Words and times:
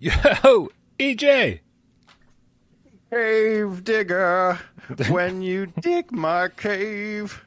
Yo, 0.00 0.68
EJ. 0.98 1.60
Cave 3.10 3.84
digger, 3.84 4.58
when 5.08 5.40
you 5.40 5.66
dig 5.80 6.10
my 6.12 6.48
cave, 6.48 7.44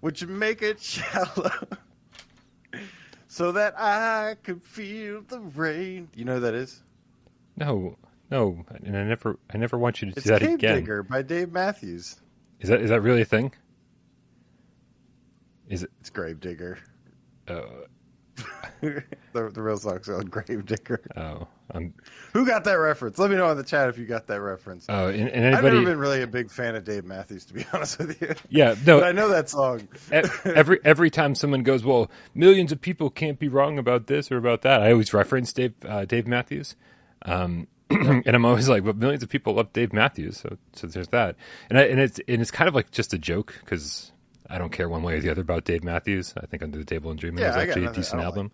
would 0.00 0.20
you 0.20 0.28
make 0.28 0.62
it 0.62 0.80
shallow 0.80 1.50
so 3.28 3.52
that 3.52 3.74
I 3.78 4.36
could 4.42 4.62
feel 4.62 5.22
the 5.22 5.40
rain? 5.40 6.08
You 6.14 6.24
know 6.24 6.34
who 6.34 6.40
that 6.40 6.54
is? 6.54 6.82
No, 7.56 7.96
no, 8.30 8.64
and 8.84 8.96
I 8.96 9.02
never, 9.02 9.36
I 9.52 9.58
never 9.58 9.76
want 9.76 10.00
you 10.00 10.10
to 10.12 10.16
It's 10.16 10.24
do 10.24 10.30
that 10.30 10.40
Cave 10.40 10.54
again. 10.54 10.76
Digger 10.76 11.02
by 11.02 11.22
Dave 11.22 11.50
Matthews. 11.52 12.16
Is 12.60 12.68
that 12.68 12.80
is 12.80 12.90
that 12.90 13.00
really 13.02 13.22
a 13.22 13.26
thing? 13.26 13.52
Is 15.68 15.82
it? 15.82 15.90
It's 16.00 16.10
Grave 16.10 16.40
Digger. 16.40 16.78
Uh, 17.48 17.62
the, 19.32 19.50
the 19.50 19.62
real 19.62 19.76
song's 19.76 20.06
called 20.06 20.30
Grave 20.30 20.64
Digger. 20.66 21.00
oh, 21.16 21.46
um, 21.74 21.92
Who 22.32 22.46
got 22.46 22.64
that 22.64 22.74
reference? 22.74 23.18
Let 23.18 23.30
me 23.30 23.36
know 23.36 23.50
in 23.50 23.56
the 23.56 23.64
chat 23.64 23.88
if 23.88 23.98
you 23.98 24.06
got 24.06 24.26
that 24.28 24.40
reference. 24.40 24.86
oh, 24.88 25.08
and, 25.08 25.28
and 25.28 25.46
I've 25.46 25.64
anybody? 25.64 25.76
never 25.80 25.90
been 25.90 25.98
really 25.98 26.22
a 26.22 26.26
big 26.26 26.50
fan 26.50 26.74
of 26.76 26.84
Dave 26.84 27.04
Matthews, 27.04 27.44
to 27.46 27.54
be 27.54 27.64
honest 27.72 27.98
with 27.98 28.20
you. 28.22 28.34
yeah, 28.48 28.74
no. 28.86 29.00
But 29.00 29.08
I 29.08 29.12
know 29.12 29.28
that 29.28 29.48
song. 29.50 29.88
every 30.44 30.80
every 30.84 31.10
time 31.10 31.34
someone 31.34 31.62
goes, 31.62 31.84
well, 31.84 32.10
millions 32.34 32.72
of 32.72 32.80
people 32.80 33.10
can't 33.10 33.38
be 33.38 33.48
wrong 33.48 33.78
about 33.78 34.06
this 34.06 34.30
or 34.30 34.36
about 34.36 34.62
that. 34.62 34.82
I 34.82 34.92
always 34.92 35.12
reference 35.12 35.52
Dave 35.52 35.74
uh, 35.86 36.04
Dave 36.04 36.26
Matthews, 36.26 36.76
um, 37.22 37.66
and 37.90 38.26
I'm 38.28 38.44
always 38.44 38.68
like, 38.68 38.84
but 38.84 38.96
millions 38.96 39.22
of 39.22 39.28
people 39.28 39.54
love 39.54 39.72
Dave 39.72 39.92
Matthews, 39.92 40.38
so 40.38 40.56
so 40.74 40.86
there's 40.86 41.08
that. 41.08 41.36
And 41.70 41.78
I, 41.78 41.82
and 41.82 42.00
it's 42.00 42.20
and 42.28 42.40
it's 42.40 42.50
kind 42.50 42.68
of 42.68 42.74
like 42.74 42.90
just 42.90 43.12
a 43.14 43.18
joke 43.18 43.54
because 43.60 44.12
I 44.50 44.58
don't 44.58 44.70
care 44.72 44.88
one 44.88 45.02
way 45.02 45.14
or 45.14 45.20
the 45.20 45.30
other 45.30 45.42
about 45.42 45.64
Dave 45.64 45.84
Matthews. 45.84 46.32
I 46.40 46.46
think 46.46 46.62
Under 46.62 46.78
the 46.78 46.84
Table 46.84 47.10
and 47.10 47.20
Dreaming 47.20 47.42
Yeah, 47.42 47.50
is 47.50 47.56
actually 47.56 47.82
a 47.82 47.84
nothing- 47.86 47.98
I 47.98 48.02
decent 48.02 48.22
album, 48.22 48.52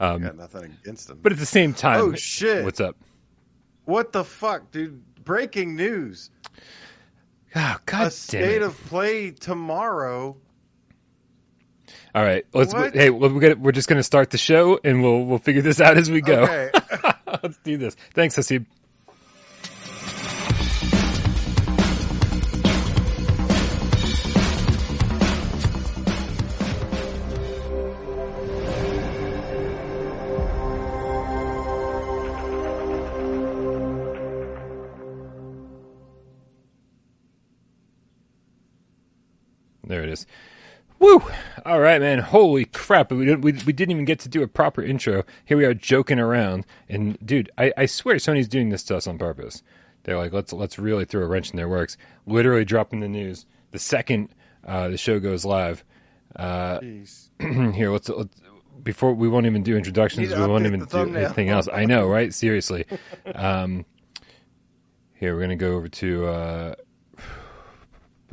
I 0.00 0.06
um, 0.08 0.22
got 0.22 0.36
nothing 0.36 0.76
against 0.82 1.10
him. 1.10 1.18
but 1.22 1.32
at 1.32 1.38
the 1.38 1.46
same 1.46 1.74
time, 1.74 2.00
Oh, 2.00 2.14
shit. 2.14 2.64
what's 2.64 2.80
up? 2.80 2.96
what 3.84 4.12
the 4.12 4.24
fuck, 4.24 4.70
dude? 4.70 5.02
Breaking 5.24 5.76
news. 5.76 6.30
Oh, 7.56 7.76
God 7.86 8.00
a 8.00 8.04
damn 8.04 8.10
state 8.10 8.56
it! 8.56 8.62
of 8.62 8.76
play 8.86 9.30
tomorrow. 9.30 10.36
All 12.14 12.22
right, 12.22 12.44
let's. 12.54 12.72
What? 12.72 12.94
Hey, 12.94 13.10
we're 13.10 13.28
gonna, 13.40 13.56
we're 13.56 13.72
just 13.72 13.88
going 13.88 13.98
to 13.98 14.02
start 14.04 14.30
the 14.30 14.38
show, 14.38 14.78
and 14.84 15.02
we'll 15.02 15.24
we'll 15.24 15.38
figure 15.38 15.62
this 15.62 15.80
out 15.80 15.96
as 15.96 16.10
we 16.10 16.20
go. 16.20 16.44
Okay. 16.44 16.70
let's 17.42 17.58
do 17.64 17.76
this. 17.76 17.96
Thanks, 18.14 18.36
Hasib. 18.36 18.66
Is. 40.14 40.26
Woo! 40.98 41.22
All 41.66 41.80
right, 41.80 42.00
man. 42.00 42.20
Holy 42.20 42.64
crap! 42.64 43.10
We 43.12 43.24
didn't 43.24 43.42
we, 43.42 43.52
we 43.52 43.72
didn't 43.72 43.90
even 43.90 44.04
get 44.04 44.20
to 44.20 44.28
do 44.28 44.42
a 44.42 44.48
proper 44.48 44.82
intro. 44.82 45.24
Here 45.44 45.56
we 45.56 45.64
are 45.64 45.74
joking 45.74 46.18
around, 46.18 46.64
and 46.88 47.18
dude, 47.24 47.50
I, 47.58 47.72
I 47.76 47.86
swear 47.86 48.16
Sony's 48.16 48.48
doing 48.48 48.70
this 48.70 48.84
to 48.84 48.96
us 48.96 49.06
on 49.06 49.18
purpose. 49.18 49.62
They're 50.04 50.16
like, 50.16 50.32
let's 50.32 50.52
let's 50.52 50.78
really 50.78 51.04
throw 51.04 51.22
a 51.22 51.26
wrench 51.26 51.50
in 51.50 51.56
their 51.56 51.68
works. 51.68 51.96
Literally 52.26 52.64
dropping 52.64 53.00
the 53.00 53.08
news 53.08 53.44
the 53.74 53.78
second 53.80 54.28
uh, 54.64 54.88
the 54.88 54.96
show 54.96 55.18
goes 55.18 55.44
live. 55.44 55.84
Uh, 56.36 56.80
here, 57.40 57.90
let's, 57.90 58.08
let's 58.08 58.40
before 58.82 59.12
we 59.12 59.28
won't 59.28 59.46
even 59.46 59.62
do 59.62 59.76
introductions. 59.76 60.30
We 60.30 60.46
won't 60.46 60.64
even 60.64 60.84
do 60.84 61.16
anything 61.16 61.48
else. 61.48 61.68
I 61.70 61.84
know, 61.84 62.06
right? 62.06 62.32
Seriously. 62.32 62.86
Um, 63.34 63.84
here 65.14 65.34
we're 65.34 65.40
gonna 65.40 65.56
go 65.56 65.72
over 65.74 65.88
to. 65.88 66.26
Uh, 66.26 66.74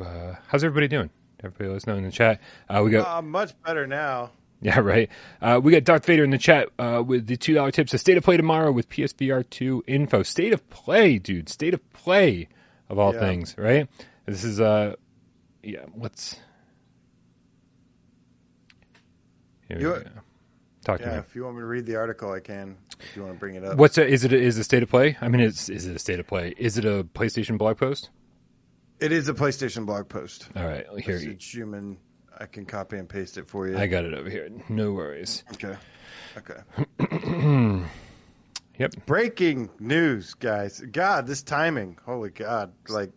uh, 0.00 0.34
how's 0.46 0.64
everybody 0.64 0.88
doing? 0.88 1.10
Everybody, 1.44 1.68
let 1.70 1.76
us 1.76 1.86
know 1.86 1.96
in 1.96 2.04
the 2.04 2.10
chat. 2.12 2.40
Uh, 2.68 2.82
we 2.84 2.90
got 2.90 3.18
Uh, 3.18 3.22
much 3.22 3.52
better 3.64 3.86
now. 3.86 4.30
yeah, 4.62 4.78
right. 4.78 5.10
Uh, 5.40 5.60
we 5.62 5.72
got 5.72 5.84
Darth 5.84 6.06
Vader 6.06 6.22
in 6.24 6.30
the 6.30 6.38
chat 6.38 6.68
uh, 6.78 7.02
with 7.04 7.26
the 7.26 7.36
two 7.36 7.54
dollar 7.54 7.70
tips. 7.72 7.92
A 7.94 7.98
state 7.98 8.16
of 8.16 8.22
play 8.24 8.36
tomorrow 8.36 8.70
with 8.70 8.88
PSVR 8.88 9.48
two 9.50 9.82
info. 9.86 10.22
State 10.22 10.52
of 10.52 10.68
play, 10.70 11.18
dude. 11.18 11.48
State 11.48 11.74
of 11.74 11.92
play 11.92 12.48
of 12.88 12.98
all 12.98 13.12
Yeah. 13.12 13.20
things, 13.20 13.56
right? 13.58 13.88
This 14.26 14.44
is 14.44 14.60
uh, 14.60 14.94
yeah. 15.64 15.80
What's 15.94 16.36
here? 19.68 19.78
we 19.78 19.82
go. 19.82 20.02
Talk 20.84 20.98
to 20.98 21.04
Yeah, 21.06 21.12
me. 21.12 21.18
if 21.18 21.34
you 21.36 21.44
want 21.44 21.56
me 21.56 21.60
to 21.62 21.66
read 21.66 21.86
the 21.86 21.96
article, 21.96 22.32
I 22.32 22.40
can. 22.40 22.76
If 23.00 23.16
you 23.16 23.22
want 23.22 23.34
to 23.34 23.38
bring 23.40 23.54
it 23.54 23.64
up. 23.64 23.76
What's 23.78 23.98
a, 23.98 24.06
is 24.06 24.24
it? 24.24 24.32
A, 24.32 24.36
is 24.36 24.58
it 24.58 24.60
a 24.60 24.64
state 24.64 24.82
of 24.82 24.90
play? 24.90 25.16
I 25.20 25.28
mean, 25.28 25.40
it's 25.40 25.68
is 25.68 25.86
it 25.86 25.94
a 25.96 25.98
state 25.98 26.20
of 26.20 26.26
play? 26.26 26.54
Is 26.56 26.76
it 26.78 26.84
a 26.84 27.04
PlayStation 27.14 27.56
blog 27.58 27.78
post? 27.78 28.10
It 29.02 29.12
is 29.12 29.28
a 29.28 29.34
PlayStation 29.34 29.84
blog 29.84 30.08
post. 30.08 30.48
All 30.54 30.64
right, 30.64 30.86
here. 31.00 31.16
It's 31.20 31.52
human. 31.52 31.98
I 32.38 32.46
can 32.46 32.64
copy 32.64 32.96
and 32.96 33.08
paste 33.08 33.36
it 33.36 33.48
for 33.48 33.68
you. 33.68 33.76
I 33.76 33.86
got 33.86 34.04
it 34.04 34.14
over 34.14 34.30
here. 34.30 34.48
No 34.68 34.92
worries. 34.92 35.44
okay. 35.54 35.76
Okay. 36.38 37.82
Yep. 38.78 39.06
Breaking 39.06 39.68
news, 39.78 40.34
guys. 40.34 40.80
God, 40.80 41.26
this 41.26 41.42
timing. 41.42 41.98
Holy 42.04 42.30
God. 42.30 42.72
Like, 42.88 43.12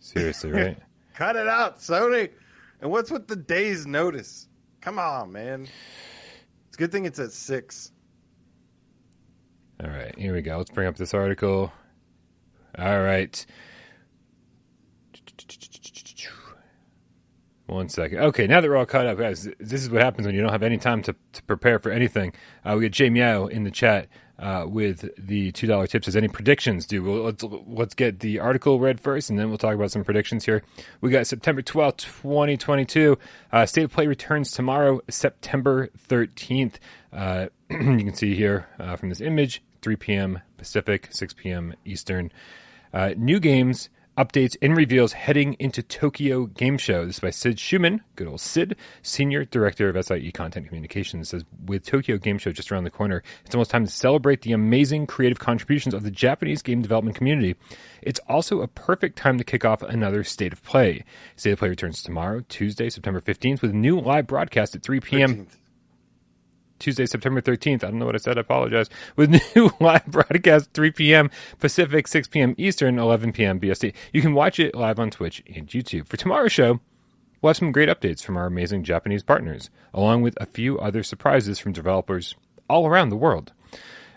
Seriously, 0.00 0.50
right? 0.52 0.78
cut 1.14 1.36
it 1.36 1.46
out, 1.46 1.78
Sony. 1.78 2.30
And 2.80 2.90
what's 2.90 3.10
with 3.10 3.28
the 3.28 3.36
day's 3.36 3.86
notice? 3.86 4.48
Come 4.80 4.98
on, 4.98 5.32
man. 5.32 5.68
It's 6.68 6.76
a 6.76 6.78
good 6.78 6.92
thing 6.92 7.06
it's 7.06 7.18
at 7.18 7.30
six. 7.32 7.92
All 9.82 9.88
right, 9.88 10.14
here 10.18 10.34
we 10.34 10.42
go. 10.42 10.58
Let's 10.58 10.70
bring 10.70 10.88
up 10.88 10.96
this 10.96 11.14
article. 11.14 11.72
All 12.76 13.00
right. 13.00 13.46
One 17.66 17.88
second. 17.88 18.18
Okay, 18.18 18.46
now 18.46 18.60
that 18.60 18.68
we're 18.68 18.76
all 18.76 18.84
caught 18.84 19.06
up, 19.06 19.16
guys, 19.16 19.48
this 19.58 19.82
is 19.82 19.88
what 19.88 20.02
happens 20.02 20.26
when 20.26 20.34
you 20.34 20.42
don't 20.42 20.52
have 20.52 20.62
any 20.62 20.76
time 20.76 21.00
to, 21.02 21.14
to 21.32 21.42
prepare 21.44 21.78
for 21.78 21.90
anything. 21.90 22.34
Uh, 22.62 22.74
we 22.76 22.82
got 22.82 22.90
Jay 22.90 23.08
Meow 23.08 23.46
in 23.46 23.64
the 23.64 23.70
chat 23.70 24.08
uh, 24.38 24.66
with 24.68 25.08
the 25.16 25.50
two 25.52 25.66
dollar 25.66 25.86
tips. 25.86 26.04
Has 26.06 26.14
any 26.14 26.28
predictions? 26.28 26.86
Do 26.86 27.02
well, 27.02 27.22
let's 27.22 27.42
let's 27.42 27.94
get 27.94 28.20
the 28.20 28.38
article 28.38 28.80
read 28.80 29.00
first, 29.00 29.30
and 29.30 29.38
then 29.38 29.48
we'll 29.48 29.56
talk 29.56 29.74
about 29.74 29.90
some 29.90 30.04
predictions 30.04 30.44
here. 30.44 30.62
We 31.00 31.10
got 31.10 31.26
September 31.26 31.62
twelfth, 31.62 32.04
twenty 32.20 32.58
twenty 32.58 32.84
two. 32.84 33.18
Uh, 33.50 33.64
State 33.64 33.84
of 33.84 33.92
Play 33.92 34.08
returns 34.08 34.50
tomorrow, 34.50 35.00
September 35.08 35.88
thirteenth. 35.96 36.78
Uh, 37.12 37.46
you 37.70 37.78
can 37.78 38.14
see 38.14 38.34
here 38.34 38.68
uh, 38.78 38.96
from 38.96 39.08
this 39.08 39.22
image, 39.22 39.62
three 39.80 39.96
p.m. 39.96 40.40
Pacific, 40.58 41.08
six 41.12 41.32
p.m. 41.32 41.74
Eastern. 41.86 42.30
Uh, 42.92 43.14
new 43.16 43.40
games, 43.40 43.88
updates, 44.16 44.56
and 44.62 44.76
reveals 44.76 45.12
heading 45.12 45.54
into 45.58 45.82
Tokyo 45.82 46.46
Game 46.46 46.78
Show. 46.78 47.04
This 47.06 47.16
is 47.16 47.20
by 47.20 47.30
Sid 47.30 47.56
Shuman, 47.56 48.00
good 48.16 48.28
old 48.28 48.40
Sid, 48.40 48.76
Senior 49.02 49.44
Director 49.44 49.88
of 49.88 50.04
SIE 50.04 50.30
Content 50.32 50.66
Communications. 50.66 51.28
Says, 51.30 51.44
with 51.66 51.84
Tokyo 51.84 52.16
Game 52.16 52.38
Show 52.38 52.52
just 52.52 52.70
around 52.70 52.84
the 52.84 52.90
corner, 52.90 53.22
it's 53.44 53.54
almost 53.54 53.70
time 53.70 53.84
to 53.84 53.90
celebrate 53.90 54.42
the 54.42 54.52
amazing 54.52 55.06
creative 55.06 55.38
contributions 55.38 55.94
of 55.94 56.02
the 56.02 56.10
Japanese 56.10 56.62
game 56.62 56.82
development 56.82 57.16
community. 57.16 57.56
It's 58.02 58.20
also 58.28 58.60
a 58.60 58.68
perfect 58.68 59.16
time 59.18 59.38
to 59.38 59.44
kick 59.44 59.64
off 59.64 59.82
another 59.82 60.24
State 60.24 60.52
of 60.52 60.62
Play. 60.62 61.04
State 61.36 61.52
of 61.52 61.58
Play 61.58 61.70
returns 61.70 62.02
tomorrow, 62.02 62.44
Tuesday, 62.48 62.90
September 62.90 63.20
15th, 63.20 63.62
with 63.62 63.72
a 63.72 63.76
new 63.76 63.98
live 63.98 64.26
broadcast 64.26 64.74
at 64.74 64.82
3 64.82 65.00
p.m. 65.00 65.36
13th. 65.36 65.56
Tuesday, 66.78 67.06
September 67.06 67.40
13th. 67.40 67.84
I 67.84 67.88
don't 67.88 67.98
know 67.98 68.06
what 68.06 68.14
I 68.14 68.18
said. 68.18 68.38
I 68.38 68.42
apologize. 68.42 68.90
With 69.16 69.30
new 69.54 69.72
live 69.80 70.06
broadcast 70.06 70.72
3 70.72 70.90
p.m. 70.92 71.30
Pacific, 71.58 72.08
6 72.08 72.28
p.m. 72.28 72.54
Eastern, 72.58 72.98
11 72.98 73.32
p.m. 73.32 73.60
BST. 73.60 73.94
You 74.12 74.22
can 74.22 74.34
watch 74.34 74.58
it 74.58 74.74
live 74.74 74.98
on 74.98 75.10
Twitch 75.10 75.42
and 75.54 75.66
YouTube. 75.68 76.08
For 76.08 76.16
tomorrow's 76.16 76.52
show, 76.52 76.80
we'll 77.40 77.50
have 77.50 77.56
some 77.56 77.72
great 77.72 77.88
updates 77.88 78.22
from 78.22 78.36
our 78.36 78.46
amazing 78.46 78.84
Japanese 78.84 79.22
partners, 79.22 79.70
along 79.92 80.22
with 80.22 80.36
a 80.40 80.46
few 80.46 80.78
other 80.78 81.02
surprises 81.02 81.58
from 81.58 81.72
developers 81.72 82.34
all 82.68 82.86
around 82.86 83.10
the 83.10 83.16
world. 83.16 83.52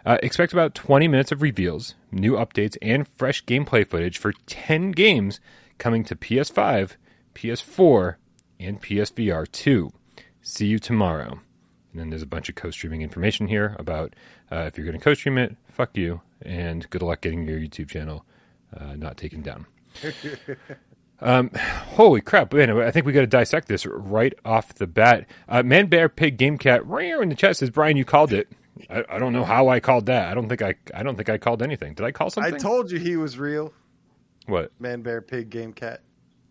Uh, 0.06 0.18
expect 0.24 0.54
about 0.54 0.74
20 0.74 1.08
minutes 1.10 1.34
of 1.34 1.42
reveals, 1.42 1.96
new 2.12 2.34
updates, 2.34 2.78
and 2.82 3.08
fresh 3.18 3.44
gameplay 3.44 3.86
footage 3.88 4.18
for 4.18 4.32
10 4.46 4.92
games 4.92 5.42
coming 5.78 6.04
to 6.06 6.16
PS5, 6.16 6.92
PS4, 7.36 8.16
and 8.60 8.82
PSVR 8.82 9.52
2. 9.52 9.92
See 10.42 10.68
you 10.68 10.80
tomorrow. 10.80 11.42
And 11.98 12.04
then 12.04 12.10
there's 12.12 12.22
a 12.22 12.28
bunch 12.28 12.48
of 12.48 12.54
co-streaming 12.54 13.02
information 13.02 13.48
here 13.48 13.76
about 13.80 14.14
uh, 14.52 14.66
if 14.68 14.78
you're 14.78 14.86
going 14.86 15.00
to 15.00 15.04
co-stream 15.04 15.40
it, 15.40 15.58
fuck 15.68 15.98
you, 15.98 16.22
and 16.44 16.88
good 16.92 17.02
luck 17.02 17.22
getting 17.22 17.48
your 17.48 17.58
YouTube 17.60 17.90
channel 17.90 18.24
uh, 18.80 18.96
not 18.96 19.18
taken 19.18 19.42
down. 19.42 19.66
um, 21.22 21.50
holy 21.56 22.22
crap! 22.22 22.54
Man, 22.54 22.70
I 22.70 22.92
think 22.92 23.08
we 23.08 23.14
got 23.14 23.22
to 23.22 23.26
dissect 23.28 23.68
this 23.68 23.88
right 23.88 24.32
off 24.46 24.76
the 24.76 24.86
bat. 24.86 25.26
Uh, 25.50 25.64
Man, 25.64 25.88
bear, 25.88 26.08
pig, 26.08 26.38
game, 26.38 26.60
cat. 26.60 26.86
Rare 26.86 27.24
in 27.24 27.30
the 27.30 27.36
chat 27.36 27.58
says 27.58 27.72
Brian, 27.72 27.98
you 27.98 28.06
called 28.06 28.32
it. 28.32 28.48
I, 28.92 29.04
I 29.10 29.18
don't 29.18 29.34
know 29.34 29.44
how 29.44 29.70
I 29.70 29.80
called 29.80 30.06
that. 30.06 30.30
I 30.30 30.36
don't 30.36 30.48
think 30.48 30.62
I. 30.62 30.76
I 30.94 31.02
don't 31.02 31.16
think 31.16 31.30
I 31.30 31.40
called 31.40 31.64
anything. 31.64 31.96
Did 31.96 32.06
I 32.06 32.12
call 32.12 32.30
something? 32.30 32.54
I 32.54 32.58
told 32.60 32.92
you 32.92 33.00
he 33.00 33.18
was 33.18 33.40
real. 33.40 33.74
what? 34.46 34.72
Man, 34.80 35.02
bear, 35.02 35.20
pig, 35.20 35.50
game, 35.50 35.74
cat. 35.74 36.02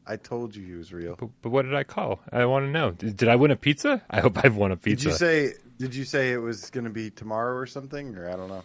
I 0.06 0.16
told 0.16 0.54
you 0.54 0.64
he 0.64 0.74
was 0.74 0.92
real. 0.92 1.16
But, 1.18 1.30
but 1.42 1.50
what 1.50 1.62
did 1.62 1.74
I 1.74 1.82
call? 1.84 2.20
I 2.32 2.44
want 2.46 2.66
to 2.66 2.70
know. 2.70 2.92
Did, 2.92 3.16
did 3.16 3.28
I 3.28 3.36
win 3.36 3.50
a 3.50 3.56
pizza? 3.56 4.02
I 4.10 4.20
hope 4.20 4.38
I've 4.44 4.56
won 4.56 4.72
a 4.72 4.76
pizza. 4.76 5.04
Did 5.04 5.10
you 5.12 5.16
say? 5.16 5.52
Did 5.78 5.94
you 5.94 6.04
say 6.04 6.32
it 6.32 6.38
was 6.38 6.70
going 6.70 6.84
to 6.84 6.90
be 6.90 7.10
tomorrow 7.10 7.54
or 7.56 7.66
something? 7.66 8.16
Or 8.16 8.30
I 8.30 8.36
don't 8.36 8.48
know. 8.48 8.62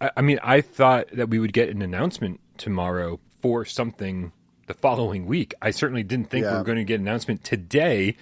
I, 0.00 0.10
I 0.18 0.20
mean, 0.22 0.38
I 0.42 0.60
thought 0.60 1.08
that 1.12 1.28
we 1.30 1.38
would 1.38 1.52
get 1.52 1.68
an 1.68 1.82
announcement 1.82 2.40
tomorrow 2.58 3.20
for 3.40 3.64
something 3.64 4.32
the 4.66 4.74
following 4.74 5.26
week. 5.26 5.54
I 5.62 5.70
certainly 5.70 6.02
didn't 6.02 6.30
think 6.30 6.44
we 6.46 6.52
were 6.52 6.62
going 6.64 6.78
to 6.78 6.84
get 6.84 7.00
an 7.00 7.06
announcement 7.08 7.42
today 7.44 8.16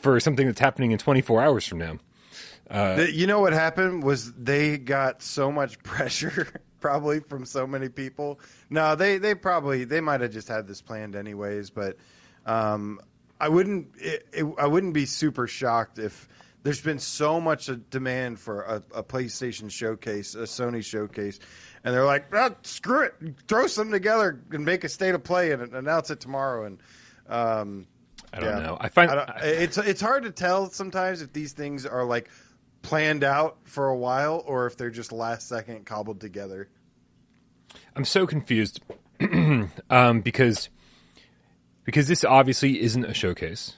for 0.00 0.18
something 0.20 0.46
that's 0.46 0.60
happening 0.60 0.92
in 0.92 0.98
24 0.98 1.42
hours 1.42 1.66
from 1.66 1.78
now. 1.78 1.98
Uh, 2.70 2.96
the- 2.96 3.12
you 3.12 3.26
know 3.26 3.40
what 3.40 3.52
happened 3.52 4.02
was 4.02 4.32
they 4.32 4.78
got 4.78 5.22
so 5.22 5.52
much 5.52 5.78
pressure 5.82 6.48
probably 6.82 7.20
from 7.20 7.46
so 7.46 7.66
many 7.66 7.88
people. 7.88 8.40
No, 8.68 8.94
they 8.94 9.18
they 9.18 9.34
probably 9.34 9.84
they 9.84 10.00
might 10.00 10.20
have 10.20 10.32
just 10.32 10.48
had 10.48 10.66
this 10.66 10.82
planned 10.82 11.16
anyways, 11.16 11.70
but 11.70 11.96
um, 12.44 13.00
I 13.40 13.48
wouldn't 13.48 13.94
it, 13.96 14.26
it, 14.32 14.46
I 14.58 14.66
wouldn't 14.66 14.92
be 14.92 15.06
super 15.06 15.46
shocked 15.46 15.98
if 15.98 16.28
there's 16.62 16.80
been 16.80 16.98
so 16.98 17.40
much 17.40 17.68
a 17.68 17.76
demand 17.76 18.38
for 18.38 18.62
a, 18.62 18.82
a 18.94 19.02
PlayStation 19.02 19.70
showcase, 19.70 20.34
a 20.34 20.42
Sony 20.42 20.84
showcase, 20.84 21.40
and 21.82 21.94
they're 21.94 22.04
like, 22.04 22.26
"Ah, 22.32 22.50
screw 22.62 23.02
it, 23.04 23.14
throw 23.48 23.66
something 23.66 23.92
together 23.92 24.40
and 24.52 24.64
make 24.64 24.84
a 24.84 24.88
state 24.88 25.14
of 25.14 25.24
play 25.24 25.52
and 25.52 25.74
announce 25.74 26.10
it 26.10 26.20
tomorrow. 26.20 26.66
And 26.66 26.78
um, 27.28 27.86
I 28.32 28.40
don't 28.40 28.58
yeah. 28.58 28.62
know. 28.62 28.76
I 28.80 28.88
find 28.88 29.10
I 29.10 29.14
don't, 29.14 29.30
it's 29.42 29.78
it's 29.78 30.00
hard 30.00 30.22
to 30.24 30.30
tell 30.30 30.70
sometimes 30.70 31.20
if 31.22 31.32
these 31.32 31.52
things 31.52 31.84
are 31.84 32.04
like 32.04 32.30
planned 32.82 33.24
out 33.24 33.58
for 33.64 33.88
a 33.88 33.96
while 33.96 34.42
or 34.46 34.66
if 34.66 34.76
they're 34.76 34.90
just 34.90 35.12
last 35.12 35.48
second 35.48 35.86
cobbled 35.86 36.20
together. 36.20 36.68
I'm 37.96 38.04
so 38.04 38.26
confused 38.26 38.80
um, 39.90 40.20
because 40.20 40.68
because 41.84 42.08
this 42.08 42.24
obviously 42.24 42.80
isn't 42.82 43.04
a 43.04 43.14
showcase. 43.14 43.76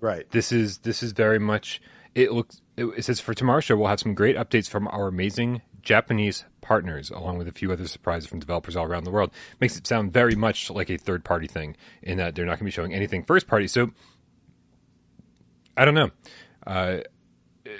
Right. 0.00 0.30
This 0.30 0.52
is 0.52 0.78
this 0.78 1.02
is 1.02 1.12
very 1.12 1.38
much. 1.38 1.80
It 2.14 2.32
looks. 2.32 2.60
It, 2.76 2.84
it 2.84 3.04
says 3.04 3.20
for 3.20 3.34
tomorrow's 3.34 3.64
show 3.64 3.76
we'll 3.76 3.88
have 3.88 4.00
some 4.00 4.14
great 4.14 4.36
updates 4.36 4.68
from 4.68 4.88
our 4.88 5.08
amazing 5.08 5.62
Japanese 5.82 6.44
partners, 6.60 7.10
along 7.10 7.38
with 7.38 7.48
a 7.48 7.52
few 7.52 7.72
other 7.72 7.86
surprises 7.88 8.28
from 8.28 8.40
developers 8.40 8.76
all 8.76 8.84
around 8.84 9.04
the 9.04 9.10
world. 9.10 9.32
Makes 9.60 9.76
it 9.76 9.86
sound 9.86 10.12
very 10.12 10.34
much 10.34 10.70
like 10.70 10.90
a 10.90 10.96
third 10.96 11.24
party 11.24 11.46
thing 11.46 11.76
in 12.02 12.18
that 12.18 12.34
they're 12.34 12.44
not 12.44 12.52
going 12.52 12.58
to 12.58 12.64
be 12.64 12.70
showing 12.70 12.94
anything 12.94 13.24
first 13.24 13.46
party. 13.46 13.66
So 13.66 13.90
I 15.76 15.84
don't 15.84 15.94
know. 15.94 16.10
Uh, 16.66 16.98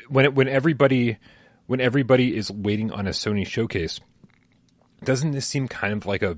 when 0.09 0.25
it, 0.25 0.35
when 0.35 0.49
everybody 0.49 1.19
when 1.67 1.81
everybody 1.81 2.37
is 2.37 2.51
waiting 2.51 2.91
on 2.91 3.07
a 3.07 3.11
Sony 3.11 3.47
showcase, 3.47 4.01
doesn't 5.05 5.33
this 5.33 5.47
seem 5.47 5.69
kind 5.69 5.93
of 5.93 6.07
like 6.07 6.23
a 6.23 6.37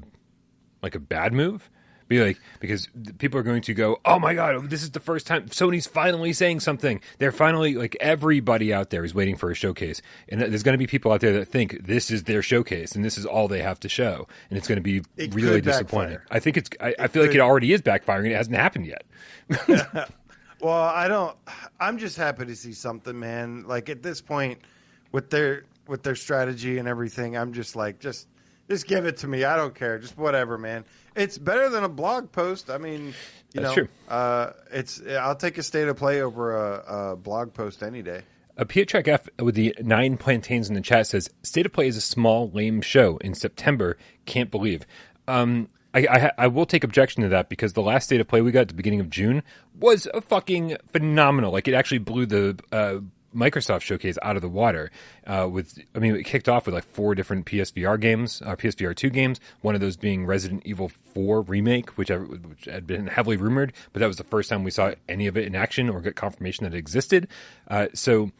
like 0.83 0.95
a 0.95 1.01
bad 1.01 1.33
move? 1.33 1.71
Be 2.09 2.21
like 2.21 2.41
because 2.59 2.89
people 3.19 3.39
are 3.39 3.45
going 3.45 3.63
to 3.63 3.73
go, 3.73 4.01
oh 4.05 4.19
my 4.19 4.35
god, 4.35 4.57
oh, 4.57 4.61
this 4.63 4.83
is 4.83 4.91
the 4.91 4.99
first 4.99 5.29
time 5.29 5.47
Sony's 5.47 5.87
finally 5.87 6.33
saying 6.33 6.59
something. 6.59 7.01
They're 7.19 7.31
finally 7.31 7.77
like 7.77 7.97
everybody 8.01 8.75
out 8.75 8.91
there 8.91 9.05
is 9.05 9.15
waiting 9.15 9.37
for 9.37 9.49
a 9.53 9.55
showcase, 9.55 10.03
and 10.29 10.41
there's 10.41 10.65
going 10.65 10.73
to 10.75 10.79
be 10.79 10.89
people 10.89 11.13
out 11.13 11.21
there 11.21 11.35
that 11.35 11.45
think 11.45 11.87
this 11.87 12.11
is 12.11 12.25
their 12.25 12.43
showcase 12.43 12.97
and 12.97 13.05
this 13.05 13.17
is 13.17 13.27
all 13.27 13.47
they 13.47 13.63
have 13.63 13.79
to 13.81 13.89
show, 13.89 14.27
and 14.49 14.59
it's 14.59 14.67
going 14.67 14.75
to 14.75 14.83
be 14.83 15.03
It 15.17 15.33
really 15.33 15.61
disappointing. 15.61 16.15
backfire. 16.17 16.27
I 16.33 16.41
think 16.41 16.57
it's. 16.57 16.71
I, 16.81 16.97
I 16.99 17.07
feel 17.07 17.23
like 17.23 17.35
it 17.35 17.41
already 17.41 17.73
is 17.73 17.81
backfiring. 17.81 18.31
It 18.31 18.35
hasn't 18.35 18.57
happened 18.57 18.87
yet. 18.87 19.05
Well, 20.61 20.75
I 20.75 21.09
don't 21.09 21.37
I'm 21.79 21.99
just 21.99 22.17
happy 22.17 22.47
to 22.47 22.57
see 22.57 22.73
something, 22.73 23.19
man. 23.19 23.65
Like 23.67 23.89
at 23.89 24.03
this 24.03 24.21
point 24.21 24.61
with 25.13 25.31
their 25.31 25.65
with 25.87 26.03
their 26.03 26.15
strategy 26.17 26.79
and 26.79 26.87
everything, 26.87 27.37
I'm 27.37 27.53
just 27.53 27.77
like 27.77 27.99
just 27.99 28.29
just 28.69 28.87
give 28.87 29.07
it 29.07 29.17
to 29.19 29.29
me. 29.29 29.45
I 29.45 29.57
don't 29.57 29.75
care. 29.75 29.99
Just 29.99 30.17
whatever, 30.17 30.57
man. 30.59 30.85
It's 31.17 31.39
better 31.39 31.69
than 31.69 31.85
a 31.85 31.89
blog 31.89 32.31
post. 32.31 32.71
I 32.71 32.79
mean, 32.79 33.07
you 33.53 33.63
That's 33.63 33.65
know, 33.65 33.75
true. 33.75 33.89
uh 34.09 34.53
it's 34.73 35.01
I'll 35.09 35.37
take 35.37 35.59
a 35.59 35.63
state 35.63 35.89
of 35.89 35.97
play 35.97 36.23
over 36.23 36.57
a, 36.57 37.13
a 37.13 37.17
blog 37.17 37.53
post 37.55 37.83
any 37.83 38.03
day. 38.03 38.23
A 38.57 38.67
Pietrek 38.67 39.09
F 39.09 39.27
with 39.39 39.55
the 39.55 39.75
nine 39.81 40.19
plantains 40.19 40.69
in 40.69 40.75
the 40.75 40.83
chat 40.83 41.07
says, 41.07 41.31
"State 41.43 41.65
of 41.65 41.73
Play 41.73 41.87
is 41.87 41.97
a 41.97 42.01
small, 42.03 42.51
lame 42.51 42.83
show 42.83 43.17
in 43.19 43.35
September. 43.35 43.97
Can't 44.27 44.51
believe." 44.51 44.85
Um, 45.27 45.69
I, 45.93 46.07
I, 46.09 46.31
I 46.39 46.47
will 46.47 46.67
take 46.67 46.85
objection 46.85 47.23
to 47.25 47.29
that 47.31 47.49
because 47.49 47.73
the 47.73 47.83
last 47.83 48.05
State 48.05 48.21
of 48.21 48.29
Play 48.29 48.41
we 48.43 48.53
got 48.53 48.61
at 48.63 48.69
the 48.69 48.75
beginning 48.75 49.01
of 49.01 49.11
June 49.11 49.43
was 49.79 50.07
a 50.15 50.21
fucking 50.21 50.77
phenomenal. 50.93 51.53
Like 51.53 51.67
it 51.67 51.75
actually 51.75 51.99
blew 51.99 52.27
the 52.27 52.59
uh, 52.71 52.99
Microsoft 53.35 53.83
showcase 53.83 54.17
out 54.23 54.37
of 54.37 54.43
the 54.43 54.49
water. 54.49 54.91
Uh, 55.27 55.49
with 55.51 55.79
I 55.95 55.99
mean, 55.99 56.15
it 56.17 56.25
kicked 56.25 56.49
off 56.49 56.67
with 56.67 56.75
like 56.75 56.85
four 56.85 57.15
different 57.15 57.47
PSVR 57.47 57.99
games, 58.01 58.41
uh, 58.45 58.55
PSVR 58.57 58.95
two 58.95 59.11
games. 59.11 59.41
One 59.63 59.75
of 59.75 59.81
those 59.81 59.97
being 59.97 60.27
Resident 60.27 60.63
Evil 60.65 60.91
Four 61.15 61.43
remake, 61.43 61.91
which, 61.99 62.11
I, 62.11 62.17
which 62.17 62.67
had 62.67 62.87
been 62.87 63.07
heavily 63.09 63.37
rumored, 63.37 63.73
but 63.93 64.01
that 64.01 64.07
was 64.07 64.17
the 64.17 64.25
first 64.25 64.49
time 64.49 64.63
we 64.65 64.71
saw 64.71 64.93
any 65.09 65.27
of 65.27 65.37
it 65.37 65.45
in 65.45 65.55
action 65.57 65.89
or 65.89 66.01
get 66.01 66.15
confirmation 66.17 66.65
that 66.65 66.75
it 66.75 66.79
existed. 66.79 67.27
Uh, 67.69 67.89
so. 67.95 68.31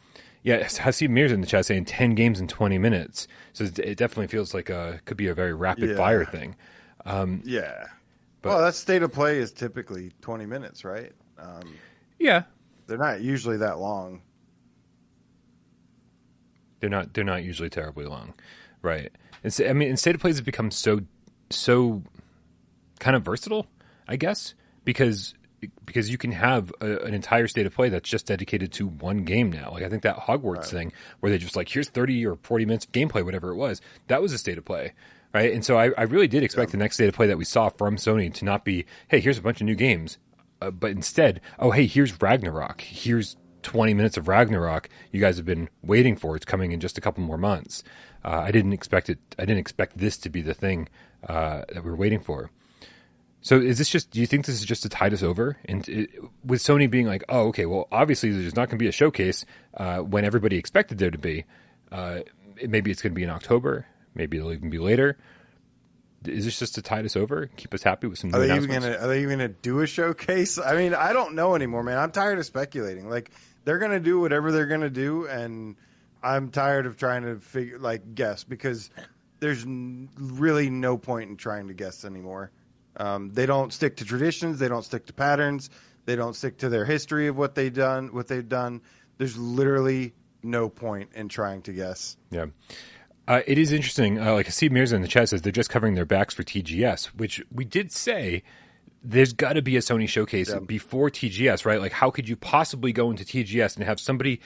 Yeah, 0.43 0.63
Hasib 0.63 1.11
Mir's 1.11 1.31
in 1.31 1.41
the 1.41 1.45
chat 1.45 1.67
saying 1.67 1.85
ten 1.85 2.15
games 2.15 2.39
in 2.39 2.47
twenty 2.47 2.79
minutes. 2.79 3.27
So 3.53 3.65
it 3.65 3.77
it 3.77 3.95
definitely 3.99 4.25
feels 4.25 4.55
like 4.55 4.71
a 4.71 4.99
could 5.05 5.15
be 5.15 5.27
a 5.27 5.35
very 5.35 5.53
rapid 5.53 5.91
Yeah. 5.91 5.95
fire 5.97 6.25
thing. 6.25 6.55
Yeah. 7.05 7.85
But- 8.41 8.49
well, 8.49 8.61
that 8.61 8.75
state 8.75 9.03
of 9.03 9.11
play 9.13 9.37
is 9.37 9.51
typically 9.51 10.11
20 10.21 10.45
minutes, 10.45 10.83
right? 10.83 11.11
Um, 11.37 11.75
Yeah, 12.19 12.43
they're 12.87 12.97
not 12.97 13.21
usually 13.21 13.57
that 13.57 13.79
long. 13.79 14.21
they're 16.79 16.89
not 16.89 17.13
they're 17.13 17.23
not 17.23 17.43
usually 17.43 17.69
terribly 17.69 18.05
long, 18.05 18.33
right? 18.81 19.11
And 19.43 19.53
so, 19.53 19.67
I 19.67 19.73
mean, 19.73 19.89
and 19.89 19.99
state 19.99 20.15
of 20.15 20.21
plays 20.21 20.37
have 20.37 20.45
become 20.45 20.71
so 20.71 21.01
so 21.49 22.01
kind 22.99 23.15
of 23.15 23.23
versatile, 23.23 23.67
I 24.07 24.15
guess, 24.15 24.53
because 24.83 25.33
because 25.85 26.09
you 26.09 26.17
can 26.17 26.31
have 26.31 26.73
a, 26.81 26.97
an 26.99 27.13
entire 27.13 27.47
state 27.47 27.67
of 27.67 27.73
play 27.75 27.89
that's 27.89 28.09
just 28.09 28.25
dedicated 28.25 28.71
to 28.73 28.87
one 28.87 29.25
game 29.25 29.51
now. 29.51 29.69
Like 29.71 29.83
I 29.83 29.89
think 29.89 30.01
that 30.03 30.17
Hogwarts 30.17 30.71
thing 30.71 30.91
where 31.19 31.31
they 31.31 31.37
just 31.37 31.55
like 31.55 31.69
here's 31.69 31.89
thirty 31.89 32.25
or 32.25 32.35
forty 32.41 32.65
minutes 32.65 32.85
of 32.85 32.91
gameplay, 32.91 33.23
whatever 33.23 33.49
it 33.51 33.55
was, 33.55 33.79
that 34.07 34.21
was 34.21 34.33
a 34.33 34.37
state 34.39 34.57
of 34.57 34.65
play. 34.65 34.93
Right, 35.33 35.53
and 35.53 35.63
so 35.63 35.77
I, 35.77 35.91
I 35.97 36.03
really 36.03 36.27
did 36.27 36.43
expect 36.43 36.71
the 36.71 36.77
next 36.77 36.95
state 36.95 37.07
of 37.07 37.15
play 37.15 37.27
that 37.27 37.37
we 37.37 37.45
saw 37.45 37.69
from 37.69 37.95
Sony 37.95 38.33
to 38.33 38.45
not 38.45 38.65
be, 38.65 38.85
hey, 39.07 39.21
here's 39.21 39.37
a 39.37 39.41
bunch 39.41 39.61
of 39.61 39.65
new 39.65 39.75
games, 39.75 40.17
uh, 40.61 40.71
but 40.71 40.91
instead, 40.91 41.39
oh, 41.57 41.71
hey, 41.71 41.85
here's 41.85 42.21
Ragnarok. 42.21 42.81
Here's 42.81 43.37
20 43.63 43.93
minutes 43.93 44.17
of 44.17 44.27
Ragnarok 44.27 44.89
you 45.11 45.21
guys 45.21 45.37
have 45.37 45.45
been 45.45 45.69
waiting 45.81 46.15
for. 46.15 46.35
It's 46.35 46.45
coming 46.45 46.71
in 46.71 46.79
just 46.79 46.97
a 46.97 47.01
couple 47.01 47.23
more 47.23 47.37
months. 47.37 47.83
Uh, 48.23 48.39
I 48.39 48.51
didn't 48.51 48.73
expect 48.73 49.09
it. 49.09 49.19
I 49.39 49.43
didn't 49.43 49.59
expect 49.59 49.97
this 49.97 50.17
to 50.17 50.29
be 50.29 50.41
the 50.41 50.53
thing 50.53 50.89
uh, 51.27 51.63
that 51.69 51.83
we 51.83 51.89
were 51.89 51.95
waiting 51.95 52.19
for. 52.19 52.51
So 53.41 53.59
is 53.59 53.79
this 53.79 53.89
just? 53.89 54.11
Do 54.11 54.19
you 54.19 54.27
think 54.27 54.45
this 54.45 54.55
is 54.55 54.65
just 54.65 54.83
to 54.83 54.89
tide 54.89 55.13
us 55.13 55.23
over? 55.23 55.57
And 55.65 55.87
it, 55.89 56.11
with 56.45 56.61
Sony 56.61 56.89
being 56.89 57.07
like, 57.07 57.23
oh, 57.27 57.47
okay, 57.47 57.65
well, 57.65 57.87
obviously 57.91 58.31
there's 58.31 58.55
not 58.55 58.69
going 58.69 58.77
to 58.77 58.83
be 58.83 58.87
a 58.87 58.91
showcase 58.91 59.45
uh, 59.75 59.99
when 59.99 60.25
everybody 60.25 60.57
expected 60.57 60.99
there 60.99 61.09
to 61.09 61.17
be. 61.17 61.45
Uh, 61.91 62.19
maybe 62.67 62.91
it's 62.91 63.01
going 63.01 63.13
to 63.13 63.15
be 63.15 63.23
in 63.23 63.31
October. 63.31 63.87
Maybe 64.13 64.37
it'll 64.37 64.51
even 64.51 64.69
be 64.69 64.79
later. 64.79 65.17
Is 66.25 66.45
this 66.45 66.59
just 66.59 66.75
to 66.75 66.81
tide 66.81 67.05
us 67.05 67.15
over, 67.15 67.47
keep 67.55 67.73
us 67.73 67.81
happy 67.81 68.07
with 68.07 68.19
some 68.19 68.29
new 68.29 68.37
Are 68.37 68.47
they 68.47 68.55
even 68.55 68.69
gonna 68.69 68.95
Are 68.97 69.07
they 69.07 69.23
even 69.23 69.39
gonna 69.39 69.47
do 69.47 69.79
a 69.79 69.87
showcase? 69.87 70.59
I 70.59 70.75
mean, 70.75 70.93
I 70.93 71.13
don't 71.13 71.33
know 71.33 71.55
anymore, 71.55 71.81
man. 71.83 71.97
I'm 71.97 72.11
tired 72.11 72.37
of 72.37 72.45
speculating. 72.45 73.09
Like 73.09 73.31
they're 73.65 73.79
gonna 73.79 73.99
do 73.99 74.19
whatever 74.19 74.51
they're 74.51 74.67
gonna 74.67 74.91
do, 74.91 75.25
and 75.25 75.77
I'm 76.21 76.51
tired 76.51 76.85
of 76.85 76.97
trying 76.97 77.23
to 77.23 77.39
figure 77.39 77.79
like 77.79 78.13
guess 78.13 78.43
because 78.43 78.91
there's 79.39 79.63
n- 79.63 80.09
really 80.15 80.69
no 80.69 80.97
point 80.97 81.31
in 81.31 81.37
trying 81.37 81.69
to 81.69 81.73
guess 81.73 82.05
anymore. 82.05 82.51
Um, 82.97 83.31
they 83.33 83.47
don't 83.47 83.73
stick 83.73 83.97
to 83.97 84.05
traditions. 84.05 84.59
They 84.59 84.67
don't 84.67 84.83
stick 84.83 85.07
to 85.07 85.13
patterns. 85.13 85.71
They 86.05 86.15
don't 86.15 86.35
stick 86.35 86.59
to 86.59 86.69
their 86.69 86.85
history 86.85 87.27
of 87.27 87.37
what 87.37 87.55
they've 87.55 87.73
done. 87.73 88.13
What 88.13 88.27
they've 88.27 88.47
done. 88.47 88.81
There's 89.17 89.37
literally 89.37 90.13
no 90.43 90.69
point 90.69 91.11
in 91.15 91.29
trying 91.29 91.63
to 91.63 91.73
guess. 91.73 92.17
Yeah. 92.29 92.47
Uh, 93.31 93.41
it 93.47 93.57
is 93.57 93.71
interesting. 93.71 94.19
Uh, 94.19 94.33
like 94.33 94.51
Steve 94.51 94.73
Mirza 94.73 94.93
in 94.95 95.01
the 95.01 95.07
chat 95.07 95.29
says 95.29 95.41
they're 95.41 95.53
just 95.53 95.69
covering 95.69 95.93
their 95.93 96.03
backs 96.05 96.33
for 96.33 96.43
TGS, 96.43 97.05
which 97.15 97.41
we 97.49 97.63
did 97.63 97.89
say 97.91 98.43
there's 99.03 99.31
got 99.31 99.53
to 99.53 99.61
be 99.61 99.77
a 99.77 99.79
Sony 99.79 100.07
showcase 100.09 100.49
Yeah. 100.49 100.59
before 100.59 101.09
TGS, 101.09 101.65
right? 101.65 101.79
Like, 101.79 101.93
how 101.93 102.09
could 102.11 102.27
you 102.27 102.35
possibly 102.35 102.91
go 102.91 103.09
into 103.09 103.23
TGS 103.23 103.77
and 103.77 103.85
have 103.85 104.01
somebody 104.01 104.41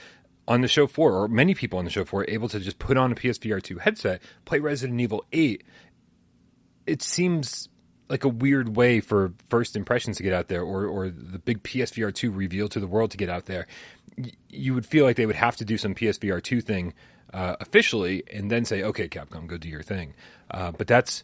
on 0.48 0.62
the 0.62 0.68
show 0.68 0.86
floor, 0.86 1.14
or 1.14 1.28
many 1.28 1.56
people 1.56 1.80
on 1.80 1.86
the 1.86 1.90
show 1.92 2.06
floor, 2.06 2.26
able 2.28 2.48
to 2.50 2.60
just 2.60 2.78
put 2.78 2.96
on 2.96 3.12
a 3.12 3.16
PSVR 3.16 3.60
2 3.60 3.80
headset, 3.80 4.22
play 4.46 4.60
Resident 4.60 5.02
Evil 5.02 5.26
8? 5.32 5.64
It 6.86 7.02
seems 7.02 7.68
like 8.08 8.24
a 8.24 8.30
weird 8.30 8.76
way 8.78 9.00
for 9.00 9.34
first 9.50 9.76
impressions 9.76 10.18
to 10.18 10.24
get 10.24 10.32
out 10.34 10.48
there, 10.48 10.62
or 10.62 10.86
or 10.86 11.10
the 11.10 11.40
big 11.40 11.64
PSVR 11.64 12.14
2 12.14 12.30
reveal 12.30 12.68
to 12.70 12.80
the 12.80 12.86
world 12.86 13.10
to 13.12 13.18
get 13.18 13.30
out 13.30 13.46
there. 13.48 13.66
Y- 14.16 14.30
You 14.50 14.76
would 14.76 14.86
feel 14.86 15.06
like 15.06 15.16
they 15.16 15.26
would 15.26 15.36
have 15.36 15.56
to 15.56 15.66
do 15.66 15.78
some 15.80 15.96
PSVR 15.96 16.40
2 16.40 16.62
thing 16.62 16.94
uh, 17.34 17.56
officially, 17.60 18.24
and 18.32 18.50
then 18.50 18.66
say, 18.66 18.84
"Okay, 18.84 19.08
Capcom, 19.10 19.48
go 19.48 19.58
do 19.58 19.70
your 19.70 19.84
thing." 19.84 20.14
Uh, 20.52 20.72
but 20.72 20.88
that's, 20.88 21.24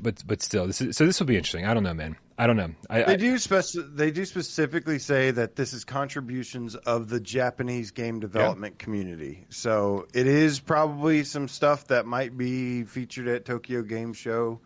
but 0.00 0.22
but 0.26 0.42
still, 0.42 0.66
this 0.66 0.80
is 0.80 0.96
so. 0.96 1.06
This 1.06 1.18
will 1.20 1.26
be 1.26 1.36
interesting. 1.36 1.66
I 1.66 1.74
don't 1.74 1.82
know, 1.82 1.94
man. 1.94 2.16
I 2.38 2.46
don't 2.46 2.56
know. 2.56 2.72
I, 2.90 3.02
They 3.02 3.16
do 3.16 3.38
spec- 3.38 3.64
They 3.94 4.10
do 4.10 4.26
specifically 4.26 4.98
say 4.98 5.30
that 5.30 5.56
this 5.56 5.72
is 5.72 5.84
contributions 5.84 6.74
of 6.74 7.08
the 7.08 7.18
Japanese 7.18 7.92
game 7.92 8.20
development 8.20 8.78
community. 8.78 9.46
So 9.48 10.06
it 10.12 10.26
is 10.26 10.60
probably 10.60 11.24
some 11.24 11.48
stuff 11.48 11.86
that 11.86 12.04
might 12.04 12.36
be 12.36 12.84
featured 12.84 13.26
at 13.28 13.46
Tokyo 13.46 13.80
Game 13.82 14.12
Show. 14.12 14.60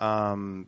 Um, 0.00 0.66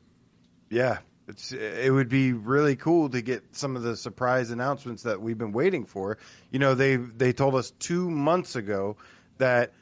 yeah, 0.71 0.99
it's 1.26 1.50
it 1.53 1.93
would 1.93 2.09
be 2.09 2.33
really 2.33 2.76
cool 2.76 3.09
to 3.09 3.21
get 3.21 3.43
some 3.57 3.75
of 3.75 3.83
the 3.83 3.97
surprise 3.97 4.50
announcements 4.50 5.03
that 5.03 5.21
we've 5.21 5.38
been 5.38 5.53
waiting 5.53 5.87
for. 5.87 6.19
You 6.53 6.61
know, 6.61 6.75
they 6.75 6.97
they 6.97 7.33
told 7.33 7.57
us 7.57 7.73
two 7.81 8.09
months 8.11 8.55
ago 8.55 8.97
that 9.38 9.73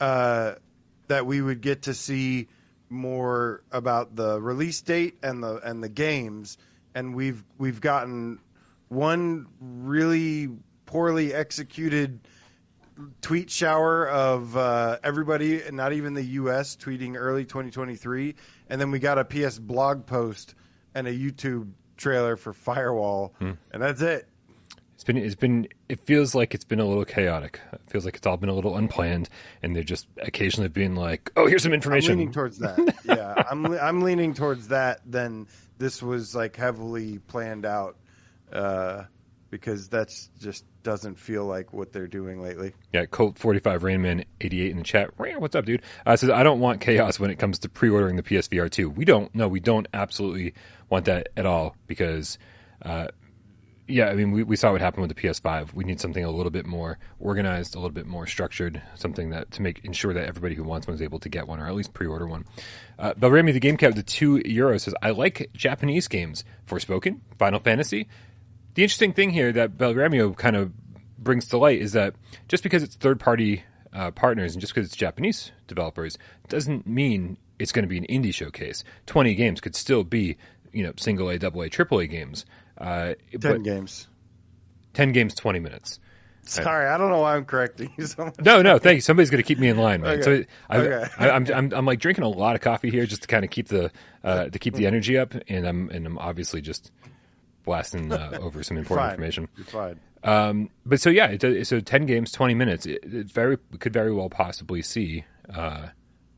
uh, 0.00 0.54
that 1.08 1.26
we 1.26 1.40
would 1.40 1.60
get 1.60 1.82
to 1.82 1.94
see 1.94 2.48
more 2.88 3.62
about 3.72 4.14
the 4.16 4.40
release 4.40 4.80
date 4.82 5.18
and 5.22 5.42
the 5.42 5.56
and 5.56 5.82
the 5.82 5.88
games, 5.88 6.58
and 6.94 7.14
we've 7.14 7.42
we've 7.58 7.80
gotten 7.80 8.38
one 8.88 9.46
really 9.60 10.48
poorly 10.86 11.34
executed 11.34 12.20
tweet 13.20 13.50
shower 13.50 14.08
of 14.08 14.56
uh, 14.56 14.98
everybody, 15.02 15.62
not 15.70 15.92
even 15.92 16.14
the 16.14 16.22
U.S. 16.22 16.76
tweeting 16.76 17.16
early 17.18 17.44
2023, 17.44 18.34
and 18.70 18.80
then 18.80 18.90
we 18.90 18.98
got 18.98 19.18
a 19.18 19.24
PS 19.24 19.58
blog 19.58 20.06
post 20.06 20.54
and 20.94 21.06
a 21.06 21.12
YouTube 21.12 21.72
trailer 21.96 22.36
for 22.36 22.52
Firewall, 22.52 23.34
and 23.72 23.82
that's 23.82 24.00
it. 24.00 24.28
Been 25.06 25.16
it's 25.16 25.36
been 25.36 25.68
it 25.88 26.00
feels 26.00 26.34
like 26.34 26.52
it's 26.52 26.64
been 26.64 26.80
a 26.80 26.84
little 26.84 27.04
chaotic. 27.04 27.60
It 27.72 27.80
feels 27.86 28.04
like 28.04 28.16
it's 28.16 28.26
all 28.26 28.36
been 28.36 28.48
a 28.48 28.52
little 28.54 28.76
unplanned, 28.76 29.28
and 29.62 29.74
they're 29.74 29.84
just 29.84 30.08
occasionally 30.18 30.68
being 30.68 30.96
like, 30.96 31.30
"Oh, 31.36 31.46
here's 31.46 31.62
some 31.62 31.70
I'm 31.70 31.76
information." 31.76 32.18
leaning 32.18 32.32
towards 32.32 32.58
that. 32.58 32.76
yeah, 33.04 33.44
I'm 33.48 33.66
I'm 33.66 34.02
leaning 34.02 34.34
towards 34.34 34.68
that. 34.68 35.00
Then 35.06 35.46
this 35.78 36.02
was 36.02 36.34
like 36.34 36.56
heavily 36.56 37.18
planned 37.18 37.64
out 37.64 37.96
uh, 38.52 39.04
because 39.48 39.88
that's 39.88 40.28
just 40.40 40.64
doesn't 40.82 41.20
feel 41.20 41.44
like 41.44 41.72
what 41.72 41.92
they're 41.92 42.08
doing 42.08 42.42
lately. 42.42 42.74
Yeah, 42.92 43.06
Colt 43.06 43.38
forty 43.38 43.60
five 43.60 43.82
Rainman 43.82 44.24
eighty 44.40 44.60
eight 44.62 44.72
in 44.72 44.76
the 44.78 44.82
chat. 44.82 45.10
What's 45.16 45.54
up, 45.54 45.66
dude? 45.66 45.82
Uh, 46.04 46.16
says 46.16 46.30
I 46.30 46.42
don't 46.42 46.58
want 46.58 46.80
chaos 46.80 47.20
when 47.20 47.30
it 47.30 47.38
comes 47.38 47.60
to 47.60 47.68
pre 47.68 47.90
ordering 47.90 48.16
the 48.16 48.24
PSVR 48.24 48.68
two. 48.68 48.90
We 48.90 49.04
don't. 49.04 49.32
No, 49.36 49.46
we 49.46 49.60
don't 49.60 49.86
absolutely 49.94 50.54
want 50.90 51.04
that 51.04 51.28
at 51.36 51.46
all 51.46 51.76
because. 51.86 52.38
Uh, 52.82 53.06
yeah, 53.88 54.08
I 54.08 54.14
mean, 54.14 54.32
we, 54.32 54.42
we 54.42 54.56
saw 54.56 54.72
what 54.72 54.80
happened 54.80 55.06
with 55.06 55.16
the 55.16 55.22
PS5. 55.22 55.72
We 55.72 55.84
need 55.84 56.00
something 56.00 56.24
a 56.24 56.30
little 56.30 56.50
bit 56.50 56.66
more 56.66 56.98
organized, 57.20 57.74
a 57.74 57.78
little 57.78 57.94
bit 57.94 58.06
more 58.06 58.26
structured, 58.26 58.82
something 58.96 59.30
that 59.30 59.52
to 59.52 59.62
make 59.62 59.84
ensure 59.84 60.12
that 60.12 60.26
everybody 60.26 60.56
who 60.56 60.64
wants 60.64 60.88
one 60.88 60.94
is 60.94 61.02
able 61.02 61.20
to 61.20 61.28
get 61.28 61.46
one 61.46 61.60
or 61.60 61.66
at 61.66 61.74
least 61.74 61.94
pre-order 61.94 62.26
one. 62.26 62.44
Uh, 62.98 63.14
Belrami, 63.14 63.52
the 63.52 63.60
game 63.60 63.76
cap, 63.76 63.94
the 63.94 64.02
two 64.02 64.38
euros 64.38 64.82
says, 64.82 64.94
"I 65.02 65.10
like 65.10 65.50
Japanese 65.52 66.08
games. 66.08 66.44
Forspoken, 66.66 67.20
Final 67.38 67.60
Fantasy. 67.60 68.08
The 68.74 68.82
interesting 68.82 69.12
thing 69.12 69.30
here 69.30 69.52
that 69.52 69.78
Belramio 69.78 70.36
kind 70.36 70.56
of 70.56 70.72
brings 71.16 71.46
to 71.48 71.56
light 71.56 71.80
is 71.80 71.92
that 71.92 72.14
just 72.48 72.62
because 72.62 72.82
it's 72.82 72.96
third-party 72.96 73.64
uh, 73.92 74.10
partners 74.10 74.52
and 74.52 74.60
just 74.60 74.74
because 74.74 74.88
it's 74.88 74.96
Japanese 74.96 75.52
developers 75.68 76.18
doesn't 76.48 76.86
mean 76.86 77.38
it's 77.58 77.72
going 77.72 77.84
to 77.84 77.88
be 77.88 77.98
an 77.98 78.06
indie 78.06 78.34
showcase. 78.34 78.82
Twenty 79.06 79.36
games 79.36 79.60
could 79.60 79.76
still 79.76 80.02
be, 80.02 80.36
you 80.72 80.82
know, 80.82 80.92
single 80.96 81.30
A, 81.30 81.38
double 81.38 81.62
A, 81.62 81.68
triple 81.68 82.00
A 82.00 82.08
games." 82.08 82.44
Uh, 82.78 83.14
Ten 83.40 83.62
games. 83.62 84.08
10 84.94 85.12
games, 85.12 85.34
20 85.34 85.58
minutes. 85.60 86.00
Sorry, 86.42 86.86
I 86.86 86.96
don't 86.96 87.10
know 87.10 87.20
why 87.20 87.34
I'm 87.36 87.44
correcting 87.44 87.92
you 87.98 88.06
so 88.06 88.26
much. 88.26 88.36
No, 88.40 88.62
no, 88.62 88.78
thank 88.78 88.96
you. 88.96 89.00
Somebody's 89.00 89.30
going 89.30 89.42
to 89.42 89.46
keep 89.46 89.58
me 89.58 89.68
in 89.68 89.76
line, 89.76 90.00
man. 90.00 90.20
Okay. 90.20 90.22
So 90.22 90.44
I, 90.70 90.78
Okay. 90.78 91.08
I, 91.18 91.30
I'm, 91.30 91.46
I'm, 91.52 91.72
I'm 91.74 91.84
like 91.86 91.98
drinking 91.98 92.24
a 92.24 92.28
lot 92.28 92.54
of 92.54 92.62
coffee 92.62 92.88
here 92.90 93.04
just 93.04 93.22
to 93.22 93.28
kind 93.28 93.44
of 93.44 93.50
keep 93.50 93.68
the, 93.68 93.90
uh, 94.22 94.44
to 94.48 94.58
keep 94.58 94.74
the 94.74 94.86
energy 94.86 95.18
up, 95.18 95.34
and 95.48 95.66
I'm, 95.66 95.90
and 95.90 96.06
I'm 96.06 96.18
obviously 96.18 96.60
just 96.60 96.92
blasting 97.64 98.12
uh, 98.12 98.38
over 98.40 98.62
some 98.62 98.76
important 98.76 99.10
information. 99.10 99.48
You're 99.56 99.66
fine. 99.66 100.00
Um, 100.22 100.70
but 100.84 101.00
so 101.00 101.10
yeah, 101.10 101.26
it, 101.40 101.66
so 101.66 101.80
10 101.80 102.06
games, 102.06 102.32
20 102.32 102.54
minutes. 102.54 102.86
It, 102.86 103.00
it 103.04 103.26
very 103.26 103.58
could 103.78 103.92
very 103.92 104.12
well 104.12 104.30
possibly 104.30 104.82
see 104.82 105.24
uh, 105.52 105.88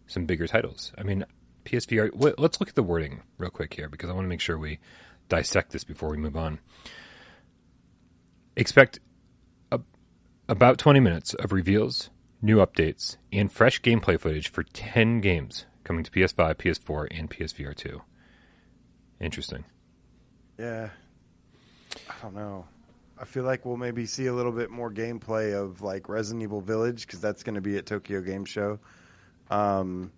some 0.07 0.25
bigger 0.25 0.47
titles. 0.47 0.93
I 0.99 1.03
mean, 1.03 1.25
PSVR. 1.65 2.11
Let, 2.15 2.39
let's 2.39 2.61
look 2.61 2.71
at 2.71 2.75
the 2.75 2.83
wording 2.83 3.21
real 3.37 3.51
quick 3.51 3.75
here 3.75 3.89
because 3.89 4.09
I 4.11 4.15
want 4.15 4.25
to 4.25 4.29
make 4.29 4.41
sure 4.41 4.59
we 4.59 4.79
dissect 5.29 5.73
this 5.73 5.85
before 5.85 6.11
we 6.11 6.17
move 6.17 6.37
on. 6.37 6.61
Expect 8.57 8.99
a, 9.71 9.81
about 10.49 10.79
20 10.79 11.01
minutes 11.01 11.35
of 11.35 11.53
reveals, 11.53 12.11
new 12.43 12.57
updates, 12.57 13.17
and 13.33 13.51
fresh 13.51 13.81
gameplay 13.83 14.19
footage 14.19 14.49
for 14.49 14.63
10 14.63 15.21
games 15.21 15.67
coming 15.85 16.05
to 16.05 16.11
PS5, 16.11 16.55
PS4, 16.57 17.07
and 17.11 17.31
PSVR 17.31 17.75
2. 17.75 18.03
Interesting. 19.21 19.65
Yeah. 20.59 20.91
I 22.09 22.15
don't 22.23 22.35
know. 22.35 22.67
I 23.21 23.25
feel 23.25 23.43
like 23.45 23.65
we'll 23.65 23.77
maybe 23.77 24.07
see 24.07 24.27
a 24.27 24.33
little 24.33 24.53
bit 24.53 24.71
more 24.71 24.93
gameplay 24.93 25.55
of 25.55 25.83
like 25.83 26.09
Resident 26.09 26.43
Evil 26.43 26.61
Village 26.61 27.07
because 27.07 27.21
that's 27.21 27.43
going 27.43 27.57
to 27.57 27.61
be 27.61 27.77
at 27.77 27.87
Tokyo 27.87 28.21
Game 28.21 28.45
Show. 28.45 28.79
Um, 29.51 30.13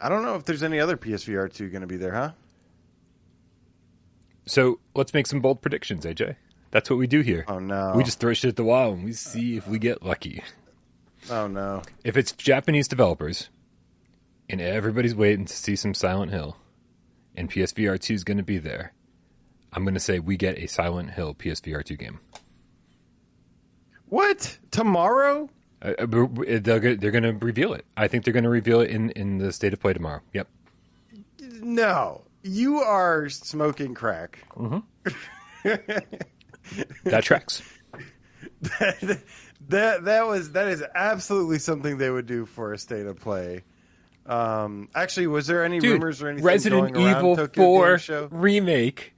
I 0.00 0.08
don't 0.08 0.24
know 0.24 0.34
if 0.34 0.44
there's 0.44 0.64
any 0.64 0.80
other 0.80 0.96
PSVR 0.96 1.52
two 1.52 1.68
going 1.68 1.82
to 1.82 1.86
be 1.86 1.96
there, 1.96 2.12
huh? 2.12 2.32
So 4.46 4.80
let's 4.94 5.14
make 5.14 5.26
some 5.26 5.40
bold 5.40 5.62
predictions, 5.62 6.04
AJ. 6.04 6.36
That's 6.70 6.88
what 6.88 6.98
we 6.98 7.06
do 7.06 7.20
here. 7.20 7.44
Oh 7.48 7.58
no! 7.58 7.92
We 7.94 8.02
just 8.02 8.18
throw 8.18 8.32
shit 8.32 8.48
at 8.48 8.56
the 8.56 8.64
wall 8.64 8.92
and 8.92 9.04
we 9.04 9.12
see 9.12 9.56
if 9.56 9.68
we 9.68 9.78
get 9.78 10.02
lucky. 10.02 10.42
oh 11.30 11.46
no! 11.46 11.82
If 12.02 12.16
it's 12.16 12.32
Japanese 12.32 12.88
developers 12.88 13.50
and 14.48 14.60
everybody's 14.60 15.14
waiting 15.14 15.44
to 15.44 15.54
see 15.54 15.76
some 15.76 15.94
Silent 15.94 16.32
Hill 16.32 16.56
and 17.36 17.50
PSVR 17.50 18.00
2 18.00 18.14
is 18.14 18.24
going 18.24 18.38
to 18.38 18.42
be 18.42 18.58
there, 18.58 18.94
I'm 19.72 19.84
going 19.84 19.94
to 19.94 20.00
say 20.00 20.18
we 20.18 20.36
get 20.36 20.58
a 20.58 20.66
Silent 20.66 21.10
Hill 21.10 21.34
PSVR 21.34 21.84
2 21.84 21.96
game. 21.96 22.20
What 24.08 24.58
tomorrow? 24.70 25.50
Uh, 25.82 25.92
uh, 25.98 26.06
they're 26.06 26.96
they're 26.96 27.10
going 27.10 27.22
to 27.22 27.32
reveal 27.44 27.74
it. 27.74 27.84
I 27.96 28.08
think 28.08 28.24
they're 28.24 28.32
going 28.32 28.44
to 28.44 28.50
reveal 28.50 28.80
it 28.80 28.90
in, 28.90 29.10
in 29.10 29.38
the 29.38 29.52
state 29.52 29.72
of 29.72 29.80
play 29.80 29.92
tomorrow. 29.92 30.20
Yep. 30.32 30.48
No, 31.60 32.22
you 32.42 32.80
are 32.80 33.28
smoking 33.28 33.94
crack. 33.94 34.38
That 37.04 37.24
tracks. 37.24 37.62
that 39.68 40.04
that 40.04 40.26
was 40.26 40.52
that 40.52 40.68
is 40.68 40.82
absolutely 40.94 41.58
something 41.58 41.98
they 41.98 42.10
would 42.10 42.26
do 42.26 42.46
for 42.46 42.72
a 42.72 42.78
state 42.78 43.06
of 43.06 43.18
play. 43.20 43.64
Um, 44.26 44.88
actually, 44.94 45.26
was 45.26 45.46
there 45.46 45.64
any 45.64 45.80
Dude, 45.80 45.94
rumors 45.94 46.22
or 46.22 46.28
anything 46.28 46.46
Resident 46.46 46.96
Evil 46.96 47.36
Tokyo 47.36 47.64
4 47.64 47.98
Show? 47.98 48.28
remake 48.30 49.14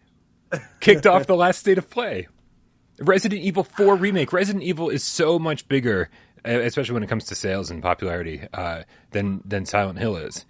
kicked 0.81 1.07
off 1.07 1.26
the 1.26 1.37
last 1.37 1.59
state 1.59 1.78
of 1.78 1.90
play. 1.90 2.28
Resident 3.00 3.43
Evil 3.43 3.64
4 3.64 3.97
remake. 3.97 4.33
Resident 4.33 4.64
Evil 4.64 4.88
is 4.88 5.04
so 5.04 5.38
much 5.38 5.69
bigger, 5.69 6.09
especially 6.45 6.95
when 6.95 7.02
it 7.02 7.09
comes 7.09 7.25
to 7.26 7.35
sales 7.35 7.71
and 7.71 7.83
popularity, 7.83 8.49
uh, 8.54 8.85
than 9.11 9.43
than 9.45 9.66
Silent 9.66 9.99
Hill 9.99 10.16
is. 10.16 10.47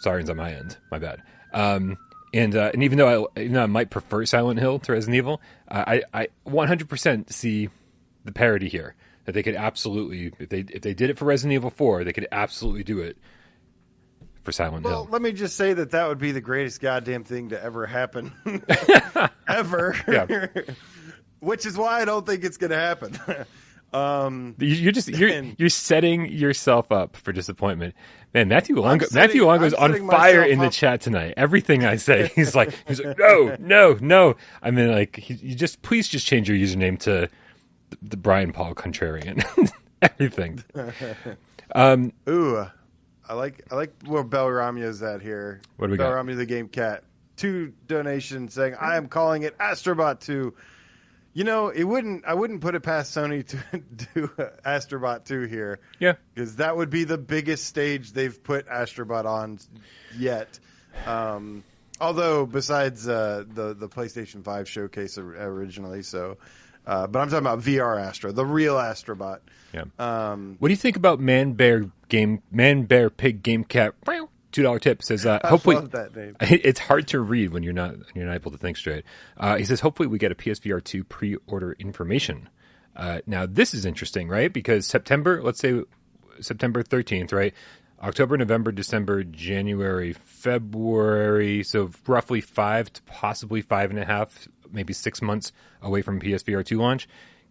Sirens 0.00 0.28
on 0.28 0.36
my 0.36 0.52
end. 0.52 0.76
My 0.90 0.98
bad. 0.98 1.22
Um, 1.56 1.96
and 2.34 2.54
uh, 2.54 2.70
and 2.74 2.82
even 2.82 2.98
though 2.98 3.28
I, 3.36 3.40
even 3.40 3.54
though 3.54 3.62
I 3.62 3.66
might 3.66 3.90
prefer 3.90 4.24
Silent 4.26 4.60
Hill 4.60 4.78
to 4.80 4.92
Resident 4.92 5.16
Evil, 5.16 5.40
uh, 5.68 5.84
I 5.86 6.02
I 6.12 6.28
100% 6.46 7.32
see 7.32 7.68
the 8.24 8.32
parody 8.32 8.68
here 8.68 8.94
that 9.24 9.32
they 9.32 9.42
could 9.42 9.54
absolutely 9.54 10.32
if 10.38 10.48
they 10.48 10.60
if 10.60 10.82
they 10.82 10.92
did 10.94 11.10
it 11.10 11.18
for 11.18 11.24
Resident 11.24 11.54
Evil 11.54 11.70
4, 11.70 12.04
they 12.04 12.12
could 12.12 12.28
absolutely 12.30 12.84
do 12.84 13.00
it 13.00 13.16
for 14.42 14.52
Silent 14.52 14.84
Well, 14.84 15.04
Hill. 15.04 15.08
let 15.12 15.22
me 15.22 15.32
just 15.32 15.56
say 15.56 15.72
that 15.72 15.92
that 15.92 16.08
would 16.08 16.18
be 16.18 16.32
the 16.32 16.40
greatest 16.40 16.80
goddamn 16.80 17.24
thing 17.24 17.48
to 17.48 17.62
ever 17.62 17.86
happen, 17.86 18.32
ever. 19.48 20.52
Which 21.40 21.66
is 21.66 21.76
why 21.76 22.00
I 22.00 22.04
don't 22.04 22.24
think 22.26 22.44
it's 22.44 22.56
going 22.56 22.70
to 22.70 22.76
happen. 22.76 23.18
um, 23.96 24.54
You- 24.58 24.68
You're 24.68 24.92
just 24.92 25.08
you're 25.08 25.28
And- 25.30 25.54
you're 25.58 25.68
setting 25.68 26.26
yourself 26.30 26.90
up 26.92 27.16
for 27.16 27.32
disappointment, 27.32 27.94
man. 28.34 28.48
Matthew 28.48 28.76
Longo 28.80 29.06
setting- 29.06 29.20
Matthew 29.28 29.46
Longo's 29.46 29.74
I'm 29.78 29.92
on 30.02 30.08
fire 30.10 30.42
in 30.42 30.58
the 30.58 30.66
up. 30.66 30.72
chat 30.72 31.00
tonight. 31.00 31.34
Everything 31.36 31.84
I 31.84 31.96
say, 31.96 32.30
he's 32.34 32.54
like 32.54 32.74
he's 32.86 33.00
like 33.02 33.18
no 33.18 33.56
no 33.58 33.96
no. 34.00 34.34
I 34.62 34.70
mean 34.70 34.92
like 34.92 35.16
he, 35.16 35.34
you 35.34 35.54
just 35.54 35.82
please 35.82 36.08
just 36.08 36.26
change 36.26 36.48
your 36.48 36.58
username 36.58 36.98
to 37.00 37.28
the, 37.90 37.98
the 38.02 38.16
Brian 38.16 38.52
Paul 38.52 38.74
Contrarian. 38.74 39.44
Everything. 40.02 40.62
ooh, 42.28 42.66
I 43.28 43.34
like 43.34 43.64
I 43.70 43.74
like 43.74 43.92
where 44.04 44.24
Belramio's 44.24 45.02
at 45.02 45.22
here. 45.22 45.60
What 45.76 45.86
do 45.86 45.92
we 45.92 45.96
got? 45.96 46.12
Belramio 46.12 46.36
the 46.36 46.46
Game 46.46 46.68
Cat. 46.68 47.02
Two 47.36 47.72
donations 47.86 48.54
saying 48.54 48.74
I 48.80 48.96
am 48.96 49.08
calling 49.08 49.42
it 49.42 49.56
Astrobot 49.58 50.20
Two. 50.20 50.54
You 51.36 51.44
know, 51.44 51.68
it 51.68 51.84
wouldn't. 51.84 52.24
I 52.24 52.32
wouldn't 52.32 52.62
put 52.62 52.74
it 52.74 52.80
past 52.80 53.14
Sony 53.14 53.46
to 53.48 53.78
do 54.14 54.28
Astrobot 54.64 55.26
Two 55.26 55.42
here. 55.42 55.80
Yeah. 55.98 56.14
because 56.34 56.56
that 56.56 56.74
would 56.78 56.88
be 56.88 57.04
the 57.04 57.18
biggest 57.18 57.66
stage 57.66 58.12
they've 58.12 58.42
put 58.42 58.66
Astrobot 58.68 59.26
on 59.26 59.58
yet. 60.16 60.58
Um, 61.04 61.62
although 62.00 62.46
besides 62.46 63.06
uh, 63.06 63.44
the 63.52 63.74
the 63.74 63.86
PlayStation 63.86 64.42
Five 64.42 64.66
showcase 64.66 65.18
originally, 65.18 66.02
so. 66.02 66.38
Uh, 66.86 67.06
but 67.06 67.18
I'm 67.18 67.28
talking 67.28 67.44
about 67.44 67.58
VR 67.58 68.00
Astro, 68.00 68.30
the 68.32 68.46
real 68.46 68.76
Astrobot. 68.76 69.40
Yeah. 69.74 69.84
Um, 69.98 70.56
What 70.60 70.68
do 70.68 70.72
you 70.72 70.76
think 70.78 70.96
about 70.96 71.18
Man 71.20 71.52
Bear 71.52 71.90
Game 72.08 72.40
Man 72.50 72.84
Bear 72.84 73.10
Pig 73.10 73.42
Game 73.42 73.64
Cat? 73.64 73.94
Two 74.56 74.62
dollar 74.62 74.78
tip 74.78 75.02
says 75.02 75.26
uh, 75.26 75.38
hopefully. 75.44 75.76
It's 76.40 76.80
hard 76.80 77.08
to 77.08 77.20
read 77.20 77.52
when 77.52 77.62
you're 77.62 77.74
not 77.74 77.96
you're 78.14 78.24
not 78.24 78.36
able 78.36 78.52
to 78.52 78.56
think 78.56 78.78
straight. 78.78 79.04
Uh, 79.36 79.56
he 79.56 79.66
says, 79.66 79.80
hopefully 79.80 80.06
we 80.06 80.16
get 80.16 80.32
a 80.32 80.34
PSVR 80.34 80.82
two 80.82 81.04
pre-order 81.04 81.72
information. 81.78 82.48
Uh, 82.96 83.20
now 83.26 83.44
this 83.44 83.74
is 83.74 83.84
interesting, 83.84 84.28
right? 84.28 84.50
Because 84.50 84.86
September, 84.86 85.42
let's 85.42 85.58
say 85.60 85.82
September 86.40 86.82
thirteenth, 86.82 87.34
right? 87.34 87.52
October, 88.02 88.38
November, 88.38 88.72
December, 88.72 89.24
January, 89.24 90.14
February. 90.14 91.62
So 91.62 91.90
roughly 92.06 92.40
five 92.40 92.90
to 92.94 93.02
possibly 93.02 93.60
five 93.60 93.90
and 93.90 93.98
a 93.98 94.06
half, 94.06 94.48
maybe 94.72 94.94
six 94.94 95.20
months 95.20 95.52
away 95.82 96.00
from 96.00 96.18
PSVR 96.18 96.64
two 96.64 96.78
launch. 96.78 97.08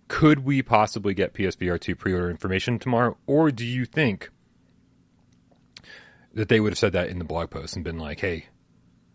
could 0.08 0.44
we 0.44 0.64
possibly 0.64 1.14
get 1.14 1.36
PSVR 1.36 1.80
2 1.80 1.96
pre 1.96 2.14
order 2.14 2.32
information 2.32 2.80
tomorrow? 2.80 3.16
Or 3.28 3.52
do 3.52 3.64
you 3.64 3.86
think 3.86 4.32
that 6.36 6.50
they 6.50 6.60
would 6.60 6.74
have 6.74 6.78
said 6.78 6.94
that 6.94 7.10
in 7.10 7.18
the 7.18 7.26
blog 7.26 7.50
post 7.50 7.76
and 7.76 7.84
been 7.84 7.98
like, 7.98 8.20
hey, 8.20 8.46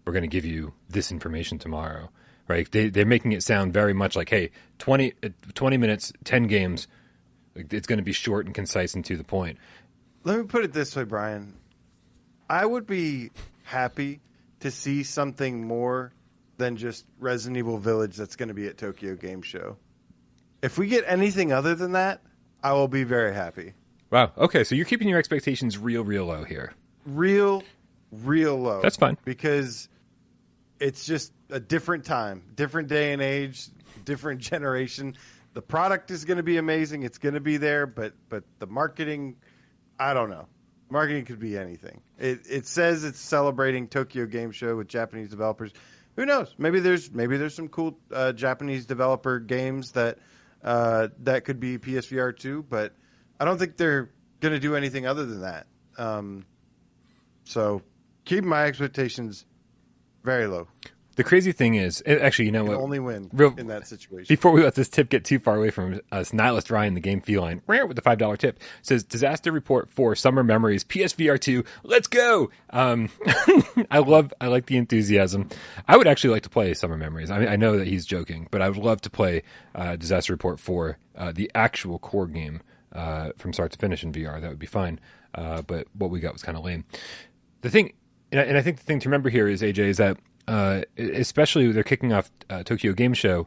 we're 0.04 0.12
going 0.12 0.22
to 0.22 0.28
give 0.28 0.44
you 0.44 0.72
this 0.88 1.12
information 1.12 1.58
tomorrow? 1.58 2.10
Right? 2.48 2.68
They, 2.70 2.88
they're 2.88 3.06
making 3.06 3.32
it 3.32 3.42
sound 3.42 3.72
very 3.72 3.92
much 3.92 4.16
like, 4.16 4.28
hey, 4.28 4.50
20, 4.78 5.12
uh, 5.22 5.28
20 5.54 5.76
minutes, 5.76 6.12
10 6.24 6.44
games. 6.48 6.88
It's 7.54 7.86
going 7.86 7.98
to 7.98 8.04
be 8.04 8.12
short 8.12 8.46
and 8.46 8.54
concise 8.54 8.94
and 8.94 9.04
to 9.04 9.16
the 9.16 9.24
point. 9.24 9.58
Let 10.24 10.38
me 10.38 10.44
put 10.44 10.64
it 10.64 10.72
this 10.72 10.96
way, 10.96 11.04
Brian. 11.04 11.56
I 12.48 12.66
would 12.66 12.86
be 12.86 13.30
happy 13.62 14.20
to 14.60 14.70
see 14.70 15.04
something 15.04 15.66
more 15.66 16.12
than 16.56 16.76
just 16.76 17.06
Resident 17.18 17.58
Evil 17.58 17.78
Village 17.78 18.16
that's 18.16 18.36
going 18.36 18.48
to 18.48 18.54
be 18.54 18.66
at 18.66 18.76
Tokyo 18.76 19.14
Game 19.14 19.42
Show. 19.42 19.76
If 20.62 20.76
we 20.76 20.88
get 20.88 21.04
anything 21.06 21.52
other 21.52 21.74
than 21.74 21.92
that, 21.92 22.22
I 22.62 22.72
will 22.72 22.88
be 22.88 23.04
very 23.04 23.32
happy. 23.32 23.72
Wow. 24.10 24.32
Okay, 24.36 24.64
so 24.64 24.74
you're 24.74 24.84
keeping 24.84 25.08
your 25.08 25.18
expectations 25.18 25.78
real, 25.78 26.02
real 26.02 26.26
low 26.26 26.44
here. 26.44 26.74
Real, 27.16 27.62
real 28.12 28.56
low. 28.58 28.80
That's 28.82 28.96
fine. 28.96 29.16
Because 29.24 29.88
it's 30.78 31.04
just 31.04 31.32
a 31.50 31.60
different 31.60 32.04
time, 32.04 32.42
different 32.54 32.88
day 32.88 33.12
and 33.12 33.22
age, 33.22 33.68
different 34.04 34.40
generation. 34.40 35.16
The 35.52 35.62
product 35.62 36.10
is 36.10 36.24
going 36.24 36.36
to 36.36 36.42
be 36.42 36.56
amazing. 36.56 37.02
It's 37.02 37.18
going 37.18 37.34
to 37.34 37.40
be 37.40 37.56
there, 37.56 37.86
but 37.86 38.14
but 38.28 38.44
the 38.58 38.66
marketing, 38.66 39.36
I 39.98 40.14
don't 40.14 40.30
know. 40.30 40.46
Marketing 40.88 41.24
could 41.24 41.38
be 41.38 41.56
anything. 41.56 42.00
It 42.18 42.40
it 42.48 42.66
says 42.66 43.04
it's 43.04 43.20
celebrating 43.20 43.88
Tokyo 43.88 44.26
Game 44.26 44.52
Show 44.52 44.76
with 44.76 44.88
Japanese 44.88 45.28
developers. 45.28 45.72
Who 46.16 46.26
knows? 46.26 46.54
Maybe 46.58 46.80
there's 46.80 47.10
maybe 47.10 47.36
there's 47.36 47.54
some 47.54 47.68
cool 47.68 47.98
uh, 48.12 48.32
Japanese 48.32 48.86
developer 48.86 49.38
games 49.38 49.92
that 49.92 50.18
uh, 50.62 51.08
that 51.20 51.44
could 51.44 51.60
be 51.60 51.78
PSVR 51.78 52.36
two, 52.36 52.64
but 52.68 52.94
I 53.38 53.44
don't 53.44 53.58
think 53.58 53.76
they're 53.76 54.10
going 54.40 54.54
to 54.54 54.60
do 54.60 54.76
anything 54.76 55.06
other 55.06 55.24
than 55.26 55.42
that. 55.42 55.66
Um, 55.98 56.44
so 57.50 57.82
keep 58.24 58.44
my 58.44 58.64
expectations 58.64 59.44
very 60.24 60.46
low. 60.46 60.68
The 61.16 61.24
crazy 61.24 61.52
thing 61.52 61.74
is, 61.74 62.02
eh, 62.06 62.16
actually, 62.18 62.46
you 62.46 62.52
know 62.52 62.62
You 62.64 62.70
what? 62.70 62.78
only 62.80 62.98
win 63.00 63.28
Real- 63.32 63.54
in 63.58 63.66
that 63.66 63.86
situation. 63.86 64.32
Before 64.32 64.52
we 64.52 64.62
let 64.62 64.74
this 64.76 64.88
tip 64.88 65.10
get 65.10 65.24
too 65.24 65.38
far 65.38 65.56
away 65.56 65.70
from 65.70 66.00
us, 66.12 66.32
Nihilist 66.32 66.70
Ryan, 66.70 66.94
the 66.94 67.00
game 67.00 67.20
feline, 67.20 67.60
with 67.66 67.96
the 67.96 68.00
five 68.00 68.16
dollar 68.18 68.36
tip 68.36 68.58
says 68.80 69.02
disaster 69.02 69.50
report 69.52 69.90
for 69.90 70.14
summer 70.14 70.42
memories 70.44 70.84
PSVR 70.84 71.38
two. 71.38 71.64
Let's 71.82 72.06
go. 72.06 72.50
Um, 72.70 73.10
I 73.90 73.98
love, 73.98 74.32
I 74.40 74.46
like 74.46 74.66
the 74.66 74.76
enthusiasm. 74.76 75.48
I 75.88 75.96
would 75.96 76.06
actually 76.06 76.30
like 76.30 76.44
to 76.44 76.50
play 76.50 76.72
summer 76.74 76.96
memories. 76.96 77.30
I 77.30 77.40
mean, 77.40 77.48
I 77.48 77.56
know 77.56 77.76
that 77.76 77.88
he's 77.88 78.06
joking, 78.06 78.46
but 78.50 78.62
I 78.62 78.68
would 78.68 78.78
love 78.78 79.00
to 79.02 79.10
play 79.10 79.42
uh, 79.74 79.96
disaster 79.96 80.32
report 80.32 80.60
for 80.60 80.96
uh, 81.16 81.32
the 81.32 81.50
actual 81.54 81.98
core 81.98 82.28
game 82.28 82.62
uh, 82.92 83.30
from 83.36 83.52
start 83.52 83.72
to 83.72 83.78
finish 83.78 84.04
in 84.04 84.12
VR. 84.12 84.40
That 84.40 84.48
would 84.48 84.58
be 84.60 84.66
fine. 84.66 85.00
Uh, 85.34 85.62
but 85.62 85.86
what 85.92 86.10
we 86.10 86.18
got 86.20 86.32
was 86.32 86.42
kind 86.42 86.56
of 86.58 86.64
lame. 86.64 86.84
The 87.62 87.70
thing, 87.70 87.92
and 88.32 88.40
I, 88.40 88.44
and 88.44 88.56
I 88.56 88.62
think 88.62 88.78
the 88.78 88.84
thing 88.84 89.00
to 89.00 89.08
remember 89.08 89.28
here 89.30 89.48
is 89.48 89.62
AJ 89.62 89.78
is 89.78 89.96
that 89.98 90.16
uh, 90.48 90.82
especially 90.98 91.70
they're 91.72 91.82
kicking 91.82 92.12
off 92.12 92.30
uh, 92.48 92.62
Tokyo 92.62 92.92
Game 92.92 93.14
Show. 93.14 93.46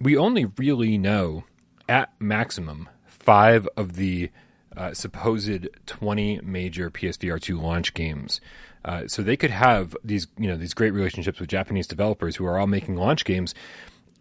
We 0.00 0.16
only 0.16 0.46
really 0.58 0.98
know 0.98 1.44
at 1.88 2.12
maximum 2.20 2.88
five 3.06 3.66
of 3.76 3.94
the 3.96 4.30
uh, 4.76 4.92
supposed 4.92 5.68
twenty 5.86 6.40
major 6.42 6.90
PSVR 6.90 7.40
two 7.40 7.58
launch 7.60 7.94
games. 7.94 8.40
Uh, 8.84 9.06
so 9.08 9.22
they 9.22 9.36
could 9.36 9.50
have 9.50 9.96
these, 10.04 10.26
you 10.38 10.46
know, 10.46 10.56
these 10.58 10.74
great 10.74 10.90
relationships 10.92 11.40
with 11.40 11.48
Japanese 11.48 11.86
developers 11.86 12.36
who 12.36 12.44
are 12.44 12.58
all 12.58 12.66
making 12.66 12.96
launch 12.96 13.24
games 13.24 13.54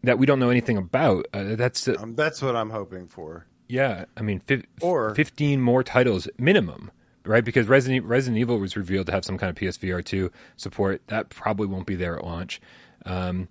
that 0.03 0.17
we 0.17 0.25
don't 0.25 0.39
know 0.39 0.49
anything 0.49 0.77
about. 0.77 1.25
Uh, 1.33 1.55
that's 1.55 1.85
uh, 1.87 1.95
um, 1.99 2.15
that's 2.15 2.41
what 2.41 2.55
I'm 2.55 2.69
hoping 2.69 3.07
for. 3.07 3.45
yeah, 3.67 4.05
I 4.15 4.21
mean, 4.21 4.39
fi- 4.39 4.63
Or- 4.79 5.13
15 5.15 5.59
more 5.59 5.83
titles 5.83 6.29
minimum, 6.37 6.91
right? 7.25 7.43
Because 7.43 7.67
Resident, 7.67 8.05
Resident 8.05 8.39
Evil 8.39 8.59
was 8.59 8.75
revealed 8.75 9.07
to 9.07 9.11
have 9.11 9.25
some 9.25 9.37
kind 9.37 9.49
of 9.49 9.55
PSVR 9.55 10.03
2 10.03 10.31
support. 10.57 11.01
That 11.07 11.29
probably 11.29 11.67
won't 11.67 11.85
be 11.85 11.95
there 11.95 12.17
at 12.17 12.23
launch. 12.23 12.61
Um, 13.05 13.47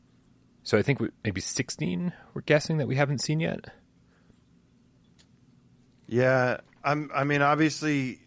so 0.63 0.79
I 0.79 0.83
think 0.83 1.01
we, 1.01 1.09
maybe 1.25 1.41
16 1.41 2.13
we're 2.35 2.43
guessing 2.43 2.79
that 2.79 2.89
we 2.89 2.97
haven't 2.97 3.19
seen 3.19 3.41
yet. 3.41 3.67
Yeah, 6.07 6.59
I'm. 6.85 7.11
I 7.15 7.25
mean, 7.25 7.41
obviously, 7.41 8.21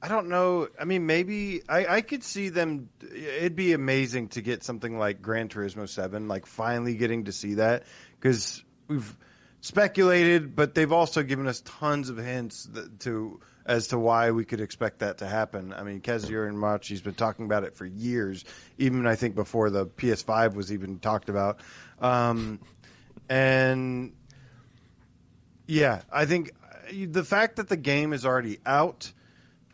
I 0.00 0.06
don't 0.06 0.28
know. 0.28 0.68
I 0.80 0.84
mean, 0.84 1.06
maybe 1.06 1.62
I, 1.68 1.86
I 1.86 2.00
could 2.02 2.22
see 2.22 2.50
them. 2.50 2.88
It'd 3.02 3.56
be 3.56 3.72
amazing 3.72 4.28
to 4.28 4.42
get 4.42 4.62
something 4.62 4.96
like 4.96 5.20
Gran 5.20 5.48
Turismo 5.48 5.88
Seven, 5.88 6.28
like 6.28 6.46
finally 6.46 6.94
getting 6.94 7.24
to 7.24 7.32
see 7.32 7.54
that 7.54 7.84
because 8.20 8.62
we've 8.86 9.16
speculated, 9.60 10.54
but 10.54 10.74
they've 10.74 10.92
also 10.92 11.22
given 11.24 11.48
us 11.48 11.62
tons 11.64 12.10
of 12.10 12.16
hints 12.16 12.64
that, 12.64 13.00
to 13.00 13.40
as 13.68 13.88
to 13.88 13.98
why 13.98 14.30
we 14.30 14.46
could 14.46 14.62
expect 14.62 15.00
that 15.00 15.18
to 15.18 15.26
happen. 15.26 15.74
I 15.74 15.82
mean, 15.82 16.00
Kazunori 16.00 16.50
Yamauchi's 16.50 17.02
been 17.02 17.14
talking 17.14 17.44
about 17.44 17.64
it 17.64 17.76
for 17.76 17.84
years, 17.84 18.46
even 18.78 19.06
I 19.06 19.14
think 19.14 19.34
before 19.34 19.68
the 19.68 19.86
PS5 19.86 20.54
was 20.54 20.72
even 20.72 20.98
talked 20.98 21.28
about. 21.28 21.60
Um, 22.00 22.60
and 23.28 24.14
yeah, 25.66 26.00
I 26.10 26.24
think 26.24 26.52
uh, 26.64 27.06
the 27.10 27.22
fact 27.22 27.56
that 27.56 27.68
the 27.68 27.76
game 27.76 28.14
is 28.14 28.24
already 28.24 28.58
out, 28.64 29.12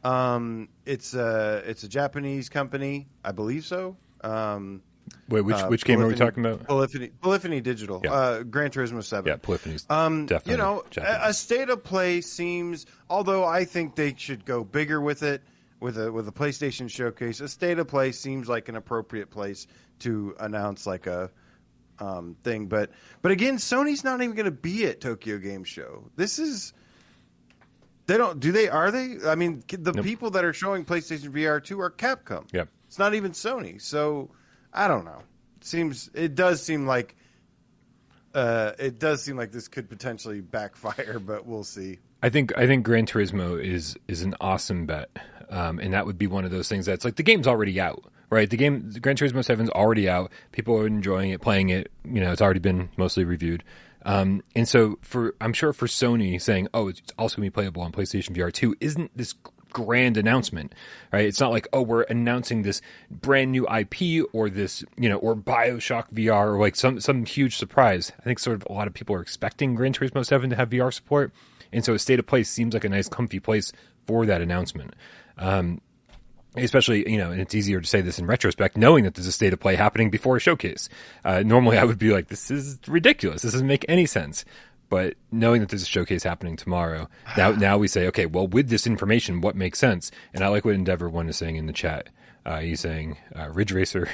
um, 0.02 0.68
it's 0.85 1.14
a 1.14 1.62
it's 1.64 1.85
a 1.85 1.88
Japanese 1.88 2.48
company, 2.48 3.07
I 3.24 3.30
believe 3.30 3.64
so. 3.64 3.96
Um, 4.22 4.83
Wait, 5.29 5.42
which 5.42 5.57
uh, 5.57 5.66
which 5.68 5.85
game 5.85 6.00
are 6.00 6.07
we 6.07 6.14
talking 6.14 6.44
about? 6.44 6.64
Polyphony, 6.66 7.09
Polyphony 7.20 7.61
Digital, 7.61 8.00
Yeah. 8.05 8.12
uh, 8.12 8.42
Gran 8.42 8.70
Turismo 8.70 9.03
Seven. 9.03 9.29
Yeah, 9.31 9.37
Polyphony's 9.37 9.87
Um, 9.90 10.27
definitely. 10.27 10.53
you 10.53 10.59
know, 10.59 10.85
a, 10.98 11.29
a 11.29 11.35
state 11.35 11.68
of 11.70 11.83
play 11.85 12.20
seems. 12.20 12.87
Although 13.11 13.44
I 13.44 13.64
think 13.64 13.96
they 13.96 14.14
should 14.16 14.44
go 14.44 14.64
bigger 14.64 15.00
with 15.00 15.22
it, 15.22 15.42
with 15.81 15.98
a 15.98 16.11
with 16.12 16.29
a 16.29 16.33
PlayStation 16.33 16.88
showcase. 16.90 17.40
A 17.40 17.48
state 17.48 17.79
of 17.79 17.88
play 17.88 18.12
seems 18.12 18.48
like 18.48 18.68
an 18.68 18.77
appropriate 18.77 19.31
place 19.31 19.66
to 20.00 20.35
announce 20.40 20.87
like 20.87 21.07
a 21.07 21.31
um, 21.98 22.37
thing. 22.42 22.66
But 22.66 22.90
but 23.22 23.33
again, 23.33 23.57
Sony's 23.57 24.03
not 24.05 24.20
even 24.22 24.35
going 24.35 24.46
to 24.46 24.50
be 24.50 24.87
at 24.87 25.00
Tokyo 25.00 25.38
Game 25.38 25.64
Show. 25.64 26.11
This 26.16 26.38
is. 26.38 26.72
They 28.07 28.18
don't 28.18 28.38
do 28.38 28.53
they 28.53 28.68
are 28.68 28.90
they? 28.90 29.16
I 29.27 29.35
mean, 29.35 29.62
the 29.68 29.92
Nope. 29.92 30.05
people 30.05 30.31
that 30.33 30.44
are 30.44 30.53
showing 30.53 30.85
PlayStation 30.85 31.31
VR 31.31 31.62
two 31.64 31.81
are 31.81 31.90
Capcom. 31.90 32.44
Yep. 32.53 32.68
It's 32.87 32.98
not 32.98 33.14
even 33.14 33.33
Sony. 33.33 33.81
So 33.81 34.31
I 34.74 34.88
don't 34.88 35.04
know. 35.04 35.22
Seems 35.60 36.10
it 36.12 36.34
does 36.34 36.62
seem 36.62 36.87
like 36.87 37.16
uh, 38.34 38.72
it 38.78 38.98
does 38.98 39.22
seem 39.22 39.37
like 39.37 39.52
this 39.52 39.68
could 39.68 39.88
potentially 39.88 40.40
backfire, 40.40 41.18
but 41.18 41.46
we'll 41.46 41.64
see. 41.64 41.98
I 42.22 42.30
think 42.30 42.56
I 42.56 42.66
think 42.66 42.84
Gran 42.84 43.06
Turismo 43.06 43.62
is 43.62 43.96
is 44.08 44.22
an 44.22 44.34
awesome 44.40 44.87
bet, 44.87 45.10
um, 45.48 45.78
and 45.78 45.92
that 45.92 46.06
would 46.06 46.18
be 46.18 46.26
one 46.26 46.44
of 46.44 46.50
those 46.50 46.68
things 46.68 46.87
that's 46.87 47.04
like 47.04 47.16
the 47.16 47.22
game's 47.22 47.46
already 47.46 47.80
out, 47.80 48.02
right? 48.30 48.48
The 48.50 48.56
game 48.56 48.90
Gran 49.00 49.16
Turismo 49.16 49.44
Seven's 49.44 49.70
already 49.70 50.08
out. 50.08 50.32
People 50.50 50.76
are 50.78 50.87
enjoying 50.87 51.30
it, 51.30 51.40
playing 51.40 51.68
it. 51.68 51.92
You 52.04 52.20
know, 52.20 52.32
it's 52.32 52.42
already 52.42 52.60
been 52.60 52.88
mostly 52.96 53.24
reviewed, 53.24 53.62
um, 54.04 54.42
and 54.56 54.66
so 54.66 54.98
for 55.02 55.34
I'm 55.40 55.52
sure 55.52 55.72
for 55.72 55.87
Sony 55.87 56.40
saying, 56.40 56.68
oh, 56.74 56.88
it's 56.88 57.02
also 57.18 57.37
going 57.37 57.46
to 57.46 57.50
be 57.50 57.54
playable 57.54 57.82
on 57.82 57.92
PlayStation 57.92 58.37
VR 58.37 58.52
two, 58.52 58.74
isn't 58.80 59.16
this 59.16 59.34
grand 59.74 60.16
announcement, 60.16 60.74
right? 61.12 61.26
It's 61.26 61.40
not 61.40 61.50
like, 61.50 61.68
oh, 61.74 61.82
we're 61.82 62.04
announcing 62.04 62.62
this 62.62 62.80
brand 63.10 63.52
new 63.52 63.66
IP 63.68 64.26
or 64.32 64.48
this, 64.48 64.82
you 64.96 65.10
know, 65.10 65.18
or 65.18 65.37
Bioshock 65.37 66.10
VR 66.14 66.54
or 66.54 66.58
like 66.58 66.76
some 66.76 67.00
some 67.00 67.26
huge 67.26 67.58
surprise. 67.58 68.12
I 68.18 68.22
think 68.22 68.38
sort 68.38 68.56
of 68.56 68.66
a 68.70 68.72
lot 68.72 68.87
of 68.87 68.94
people 68.94 69.14
are 69.14 69.20
expecting 69.20 69.74
Gran 69.74 69.92
Turismo 69.92 70.24
Seven 70.24 70.48
to 70.48 70.56
have 70.56 70.70
VR 70.70 70.90
support, 70.90 71.32
and 71.70 71.84
so 71.84 71.92
a 71.92 71.98
state 71.98 72.18
of 72.18 72.26
play 72.26 72.42
seems 72.44 72.72
like 72.72 72.84
a 72.84 72.88
nice, 72.88 73.10
comfy 73.10 73.40
place 73.40 73.70
for 74.06 74.24
that 74.24 74.40
announcement. 74.40 74.94
Um, 75.37 75.82
especially, 76.56 77.10
you 77.10 77.18
know, 77.18 77.30
and 77.30 77.40
it's 77.40 77.54
easier 77.54 77.80
to 77.80 77.87
say 77.87 78.00
this 78.00 78.18
in 78.18 78.26
retrospect, 78.26 78.76
knowing 78.76 79.04
that 79.04 79.14
there's 79.14 79.26
a 79.26 79.32
state 79.32 79.52
of 79.52 79.60
play 79.60 79.74
happening 79.74 80.10
before 80.10 80.37
a 80.37 80.40
showcase. 80.40 80.88
Uh, 81.24 81.42
normally, 81.44 81.78
I 81.78 81.84
would 81.84 81.98
be 81.98 82.12
like, 82.12 82.28
this 82.28 82.50
is 82.50 82.78
ridiculous. 82.87 83.42
This 83.42 83.52
doesn't 83.52 83.66
make 83.66 83.84
any 83.88 84.06
sense. 84.06 84.44
But 84.94 85.14
knowing 85.33 85.61
that 85.61 85.70
there's 85.70 85.83
a 85.83 85.87
showcase 85.87 86.22
happening 86.22 86.54
tomorrow, 86.54 87.09
now 87.37 87.50
now 87.68 87.78
we 87.78 87.88
say, 87.88 88.07
okay, 88.07 88.26
well, 88.26 88.46
with 88.46 88.68
this 88.68 88.87
information, 88.87 89.40
what 89.40 89.57
makes 89.57 89.80
sense? 89.80 90.12
And 90.33 90.44
I 90.44 90.46
like 90.46 90.64
what 90.64 90.74
Endeavor 90.74 91.09
One 91.09 91.28
is 91.28 91.37
saying 91.37 91.57
in 91.57 91.66
the 91.66 91.72
chat. 91.72 92.11
Uh, 92.46 92.61
he's 92.61 92.78
saying 92.78 93.18
uh, 93.37 93.48
Ridge 93.48 93.72
Racer 93.72 94.09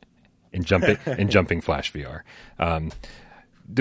and 0.54 0.64
jumping 0.64 0.96
and 1.04 1.30
jumping 1.36 1.60
Flash 1.60 1.92
VR. 1.92 2.22
Um, 2.58 2.92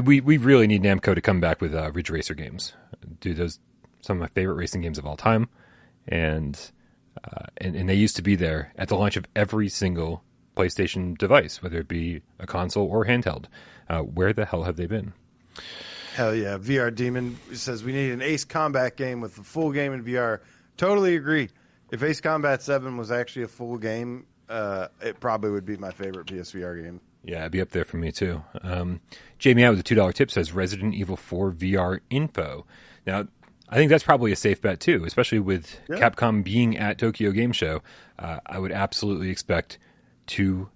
we 0.03 0.19
we 0.19 0.35
really 0.35 0.67
need 0.67 0.83
Namco 0.83 1.15
to 1.15 1.21
come 1.21 1.39
back 1.39 1.61
with 1.61 1.73
uh, 1.73 1.89
Ridge 1.93 2.09
Racer 2.09 2.33
games. 2.33 2.73
Dude, 3.21 3.37
those 3.37 3.57
some 4.01 4.17
of 4.17 4.21
my 4.21 4.27
favorite 4.27 4.55
racing 4.55 4.81
games 4.81 4.97
of 4.97 5.05
all 5.05 5.15
time, 5.15 5.47
and 6.05 6.59
uh, 7.23 7.45
and 7.59 7.77
and 7.77 7.87
they 7.87 7.95
used 7.95 8.17
to 8.17 8.21
be 8.21 8.35
there 8.35 8.73
at 8.77 8.89
the 8.89 8.97
launch 8.97 9.15
of 9.15 9.25
every 9.37 9.69
single 9.69 10.21
PlayStation 10.57 11.17
device, 11.17 11.63
whether 11.63 11.77
it 11.77 11.87
be 11.87 12.23
a 12.39 12.45
console 12.45 12.87
or 12.87 13.05
handheld. 13.05 13.45
Uh, 13.87 13.99
where 13.99 14.33
the 14.33 14.43
hell 14.43 14.63
have 14.63 14.75
they 14.75 14.85
been? 14.85 15.13
Hell 16.21 16.36
yeah, 16.36 16.60
VR 16.60 16.93
Demon 16.93 17.36
says 17.51 17.84
we 17.84 17.93
need 17.93 18.12
an 18.12 18.21
Ace 18.21 18.45
Combat 18.45 18.95
game 18.95 19.21
with 19.21 19.39
a 19.39 19.43
full 19.43 19.71
game 19.71 19.91
in 19.91 20.03
VR. 20.03 20.41
Totally 20.77 21.15
agree. 21.15 21.49
If 21.91 22.03
Ace 22.03 22.21
Combat 22.21 22.62
Seven 22.62 22.95
was 22.95 23.12
actually 23.12 23.41
a 23.41 23.47
full 23.47 23.79
game, 23.79 24.27
uh, 24.47 24.89
it 25.01 25.19
probably 25.19 25.49
would 25.49 25.65
be 25.65 25.77
my 25.77 25.89
favorite 25.89 26.27
PSVR 26.27 26.84
game. 26.84 27.01
Yeah, 27.23 27.39
it'd 27.39 27.51
be 27.53 27.60
up 27.60 27.71
there 27.71 27.86
for 27.86 27.97
me 27.97 28.12
too. 28.12 28.43
Um, 28.62 29.01
Jamie 29.39 29.63
out 29.63 29.71
with 29.71 29.79
a 29.79 29.84
two 29.84 29.95
dollar 29.95 30.12
tip 30.13 30.29
says 30.29 30.53
Resident 30.53 30.93
Evil 30.93 31.17
Four 31.17 31.51
VR 31.53 32.01
info. 32.12 32.67
Now, 33.07 33.25
I 33.67 33.75
think 33.77 33.89
that's 33.89 34.03
probably 34.03 34.31
a 34.31 34.36
safe 34.36 34.62
bet 34.62 34.79
too, 34.79 35.03
especially 35.05 35.39
with 35.39 35.79
Yeah. 35.89 35.95
Capcom 36.07 36.43
being 36.43 36.77
at 36.77 36.99
Tokyo 36.99 37.31
Game 37.31 37.51
Show. 37.51 37.81
Uh, 38.19 38.41
I 38.45 38.60
would 38.60 38.71
absolutely 38.71 39.31
expect 39.31 39.79
to 40.27 40.69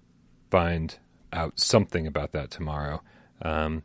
find 0.50 0.98
out 1.32 1.60
something 1.60 2.04
about 2.04 2.32
that 2.32 2.50
tomorrow. 2.50 3.00
Um, 3.42 3.84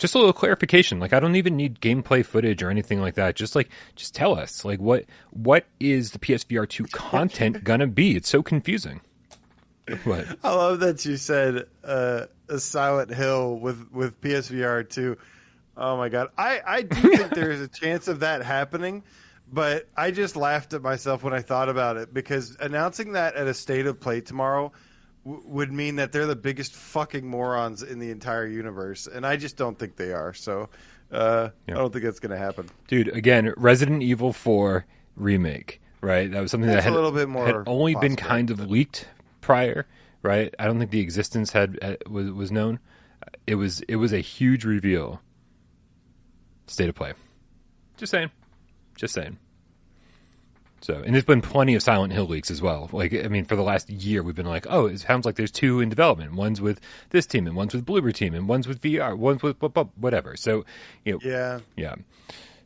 just 0.00 0.14
a 0.14 0.18
little 0.18 0.32
clarification. 0.32 0.98
Like, 0.98 1.12
I 1.12 1.20
don't 1.20 1.36
even 1.36 1.56
need 1.56 1.80
gameplay 1.80 2.24
footage 2.24 2.62
or 2.62 2.70
anything 2.70 3.00
like 3.00 3.14
that. 3.14 3.36
Just 3.36 3.54
like, 3.54 3.68
just 3.94 4.14
tell 4.14 4.36
us, 4.36 4.64
like, 4.64 4.80
what 4.80 5.04
what 5.30 5.66
is 5.78 6.10
the 6.12 6.18
PSVR 6.18 6.68
two 6.68 6.84
content 6.84 7.62
gonna 7.64 7.86
be? 7.86 8.16
It's 8.16 8.28
so 8.28 8.42
confusing. 8.42 9.02
What? 10.04 10.26
I 10.42 10.54
love 10.54 10.80
that 10.80 11.04
you 11.04 11.16
said 11.16 11.66
uh, 11.84 12.26
a 12.48 12.58
Silent 12.58 13.12
Hill 13.12 13.56
with 13.56 13.92
with 13.92 14.20
PSVR 14.20 14.88
two. 14.88 15.18
Oh 15.76 15.96
my 15.96 16.08
god, 16.08 16.28
I 16.36 16.60
I 16.66 16.82
do 16.82 17.16
think 17.16 17.30
there 17.30 17.50
is 17.50 17.60
a 17.60 17.68
chance 17.68 18.08
of 18.08 18.20
that 18.20 18.42
happening, 18.42 19.04
but 19.52 19.86
I 19.96 20.12
just 20.12 20.34
laughed 20.34 20.72
at 20.72 20.80
myself 20.80 21.22
when 21.22 21.34
I 21.34 21.42
thought 21.42 21.68
about 21.68 21.98
it 21.98 22.12
because 22.12 22.56
announcing 22.58 23.12
that 23.12 23.36
at 23.36 23.46
a 23.46 23.54
state 23.54 23.86
of 23.86 24.00
play 24.00 24.22
tomorrow 24.22 24.72
w- 25.30 25.42
would 25.48 25.72
mean 25.72 25.96
that 25.96 26.12
they're 26.12 26.26
the 26.26 26.36
biggest 26.36 26.72
fucking 26.74 27.26
morons 27.26 27.82
in 27.82 27.98
the 27.98 28.10
entire 28.10 28.46
universe, 28.46 29.06
and 29.06 29.26
I 29.26 29.36
just 29.36 29.56
don't 29.56 29.78
think 29.78 29.96
they 29.96 30.12
are. 30.12 30.32
So 30.34 30.68
uh, 31.12 31.50
Yeah. 31.66 31.74
I 31.74 31.78
don't 31.78 31.92
think 31.92 32.04
that's 32.04 32.20
going 32.20 32.30
to 32.30 32.38
happen. 32.38 32.68
dude 32.88 33.08
again 33.08 33.52
resident 33.56 34.02
evil 34.02 34.32
4 34.32 34.84
remake 35.16 35.80
right? 36.02 36.30
That 36.30 36.40
was 36.40 36.50
something 36.50 36.70
That's 36.70 36.84
that 36.84 36.90
a 36.90 36.92
had, 36.92 36.96
little 36.96 37.12
bit 37.12 37.28
more 37.28 37.44
had 37.46 37.56
only 37.66 37.94
been 37.96 38.16
kind 38.16 38.50
of 38.50 38.70
leaked 38.70 39.06
prior 39.40 39.86
right? 40.22 40.54
I 40.58 40.66
don't 40.66 40.78
think 40.78 40.90
the 40.90 41.00
existence 41.00 41.50
had 41.52 41.78
uh, 41.82 41.96
was, 42.08 42.30
was 42.30 42.52
known. 42.52 42.78
It 43.46 43.54
was 43.56 43.80
it 43.82 43.96
was 43.96 44.12
a 44.12 44.20
huge 44.20 44.64
reveal. 44.64 45.20
State 46.66 46.88
of 46.88 46.94
play. 46.94 47.14
Just 47.96 48.10
saying. 48.12 48.30
Just 48.96 49.14
saying 49.14 49.38
so 50.82 50.94
and 50.94 51.14
there's 51.14 51.24
been 51.24 51.42
plenty 51.42 51.74
of 51.74 51.82
silent 51.82 52.12
hill 52.12 52.26
leaks 52.26 52.50
as 52.50 52.62
well 52.62 52.88
like 52.92 53.12
i 53.14 53.28
mean 53.28 53.44
for 53.44 53.56
the 53.56 53.62
last 53.62 53.90
year 53.90 54.22
we've 54.22 54.34
been 54.34 54.46
like 54.46 54.66
oh 54.70 54.86
it 54.86 54.98
sounds 54.98 55.26
like 55.26 55.36
there's 55.36 55.50
two 55.50 55.80
in 55.80 55.88
development 55.88 56.34
one's 56.34 56.60
with 56.60 56.80
this 57.10 57.26
team 57.26 57.46
and 57.46 57.54
one's 57.54 57.74
with 57.74 57.84
bloober 57.84 58.12
team 58.12 58.34
and 58.34 58.48
one's 58.48 58.66
with 58.66 58.80
vr 58.80 59.16
one's 59.16 59.42
with 59.42 59.56
whatever 59.96 60.36
so 60.36 60.64
you 61.04 61.12
know 61.12 61.18
Yeah. 61.22 61.60
yeah 61.76 61.94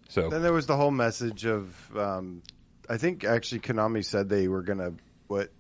so 0.08 0.28
Then 0.28 0.42
there 0.42 0.52
was 0.52 0.66
the 0.66 0.76
whole 0.76 0.92
message 0.92 1.44
of, 1.44 1.74
um, 1.96 2.42
I 2.88 2.98
think 2.98 3.24
actually 3.24 3.60
Konami 3.60 4.04
said 4.04 4.28
they 4.28 4.46
were 4.46 4.62
gonna 4.62 4.92
what 5.26 5.50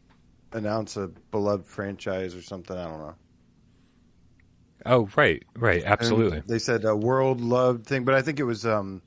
announce 0.52 0.96
a 0.96 1.08
beloved 1.08 1.66
franchise 1.66 2.36
or 2.36 2.42
something. 2.42 2.76
I 2.76 2.84
don't 2.84 3.00
know. 3.00 3.14
Oh, 4.86 5.08
right, 5.16 5.42
right, 5.56 5.82
And 5.82 5.90
absolutely. 5.90 6.42
they 6.46 6.58
said 6.58 6.84
a 6.84 6.94
world 6.94 7.40
loved 7.40 7.86
thing, 7.86 8.04
but 8.04 8.14
I 8.14 8.22
think 8.22 8.38
it 8.38 8.44
was 8.44 8.66
um, 8.66 9.00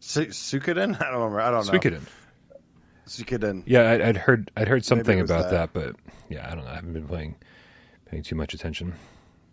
Su- 0.00 0.26
Suikoden? 0.26 0.94
I 1.00 1.04
don't 1.10 1.14
remember. 1.14 1.40
I 1.40 1.50
don't 1.50 1.66
know. 1.66 1.72
Suikoden. 1.72 2.02
Suikoden. 3.06 3.62
Yeah, 3.66 3.82
I, 3.82 4.08
I'd 4.08 4.16
heard 4.16 4.50
I'd 4.56 4.68
heard 4.68 4.84
something 4.84 5.20
about 5.20 5.50
that. 5.50 5.72
that. 5.72 5.94
but 5.94 5.96
yeah, 6.28 6.48
I 6.50 6.54
don't 6.54 6.64
know. 6.64 6.70
I 6.70 6.74
haven't 6.74 6.92
been 6.92 7.06
playing 7.06 7.36
paying 8.06 8.22
too 8.22 8.34
much 8.34 8.54
attention. 8.54 8.94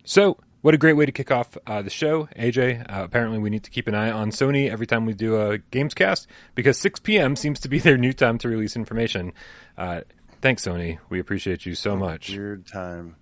So, 0.05 0.37
what 0.61 0.73
a 0.73 0.77
great 0.77 0.93
way 0.93 1.05
to 1.05 1.11
kick 1.11 1.31
off 1.31 1.57
uh, 1.65 1.81
the 1.81 1.89
show, 1.89 2.27
AJ. 2.37 2.81
Uh, 2.81 3.03
apparently, 3.03 3.39
we 3.39 3.49
need 3.49 3.63
to 3.63 3.71
keep 3.71 3.87
an 3.87 3.95
eye 3.95 4.11
on 4.11 4.31
Sony 4.31 4.69
every 4.69 4.87
time 4.87 5.05
we 5.05 5.13
do 5.13 5.39
a 5.39 5.57
games 5.57 5.93
cast 5.93 6.27
because 6.55 6.77
6 6.79 6.99
p.m. 7.01 7.35
seems 7.35 7.59
to 7.61 7.69
be 7.69 7.79
their 7.79 7.97
new 7.97 8.13
time 8.13 8.37
to 8.39 8.49
release 8.49 8.75
information. 8.75 9.33
Uh, 9.77 10.01
thanks, 10.41 10.65
Sony. 10.65 10.99
We 11.09 11.19
appreciate 11.19 11.65
you 11.65 11.75
so 11.75 11.95
much. 11.95 12.29
Weird 12.31 12.67
time. 12.67 13.15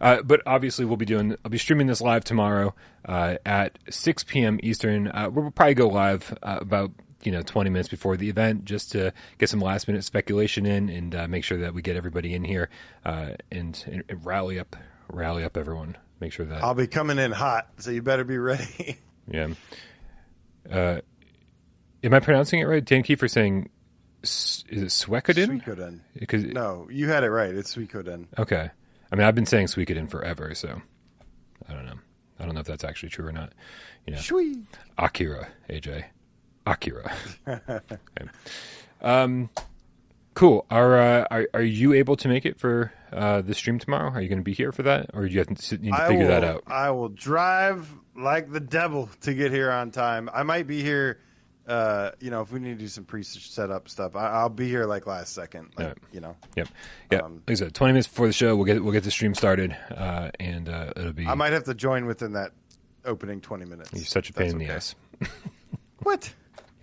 Uh, 0.00 0.22
but 0.22 0.42
obviously, 0.46 0.84
we'll 0.84 0.96
be 0.96 1.06
doing. 1.06 1.36
I'll 1.44 1.50
be 1.50 1.58
streaming 1.58 1.86
this 1.86 2.00
live 2.00 2.24
tomorrow 2.24 2.74
uh, 3.04 3.36
at 3.44 3.78
6 3.90 4.24
p.m. 4.24 4.58
Eastern. 4.62 5.08
Uh, 5.08 5.30
we'll 5.32 5.50
probably 5.50 5.74
go 5.74 5.88
live 5.88 6.36
uh, 6.42 6.58
about 6.60 6.92
you 7.22 7.32
know 7.32 7.42
20 7.42 7.70
minutes 7.70 7.88
before 7.88 8.16
the 8.16 8.28
event 8.28 8.64
just 8.64 8.92
to 8.92 9.12
get 9.38 9.48
some 9.48 9.60
last 9.60 9.88
minute 9.88 10.04
speculation 10.04 10.64
in 10.64 10.88
and 10.88 11.14
uh, 11.14 11.28
make 11.28 11.44
sure 11.44 11.58
that 11.58 11.74
we 11.74 11.82
get 11.82 11.96
everybody 11.96 12.34
in 12.34 12.44
here 12.44 12.68
uh, 13.04 13.30
and, 13.50 14.04
and, 14.08 14.24
rally 14.24 14.58
up 14.58 14.76
rally 15.08 15.44
up 15.44 15.56
everyone. 15.56 15.96
Make 16.20 16.32
sure 16.32 16.46
that 16.46 16.62
I'll 16.62 16.74
be 16.74 16.86
coming 16.86 17.18
in 17.18 17.32
hot, 17.32 17.68
so 17.78 17.90
you 17.90 18.02
better 18.02 18.24
be 18.24 18.38
ready. 18.38 18.98
yeah. 19.28 19.48
Uh, 20.70 21.00
am 22.02 22.14
I 22.14 22.20
pronouncing 22.20 22.60
it 22.60 22.64
right? 22.64 22.84
Dan 22.84 23.02
Kiefer 23.02 23.30
saying 23.30 23.70
is 24.22 24.64
it 24.68 24.86
Suikoden? 24.86 25.62
Suikoden. 25.62 26.00
Because 26.18 26.44
No, 26.44 26.88
you 26.90 27.08
had 27.08 27.22
it 27.24 27.30
right. 27.30 27.54
It's 27.54 27.74
Suikoden. 27.74 28.26
Okay. 28.38 28.70
I 29.10 29.16
mean, 29.16 29.26
I've 29.26 29.34
been 29.34 29.46
saying 29.46 29.66
Suikoden 29.66 30.10
forever, 30.10 30.54
so 30.54 30.80
I 31.68 31.72
don't 31.72 31.86
know. 31.86 31.98
I 32.38 32.44
don't 32.44 32.54
know 32.54 32.60
if 32.60 32.66
that's 32.66 32.84
actually 32.84 33.08
true 33.10 33.26
or 33.26 33.32
not. 33.32 33.52
You 34.06 34.14
know, 34.14 34.20
Shui. 34.20 34.56
Akira, 34.98 35.48
AJ, 35.70 36.04
Akira. 36.66 37.14
Okay. 37.48 38.30
Um, 39.00 39.50
cool. 40.34 40.66
Are, 40.70 40.98
uh, 40.98 41.26
are 41.30 41.48
are 41.54 41.62
you 41.62 41.92
able 41.92 42.16
to 42.16 42.28
make 42.28 42.46
it 42.46 42.58
for 42.58 42.92
uh, 43.12 43.42
the 43.42 43.54
stream 43.54 43.78
tomorrow? 43.78 44.10
Are 44.10 44.20
you 44.20 44.28
going 44.28 44.38
to 44.38 44.44
be 44.44 44.54
here 44.54 44.72
for 44.72 44.82
that, 44.82 45.10
or 45.14 45.26
do 45.26 45.32
you 45.32 45.38
have 45.38 45.48
to 45.48 45.62
sit, 45.62 45.82
need 45.82 45.92
to 45.92 46.02
I 46.02 46.08
figure 46.08 46.24
will, 46.24 46.28
that 46.28 46.44
out? 46.44 46.64
I 46.66 46.90
will 46.90 47.08
drive 47.08 47.88
like 48.16 48.50
the 48.50 48.60
devil 48.60 49.08
to 49.22 49.34
get 49.34 49.52
here 49.52 49.70
on 49.70 49.90
time. 49.90 50.28
I 50.32 50.42
might 50.42 50.66
be 50.66 50.82
here. 50.82 51.20
Uh, 51.66 52.12
you 52.20 52.30
know, 52.30 52.42
if 52.42 52.52
we 52.52 52.60
need 52.60 52.74
to 52.74 52.84
do 52.84 52.86
some 52.88 53.04
pre-setup 53.04 53.88
stuff, 53.88 54.14
I, 54.14 54.28
I'll 54.28 54.48
be 54.48 54.68
here 54.68 54.84
like 54.86 55.06
last 55.06 55.32
second. 55.32 55.70
Like, 55.76 55.88
Yeah. 55.88 55.94
you 56.12 56.20
know, 56.20 56.36
Yep. 56.56 56.68
Yeah. 57.10 57.18
um, 57.18 57.42
like 57.46 57.50
I 57.50 57.54
said, 57.54 57.74
twenty 57.74 57.92
minutes 57.94 58.06
before 58.08 58.28
the 58.28 58.32
show, 58.32 58.54
we'll 58.54 58.64
get 58.66 58.82
we'll 58.84 58.92
get 58.92 59.02
the 59.04 59.10
stream 59.10 59.34
started, 59.34 59.76
uh, 59.94 60.30
and 60.38 60.68
uh, 60.68 60.92
it'll 60.96 61.12
be. 61.12 61.26
I 61.26 61.34
might 61.34 61.52
have 61.52 61.64
to 61.64 61.74
join 61.74 62.06
within 62.06 62.32
that 62.34 62.52
opening 63.04 63.40
twenty 63.40 63.64
minutes. 63.64 63.90
You're 63.92 64.04
such 64.04 64.30
a 64.30 64.32
pain 64.32 64.50
in 64.50 64.58
the 64.58 64.64
okay. 64.66 64.74
ass. 64.74 64.94
What? 66.02 66.32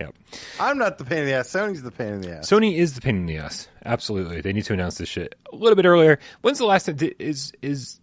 Yep. 0.00 0.14
I'm 0.60 0.76
not 0.76 0.98
the 0.98 1.04
pain 1.04 1.20
in 1.20 1.26
the 1.26 1.32
ass. 1.34 1.48
Sony's 1.48 1.82
the 1.82 1.90
pain 1.90 2.14
in 2.14 2.20
the 2.20 2.36
ass. 2.38 2.50
Sony 2.50 2.76
is 2.76 2.94
the 2.94 3.00
pain 3.00 3.16
in 3.16 3.26
the 3.26 3.38
ass. 3.38 3.68
Absolutely, 3.84 4.40
they 4.40 4.52
need 4.52 4.64
to 4.64 4.72
announce 4.74 4.98
this 4.98 5.08
shit 5.08 5.34
a 5.52 5.56
little 5.56 5.76
bit 5.76 5.86
earlier. 5.86 6.18
When's 6.42 6.58
the 6.58 6.66
last 6.66 6.86
time 6.86 6.98
is 7.18 7.52
is 7.62 8.00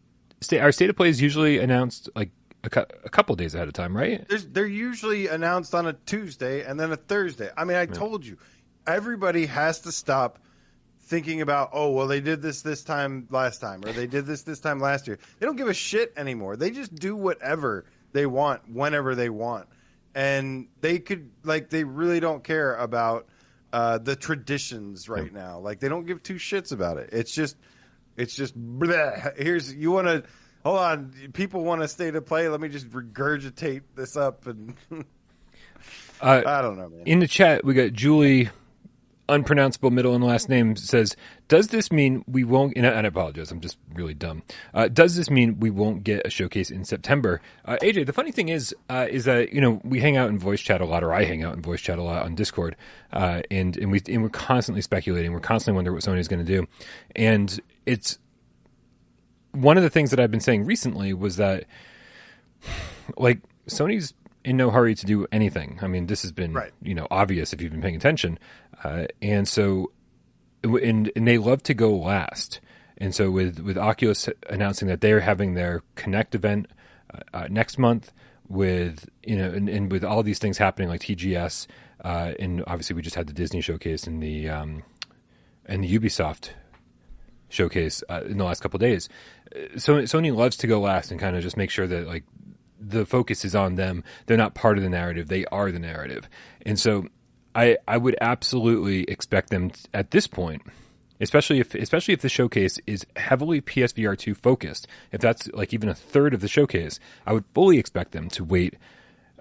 our 0.54 0.72
state 0.72 0.90
of 0.90 0.96
play 0.96 1.10
is 1.10 1.22
usually 1.22 1.60
announced 1.60 2.10
like 2.16 2.32
a, 2.64 2.70
cou- 2.70 2.86
a 3.04 3.10
couple 3.10 3.36
days 3.36 3.56
ahead 3.56 3.68
of 3.68 3.74
time, 3.74 3.96
right? 3.96 4.28
There's, 4.28 4.46
they're 4.48 4.66
usually 4.66 5.28
announced 5.28 5.74
on 5.74 5.88
a 5.88 5.94
Tuesday 5.94 6.64
and 6.64 6.80
then 6.80 6.92
a 6.92 6.98
Thursday. 6.98 7.50
I 7.56 7.66
mean, 7.66 7.78
I 7.78 7.86
told 7.86 8.26
you, 8.26 8.38
everybody 8.86 9.46
has 9.48 9.82
to 9.82 9.92
stop 9.92 10.40
thinking 11.02 11.42
about, 11.42 11.72
oh, 11.74 11.92
well, 11.92 12.08
they 12.08 12.22
did 12.22 12.42
this 12.42 12.62
this 12.62 12.84
time 12.84 13.28
last 13.30 13.60
time, 13.60 13.84
or 13.86 13.92
they 13.92 14.08
did 14.08 14.26
this 14.26 14.44
this 14.44 14.60
time 14.60 14.80
last 14.80 15.08
year. 15.08 15.20
They 15.40 15.46
don't 15.46 15.58
give 15.58 15.68
a 15.68 15.74
shit 15.74 16.14
anymore. 16.16 16.56
They 16.56 16.72
just 16.72 16.96
do 16.96 17.16
whatever 17.16 17.86
they 18.14 18.26
want 18.26 18.70
whenever 18.70 19.16
they 19.16 19.30
want, 19.30 19.68
and 20.16 20.68
they 20.80 21.00
could 21.00 21.30
like 21.44 21.70
they 21.70 21.84
really 21.84 22.20
don't 22.20 22.44
care 22.44 22.76
about 22.76 23.28
uh, 23.74 23.98
the 23.98 24.16
traditions 24.16 25.10
right 25.10 25.34
now. 25.34 25.60
Like 25.60 25.80
they 25.80 25.90
don't 25.90 26.06
give 26.06 26.24
two 26.24 26.36
shits 26.36 26.72
about 26.72 26.98
it. 26.98 27.10
It's 27.12 27.34
just, 27.34 27.58
it's 28.18 28.36
just. 28.36 28.58
Bleh. 28.58 29.38
Here's 29.38 29.74
you 29.74 29.92
want 29.92 30.08
to. 30.08 30.24
Hold 30.64 30.78
on, 30.80 31.14
people 31.34 31.64
want 31.64 31.82
to 31.82 31.88
stay 31.88 32.12
to 32.12 32.22
play. 32.22 32.48
Let 32.48 32.62
me 32.62 32.70
just 32.70 32.90
regurgitate 32.90 33.82
this 33.96 34.16
up, 34.16 34.46
and 34.48 34.76
Uh, 36.22 36.44
I 36.46 36.62
don't 36.62 36.78
know, 36.78 36.88
man. 36.90 37.02
in 37.08 37.18
the 37.20 37.28
chat, 37.28 37.66
we 37.66 37.74
got 37.74 37.94
Julie, 37.94 38.50
unpronounceable 39.28 39.90
middle 39.90 40.14
and 40.14 40.24
last 40.24 40.50
name 40.50 40.76
says, 40.76 41.16
"Does 41.48 41.70
this 41.70 41.92
mean 41.92 42.24
we 42.28 42.44
won't?" 42.44 42.74
And 42.76 42.86
I, 42.86 42.92
and 42.92 43.08
I 43.08 43.10
apologize, 43.10 43.50
I'm 43.50 43.60
just 43.60 43.78
really 43.96 44.14
dumb. 44.14 44.44
Uh, 44.74 44.88
does 44.88 45.16
this 45.16 45.32
mean 45.32 45.60
we 45.60 45.72
won't 45.72 46.04
get 46.04 46.22
a 46.26 46.30
showcase 46.30 46.70
in 46.70 46.86
September? 46.86 47.42
Uh, 47.66 47.78
AJ, 47.82 48.06
the 48.06 48.14
funny 48.14 48.32
thing 48.32 48.50
is, 48.50 48.76
uh, 48.88 49.08
is 49.10 49.26
that 49.26 49.52
you 49.52 49.62
know 49.62 49.82
we 49.84 50.00
hang 50.00 50.16
out 50.16 50.30
in 50.30 50.38
voice 50.38 50.62
chat 50.62 50.80
a 50.80 50.86
lot, 50.86 51.04
or 51.04 51.12
I 51.12 51.24
hang 51.24 51.44
out 51.44 51.56
in 51.56 51.62
voice 51.64 51.82
chat 51.82 51.98
a 51.98 52.04
lot 52.04 52.22
on 52.24 52.36
Discord, 52.36 52.76
uh, 53.12 53.42
and 53.50 53.76
and 53.78 53.92
we 53.92 54.00
and 54.08 54.22
we're 54.22 54.30
constantly 54.30 54.84
speculating. 54.84 55.34
We're 55.34 55.40
constantly 55.40 55.76
wondering 55.76 55.96
what 55.96 56.04
Sony's 56.04 56.28
going 56.28 56.46
to 56.46 56.52
do, 56.60 56.68
and 57.16 57.60
it's 57.88 58.20
one 59.54 59.78
of 59.78 59.84
the 59.84 59.90
things 59.90 60.12
that 60.12 60.20
I've 60.20 60.32
been 60.32 60.40
saying 60.40 60.66
recently 60.66 61.14
was 61.14 61.38
that 61.38 61.66
like 63.18 63.40
Sony's 63.68 64.14
in 64.44 64.58
no 64.58 64.72
hurry 64.72 64.96
to 64.96 65.06
do 65.06 65.28
anything. 65.32 65.80
I 65.82 65.88
mean, 65.88 66.08
this 66.08 66.22
has 66.24 66.32
been 66.32 66.54
Right. 66.54 66.72
you 66.82 66.96
know 66.96 67.08
obvious 67.12 67.54
if 67.54 67.62
you've 67.62 67.72
been 67.72 67.82
paying 67.82 67.96
attention, 67.96 68.40
uh, 68.84 69.06
and 69.22 69.48
so 69.48 69.92
and 70.64 71.12
and 71.16 71.28
they 71.28 71.38
love 71.38 71.64
to 71.64 71.74
go 71.74 71.96
last. 71.96 72.60
And 72.98 73.16
so 73.16 73.32
with 73.32 73.60
with 73.60 73.78
Oculus 73.78 74.30
announcing 74.50 74.88
that 74.88 75.02
they're 75.02 75.22
having 75.22 75.54
their 75.54 75.82
Connect 75.96 76.36
event 76.36 76.68
uh, 77.14 77.20
uh, 77.34 77.48
next 77.50 77.78
month, 77.78 78.12
with 78.48 79.10
you 79.24 79.36
know, 79.36 79.50
and, 79.50 79.70
and 79.70 79.92
with 79.92 80.04
all 80.04 80.24
these 80.24 80.40
things 80.40 80.58
happening 80.58 80.90
like 80.90 81.02
TGS, 81.02 81.68
uh, 82.04 82.34
and 82.40 82.64
obviously 82.68 82.96
we 82.96 83.02
just 83.02 83.16
had 83.16 83.28
the 83.28 83.34
Disney 83.34 83.62
showcase 83.62 84.06
and 84.06 84.22
the 84.22 84.50
um, 84.50 84.84
and 85.66 85.84
the 85.84 86.00
Ubisoft 86.00 86.50
showcase 87.50 88.04
uh, 88.10 88.22
in 88.26 88.38
the 88.38 88.44
last 88.44 88.62
couple 88.62 88.78
of 88.78 88.82
days. 88.82 89.10
So 89.78 89.96
Sony 90.04 90.36
loves 90.36 90.58
to 90.58 90.68
go 90.68 90.80
last 90.80 91.12
and 91.12 91.20
kind 91.20 91.36
of 91.36 91.44
just 91.44 91.58
make 91.58 91.70
sure 91.70 91.88
that 91.88 92.08
like 92.08 92.24
the 92.80 93.06
focus 93.06 93.46
is 93.46 93.56
on 93.56 93.76
them. 93.76 94.04
They're 94.26 94.38
not 94.38 94.56
part 94.56 94.78
of 94.78 94.84
the 94.84 94.90
narrative; 94.90 95.28
they 95.28 95.46
are 95.46 95.72
the 95.72 95.80
narrative. 95.80 96.30
And 96.66 96.80
so, 96.80 97.08
I 97.54 97.78
I 97.88 97.98
would 97.98 98.16
absolutely 98.22 99.04
expect 99.04 99.50
them 99.50 99.72
t- 99.72 99.82
at 99.94 100.12
this 100.12 100.28
point 100.28 100.62
especially 101.22 101.60
if 101.60 101.74
especially 101.76 102.14
if 102.14 102.22
the 102.22 102.30
showcase 102.30 102.80
is 102.88 103.06
heavily 103.16 103.62
PSVR 103.62 104.18
two 104.18 104.36
focused. 104.36 104.88
If 105.12 105.22
that's 105.22 105.48
like 105.54 105.74
even 105.74 105.88
a 105.88 105.96
third 105.96 106.34
of 106.34 106.42
the 106.42 106.48
showcase, 106.48 107.00
I 107.26 107.34
would 107.34 107.46
fully 107.54 107.78
expect 107.78 108.12
them 108.12 108.28
to 108.30 108.44
wait 108.44 108.76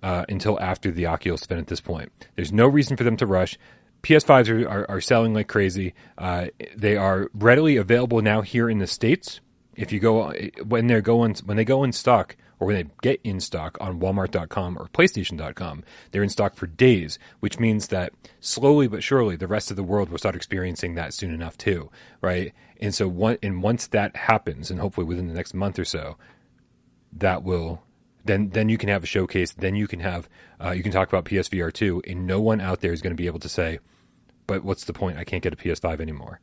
uh, 0.02 0.26
until 0.28 0.60
after 0.60 0.90
the 0.90 1.06
Oculus 1.06 1.44
event. 1.44 1.62
At 1.62 1.66
this 1.66 1.80
point, 1.80 2.12
there's 2.36 2.52
no 2.52 2.68
reason 2.68 2.96
for 2.96 3.04
them 3.04 3.16
to 3.16 3.26
rush. 3.26 3.58
PS5s 4.02 4.48
are, 4.48 4.68
are, 4.68 4.90
are 4.90 5.00
selling 5.00 5.34
like 5.34 5.48
crazy. 5.48 5.94
Uh, 6.16 6.46
they 6.76 6.96
are 6.96 7.28
readily 7.34 7.76
available 7.76 8.22
now 8.22 8.42
here 8.42 8.70
in 8.70 8.78
the 8.78 8.86
states. 8.86 9.40
If 9.80 9.92
you 9.92 9.98
go 9.98 10.32
when 10.66 10.88
they're 10.88 11.00
going 11.00 11.36
when 11.46 11.56
they 11.56 11.64
go 11.64 11.82
in 11.84 11.92
stock 11.92 12.36
or 12.58 12.66
when 12.66 12.76
they 12.76 12.90
get 13.00 13.18
in 13.24 13.40
stock 13.40 13.78
on 13.80 13.98
Walmart.com 13.98 14.76
or 14.78 14.88
PlayStation.com, 14.88 15.82
they're 16.10 16.22
in 16.22 16.28
stock 16.28 16.54
for 16.54 16.66
days, 16.66 17.18
which 17.40 17.58
means 17.58 17.88
that 17.88 18.12
slowly 18.40 18.86
but 18.88 19.02
surely 19.02 19.36
the 19.36 19.46
rest 19.46 19.70
of 19.70 19.78
the 19.78 19.82
world 19.82 20.10
will 20.10 20.18
start 20.18 20.36
experiencing 20.36 20.96
that 20.96 21.14
soon 21.14 21.32
enough 21.32 21.56
too, 21.56 21.90
right? 22.20 22.52
And 22.78 22.94
so 22.94 23.08
one 23.08 23.38
and 23.42 23.62
once 23.62 23.86
that 23.86 24.14
happens, 24.14 24.70
and 24.70 24.80
hopefully 24.80 25.06
within 25.06 25.28
the 25.28 25.34
next 25.34 25.54
month 25.54 25.78
or 25.78 25.86
so, 25.86 26.18
that 27.14 27.42
will 27.42 27.82
then 28.26 28.50
then 28.50 28.68
you 28.68 28.76
can 28.76 28.90
have 28.90 29.02
a 29.02 29.06
showcase. 29.06 29.54
Then 29.54 29.74
you 29.74 29.86
can 29.86 30.00
have 30.00 30.28
uh, 30.62 30.72
you 30.72 30.82
can 30.82 30.92
talk 30.92 31.08
about 31.08 31.24
PSVR 31.24 31.72
two, 31.72 32.02
and 32.06 32.26
no 32.26 32.38
one 32.38 32.60
out 32.60 32.80
there 32.80 32.92
is 32.92 33.00
going 33.00 33.16
to 33.16 33.20
be 33.20 33.26
able 33.26 33.40
to 33.40 33.48
say, 33.48 33.78
"But 34.46 34.62
what's 34.62 34.84
the 34.84 34.92
point? 34.92 35.16
I 35.16 35.24
can't 35.24 35.42
get 35.42 35.54
a 35.54 35.56
PS5 35.56 36.00
anymore." 36.00 36.40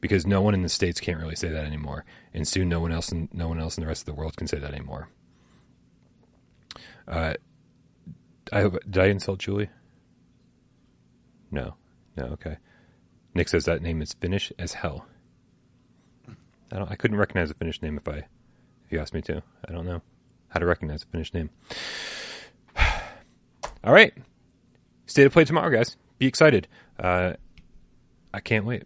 Because 0.00 0.26
no 0.26 0.40
one 0.40 0.54
in 0.54 0.62
the 0.62 0.68
states 0.68 0.98
can't 0.98 1.20
really 1.20 1.36
say 1.36 1.48
that 1.48 1.64
anymore, 1.64 2.04
and 2.32 2.48
soon 2.48 2.68
no 2.68 2.80
one 2.80 2.90
else 2.92 3.12
in 3.12 3.28
no 3.32 3.48
one 3.48 3.60
else 3.60 3.76
in 3.76 3.82
the 3.82 3.88
rest 3.88 4.02
of 4.02 4.06
the 4.06 4.14
world 4.14 4.36
can 4.36 4.46
say 4.46 4.58
that 4.58 4.72
anymore. 4.72 5.08
Uh, 7.06 7.34
I 8.52 8.62
hope 8.62 8.78
did 8.88 9.02
I 9.02 9.06
insult 9.06 9.40
Julie? 9.40 9.68
No, 11.50 11.74
no, 12.16 12.24
okay. 12.24 12.56
Nick 13.34 13.48
says 13.48 13.64
that 13.64 13.82
name 13.82 14.02
is 14.02 14.14
Finnish 14.14 14.52
as 14.58 14.74
hell. 14.74 15.06
I 16.72 16.78
don't. 16.78 16.90
I 16.90 16.94
couldn't 16.94 17.18
recognize 17.18 17.50
a 17.50 17.54
Finnish 17.54 17.82
name 17.82 17.96
if 17.96 18.08
I, 18.08 18.18
if 18.18 18.90
you 18.90 19.00
asked 19.00 19.14
me 19.14 19.22
to. 19.22 19.42
I 19.68 19.72
don't 19.72 19.86
know 19.86 20.02
how 20.48 20.60
to 20.60 20.66
recognize 20.66 21.02
a 21.02 21.06
Finnish 21.06 21.34
name. 21.34 21.50
All 23.84 23.92
right, 23.92 24.14
state 25.06 25.26
of 25.26 25.32
play 25.32 25.44
tomorrow, 25.44 25.70
guys. 25.70 25.96
Be 26.18 26.26
excited. 26.26 26.68
Uh, 26.98 27.34
I 28.32 28.40
can't 28.40 28.64
wait. 28.64 28.84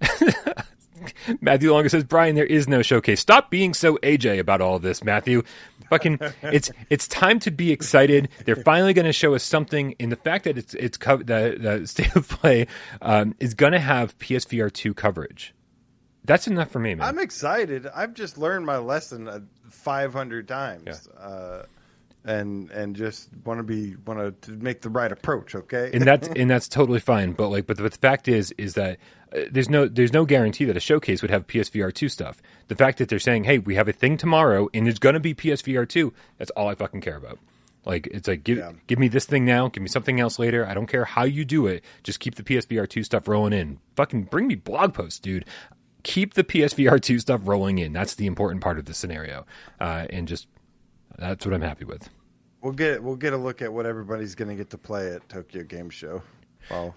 Matthew 1.40 1.72
Longa 1.72 1.88
says, 1.88 2.04
Brian, 2.04 2.34
there 2.34 2.46
is 2.46 2.68
no 2.68 2.82
showcase. 2.82 3.20
Stop 3.20 3.50
being 3.50 3.74
so 3.74 3.96
AJ 3.98 4.38
about 4.38 4.60
all 4.60 4.78
this, 4.78 5.02
Matthew. 5.04 5.42
Fucking, 5.90 6.18
it's 6.42 6.70
it's 6.90 7.06
time 7.06 7.38
to 7.40 7.50
be 7.50 7.70
excited. 7.70 8.28
They're 8.44 8.56
finally 8.56 8.92
going 8.92 9.06
to 9.06 9.12
show 9.12 9.34
us 9.34 9.44
something. 9.44 9.92
In 9.98 10.10
the 10.10 10.16
fact 10.16 10.44
that 10.44 10.58
it's 10.58 10.74
it's 10.74 10.96
co- 10.96 11.18
the, 11.18 11.56
the 11.58 11.86
state 11.86 12.14
of 12.16 12.28
play 12.28 12.66
um, 13.00 13.34
is 13.38 13.54
going 13.54 13.72
to 13.72 13.78
have 13.78 14.18
PSVR 14.18 14.72
two 14.72 14.94
coverage. 14.94 15.54
That's 16.24 16.48
enough 16.48 16.70
for 16.72 16.80
me, 16.80 16.96
man. 16.96 17.06
I'm 17.06 17.20
excited. 17.20 17.86
I've 17.86 18.14
just 18.14 18.36
learned 18.36 18.66
my 18.66 18.78
lesson 18.78 19.28
uh, 19.28 19.40
500 19.70 20.48
times. 20.48 21.08
Yeah. 21.14 21.20
Uh, 21.20 21.66
and 22.24 22.70
and 22.72 22.96
just 22.96 23.28
want 23.44 23.58
to 23.58 23.62
be 23.62 23.94
want 24.04 24.42
to 24.42 24.50
make 24.50 24.80
the 24.80 24.90
right 24.90 25.12
approach, 25.12 25.54
okay? 25.54 25.90
and 25.94 26.02
that's 26.02 26.26
and 26.26 26.50
that's 26.50 26.68
totally 26.68 26.98
fine. 26.98 27.30
But 27.32 27.50
like, 27.50 27.66
but 27.66 27.76
the, 27.76 27.84
the 27.84 27.90
fact 27.90 28.26
is, 28.26 28.52
is 28.58 28.74
that 28.74 28.98
there's 29.50 29.68
no 29.68 29.86
there's 29.88 30.12
no 30.12 30.24
guarantee 30.24 30.64
that 30.64 30.76
a 30.76 30.80
showcase 30.80 31.22
would 31.22 31.30
have 31.30 31.46
PSVR 31.46 31.92
two 31.92 32.08
stuff. 32.08 32.40
The 32.68 32.74
fact 32.76 32.98
that 32.98 33.08
they're 33.08 33.18
saying, 33.18 33.44
hey, 33.44 33.58
we 33.58 33.74
have 33.74 33.88
a 33.88 33.92
thing 33.92 34.16
tomorrow, 34.16 34.68
and 34.74 34.86
there's 34.86 34.98
gonna 34.98 35.20
be 35.20 35.34
PSVR 35.34 35.88
two. 35.88 36.12
That's 36.38 36.50
all 36.52 36.68
I 36.68 36.74
fucking 36.74 37.00
care 37.00 37.16
about. 37.16 37.38
Like 37.84 38.06
it's 38.08 38.26
like 38.26 38.42
give 38.44 38.58
Yeah. 38.58 38.72
give 38.86 38.98
me 38.98 39.08
this 39.08 39.26
thing 39.26 39.44
now, 39.44 39.68
give 39.68 39.82
me 39.82 39.88
something 39.88 40.18
else 40.20 40.38
later. 40.38 40.66
I 40.66 40.74
don't 40.74 40.86
care 40.86 41.04
how 41.04 41.24
you 41.24 41.44
do 41.44 41.66
it. 41.66 41.84
Just 42.02 42.18
keep 42.20 42.34
the 42.34 42.42
PSVR 42.42 42.88
two 42.88 43.02
stuff 43.04 43.28
rolling 43.28 43.52
in. 43.52 43.78
Fucking 43.94 44.24
bring 44.24 44.46
me 44.48 44.54
blog 44.56 44.92
posts, 44.94 45.20
dude. 45.20 45.44
Keep 46.02 46.34
the 46.34 46.44
PSVR 46.44 47.00
two 47.00 47.18
stuff 47.18 47.40
rolling 47.44 47.78
in. 47.78 47.92
That's 47.92 48.14
the 48.14 48.26
important 48.26 48.60
part 48.60 48.78
of 48.78 48.84
the 48.86 48.94
scenario, 48.94 49.44
uh, 49.80 50.06
and 50.10 50.26
just 50.28 50.46
that's 51.18 51.44
what 51.46 51.54
I'm 51.54 51.62
happy 51.62 51.84
with. 51.84 52.08
We'll 52.62 52.72
get 52.72 53.02
we'll 53.02 53.16
get 53.16 53.32
a 53.32 53.36
look 53.36 53.62
at 53.62 53.72
what 53.72 53.86
everybody's 53.86 54.34
going 54.34 54.48
to 54.48 54.54
get 54.56 54.70
to 54.70 54.78
play 54.78 55.12
at 55.14 55.28
Tokyo 55.28 55.62
Game 55.62 55.90
Show. 55.90 56.22
Well, 56.70 56.94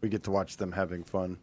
we 0.00 0.08
get 0.08 0.24
to 0.24 0.30
watch 0.30 0.56
them 0.56 0.72
having 0.72 1.04
fun. 1.04 1.38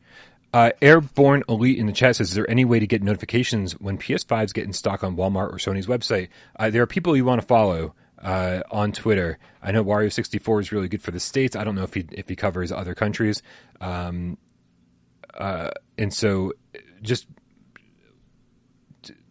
Uh, 0.54 0.72
Airborne 0.82 1.44
Elite 1.50 1.80
in 1.80 1.88
the 1.88 1.94
chat 1.94 2.16
says, 2.16 2.30
"Is 2.30 2.36
there 2.36 2.50
any 2.50 2.64
way 2.64 2.80
to 2.80 2.86
get 2.86 3.02
notifications 3.02 3.74
when 3.74 3.98
PS5s 3.98 4.54
get 4.54 4.66
in 4.66 4.74
stock 4.74 5.04
on 5.04 5.16
Walmart 5.16 5.52
or 5.52 5.58
Sony's 5.58 5.88
website?" 5.88 6.30
Uh, 6.58 6.70
there 6.70 6.84
are 6.84 6.88
people 6.88 7.16
you 7.18 7.26
want 7.26 7.42
to 7.42 7.48
follow 7.48 7.96
uh, 8.22 8.62
on 8.70 8.92
Twitter. 8.92 9.40
I 9.64 9.72
know 9.72 9.84
Wario64 9.84 10.62
is 10.62 10.72
really 10.72 10.88
good 10.88 11.02
for 11.02 11.10
the 11.10 11.20
states. 11.20 11.56
I 11.56 11.64
don't 11.64 11.76
know 11.76 11.84
if 11.84 11.96
he 11.96 12.06
if 12.12 12.30
he 12.30 12.36
covers 12.36 12.72
other 12.72 12.94
countries, 12.94 13.42
um, 13.82 14.38
uh, 15.34 15.72
and 15.98 16.14
so 16.14 16.54
just 17.02 17.26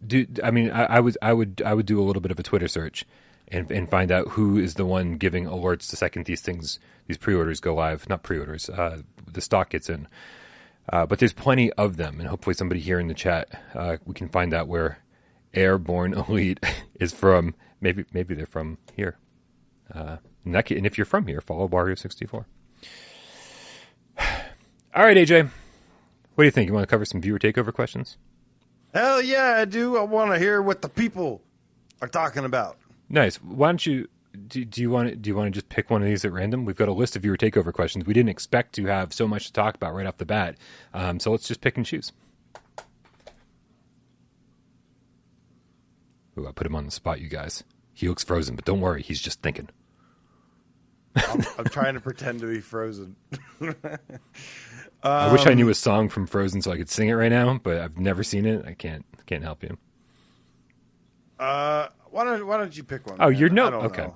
do. 0.05 0.27
I 0.43 0.51
mean, 0.51 0.71
I, 0.71 0.83
I 0.83 0.99
would 0.99 1.17
I 1.21 1.31
would 1.31 1.61
I 1.65 1.73
would 1.73 1.85
do 1.85 2.01
a 2.01 2.03
little 2.03 2.21
bit 2.21 2.31
of 2.31 2.39
a 2.39 2.43
Twitter 2.43 2.67
search 2.67 3.05
and 3.53 3.71
and 3.71 3.89
find 3.89 4.11
out 4.11 4.29
who 4.29 4.57
is 4.57 4.73
the 4.73 4.85
one 4.85 5.17
giving 5.17 5.45
alerts 5.45 5.89
the 5.89 5.95
second 5.95 6.25
these 6.25 6.41
things 6.41 6.79
these 7.07 7.17
pre-orders 7.17 7.59
go 7.59 7.75
live. 7.75 8.09
Not 8.09 8.23
pre-orders. 8.23 8.69
Uh, 8.69 9.03
the 9.31 9.41
stock 9.41 9.69
gets 9.69 9.89
in. 9.89 10.07
Uh, 10.91 11.05
but 11.05 11.19
there's 11.19 11.33
plenty 11.33 11.71
of 11.73 11.95
them, 11.95 12.19
and 12.19 12.27
hopefully 12.27 12.53
somebody 12.53 12.81
here 12.81 12.99
in 12.99 13.07
the 13.07 13.13
chat 13.13 13.61
uh, 13.73 13.97
we 14.05 14.13
can 14.13 14.27
find 14.27 14.53
out 14.53 14.67
where 14.67 14.97
Airborne 15.53 16.13
Elite 16.27 16.59
is 16.99 17.13
from. 17.13 17.55
Maybe 17.79 18.05
maybe 18.11 18.33
they're 18.33 18.45
from 18.45 18.77
here. 18.95 19.17
Uh, 19.93 20.17
and, 20.43 20.55
that, 20.55 20.71
and 20.71 20.85
if 20.85 20.97
you're 20.97 21.05
from 21.05 21.27
here, 21.27 21.39
follow 21.39 21.67
Wario64. 21.67 22.33
All 24.95 25.03
right, 25.03 25.17
AJ, 25.17 25.49
what 26.35 26.41
do 26.41 26.45
you 26.45 26.51
think? 26.51 26.67
You 26.67 26.73
want 26.73 26.83
to 26.83 26.89
cover 26.89 27.05
some 27.05 27.21
viewer 27.21 27.39
takeover 27.39 27.73
questions? 27.73 28.17
Hell 28.93 29.21
yeah, 29.21 29.55
I 29.57 29.65
do. 29.65 29.97
I 29.97 30.03
want 30.03 30.31
to 30.31 30.39
hear 30.39 30.61
what 30.61 30.81
the 30.81 30.89
people 30.89 31.41
are 32.01 32.07
talking 32.07 32.45
about. 32.45 32.77
Nice. 33.13 33.35
Why 33.35 33.67
don't 33.67 33.85
you? 33.85 34.09
Do, 34.47 34.65
do 34.65 34.81
you 34.81 34.89
want 34.89 35.09
to, 35.09 35.15
do 35.15 35.29
you 35.29 35.35
want 35.35 35.45
to 35.45 35.51
just 35.51 35.69
pick 35.69 35.91
one 35.91 36.01
of 36.01 36.07
these 36.07 36.25
at 36.25 36.33
random? 36.33 36.65
We've 36.65 36.75
got 36.75 36.89
a 36.89 36.93
list 36.93 37.15
of 37.15 37.21
viewer 37.21 37.37
takeover 37.37 37.71
questions. 37.71 38.07
We 38.07 38.13
didn't 38.15 38.29
expect 38.29 38.73
to 38.73 38.87
have 38.87 39.13
so 39.13 39.27
much 39.27 39.45
to 39.45 39.53
talk 39.53 39.75
about 39.75 39.93
right 39.93 40.07
off 40.07 40.17
the 40.17 40.25
bat, 40.25 40.57
um, 40.95 41.19
so 41.19 41.29
let's 41.29 41.47
just 41.47 41.61
pick 41.61 41.77
and 41.77 41.85
choose. 41.85 42.11
Ooh, 46.39 46.47
I 46.47 46.51
put 46.51 46.65
him 46.65 46.73
on 46.73 46.85
the 46.85 46.91
spot, 46.91 47.21
you 47.21 47.27
guys. 47.27 47.63
He 47.93 48.07
looks 48.07 48.23
frozen, 48.23 48.55
but 48.55 48.65
don't 48.65 48.81
worry, 48.81 49.03
he's 49.03 49.21
just 49.21 49.43
thinking. 49.43 49.69
I'm, 51.15 51.45
I'm 51.59 51.65
trying 51.65 51.93
to 51.93 51.99
pretend 51.99 52.39
to 52.39 52.47
be 52.47 52.59
frozen. 52.59 53.15
I 55.03 55.31
wish 55.31 55.45
I 55.45 55.53
knew 55.53 55.69
a 55.69 55.75
song 55.75 56.09
from 56.09 56.25
Frozen 56.25 56.63
so 56.63 56.71
I 56.71 56.77
could 56.77 56.89
sing 56.89 57.09
it 57.09 57.13
right 57.13 57.29
now, 57.29 57.59
but 57.61 57.77
I've 57.77 57.99
never 57.99 58.23
seen 58.23 58.47
it. 58.47 58.65
I 58.65 58.73
can't 58.73 59.05
can't 59.27 59.43
help 59.43 59.61
you. 59.61 59.77
Uh, 61.37 61.89
why 62.13 62.23
don't 62.23 62.45
Why 62.45 62.57
don't 62.57 62.77
you 62.77 62.83
pick 62.83 63.07
one? 63.07 63.17
Oh, 63.19 63.29
man? 63.31 63.39
you're 63.39 63.49
no 63.49 63.65
okay. 63.81 64.07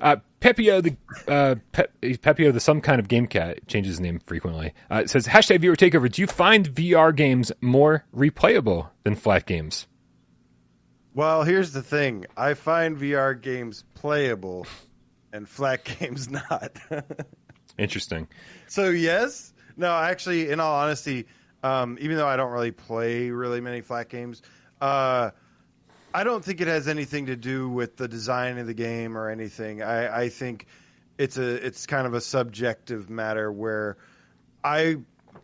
Uh, 0.00 0.16
Pepio 0.40 0.80
the 0.80 0.96
uh, 1.30 1.56
Pe- 1.72 2.14
Pepio 2.14 2.52
the 2.52 2.60
some 2.60 2.80
kind 2.80 3.00
of 3.00 3.08
game 3.08 3.26
cat 3.26 3.66
changes 3.66 3.94
his 3.94 4.00
name 4.00 4.20
frequently. 4.24 4.72
Uh, 4.90 5.00
it 5.02 5.10
says 5.10 5.26
hashtag 5.26 5.60
viewer 5.60 5.74
takeover. 5.74 6.10
Do 6.10 6.22
you 6.22 6.28
find 6.28 6.68
VR 6.72 7.14
games 7.14 7.50
more 7.60 8.04
replayable 8.16 8.88
than 9.02 9.16
flat 9.16 9.46
games? 9.46 9.88
Well, 11.12 11.42
here's 11.42 11.72
the 11.72 11.82
thing. 11.82 12.26
I 12.36 12.54
find 12.54 12.96
VR 12.96 13.40
games 13.40 13.84
playable, 13.94 14.66
and 15.32 15.48
flat 15.48 15.84
games 15.98 16.30
not. 16.30 16.78
Interesting. 17.78 18.28
so 18.68 18.90
yes, 18.90 19.52
no. 19.76 19.90
Actually, 19.92 20.50
in 20.50 20.60
all 20.60 20.76
honesty, 20.76 21.26
um, 21.64 21.98
even 22.00 22.16
though 22.16 22.28
I 22.28 22.36
don't 22.36 22.52
really 22.52 22.70
play 22.70 23.30
really 23.30 23.60
many 23.60 23.80
flat 23.80 24.08
games, 24.08 24.40
uh, 24.80 25.30
I 26.12 26.24
don't 26.24 26.44
think 26.44 26.60
it 26.60 26.66
has 26.66 26.88
anything 26.88 27.26
to 27.26 27.36
do 27.36 27.68
with 27.68 27.96
the 27.96 28.08
design 28.08 28.58
of 28.58 28.66
the 28.66 28.74
game 28.74 29.16
or 29.16 29.30
anything. 29.30 29.82
I, 29.82 30.22
I 30.22 30.28
think 30.28 30.66
it's 31.18 31.36
a 31.38 31.66
it's 31.66 31.86
kind 31.86 32.06
of 32.06 32.14
a 32.14 32.20
subjective 32.20 33.08
matter 33.08 33.50
where 33.52 33.96
I 34.64 34.96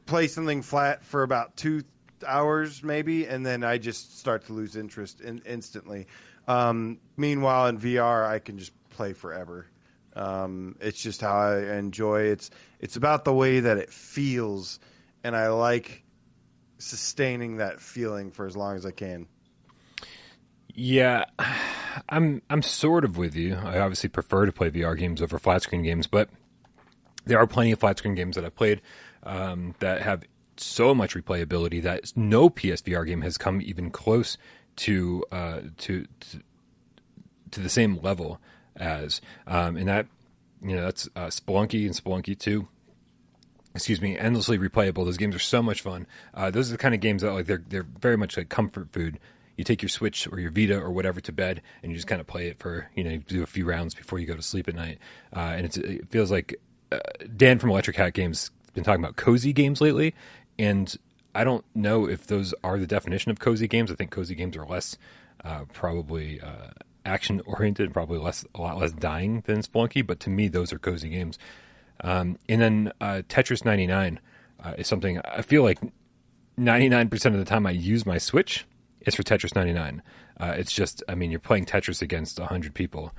play 0.07 0.26
something 0.26 0.62
flat 0.62 1.05
for 1.05 1.22
about 1.22 1.57
two 1.57 1.85
hours 2.26 2.83
maybe, 2.83 3.26
and 3.26 3.46
then 3.46 3.62
I 3.62 3.79
just 3.79 4.18
start 4.18 4.46
to 4.46 4.55
lose 4.55 4.74
interest 4.74 5.20
in, 5.20 5.42
instantly. 5.46 6.09
Um, 6.48 6.98
meanwhile, 7.16 7.68
in 7.68 7.79
VR, 7.79 8.26
I 8.26 8.40
can 8.40 8.59
just 8.59 8.72
play 8.90 9.12
forever. 9.12 9.66
Um, 10.14 10.76
it's 10.81 11.00
just 11.00 11.20
how 11.20 11.37
I 11.37 11.76
enjoy. 11.76 12.22
It's 12.22 12.50
it's 12.81 12.96
about 12.96 13.24
the 13.24 13.35
way 13.35 13.61
that 13.61 13.79
it 13.79 13.92
feels, 13.92 14.81
and 15.22 15.37
I 15.37 15.48
like 15.48 16.02
sustaining 16.79 17.59
that 17.59 17.81
feeling 17.81 18.33
for 18.33 18.46
as 18.46 18.57
long 18.57 18.74
as 18.74 18.85
I 18.85 18.90
can. 18.90 19.29
Yeah, 20.76 21.24
I'm 22.08 22.42
I'm 22.50 22.62
sort 22.62 23.04
of 23.04 23.16
with 23.16 23.34
you. 23.34 23.54
I 23.56 23.78
obviously 23.80 24.10
prefer 24.10 24.46
to 24.46 24.52
play 24.52 24.70
VR 24.70 24.96
games 24.96 25.22
over 25.22 25.38
flat 25.38 25.62
screen 25.62 25.82
games, 25.82 26.06
but 26.06 26.28
there 27.24 27.38
are 27.38 27.46
plenty 27.46 27.72
of 27.72 27.80
flat 27.80 27.98
screen 27.98 28.14
games 28.14 28.36
that 28.36 28.44
I've 28.44 28.54
played 28.54 28.82
um, 29.22 29.74
that 29.80 30.02
have 30.02 30.22
so 30.58 30.94
much 30.94 31.14
replayability 31.14 31.82
that 31.82 32.12
no 32.14 32.50
PSVR 32.50 33.06
game 33.06 33.22
has 33.22 33.38
come 33.38 33.60
even 33.62 33.90
close 33.90 34.36
to 34.76 35.24
uh, 35.32 35.60
to, 35.78 36.06
to 36.20 36.40
to 37.52 37.60
the 37.60 37.70
same 37.70 37.98
level 38.02 38.38
as, 38.76 39.22
um, 39.46 39.76
and 39.76 39.88
that 39.88 40.06
you 40.62 40.76
know 40.76 40.82
that's 40.82 41.08
uh, 41.16 41.22
and 41.22 41.32
Spelunky 41.32 42.38
Two. 42.38 42.68
excuse 43.74 44.02
me, 44.02 44.18
endlessly 44.18 44.58
replayable. 44.58 45.06
Those 45.06 45.16
games 45.16 45.34
are 45.34 45.40
so 45.40 45.62
much 45.62 45.80
fun. 45.80 46.06
Uh, 46.34 46.50
those 46.50 46.68
are 46.68 46.72
the 46.72 46.78
kind 46.78 46.94
of 46.94 47.00
games 47.00 47.22
that 47.22 47.32
like 47.32 47.46
they're 47.46 47.64
they're 47.66 47.86
very 48.00 48.18
much 48.18 48.36
like 48.36 48.50
comfort 48.50 48.92
food. 48.92 49.18
You 49.57 49.64
take 49.64 49.83
your 49.83 49.88
Switch 49.88 50.29
or 50.31 50.38
your 50.38 50.51
Vita 50.51 50.79
or 50.79 50.90
whatever 50.90 51.21
to 51.21 51.33
bed, 51.33 51.62
and 51.83 51.90
you 51.90 51.97
just 51.97 52.07
kind 52.07 52.21
of 52.21 52.27
play 52.27 52.49
it 52.49 52.59
for 52.59 52.90
you 52.95 53.05
know 53.05 53.16
do 53.16 53.42
a 53.42 53.47
few 53.47 53.64
rounds 53.64 53.95
before 53.95 54.19
you 54.19 54.27
go 54.27 54.37
to 54.37 54.42
sleep 54.42 54.69
at 54.69 54.75
night. 54.75 54.99
Uh, 55.35 55.55
and 55.57 55.77
it 55.77 56.11
feels 56.11 56.31
like 56.31 56.61
uh, 56.92 56.99
Dan 57.37 57.59
from 57.59 57.71
Electric 57.71 57.97
Hat 57.97 58.14
Games 58.14 58.51
been 58.75 58.85
talking 58.85 59.03
about 59.03 59.16
cozy 59.16 59.53
games 59.53 59.81
lately, 59.81 60.14
and 60.59 60.97
I 61.35 61.45
don't 61.45 61.64
know 61.75 62.09
if 62.09 62.27
those 62.27 62.55
are 62.64 62.79
the 62.79 62.87
definition 62.87 63.31
of 63.31 63.38
cozy 63.38 63.69
games. 63.69 63.90
I 63.90 63.95
think 63.95 64.11
cozy 64.11 64.35
games 64.35 64.57
are 64.57 64.66
less 64.66 64.97
uh, 65.45 65.64
probably 65.73 66.40
uh, 66.40 66.71
action 67.05 67.40
oriented, 67.47 67.92
probably 67.92 68.19
less 68.19 68.45
a 68.55 68.61
lot 68.61 68.79
less 68.79 68.92
dying 68.92 69.42
than 69.47 69.59
Spelunky. 69.59 70.07
But 70.07 70.21
to 70.21 70.31
me, 70.31 70.49
those 70.49 70.73
are 70.73 70.79
cozy 70.79 71.09
games. 71.09 71.38
Um, 72.01 72.38
and 72.49 72.61
then 72.61 72.92
uh, 73.01 73.23
Tetris 73.29 73.64
99 73.64 74.21
uh, 74.62 74.75
is 74.77 74.87
something 74.87 75.19
I 75.21 75.42
feel 75.42 75.62
like 75.62 75.79
99% 76.59 77.27
of 77.27 77.38
the 77.38 77.45
time 77.45 77.66
I 77.66 77.71
use 77.71 78.05
my 78.05 78.19
Switch 78.19 78.66
is 79.07 79.14
for 79.14 79.23
Tetris 79.23 79.55
99. 79.55 80.03
Uh, 80.38 80.55
it's 80.57 80.73
just, 80.73 81.03
I 81.09 81.14
mean, 81.14 81.31
you're 81.31 81.40
playing 81.40 81.64
Tetris 81.64 82.03
against 82.03 82.38
100 82.38 82.75
people 82.75 83.12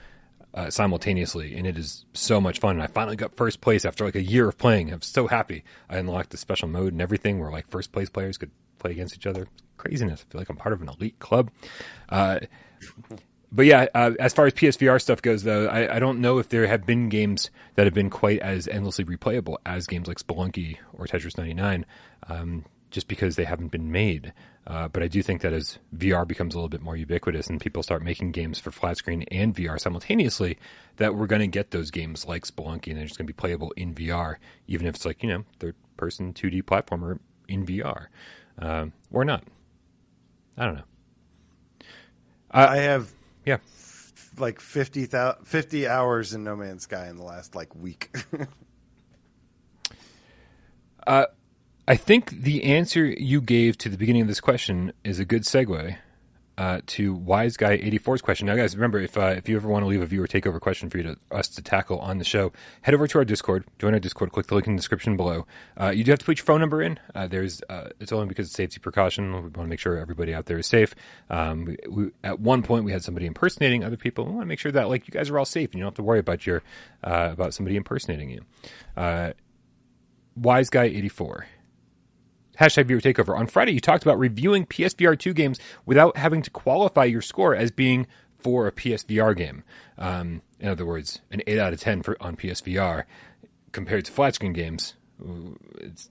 uh, 0.54 0.70
simultaneously, 0.70 1.56
and 1.56 1.68
it 1.68 1.78
is 1.78 2.06
so 2.14 2.42
much 2.42 2.60
fun. 2.60 2.76
And 2.76 2.84
I 2.84 2.88
finally 2.88 3.16
got 3.16 3.36
first 3.36 3.62
place 3.62 3.86
after 3.86 4.06
like 4.06 4.16
a 4.16 4.24
year 4.24 4.48
of 4.48 4.58
playing. 4.58 4.92
I'm 4.92 5.02
so 5.02 5.28
happy. 5.28 5.64
I 5.90 5.98
unlocked 5.98 6.32
the 6.32 6.38
special 6.38 6.68
mode 6.68 6.94
and 6.94 7.02
everything 7.02 7.40
where 7.40 7.52
like 7.52 7.70
first 7.70 7.92
place 7.92 8.10
players 8.10 8.38
could 8.38 8.52
play 8.80 8.92
against 8.92 9.16
each 9.16 9.28
other. 9.28 9.48
Craziness. 9.78 10.26
I 10.28 10.32
feel 10.32 10.42
like 10.42 10.50
I'm 10.50 10.56
part 10.56 10.74
of 10.74 10.82
an 10.82 10.90
elite 10.90 11.20
club. 11.20 11.52
Uh, 12.10 12.40
but 13.52 13.66
yeah, 13.66 13.88
uh, 13.94 14.12
as 14.20 14.34
far 14.34 14.46
as 14.46 14.54
PSVR 14.54 15.02
stuff 15.02 15.22
goes, 15.22 15.44
though, 15.44 15.68
I, 15.68 15.96
I, 15.96 16.00
don't 16.00 16.20
know 16.20 16.38
if 16.38 16.50
there 16.50 16.68
have 16.68 16.86
been 16.86 17.10
games 17.10 17.50
that 17.76 17.86
have 17.86 17.94
been 17.94 18.10
quite 18.10 18.40
as 18.40 18.68
endlessly 18.68 19.06
replayable 19.06 19.58
as 19.66 19.88
games 19.88 20.08
like 20.08 20.20
Spelunky 20.20 20.78
or 20.94 21.06
Tetris 21.06 21.38
99, 21.38 21.86
um, 22.28 22.66
just 22.90 23.08
because 23.08 23.36
they 23.36 23.44
haven't 23.44 23.70
been 23.70 23.92
made. 23.92 24.34
Uh, 24.66 24.88
but 24.88 25.02
I 25.02 25.08
do 25.08 25.22
think 25.22 25.42
that 25.42 25.54
as 25.54 25.80
VR 25.96 26.28
becomes 26.28 26.54
a 26.54 26.58
little 26.58 26.70
bit 26.70 26.82
more 26.82 26.96
ubiquitous 26.96 27.48
and 27.48 27.60
people 27.60 27.84
start 27.84 28.04
making 28.04 28.32
games 28.32 28.60
for 28.60 28.72
flat 28.72 28.98
screen 28.98 29.24
and 29.32 29.56
VR 29.56 29.80
simultaneously, 29.80 30.58
that 30.98 31.16
we're 31.16 31.28
going 31.28 31.42
to 31.42 31.48
get 31.48 31.72
those 31.72 31.92
games 31.92 32.26
like 32.26 32.46
Spelunky 32.46 32.88
and 32.88 32.98
they're 32.98 33.06
just 33.06 33.18
going 33.18 33.28
to 33.28 33.34
be 33.34 33.38
playable 33.38 33.72
in 33.78 33.94
VR, 33.94 34.36
even 34.68 34.88
if 34.88 34.96
it's 34.96 35.06
like, 35.06 35.24
you 35.24 35.30
know, 35.30 35.46
third 35.60 35.76
person 35.96 36.34
2D 36.34 36.64
platformer 36.64 37.20
in 37.48 37.66
VR 37.66 38.08
um, 38.60 38.94
or 39.12 39.24
not. 39.24 39.44
I 40.58 40.66
don't 40.66 40.76
know. 40.76 40.84
Uh, 42.52 42.68
I 42.70 42.78
have 42.78 43.12
yeah. 43.46 43.58
Like 44.38 44.60
50, 44.60 45.08
50 45.44 45.88
hours 45.88 46.34
in 46.34 46.44
No 46.44 46.56
Man's 46.56 46.84
Sky 46.84 47.08
in 47.08 47.18
the 47.18 47.24
last 47.24 47.56
like 47.56 47.74
week. 47.76 48.16
uh, 51.08 51.26
I 51.90 51.96
think 51.96 52.32
the 52.32 52.66
answer 52.66 53.06
you 53.06 53.40
gave 53.40 53.78
to 53.78 53.88
the 53.88 53.96
beginning 53.96 54.22
of 54.24 54.28
this 54.28 54.42
question 54.42 54.92
is 55.06 55.20
a 55.20 55.26
good 55.26 55.44
segue 55.44 55.96
uh, 56.58 56.82
to 56.86 57.14
Wise 57.14 57.56
Guy 57.56 57.78
84's 57.78 58.22
question. 58.22 58.48
Now, 58.48 58.58
guys, 58.58 58.76
remember 58.76 59.00
if 59.00 59.18
uh, 59.18 59.36
if 59.38 59.48
you 59.48 59.56
ever 59.56 59.70
want 59.70 59.84
to 59.84 59.88
leave 59.88 60.02
a 60.02 60.06
viewer 60.06 60.28
takeover 60.28 60.60
question 60.60 60.90
for 60.90 60.98
you 60.98 61.04
to 61.04 61.18
us 61.32 61.48
to 61.48 61.62
tackle 61.62 62.00
on 62.00 62.18
the 62.18 62.26
show, 62.26 62.52
head 62.82 62.94
over 62.94 63.08
to 63.08 63.20
our 63.20 63.24
Discord, 63.24 63.64
join 63.80 63.94
our 63.94 64.02
Discord, 64.02 64.34
click 64.34 64.48
the 64.48 64.56
link 64.56 64.68
in 64.68 64.76
the 64.76 64.80
description 64.80 65.16
below. 65.16 65.48
Uh, 65.80 65.92
you 65.92 66.04
do 66.04 66.12
have 66.12 66.20
to 66.20 66.26
put 66.26 66.40
your 66.40 66.46
phone 66.46 66.60
number 66.60 66.82
in. 66.82 67.00
Uh, 67.16 67.26
there's 67.26 67.62
uh, 67.70 67.88
it's 68.02 68.12
only 68.12 68.26
because 68.26 68.48
of 68.48 68.54
safety 68.54 68.80
precaution. 68.80 69.32
We 69.32 69.40
want 69.40 69.54
to 69.54 69.68
make 69.68 69.80
sure 69.80 69.98
everybody 69.98 70.34
out 70.34 70.48
there 70.48 70.58
is 70.58 70.68
safe. 70.68 70.94
Um, 71.30 71.64
we, 71.64 71.78
we, 71.90 72.12
at 72.22 72.42
one 72.42 72.64
point, 72.64 72.84
we 72.84 72.92
had 72.92 73.02
somebody 73.02 73.28
impersonating 73.28 73.86
other 73.86 73.96
people. 73.96 74.26
We 74.26 74.32
want 74.32 74.42
to 74.42 74.48
make 74.48 74.60
sure 74.60 74.74
that 74.74 74.90
like 74.90 75.08
you 75.08 75.14
guys 75.14 75.30
are 75.30 75.40
all 75.40 75.46
safe 75.46 75.70
and 75.70 75.76
you 75.76 75.84
don't 75.84 75.92
have 75.92 75.96
to 75.96 76.04
worry 76.04 76.20
about 76.20 76.46
your 76.46 76.64
uh, 77.02 77.30
about 77.32 77.54
somebody 77.54 77.78
impersonating 77.78 78.30
you. 78.30 78.42
Wise 80.36 80.70
Guy 80.70 80.84
84 80.84 81.48
hashtag 82.60 82.86
viewer 82.86 83.02
takeover. 83.02 83.38
On 83.38 83.48
Friday, 83.48 83.74
you 83.74 83.80
talked 83.80 84.04
about 84.04 84.20
reviewing 84.20 84.66
PSVR 84.66 85.18
2 85.18 85.34
games 85.34 85.60
without 85.86 86.18
having 86.18 86.42
to 86.42 86.50
qualify 86.50 87.06
your 87.06 87.22
score 87.22 87.56
as 87.56 87.72
being 87.72 88.08
for 88.38 88.68
a 88.68 88.72
PSVR 88.72 89.36
game. 89.36 89.64
Um, 89.98 90.42
in 90.60 90.70
other 90.70 90.86
words, 90.86 91.22
an 91.32 91.42
8 91.48 91.60
out 91.60 91.74
of 91.74 91.80
10 91.80 92.04
for, 92.04 92.18
on 92.22 92.36
PSVR 92.36 93.04
compared 93.72 94.06
to 94.06 94.12
flat 94.12 94.36
screen 94.36 94.54
games. 94.54 94.96
It's, 95.76 96.10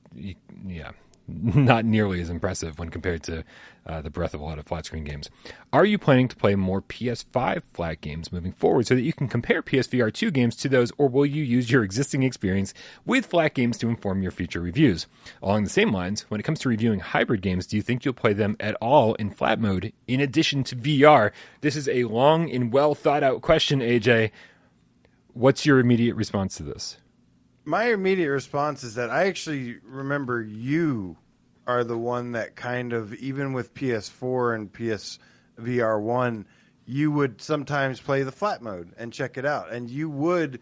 yeah, 0.67 0.93
not 1.29 1.85
nearly 1.85 2.21
as 2.21 2.31
impressive 2.31 2.79
when 2.79 2.89
compared 2.89 3.23
to 3.25 3.45
uh, 3.87 4.01
the 4.01 4.11
breadth 4.11 4.35
of 4.35 4.41
a 4.41 4.45
lot 4.45 4.59
of 4.59 4.67
flat 4.67 4.85
screen 4.85 5.05
games. 5.05 5.31
Are 5.73 5.85
you 5.85 5.99
planning 5.99 6.29
to 6.29 6.37
play 6.37 6.55
more 6.55 6.83
PS5 6.83 7.63
flat 7.73 8.01
games 8.01 8.33
moving 8.33 8.53
forward 8.53 8.87
so 8.87 8.95
that 8.95 9.03
you 9.03 9.13
can 9.13 9.29
compare 9.29 9.63
PSVR 9.63 10.13
2 10.13 10.31
games 10.31 10.57
to 10.57 10.69
those, 10.69 10.93
or 10.99 11.09
will 11.09 11.27
you 11.27 11.43
use 11.43 11.71
your 11.71 11.85
existing 11.85 12.23
experience 12.23 12.75
with 13.05 13.27
flat 13.27 13.55
games 13.55 13.79
to 13.79 13.89
inform 13.89 14.23
your 14.23 14.33
future 14.33 14.61
reviews? 14.61 15.07
Along 15.43 15.65
the 15.65 15.71
same 15.71 15.93
lines, 15.93 16.23
when 16.29 16.41
it 16.41 16.45
comes 16.45 16.61
to 16.61 16.69
reviewing 16.69 17.01
hybrid 17.01 17.43
games, 17.43 17.67
do 17.67 17.77
you 17.77 17.83
think 17.83 18.05
you'll 18.05 18.15
play 18.15 18.33
them 18.33 18.57
at 18.61 18.75
all 18.77 19.15
in 19.15 19.31
flat 19.31 19.61
mode 19.61 19.93
in 20.07 20.21
addition 20.21 20.65
to 20.65 20.77
VR? 20.77 21.33
This 21.61 21.77
is 21.77 21.89
a 21.89 22.05
long 22.05 22.51
and 22.51 22.73
well 22.73 22.95
thought 22.95 23.23
out 23.23 23.43
question, 23.43 23.81
AJ. 23.81 24.31
What's 25.33 25.67
your 25.67 25.79
immediate 25.79 26.15
response 26.15 26.57
to 26.57 26.63
this? 26.63 26.99
My 27.67 27.87
immediate 27.87 28.31
response 28.31 28.85
is 28.85 28.95
that 28.95 29.11
I 29.11 29.27
actually 29.27 29.77
remember 29.85 30.41
you 30.41 31.17
are 31.67 31.83
the 31.83 31.99
one 31.99 32.33
that 32.33 32.55
kind 32.55 32.93
of 32.93 33.13
even 33.15 33.53
with 33.53 33.75
PS4 33.75 34.55
and 34.55 34.73
PSVR 34.73 36.01
one, 36.01 36.47
you 36.87 37.11
would 37.11 37.43
sometimes 37.43 38.01
play 38.01 38.23
the 38.23 38.31
flat 38.31 38.63
mode 38.63 38.93
and 38.97 39.13
check 39.13 39.37
it 39.37 39.45
out, 39.45 39.73
and 39.73 39.91
you 39.91 40.09
would 40.09 40.61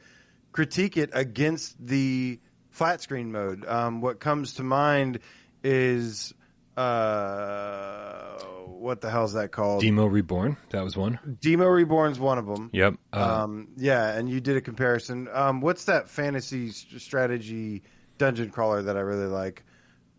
critique 0.52 0.96
it 0.96 1.10
against 1.12 1.76
the 1.78 2.40
flat 2.70 3.02
screen 3.02 3.30
mode. 3.30 3.66
Um, 3.66 4.00
what 4.00 4.18
comes 4.18 4.54
to 4.54 4.62
mind 4.62 5.18
is 5.62 6.32
uh, 6.76 8.38
what 8.64 9.00
the 9.00 9.10
hell's 9.10 9.34
that 9.34 9.52
called? 9.52 9.82
Deemo 9.82 10.10
Reborn. 10.10 10.56
That 10.70 10.82
was 10.82 10.96
one. 10.96 11.18
Deemo 11.40 11.72
Reborn's 11.72 12.18
one 12.18 12.38
of 12.38 12.46
them. 12.46 12.70
Yep. 12.72 12.94
Uh, 13.12 13.42
um, 13.42 13.68
yeah, 13.76 14.12
and 14.12 14.28
you 14.28 14.40
did 14.40 14.56
a 14.56 14.60
comparison. 14.60 15.28
Um, 15.32 15.60
what's 15.60 15.86
that 15.86 16.08
fantasy 16.08 16.70
strategy 16.70 17.82
dungeon 18.18 18.50
crawler 18.50 18.82
that 18.82 18.96
I 18.96 19.00
really 19.00 19.26
like? 19.26 19.64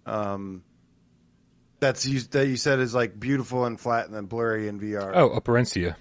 Um, 0.05 0.63
that's 1.79 2.05
you, 2.05 2.19
that 2.21 2.47
you 2.47 2.57
said 2.57 2.79
is 2.79 2.95
like 2.95 3.19
beautiful 3.19 3.65
and 3.65 3.79
flat 3.79 4.05
and 4.05 4.15
then 4.15 4.25
blurry 4.25 4.67
in 4.67 4.79
VR. 4.79 5.11
Oh, 5.13 5.29
Operencia. 5.29 5.95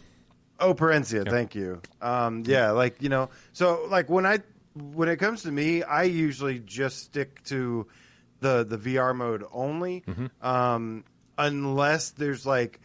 Operencia, 0.61 1.25
yep. 1.25 1.29
thank 1.29 1.55
you. 1.55 1.83
Um, 2.01 2.45
yeah, 2.47 2.71
like 2.71 3.03
you 3.03 3.09
know, 3.09 3.31
so 3.53 3.87
like 3.91 4.09
when 4.09 4.25
I 4.25 4.39
when 4.75 5.09
it 5.09 5.17
comes 5.17 5.43
to 5.43 5.53
me, 5.53 5.83
I 5.83 6.05
usually 6.05 6.61
just 6.61 6.99
stick 6.99 7.43
to 7.45 7.87
the 8.45 8.65
the 8.65 8.77
VR 8.77 9.17
mode 9.17 9.43
only, 9.51 10.05
mm-hmm. 10.07 10.27
um, 10.47 11.05
unless 11.39 12.11
there's 12.11 12.45
like 12.45 12.79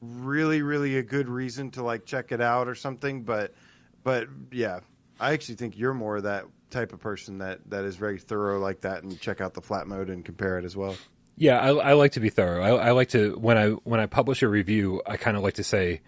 really 0.00 0.62
really 0.62 0.96
a 0.96 1.02
good 1.02 1.28
reason 1.28 1.70
to 1.72 1.82
like 1.82 2.06
check 2.06 2.32
it 2.32 2.40
out 2.40 2.66
or 2.66 2.74
something. 2.74 3.22
But 3.22 3.54
but 4.02 4.28
yeah, 4.50 4.80
I 5.20 5.34
actually 5.34 5.56
think 5.56 5.78
you're 5.78 5.94
more 5.94 6.20
that 6.22 6.46
type 6.70 6.94
of 6.94 7.00
person 7.00 7.38
that 7.38 7.60
that 7.68 7.84
is 7.84 7.96
very 7.96 8.18
thorough 8.18 8.58
like 8.58 8.80
that 8.80 9.02
and 9.02 9.20
check 9.20 9.42
out 9.42 9.52
the 9.52 9.60
flat 9.60 9.86
mode 9.86 10.08
and 10.08 10.24
compare 10.24 10.58
it 10.58 10.64
as 10.64 10.74
well. 10.74 10.96
Yeah, 11.36 11.58
I, 11.58 11.90
I 11.90 11.92
like 11.92 12.12
to 12.12 12.20
be 12.20 12.30
thorough. 12.30 12.62
I, 12.62 12.88
I, 12.88 12.90
like 12.92 13.10
to 13.10 13.36
when 13.38 13.58
I 13.58 13.68
when 13.70 14.00
I 14.00 14.06
publish 14.06 14.42
a 14.42 14.48
review, 14.48 15.02
I 15.06 15.18
kind 15.18 15.36
of 15.36 15.42
like 15.42 15.54
to 15.54 15.64
say 15.64 16.00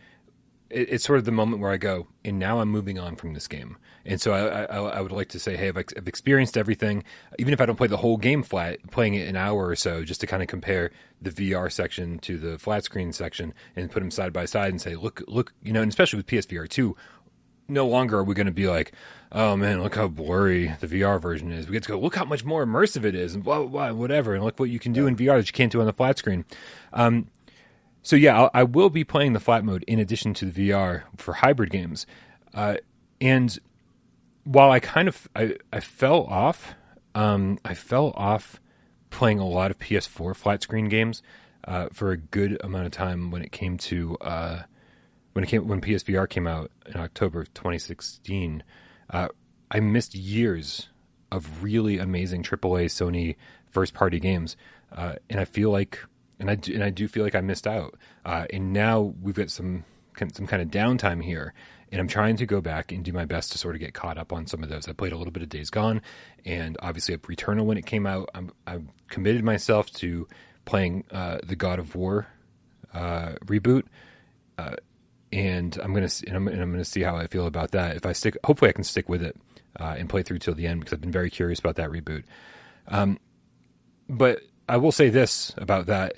it, 0.70 0.88
it's 0.92 1.04
sort 1.04 1.18
of 1.18 1.26
the 1.26 1.32
moment 1.32 1.60
where 1.60 1.70
I 1.70 1.76
go, 1.76 2.08
and 2.24 2.38
now 2.38 2.60
I'm 2.60 2.70
moving 2.70 2.98
on 2.98 3.16
from 3.16 3.34
this 3.34 3.48
game. 3.48 3.76
And 4.06 4.20
so 4.20 4.32
I, 4.32 4.64
I, 4.64 4.98
I 4.98 5.00
would 5.00 5.12
like 5.12 5.28
to 5.30 5.38
say, 5.38 5.56
hey, 5.56 5.68
I've, 5.68 5.78
I've, 5.78 6.08
experienced 6.08 6.58
everything, 6.58 7.04
even 7.38 7.54
if 7.54 7.60
I 7.60 7.66
don't 7.66 7.76
play 7.76 7.88
the 7.88 7.96
whole 7.96 8.16
game 8.16 8.42
flat, 8.42 8.78
playing 8.90 9.14
it 9.14 9.28
an 9.28 9.36
hour 9.36 9.66
or 9.66 9.76
so, 9.76 10.04
just 10.04 10.20
to 10.20 10.26
kind 10.26 10.42
of 10.42 10.48
compare 10.48 10.90
the 11.22 11.30
VR 11.30 11.72
section 11.72 12.18
to 12.20 12.36
the 12.36 12.58
flat 12.58 12.84
screen 12.84 13.12
section 13.12 13.54
and 13.76 13.90
put 13.90 14.00
them 14.00 14.10
side 14.10 14.32
by 14.32 14.44
side 14.44 14.70
and 14.70 14.80
say, 14.80 14.94
look, 14.94 15.22
look, 15.26 15.54
you 15.62 15.72
know, 15.72 15.80
and 15.80 15.90
especially 15.90 16.18
with 16.18 16.26
PSVR 16.26 16.68
two, 16.68 16.96
no 17.66 17.86
longer 17.86 18.18
are 18.18 18.24
we 18.24 18.34
going 18.34 18.46
to 18.46 18.52
be 18.52 18.68
like, 18.68 18.92
oh 19.32 19.56
man, 19.56 19.82
look 19.82 19.94
how 19.94 20.06
blurry 20.06 20.74
the 20.80 20.86
VR 20.86 21.20
version 21.20 21.50
is. 21.50 21.66
We 21.66 21.72
get 21.72 21.82
to 21.84 21.90
go, 21.90 21.98
look 21.98 22.14
how 22.14 22.24
much 22.24 22.44
more 22.44 22.64
immersive 22.64 23.04
it 23.04 23.14
is, 23.14 23.34
and 23.34 23.42
blah 23.42 23.60
blah 23.60 23.68
blah, 23.68 23.92
whatever, 23.92 24.34
and 24.34 24.44
look 24.44 24.60
what 24.60 24.70
you 24.70 24.78
can 24.78 24.92
do 24.92 25.06
in 25.06 25.16
VR 25.16 25.38
that 25.38 25.46
you 25.46 25.52
can't 25.52 25.72
do 25.72 25.80
on 25.80 25.86
the 25.86 25.92
flat 25.92 26.18
screen. 26.18 26.44
Um, 26.92 27.28
so 28.02 28.16
yeah, 28.16 28.38
I'll, 28.38 28.50
I 28.52 28.64
will 28.64 28.90
be 28.90 29.02
playing 29.02 29.32
the 29.32 29.40
flat 29.40 29.64
mode 29.64 29.82
in 29.84 29.98
addition 29.98 30.34
to 30.34 30.44
the 30.44 30.70
VR 30.70 31.04
for 31.16 31.34
hybrid 31.34 31.70
games, 31.70 32.06
uh, 32.52 32.76
and 33.20 33.58
while 34.44 34.70
I 34.70 34.80
kind 34.80 35.08
of 35.08 35.28
I, 35.34 35.56
I 35.72 35.80
fell 35.80 36.24
off, 36.24 36.74
um, 37.14 37.58
I 37.64 37.74
fell 37.74 38.12
off 38.16 38.60
playing 39.10 39.38
a 39.38 39.46
lot 39.46 39.70
of 39.70 39.78
PS4 39.78 40.34
flat 40.34 40.62
screen 40.62 40.88
games 40.88 41.22
uh, 41.64 41.88
for 41.92 42.10
a 42.10 42.16
good 42.16 42.58
amount 42.62 42.86
of 42.86 42.92
time 42.92 43.30
when 43.30 43.42
it 43.42 43.52
came 43.52 43.78
to 43.78 44.16
uh, 44.20 44.62
when 45.32 45.44
it 45.44 45.48
came 45.48 45.66
when 45.66 45.80
PSVR 45.80 46.28
came 46.28 46.46
out 46.46 46.70
in 46.86 46.96
October 46.96 47.40
of 47.40 47.52
2016. 47.54 48.62
Uh, 49.10 49.28
I 49.70 49.80
missed 49.80 50.14
years 50.14 50.88
of 51.32 51.62
really 51.62 51.98
amazing 51.98 52.42
AAA 52.42 52.86
Sony 52.86 53.36
first 53.70 53.94
party 53.94 54.20
games, 54.20 54.56
uh, 54.92 55.14
and 55.28 55.40
I 55.40 55.44
feel 55.44 55.70
like 55.70 56.00
and 56.38 56.50
I 56.50 56.56
do, 56.56 56.74
and 56.74 56.84
I 56.84 56.90
do 56.90 57.08
feel 57.08 57.24
like 57.24 57.34
I 57.34 57.40
missed 57.40 57.66
out. 57.66 57.96
Uh, 58.24 58.46
and 58.52 58.72
now 58.72 59.14
we've 59.22 59.34
got 59.34 59.50
some 59.50 59.84
some 60.32 60.46
kind 60.46 60.62
of 60.62 60.68
downtime 60.68 61.22
here, 61.22 61.54
and 61.94 62.00
I'm 62.00 62.08
trying 62.08 62.34
to 62.38 62.44
go 62.44 62.60
back 62.60 62.90
and 62.90 63.04
do 63.04 63.12
my 63.12 63.24
best 63.24 63.52
to 63.52 63.58
sort 63.58 63.76
of 63.76 63.80
get 63.80 63.94
caught 63.94 64.18
up 64.18 64.32
on 64.32 64.48
some 64.48 64.64
of 64.64 64.68
those. 64.68 64.88
I 64.88 64.92
played 64.92 65.12
a 65.12 65.16
little 65.16 65.30
bit 65.30 65.44
of 65.44 65.48
Days 65.48 65.70
Gone, 65.70 66.02
and 66.44 66.76
obviously 66.82 67.16
Returnal 67.18 67.66
when 67.66 67.78
it 67.78 67.86
came 67.86 68.04
out. 68.04 68.30
I'm, 68.34 68.50
I've 68.66 68.82
committed 69.06 69.44
myself 69.44 69.92
to 69.92 70.26
playing 70.64 71.04
uh, 71.12 71.38
the 71.44 71.54
God 71.54 71.78
of 71.78 71.94
War 71.94 72.26
uh, 72.92 73.34
reboot, 73.44 73.84
uh, 74.58 74.74
and 75.30 75.78
I'm 75.80 75.94
gonna 75.94 76.08
and 76.26 76.36
I'm, 76.36 76.48
and 76.48 76.60
I'm, 76.60 76.72
gonna 76.72 76.84
see 76.84 77.02
how 77.02 77.14
I 77.14 77.28
feel 77.28 77.46
about 77.46 77.70
that. 77.70 77.94
If 77.94 78.06
I 78.06 78.12
stick, 78.12 78.36
hopefully 78.42 78.70
I 78.70 78.72
can 78.72 78.82
stick 78.82 79.08
with 79.08 79.22
it 79.22 79.36
uh, 79.78 79.94
and 79.96 80.08
play 80.08 80.24
through 80.24 80.40
till 80.40 80.54
the 80.54 80.66
end 80.66 80.80
because 80.80 80.94
I've 80.94 81.00
been 81.00 81.12
very 81.12 81.30
curious 81.30 81.60
about 81.60 81.76
that 81.76 81.90
reboot. 81.90 82.24
Um, 82.88 83.20
but 84.08 84.40
I 84.68 84.78
will 84.78 84.92
say 84.92 85.10
this 85.10 85.54
about 85.58 85.86
that. 85.86 86.14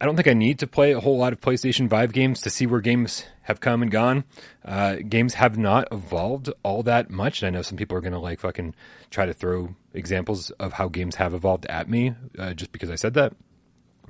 I 0.00 0.06
don't 0.06 0.14
think 0.14 0.28
I 0.28 0.34
need 0.34 0.60
to 0.60 0.66
play 0.66 0.92
a 0.92 1.00
whole 1.00 1.18
lot 1.18 1.32
of 1.32 1.40
PlayStation 1.40 1.90
5 1.90 2.12
games 2.12 2.42
to 2.42 2.50
see 2.50 2.66
where 2.66 2.80
games 2.80 3.24
have 3.42 3.60
come 3.60 3.82
and 3.82 3.90
gone. 3.90 4.24
Uh, 4.64 4.96
games 4.96 5.34
have 5.34 5.58
not 5.58 5.88
evolved 5.90 6.50
all 6.62 6.84
that 6.84 7.10
much. 7.10 7.42
And 7.42 7.48
I 7.48 7.58
know 7.58 7.62
some 7.62 7.76
people 7.76 7.96
are 7.96 8.00
going 8.00 8.12
to 8.12 8.18
like 8.20 8.38
fucking 8.40 8.76
try 9.10 9.26
to 9.26 9.34
throw 9.34 9.74
examples 9.92 10.50
of 10.52 10.74
how 10.74 10.88
games 10.88 11.16
have 11.16 11.34
evolved 11.34 11.66
at 11.66 11.88
me 11.88 12.14
uh, 12.38 12.54
just 12.54 12.70
because 12.70 12.90
I 12.90 12.94
said 12.94 13.14
that. 13.14 13.32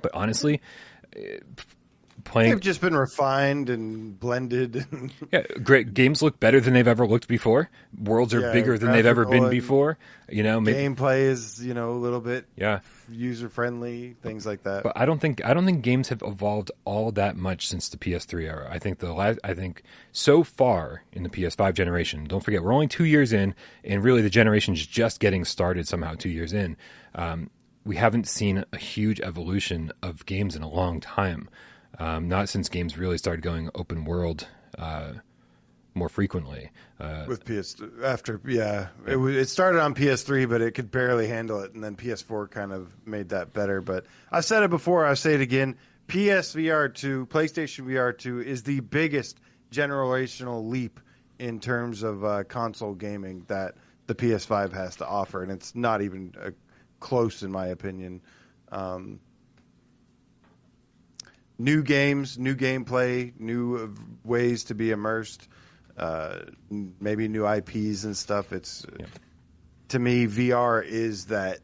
But 0.02 0.14
honestly, 0.14 0.60
playing. 2.28 2.50
They've 2.50 2.60
just 2.60 2.80
been 2.80 2.96
refined 2.96 3.70
and 3.70 4.18
blended. 4.18 4.86
yeah, 5.32 5.42
great 5.62 5.94
games 5.94 6.22
look 6.22 6.38
better 6.38 6.60
than 6.60 6.74
they've 6.74 6.86
ever 6.86 7.06
looked 7.06 7.26
before. 7.28 7.70
Worlds 8.00 8.34
are 8.34 8.40
Yeah, 8.40 8.52
bigger 8.52 8.78
than 8.78 8.92
they've 8.92 9.06
ever 9.06 9.24
been 9.24 9.50
before. 9.50 9.98
You 10.28 10.42
know, 10.42 10.60
maybe, 10.60 10.78
Gameplay 10.78 11.22
is 11.22 11.64
you 11.64 11.74
know 11.74 11.92
a 11.92 11.98
little 11.98 12.20
bit 12.20 12.46
yeah. 12.56 12.80
user 13.10 13.48
friendly, 13.48 14.14
things 14.22 14.44
like 14.46 14.62
that. 14.64 14.82
But 14.82 14.92
I 14.96 15.06
don't 15.06 15.18
think 15.18 15.44
I 15.44 15.54
don't 15.54 15.64
think 15.64 15.82
games 15.82 16.08
have 16.10 16.22
evolved 16.22 16.70
all 16.84 17.10
that 17.12 17.36
much 17.36 17.66
since 17.66 17.88
the 17.88 17.96
PS3 17.96 18.44
era. 18.44 18.68
I 18.70 18.78
think 18.78 18.98
the 18.98 19.12
last 19.12 19.38
I 19.42 19.54
think 19.54 19.82
so 20.12 20.44
far 20.44 21.02
in 21.12 21.22
the 21.22 21.30
PS5 21.30 21.74
generation. 21.74 22.24
Don't 22.24 22.44
forget 22.44 22.62
we're 22.62 22.74
only 22.74 22.88
two 22.88 23.04
years 23.04 23.32
in, 23.32 23.54
and 23.82 24.04
really 24.04 24.22
the 24.22 24.30
generation's 24.30 24.86
just 24.86 25.18
getting 25.18 25.44
started. 25.44 25.88
Somehow 25.88 26.14
two 26.14 26.28
years 26.28 26.52
in, 26.52 26.76
um, 27.14 27.50
we 27.84 27.96
haven't 27.96 28.28
seen 28.28 28.64
a 28.72 28.76
huge 28.76 29.20
evolution 29.20 29.90
of 30.02 30.26
games 30.26 30.54
in 30.54 30.62
a 30.62 30.68
long 30.68 31.00
time. 31.00 31.48
Um, 31.98 32.28
not 32.28 32.48
since 32.48 32.68
games 32.68 32.98
really 32.98 33.18
started 33.18 33.42
going 33.42 33.70
open 33.74 34.04
world 34.04 34.46
uh, 34.78 35.12
more 35.94 36.08
frequently. 36.08 36.70
Uh, 37.00 37.24
with 37.26 37.44
PS 37.44 37.76
after 38.02 38.40
yeah, 38.46 38.88
it 39.06 39.16
it 39.16 39.48
started 39.48 39.80
on 39.80 39.94
PS3, 39.94 40.48
but 40.48 40.60
it 40.60 40.72
could 40.72 40.90
barely 40.90 41.26
handle 41.26 41.60
it, 41.60 41.74
and 41.74 41.82
then 41.82 41.96
PS4 41.96 42.50
kind 42.50 42.72
of 42.72 42.94
made 43.06 43.30
that 43.30 43.52
better. 43.52 43.80
But 43.80 44.06
I 44.30 44.40
said 44.40 44.62
it 44.62 44.70
before, 44.70 45.04
I 45.04 45.14
say 45.14 45.34
it 45.34 45.40
again: 45.40 45.76
PSVR 46.08 46.94
two, 46.94 47.26
PlayStation 47.26 47.86
VR 47.86 48.16
two, 48.16 48.40
is 48.40 48.62
the 48.62 48.80
biggest 48.80 49.38
generational 49.70 50.68
leap 50.68 51.00
in 51.38 51.60
terms 51.60 52.02
of 52.02 52.24
uh, 52.24 52.44
console 52.44 52.94
gaming 52.94 53.44
that 53.48 53.76
the 54.06 54.14
PS5 54.14 54.72
has 54.72 54.96
to 54.96 55.06
offer, 55.06 55.42
and 55.42 55.52
it's 55.52 55.74
not 55.74 56.02
even 56.02 56.34
uh, 56.40 56.50
close, 57.00 57.42
in 57.42 57.52
my 57.52 57.68
opinion. 57.68 58.22
Um, 58.70 59.20
new 61.58 61.82
games, 61.82 62.38
new 62.38 62.54
gameplay, 62.54 63.38
new 63.38 63.94
ways 64.24 64.64
to 64.64 64.74
be 64.74 64.90
immersed, 64.90 65.48
uh, 65.96 66.40
maybe 66.70 67.28
new 67.28 67.46
IPs 67.46 68.04
and 68.04 68.16
stuff. 68.16 68.52
It's 68.52 68.86
to 69.88 69.98
me, 69.98 70.26
VR 70.26 70.84
is 70.84 71.26
that 71.26 71.58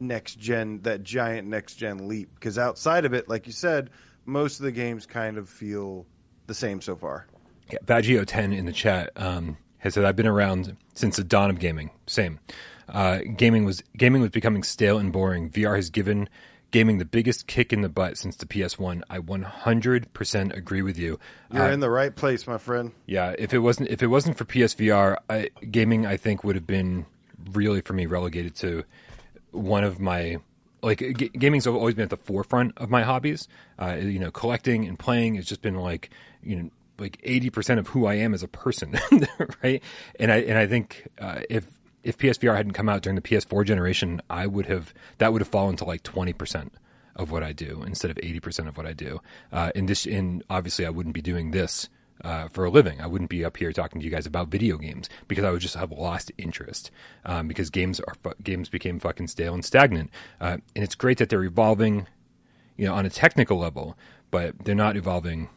next 0.00 0.38
gen, 0.38 0.80
that 0.82 1.02
giant 1.02 1.48
next 1.48 1.76
gen 1.76 2.08
leap. 2.08 2.34
Because 2.34 2.58
outside 2.58 3.04
of 3.04 3.14
it, 3.14 3.28
like 3.28 3.46
you 3.46 3.52
said, 3.52 3.90
most 4.26 4.58
of 4.58 4.64
the 4.64 4.72
games 4.72 5.06
kind 5.06 5.38
of 5.38 5.48
feel 5.48 6.06
the 6.46 6.54
same 6.54 6.80
so 6.80 6.96
far. 6.96 7.26
Yeah, 7.70 7.78
Baggio 7.84 8.24
ten 8.26 8.52
in 8.52 8.66
the 8.66 8.72
chat 8.72 9.10
um, 9.16 9.56
has 9.78 9.94
said 9.94 10.04
I've 10.04 10.16
been 10.16 10.26
around 10.26 10.76
since 10.94 11.16
the 11.16 11.24
dawn 11.24 11.50
of 11.50 11.58
gaming. 11.58 11.90
Same. 12.06 12.40
Uh, 12.88 13.18
gaming 13.36 13.66
was 13.66 13.82
gaming 13.96 14.22
was 14.22 14.30
becoming 14.30 14.62
stale 14.62 14.98
and 14.98 15.12
boring. 15.12 15.50
VR 15.50 15.76
has 15.76 15.90
given 15.90 16.28
gaming 16.70 16.98
the 16.98 17.04
biggest 17.04 17.46
kick 17.46 17.72
in 17.72 17.80
the 17.80 17.88
butt 17.88 18.18
since 18.18 18.36
the 18.36 18.46
PS1. 18.46 19.02
I 19.08 19.18
100% 19.18 20.56
agree 20.56 20.82
with 20.82 20.98
you. 20.98 21.18
You're 21.50 21.62
Uh, 21.64 21.70
in 21.72 21.80
the 21.80 21.90
right 21.90 22.14
place, 22.14 22.46
my 22.46 22.58
friend. 22.58 22.92
yeah, 23.06 23.34
if 23.38 23.52
it 23.54 23.58
wasn't 23.60 23.88
if 23.90 24.02
it 24.02 24.08
wasn't 24.08 24.36
for 24.36 24.44
PSVR, 24.44 25.16
I, 25.30 25.50
gaming 25.70 26.06
I 26.06 26.16
think 26.16 26.44
would 26.44 26.56
have 26.56 26.66
been 26.66 27.06
really 27.52 27.80
for 27.80 27.92
me 27.94 28.06
relegated 28.06 28.54
to 28.56 28.84
one 29.52 29.84
of 29.84 29.98
my 30.00 30.38
like 30.82 30.98
g- 31.16 31.30
gaming's 31.30 31.66
always 31.66 31.94
been 31.94 32.04
at 32.04 32.10
the 32.10 32.16
forefront 32.16 32.76
of 32.78 32.90
my 32.90 33.02
hobbies. 33.02 33.48
Uh, 33.80 33.94
you 34.00 34.18
know, 34.18 34.30
collecting 34.30 34.86
and 34.86 34.98
playing 34.98 35.34
has 35.36 35.46
just 35.46 35.62
been 35.62 35.74
like 35.76 36.10
you 36.42 36.56
know 36.56 36.70
like 36.98 37.18
eighty 37.22 37.48
percent 37.50 37.80
of 37.80 37.88
who 37.88 38.06
I 38.06 38.14
am 38.14 38.34
as 38.34 38.42
a 38.42 38.48
person, 38.48 38.96
right? 39.62 39.82
And 40.20 40.30
I 40.32 40.36
and 40.38 40.58
I 40.58 40.66
think 40.66 41.08
uh, 41.20 41.40
if 41.48 41.66
if 42.02 42.18
PSVR 42.18 42.56
hadn't 42.56 42.72
come 42.72 42.88
out 42.88 43.02
during 43.02 43.16
the 43.16 43.22
PS4 43.22 43.64
generation, 43.64 44.20
I 44.30 44.46
would 44.46 44.66
have 44.66 44.94
that 45.18 45.32
would 45.32 45.42
have 45.42 45.48
fallen 45.48 45.76
to 45.76 45.84
like 45.84 46.02
twenty 46.02 46.32
percent 46.32 46.72
of 47.16 47.30
what 47.32 47.42
I 47.42 47.52
do 47.52 47.82
instead 47.84 48.12
of 48.12 48.16
80% 48.18 48.68
of 48.68 48.76
what 48.76 48.86
I 48.86 48.92
do. 48.92 49.20
Uh, 49.52 49.72
this, 49.74 50.06
and 50.06 50.44
obviously 50.48 50.86
I 50.86 50.90
wouldn't 50.90 51.16
be 51.16 51.20
doing 51.20 51.50
this, 51.50 51.88
uh, 52.24 52.48
for 52.48 52.64
a 52.64 52.70
living. 52.70 53.00
I 53.00 53.06
wouldn't 53.06 53.30
be 53.30 53.44
up 53.44 53.56
here 53.56 53.72
talking 53.72 54.00
to 54.00 54.04
you 54.04 54.10
guys 54.10 54.26
about 54.26 54.48
video 54.48 54.76
games 54.76 55.08
because 55.26 55.44
I 55.44 55.50
would 55.50 55.60
just 55.60 55.76
have 55.76 55.92
lost 55.92 56.32
interest, 56.38 56.90
um, 57.24 57.48
because 57.48 57.70
games 57.70 58.00
are, 58.00 58.14
games 58.42 58.68
became 58.68 58.98
fucking 58.98 59.28
stale 59.28 59.54
and 59.54 59.64
stagnant. 59.64 60.10
Uh, 60.40 60.58
and 60.74 60.84
it's 60.84 60.94
great 60.94 61.18
that 61.18 61.28
they're 61.28 61.44
evolving, 61.44 62.06
you 62.76 62.86
know, 62.86 62.94
on 62.94 63.06
a 63.06 63.10
technical 63.10 63.58
level, 63.58 63.96
but 64.30 64.54
they're 64.64 64.74
not 64.74 64.96
evolving, 64.96 65.48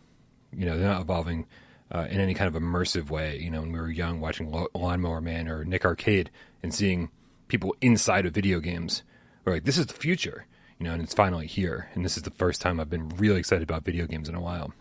you 0.55 0.65
know, 0.65 0.77
they're 0.77 0.89
not 0.89 1.01
evolving, 1.01 1.47
uh, 1.91 2.07
in 2.09 2.19
any 2.19 2.33
kind 2.33 2.53
of 2.53 2.61
immersive 2.61 3.09
way. 3.09 3.37
You 3.39 3.51
know, 3.51 3.61
when 3.61 3.71
we 3.71 3.79
were 3.79 3.89
young 3.89 4.19
watching 4.19 4.51
Lawnmower 4.73 5.21
Man 5.21 5.47
or 5.47 5.63
Nick 5.65 5.85
Arcade 5.85 6.31
and 6.63 6.73
seeing 6.73 7.09
people 7.47 7.75
inside 7.81 8.25
of 8.25 8.33
video 8.33 8.59
games, 8.59 9.03
we're 9.43 9.53
like, 9.53 9.65
this 9.65 9.77
is 9.77 9.87
the 9.87 9.93
future 9.93 10.45
you 10.81 10.87
know, 10.87 10.93
and 10.93 11.03
it's 11.03 11.13
finally 11.13 11.45
here. 11.45 11.89
And 11.93 12.03
this 12.03 12.17
is 12.17 12.23
the 12.23 12.31
first 12.31 12.59
time 12.59 12.79
I've 12.79 12.89
been 12.89 13.09
really 13.09 13.37
excited 13.37 13.61
about 13.61 13.85
video 13.85 14.07
games 14.07 14.27
in 14.27 14.33
a 14.33 14.41
while. 14.41 14.73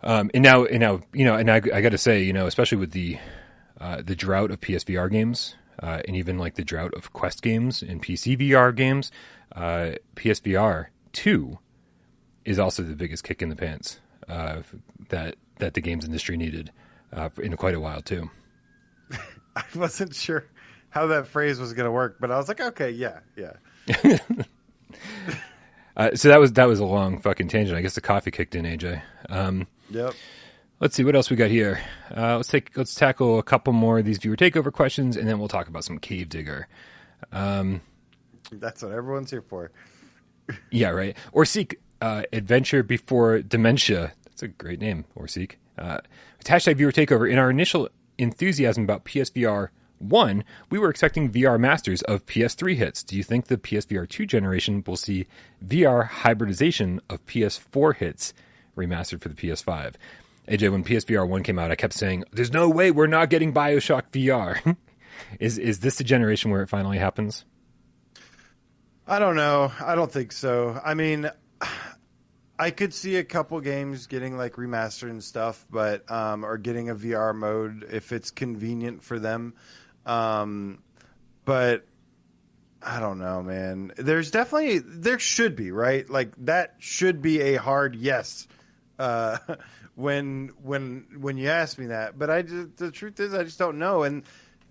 Um, 0.00 0.30
and 0.32 0.42
now, 0.42 0.64
and 0.64 0.80
now, 0.80 1.02
you 1.12 1.26
know, 1.26 1.34
and 1.34 1.50
I, 1.50 1.56
I 1.56 1.82
got 1.82 1.90
to 1.90 1.98
say, 1.98 2.22
you 2.22 2.32
know, 2.32 2.46
especially 2.46 2.78
with 2.78 2.92
the 2.92 3.18
uh, 3.78 4.00
the 4.00 4.16
drought 4.16 4.50
of 4.50 4.62
PSVR 4.62 5.10
games, 5.10 5.56
uh, 5.82 6.00
and 6.08 6.16
even 6.16 6.38
like 6.38 6.54
the 6.54 6.64
drought 6.64 6.94
of 6.94 7.12
Quest 7.12 7.42
games 7.42 7.82
and 7.82 8.02
PC 8.02 8.38
VR 8.38 8.74
games, 8.74 9.12
uh, 9.54 9.92
PSVR 10.16 10.86
two 11.12 11.58
is 12.46 12.58
also 12.58 12.82
the 12.82 12.96
biggest 12.96 13.24
kick 13.24 13.42
in 13.42 13.50
the 13.50 13.56
pants 13.56 14.00
uh, 14.26 14.62
that 15.10 15.34
that 15.58 15.74
the 15.74 15.80
games 15.80 16.04
industry 16.04 16.36
needed 16.36 16.70
uh, 17.12 17.28
in 17.42 17.56
quite 17.56 17.74
a 17.74 17.80
while 17.80 18.02
too. 18.02 18.30
I 19.56 19.64
wasn't 19.74 20.14
sure 20.14 20.46
how 20.90 21.06
that 21.08 21.26
phrase 21.26 21.58
was 21.58 21.72
going 21.72 21.86
to 21.86 21.92
work, 21.92 22.16
but 22.20 22.30
I 22.30 22.36
was 22.36 22.48
like, 22.48 22.60
okay, 22.60 22.90
yeah, 22.90 23.20
yeah. 23.36 24.18
Uh, 25.94 26.14
so 26.14 26.28
that 26.28 26.40
was 26.40 26.54
that 26.54 26.64
was 26.64 26.78
a 26.80 26.86
long 26.86 27.20
fucking 27.20 27.48
tangent. 27.48 27.76
I 27.76 27.82
guess 27.82 27.94
the 27.94 28.00
coffee 28.00 28.30
kicked 28.30 28.54
in, 28.54 28.64
AJ. 28.64 29.02
Um, 29.28 29.66
Yep. 29.90 30.14
Let's 30.80 30.96
see 30.96 31.04
what 31.04 31.14
else 31.14 31.28
we 31.28 31.36
got 31.36 31.50
here. 31.50 31.80
Uh, 32.16 32.36
let's 32.36 32.48
take 32.48 32.74
let's 32.76 32.94
tackle 32.94 33.38
a 33.38 33.42
couple 33.42 33.74
more 33.74 33.98
of 33.98 34.06
these 34.06 34.16
viewer 34.16 34.36
takeover 34.36 34.72
questions, 34.72 35.18
and 35.18 35.28
then 35.28 35.38
we'll 35.38 35.48
talk 35.48 35.68
about 35.68 35.84
some 35.84 35.98
cave 35.98 36.30
digger. 36.30 36.66
That's 37.30 38.82
what 38.82 38.92
everyone's 38.92 39.30
here 39.30 39.42
for. 39.42 39.70
Yeah, 40.70 40.88
right. 40.88 41.16
Or 41.30 41.44
seek 41.44 41.78
uh, 42.00 42.22
adventure 42.32 42.82
before 42.82 43.42
dementia. 43.42 44.12
That's 44.42 44.50
a 44.50 44.56
great 44.56 44.80
name. 44.80 45.04
Or 45.14 45.28
seek. 45.28 45.60
Uh, 45.78 45.98
it's 46.40 46.50
hashtag 46.50 46.76
viewer 46.76 46.90
takeover. 46.90 47.30
In 47.30 47.38
our 47.38 47.48
initial 47.48 47.88
enthusiasm 48.18 48.82
about 48.82 49.04
PSVR 49.04 49.68
one, 50.00 50.42
we 50.68 50.80
were 50.80 50.90
expecting 50.90 51.30
VR 51.30 51.60
masters 51.60 52.02
of 52.02 52.26
PS3 52.26 52.74
hits. 52.74 53.04
Do 53.04 53.16
you 53.16 53.22
think 53.22 53.46
the 53.46 53.56
PSVR 53.56 54.08
two 54.08 54.26
generation 54.26 54.82
will 54.84 54.96
see 54.96 55.28
VR 55.64 56.08
hybridization 56.08 57.00
of 57.08 57.24
PS4 57.26 57.94
hits 57.94 58.34
remastered 58.76 59.20
for 59.20 59.28
the 59.28 59.36
PS5? 59.36 59.94
AJ, 60.48 60.72
when 60.72 60.82
PSVR 60.82 61.28
one 61.28 61.44
came 61.44 61.60
out, 61.60 61.70
I 61.70 61.76
kept 61.76 61.94
saying, 61.94 62.24
"There's 62.32 62.52
no 62.52 62.68
way 62.68 62.90
we're 62.90 63.06
not 63.06 63.30
getting 63.30 63.54
Bioshock 63.54 64.10
VR." 64.10 64.76
is 65.38 65.56
is 65.56 65.78
this 65.78 65.98
the 65.98 66.04
generation 66.04 66.50
where 66.50 66.62
it 66.62 66.68
finally 66.68 66.98
happens? 66.98 67.44
I 69.06 69.20
don't 69.20 69.36
know. 69.36 69.70
I 69.80 69.94
don't 69.94 70.10
think 70.10 70.32
so. 70.32 70.80
I 70.84 70.94
mean, 70.94 71.30
I 72.62 72.70
could 72.70 72.94
see 72.94 73.16
a 73.16 73.24
couple 73.24 73.60
games 73.60 74.06
getting 74.06 74.36
like 74.36 74.52
remastered 74.52 75.10
and 75.10 75.22
stuff, 75.22 75.66
but 75.68 76.08
um, 76.08 76.44
or 76.44 76.58
getting 76.58 76.90
a 76.90 76.94
VR 76.94 77.34
mode 77.34 77.88
if 77.90 78.12
it's 78.12 78.30
convenient 78.30 79.02
for 79.02 79.18
them. 79.18 79.54
Um, 80.06 80.80
but 81.44 81.84
I 82.80 83.00
don't 83.00 83.18
know, 83.18 83.42
man. 83.42 83.90
There's 83.96 84.30
definitely 84.30 84.78
there 84.78 85.18
should 85.18 85.56
be 85.56 85.72
right. 85.72 86.08
Like 86.08 86.34
that 86.44 86.76
should 86.78 87.20
be 87.20 87.40
a 87.40 87.56
hard 87.56 87.96
yes. 87.96 88.46
Uh, 88.96 89.38
when 89.96 90.52
when 90.62 91.06
when 91.18 91.38
you 91.38 91.48
ask 91.48 91.76
me 91.78 91.86
that, 91.86 92.16
but 92.16 92.30
I 92.30 92.42
just, 92.42 92.76
the 92.76 92.92
truth 92.92 93.18
is 93.18 93.34
I 93.34 93.42
just 93.42 93.58
don't 93.58 93.80
know, 93.80 94.04
and 94.04 94.22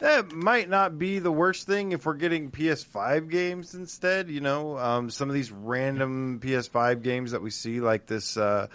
that 0.01 0.31
might 0.31 0.67
not 0.67 0.97
be 0.99 1.19
the 1.19 1.31
worst 1.31 1.67
thing 1.67 1.91
if 1.91 2.05
we're 2.05 2.15
getting 2.15 2.51
PS5 2.51 3.29
games 3.29 3.75
instead. 3.75 4.29
You 4.29 4.41
know, 4.41 4.77
um, 4.77 5.09
some 5.09 5.29
of 5.29 5.35
these 5.35 5.51
random 5.51 6.39
PS5 6.43 7.03
games 7.03 7.31
that 7.31 7.41
we 7.41 7.51
see, 7.51 7.79
like 7.79 8.07
this 8.07 8.35
uh, 8.35 8.67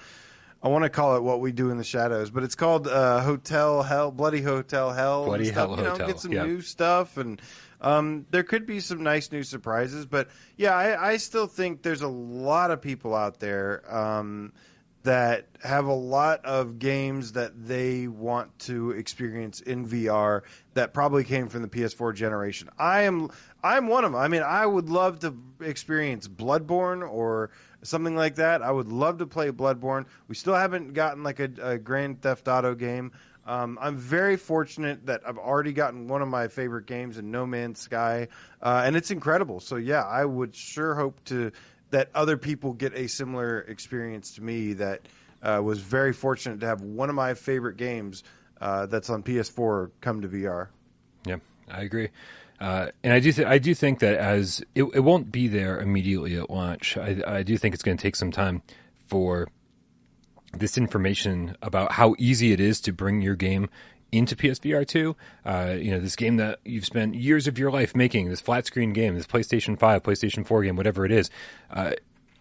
I 0.62 0.68
want 0.68 0.84
to 0.84 0.88
call 0.88 1.16
it 1.16 1.22
what 1.22 1.40
we 1.40 1.52
do 1.52 1.70
in 1.70 1.78
the 1.78 1.84
shadows, 1.84 2.30
but 2.30 2.42
it's 2.42 2.54
called 2.54 2.88
uh, 2.88 3.20
Hotel 3.20 3.82
Hell, 3.82 4.10
Bloody 4.10 4.40
Hotel 4.40 4.92
Hell. 4.92 5.22
and 5.22 5.26
Bloody 5.28 5.44
stuff. 5.46 5.68
Hell 5.68 5.76
you 5.78 5.82
know, 5.84 5.90
Hotel, 5.90 6.06
Get 6.06 6.20
some 6.20 6.32
yeah. 6.32 6.44
new 6.44 6.60
stuff, 6.60 7.16
and 7.16 7.42
um, 7.80 8.26
there 8.30 8.42
could 8.42 8.64
be 8.64 8.80
some 8.80 9.02
nice 9.02 9.30
new 9.32 9.42
surprises. 9.42 10.06
But 10.06 10.28
yeah, 10.56 10.74
I, 10.74 11.10
I 11.10 11.16
still 11.16 11.46
think 11.46 11.82
there's 11.82 12.02
a 12.02 12.08
lot 12.08 12.70
of 12.70 12.80
people 12.80 13.14
out 13.14 13.40
there 13.40 13.82
um, 13.92 14.52
that 15.06 15.46
have 15.62 15.86
a 15.86 15.94
lot 15.94 16.44
of 16.44 16.80
games 16.80 17.32
that 17.32 17.52
they 17.68 18.08
want 18.08 18.58
to 18.58 18.90
experience 18.90 19.60
in 19.60 19.86
VR 19.86 20.42
that 20.74 20.92
probably 20.92 21.22
came 21.22 21.48
from 21.48 21.62
the 21.62 21.68
PS4 21.68 22.12
generation. 22.12 22.68
I 22.76 23.02
am 23.02 23.30
I'm 23.62 23.86
one 23.86 24.04
of 24.04 24.10
them. 24.10 24.20
I 24.20 24.26
mean, 24.26 24.42
I 24.42 24.66
would 24.66 24.90
love 24.90 25.20
to 25.20 25.36
experience 25.60 26.26
Bloodborne 26.26 27.08
or 27.08 27.50
something 27.82 28.16
like 28.16 28.34
that. 28.36 28.62
I 28.62 28.72
would 28.72 28.88
love 28.88 29.18
to 29.18 29.26
play 29.26 29.50
Bloodborne. 29.52 30.06
We 30.26 30.34
still 30.34 30.54
haven't 30.54 30.92
gotten 30.92 31.22
like 31.22 31.38
a, 31.38 31.50
a 31.62 31.78
Grand 31.78 32.20
Theft 32.20 32.48
Auto 32.48 32.74
game. 32.74 33.12
Um, 33.46 33.78
I'm 33.80 33.96
very 33.96 34.36
fortunate 34.36 35.06
that 35.06 35.22
I've 35.24 35.38
already 35.38 35.72
gotten 35.72 36.08
one 36.08 36.20
of 36.20 36.26
my 36.26 36.48
favorite 36.48 36.86
games 36.86 37.16
in 37.16 37.30
No 37.30 37.46
Man's 37.46 37.78
Sky, 37.78 38.26
uh, 38.60 38.82
and 38.84 38.96
it's 38.96 39.12
incredible. 39.12 39.60
So 39.60 39.76
yeah, 39.76 40.02
I 40.02 40.24
would 40.24 40.52
sure 40.52 40.96
hope 40.96 41.22
to 41.26 41.52
that 41.90 42.10
other 42.14 42.36
people 42.36 42.72
get 42.72 42.94
a 42.94 43.08
similar 43.08 43.60
experience 43.60 44.34
to 44.34 44.42
me. 44.42 44.74
That 44.74 45.02
uh, 45.42 45.60
was 45.62 45.78
very 45.78 46.12
fortunate 46.12 46.60
to 46.60 46.66
have 46.66 46.80
one 46.80 47.08
of 47.08 47.14
my 47.14 47.34
favorite 47.34 47.76
games 47.76 48.24
uh, 48.60 48.86
that's 48.86 49.10
on 49.10 49.22
PS4 49.22 49.90
come 50.00 50.22
to 50.22 50.28
VR. 50.28 50.68
Yeah, 51.26 51.36
I 51.68 51.82
agree. 51.82 52.08
Uh, 52.58 52.88
and 53.04 53.12
I 53.12 53.20
do, 53.20 53.32
th- 53.32 53.46
I 53.46 53.58
do 53.58 53.74
think 53.74 53.98
that 53.98 54.18
as 54.18 54.62
it, 54.74 54.84
it 54.94 55.00
won't 55.00 55.30
be 55.30 55.46
there 55.46 55.78
immediately 55.78 56.36
at 56.36 56.48
launch. 56.48 56.96
I, 56.96 57.20
I 57.26 57.42
do 57.42 57.58
think 57.58 57.74
it's 57.74 57.82
going 57.82 57.98
to 57.98 58.02
take 58.02 58.16
some 58.16 58.32
time 58.32 58.62
for 59.06 59.48
this 60.54 60.78
information 60.78 61.56
about 61.60 61.92
how 61.92 62.14
easy 62.18 62.52
it 62.52 62.60
is 62.60 62.80
to 62.82 62.92
bring 62.92 63.20
your 63.20 63.36
game 63.36 63.68
into 64.12 64.36
PSVR 64.36 64.86
two. 64.86 65.16
Uh, 65.44 65.74
you 65.78 65.90
know, 65.90 66.00
this 66.00 66.16
game 66.16 66.36
that 66.36 66.60
you've 66.64 66.86
spent 66.86 67.14
years 67.14 67.46
of 67.46 67.58
your 67.58 67.70
life 67.70 67.94
making, 67.94 68.28
this 68.28 68.40
flat 68.40 68.66
screen 68.66 68.92
game, 68.92 69.14
this 69.14 69.26
PlayStation 69.26 69.78
Five, 69.78 70.02
PlayStation 70.02 70.46
Four 70.46 70.62
game, 70.62 70.76
whatever 70.76 71.04
it 71.04 71.12
is. 71.12 71.30
Uh, 71.70 71.92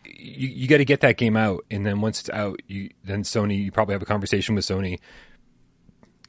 you, 0.05 0.47
you 0.47 0.67
got 0.67 0.77
to 0.77 0.85
get 0.85 1.01
that 1.01 1.17
game 1.17 1.35
out, 1.35 1.65
and 1.71 1.85
then 1.85 2.01
once 2.01 2.19
it's 2.19 2.29
out, 2.29 2.61
you 2.67 2.89
then 3.03 3.23
Sony. 3.23 3.63
You 3.63 3.71
probably 3.71 3.93
have 3.93 4.01
a 4.01 4.05
conversation 4.05 4.55
with 4.55 4.65
Sony, 4.65 4.99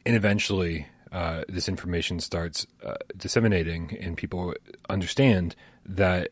and 0.04 0.16
eventually 0.16 0.86
uh, 1.12 1.44
this 1.48 1.68
information 1.68 2.20
starts 2.20 2.66
uh, 2.84 2.94
disseminating, 3.16 3.96
and 4.00 4.16
people 4.16 4.54
understand 4.88 5.54
that 5.84 6.30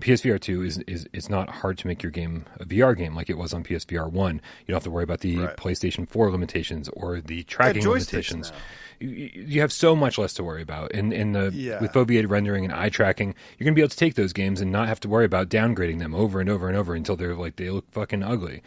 PSVR 0.00 0.40
two 0.40 0.62
is, 0.62 0.78
is 0.88 1.08
is 1.12 1.30
not 1.30 1.48
hard 1.48 1.78
to 1.78 1.86
make 1.86 2.02
your 2.02 2.10
game 2.10 2.46
a 2.58 2.64
VR 2.64 2.96
game 2.96 3.14
like 3.14 3.30
it 3.30 3.38
was 3.38 3.54
on 3.54 3.62
PSVR 3.62 4.10
one. 4.10 4.36
You 4.66 4.72
don't 4.72 4.76
have 4.76 4.82
to 4.84 4.90
worry 4.90 5.04
about 5.04 5.20
the 5.20 5.38
Right. 5.38 5.56
PlayStation 5.56 6.08
four 6.08 6.30
limitations 6.32 6.88
or 6.94 7.20
the 7.20 7.44
tracking 7.44 7.82
limitations. 7.88 8.52
You, 8.98 9.30
you 9.34 9.60
have 9.60 9.72
so 9.72 9.94
much 9.94 10.18
less 10.18 10.32
to 10.34 10.42
worry 10.44 10.62
about, 10.62 10.92
and 10.92 11.12
in 11.12 11.30
the 11.32 11.52
Yeah. 11.54 11.80
with 11.80 11.92
foveated 11.92 12.28
rendering 12.28 12.64
and 12.64 12.72
eye 12.74 12.88
tracking, 12.88 13.34
you're 13.58 13.64
gonna 13.64 13.74
be 13.76 13.82
able 13.82 13.90
to 13.90 13.96
take 13.96 14.14
those 14.14 14.32
games 14.32 14.60
and 14.60 14.72
not 14.72 14.88
have 14.88 14.98
to 15.00 15.08
worry 15.08 15.24
about 15.24 15.48
downgrading 15.48 16.00
them 16.00 16.12
over 16.14 16.40
and 16.40 16.50
over 16.50 16.66
and 16.68 16.76
over 16.76 16.94
until 16.94 17.14
they're 17.14 17.34
like 17.36 17.54
they 17.56 17.70
look 17.70 17.88
fucking 17.92 18.22
ugly. 18.24 18.62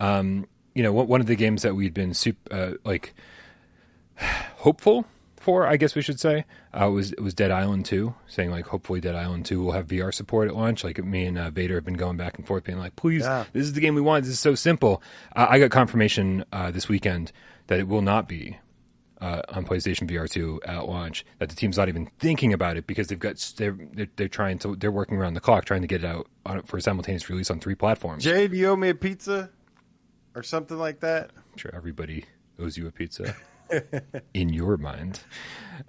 Um, 0.00 0.46
you 0.74 0.82
know, 0.82 0.92
one 0.92 1.08
one 1.08 1.20
of 1.20 1.26
the 1.26 1.36
games 1.36 1.60
that 1.62 1.74
we'd 1.74 1.92
been 1.94 2.14
super 2.14 2.54
uh, 2.54 2.72
like 2.84 3.12
hopeful 4.56 5.04
for, 5.40 5.66
I 5.66 5.76
guess 5.76 5.94
we 5.96 6.02
should 6.02 6.20
say, 6.20 6.44
uh, 6.72 6.88
was 6.90 7.12
was 7.18 7.34
Dead 7.34 7.50
Island 7.50 7.86
Two, 7.86 8.14
saying 8.28 8.50
like 8.50 8.66
hopefully 8.66 9.00
Dead 9.00 9.16
Island 9.16 9.46
Two 9.46 9.62
will 9.62 9.72
have 9.72 9.88
VR 9.88 10.14
support 10.14 10.48
at 10.48 10.54
launch. 10.54 10.84
Like 10.84 11.02
me 11.02 11.24
and 11.24 11.36
uh, 11.38 11.50
Vader 11.50 11.74
have 11.76 11.84
been 11.84 11.94
going 11.94 12.16
back 12.16 12.36
and 12.38 12.46
forth, 12.46 12.64
being 12.64 12.78
like, 12.78 12.94
please, 12.94 13.22
Yeah. 13.22 13.44
this 13.52 13.64
is 13.64 13.72
the 13.72 13.80
game 13.80 13.94
we 13.96 14.00
want. 14.02 14.24
This 14.24 14.34
is 14.34 14.38
so 14.38 14.54
simple. 14.54 15.02
Uh, 15.34 15.46
I 15.50 15.58
got 15.58 15.70
confirmation 15.70 16.44
uh, 16.52 16.70
this 16.70 16.88
weekend 16.88 17.32
that 17.66 17.80
it 17.80 17.88
will 17.88 18.02
not 18.02 18.28
be. 18.28 18.58
Uh, 19.22 19.42
on 19.50 19.66
PlayStation 19.66 20.08
VR 20.10 20.26
2 20.26 20.62
at 20.64 20.86
launch, 20.88 21.26
that 21.40 21.50
the 21.50 21.54
team's 21.54 21.76
not 21.76 21.90
even 21.90 22.08
thinking 22.18 22.54
about 22.54 22.78
it 22.78 22.86
because 22.86 23.08
they've 23.08 23.18
got 23.18 23.36
they're, 23.58 23.76
they're 23.92 24.08
they're 24.16 24.28
trying 24.28 24.58
to 24.60 24.74
they're 24.76 24.90
working 24.90 25.18
around 25.18 25.34
the 25.34 25.40
clock 25.40 25.66
trying 25.66 25.82
to 25.82 25.86
get 25.86 26.02
it 26.02 26.06
out 26.06 26.26
on, 26.46 26.62
for 26.62 26.78
a 26.78 26.80
simultaneous 26.80 27.28
release 27.28 27.50
on 27.50 27.60
three 27.60 27.74
platforms. 27.74 28.24
Jay, 28.24 28.48
do 28.48 28.56
you 28.56 28.68
owe 28.70 28.76
me 28.76 28.88
a 28.88 28.94
pizza 28.94 29.50
or 30.34 30.42
something 30.42 30.78
like 30.78 31.00
that? 31.00 31.32
I'm 31.36 31.58
sure 31.58 31.70
everybody 31.74 32.24
owes 32.58 32.78
you 32.78 32.86
a 32.86 32.90
pizza 32.90 33.36
in 34.34 34.48
your 34.50 34.76
mind. 34.76 35.20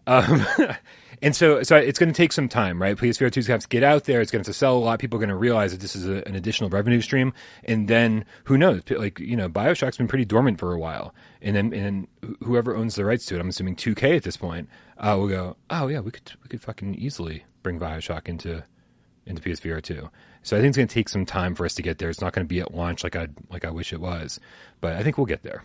Um, 0.08 0.46
and 1.22 1.36
so, 1.36 1.64
so 1.64 1.76
it's 1.76 2.00
going 2.00 2.12
to 2.12 2.18
take 2.18 2.32
some 2.32 2.50
time, 2.50 2.82
right? 2.82 2.98
PSVR 2.98 3.32
2 3.32 3.40
is 3.40 3.48
going 3.48 3.60
to 3.60 3.68
get 3.68 3.84
out 3.84 4.06
there. 4.06 4.22
It's 4.22 4.32
going 4.32 4.44
to 4.44 4.54
sell 4.54 4.78
a 4.78 4.80
lot. 4.80 5.00
People 5.00 5.18
are 5.18 5.20
going 5.20 5.30
to 5.30 5.36
realize 5.36 5.72
that 5.72 5.82
this 5.82 5.96
is 5.96 6.08
a, 6.08 6.28
an 6.28 6.36
additional 6.36 6.70
revenue 6.70 7.02
stream. 7.02 7.34
And 7.64 7.88
then 7.88 8.26
who 8.46 8.58
knows? 8.58 8.84
Like, 8.90 9.20
you 9.20 9.36
know, 9.36 9.50
Bioshock's 9.50 9.98
been 9.98 10.08
pretty 10.08 10.26
dormant 10.26 10.60
for 10.60 10.74
a 10.74 10.80
while. 10.80 11.14
And 11.42 11.56
then, 11.56 11.74
and 11.74 12.08
wh- 12.24 12.46
whoever 12.46 12.76
owns 12.76 12.96
the 12.96 13.06
rights 13.06 13.26
to 13.28 13.36
it, 13.36 13.40
I'm 13.40 13.50
assuming 13.50 13.76
2K 13.76 14.18
at 14.18 14.24
this 14.24 14.38
point, 14.38 14.70
uh, 14.98 15.16
will 15.20 15.28
go, 15.28 15.58
oh 15.70 15.88
yeah, 15.88 16.00
we 16.00 16.12
could, 16.12 16.32
we 16.44 16.50
could 16.50 16.62
fucking 16.62 16.96
easily 16.96 17.46
bring 17.64 17.80
Bioshock 17.80 18.28
into, 18.28 18.64
into 19.26 19.42
PSVR 19.42 19.82
2. 19.82 20.10
So 20.44 20.58
I 20.58 20.60
think 20.60 20.70
it's 20.70 20.78
going 20.78 20.88
to 20.88 20.94
take 20.94 21.10
some 21.10 21.26
time 21.26 21.54
for 21.54 21.66
us 21.66 21.76
to 21.76 21.82
get 21.82 22.00
there. 22.00 22.10
It's 22.10 22.22
not 22.22 22.34
going 22.34 22.46
to 22.46 22.50
be 22.50 22.60
at 22.60 22.74
launch 22.74 23.04
like 23.04 23.16
I 23.16 23.28
like 23.52 23.64
I 23.64 23.70
wish 23.70 23.94
it 23.94 24.02
was, 24.02 24.40
but 24.80 24.96
I 24.96 25.04
think 25.04 25.18
we'll 25.18 25.26
get 25.28 25.44
there. 25.44 25.64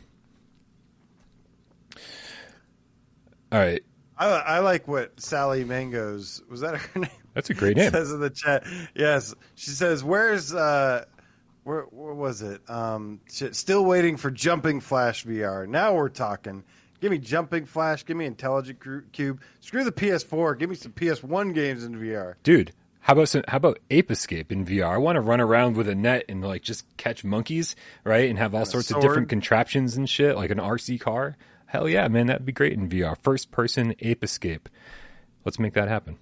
All 3.52 3.58
right, 3.58 3.82
I, 4.18 4.26
I 4.26 4.58
like 4.60 4.88
what 4.88 5.20
Sally 5.20 5.64
Mangoes 5.64 6.42
was 6.48 6.60
that 6.60 6.76
her 6.76 7.00
name? 7.00 7.10
that's 7.34 7.50
a 7.50 7.54
great 7.54 7.76
name. 7.76 7.90
says 7.90 8.10
in 8.10 8.20
the 8.20 8.30
chat. 8.30 8.64
Yes, 8.94 9.34
she 9.54 9.70
says, 9.70 10.02
"Where's 10.02 10.54
uh, 10.54 11.04
where 11.64 11.82
where 11.82 12.14
was 12.14 12.42
it? 12.42 12.62
Um, 12.68 13.20
shit, 13.30 13.56
still 13.56 13.84
waiting 13.84 14.16
for 14.16 14.30
Jumping 14.30 14.80
Flash 14.80 15.24
VR. 15.24 15.68
Now 15.68 15.94
we're 15.94 16.08
talking. 16.08 16.64
Give 17.00 17.10
me 17.10 17.18
Jumping 17.18 17.66
Flash. 17.66 18.04
Give 18.04 18.16
me 18.16 18.24
Intelligent 18.24 18.80
Qube. 18.80 19.38
Screw 19.60 19.84
the 19.84 19.92
PS4. 19.92 20.58
Give 20.58 20.70
me 20.70 20.76
some 20.76 20.92
PS1 20.92 21.54
games 21.54 21.84
in 21.84 21.94
VR. 21.94 22.34
Dude, 22.42 22.72
how 23.00 23.12
about 23.12 23.28
some, 23.28 23.44
how 23.46 23.58
about 23.58 23.78
Ape 23.90 24.10
Escape 24.10 24.50
in 24.50 24.64
VR? 24.64 24.94
I 24.94 24.96
want 24.96 25.16
to 25.16 25.20
run 25.20 25.40
around 25.40 25.76
with 25.76 25.88
a 25.88 25.94
net 25.94 26.24
and 26.28 26.42
like 26.42 26.62
just 26.62 26.84
catch 26.96 27.22
monkeys, 27.22 27.76
right? 28.02 28.28
And 28.28 28.38
have 28.38 28.54
all 28.54 28.64
sorts 28.64 28.90
of 28.90 29.00
different 29.00 29.28
contraptions 29.28 29.96
and 29.96 30.08
shit, 30.08 30.36
like 30.36 30.50
an 30.50 30.58
RC 30.58 31.00
car. 31.00 31.36
Hell 31.76 31.90
yeah, 31.90 32.08
man, 32.08 32.28
that'd 32.28 32.46
be 32.46 32.52
great 32.52 32.72
in 32.72 32.88
VR. 32.88 33.18
First 33.22 33.50
person 33.50 33.94
Ape 33.98 34.24
Escape. 34.24 34.70
Let's 35.44 35.58
make 35.58 35.74
that 35.74 35.88
happen. 35.88 36.16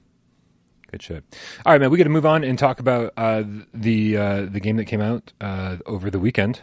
Good 0.90 1.00
shit. 1.00 1.24
All 1.64 1.72
right, 1.72 1.80
man. 1.80 1.92
We 1.92 1.96
got 1.96 2.04
to 2.04 2.10
move 2.10 2.26
on 2.26 2.42
and 2.42 2.58
talk 2.58 2.80
about 2.80 3.12
uh, 3.16 3.44
the 3.72 4.16
uh, 4.16 4.46
the 4.46 4.58
game 4.58 4.78
that 4.78 4.86
came 4.86 5.00
out 5.00 5.32
uh, 5.40 5.76
over 5.86 6.10
the 6.10 6.18
weekend. 6.18 6.60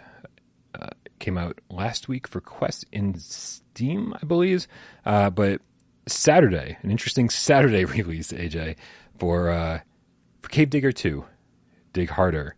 Uh, 0.78 0.89
came 1.20 1.38
out 1.38 1.62
last 1.70 2.10
week 2.10 2.28
for 2.28 2.42
Quest 2.42 2.86
in 2.92 3.18
Steam, 3.18 4.14
I 4.22 4.26
believe. 4.26 4.68
Uh, 5.06 5.30
but 5.30 5.62
Saturday, 6.06 6.78
an 6.82 6.92
interesting 6.92 7.30
Saturday 7.30 7.86
release, 7.86 8.34
AJ, 8.34 8.76
for 9.18 9.52
uh, 9.52 9.80
for 10.42 10.50
Cave 10.50 10.70
Digger 10.70 10.92
Two, 10.92 11.24
Dig 11.94 12.10
Harder. 12.10 12.58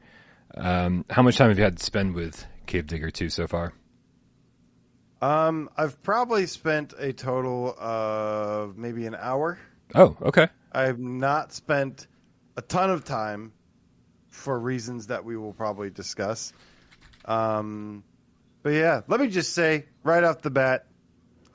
Um, 0.55 1.05
how 1.11 1.21
much 1.21 1.37
time 1.37 1.49
have 1.49 1.59
you 1.59 1.63
had 1.63 1.77
to 1.77 1.83
spend 1.83 2.15
with 2.15 2.43
Cave 2.65 2.87
Digger 2.87 3.11
Two 3.11 3.29
so 3.29 3.45
far? 3.45 3.73
Um, 5.23 5.69
I've 5.77 6.03
probably 6.03 6.47
spent 6.47 6.93
a 6.97 7.13
total 7.13 7.73
of 7.79 8.77
maybe 8.77 9.05
an 9.05 9.15
hour. 9.15 9.57
Oh, 9.95 10.17
okay. 10.21 10.49
I've 10.69 10.99
not 10.99 11.53
spent 11.53 12.07
a 12.57 12.61
ton 12.61 12.89
of 12.89 13.05
time 13.05 13.53
for 14.27 14.59
reasons 14.59 15.07
that 15.07 15.23
we 15.23 15.37
will 15.37 15.53
probably 15.53 15.89
discuss. 15.89 16.51
Um, 17.23 18.03
but 18.63 18.71
yeah, 18.71 19.01
let 19.07 19.21
me 19.21 19.29
just 19.29 19.53
say 19.53 19.85
right 20.03 20.25
off 20.25 20.41
the 20.41 20.51
bat, 20.51 20.87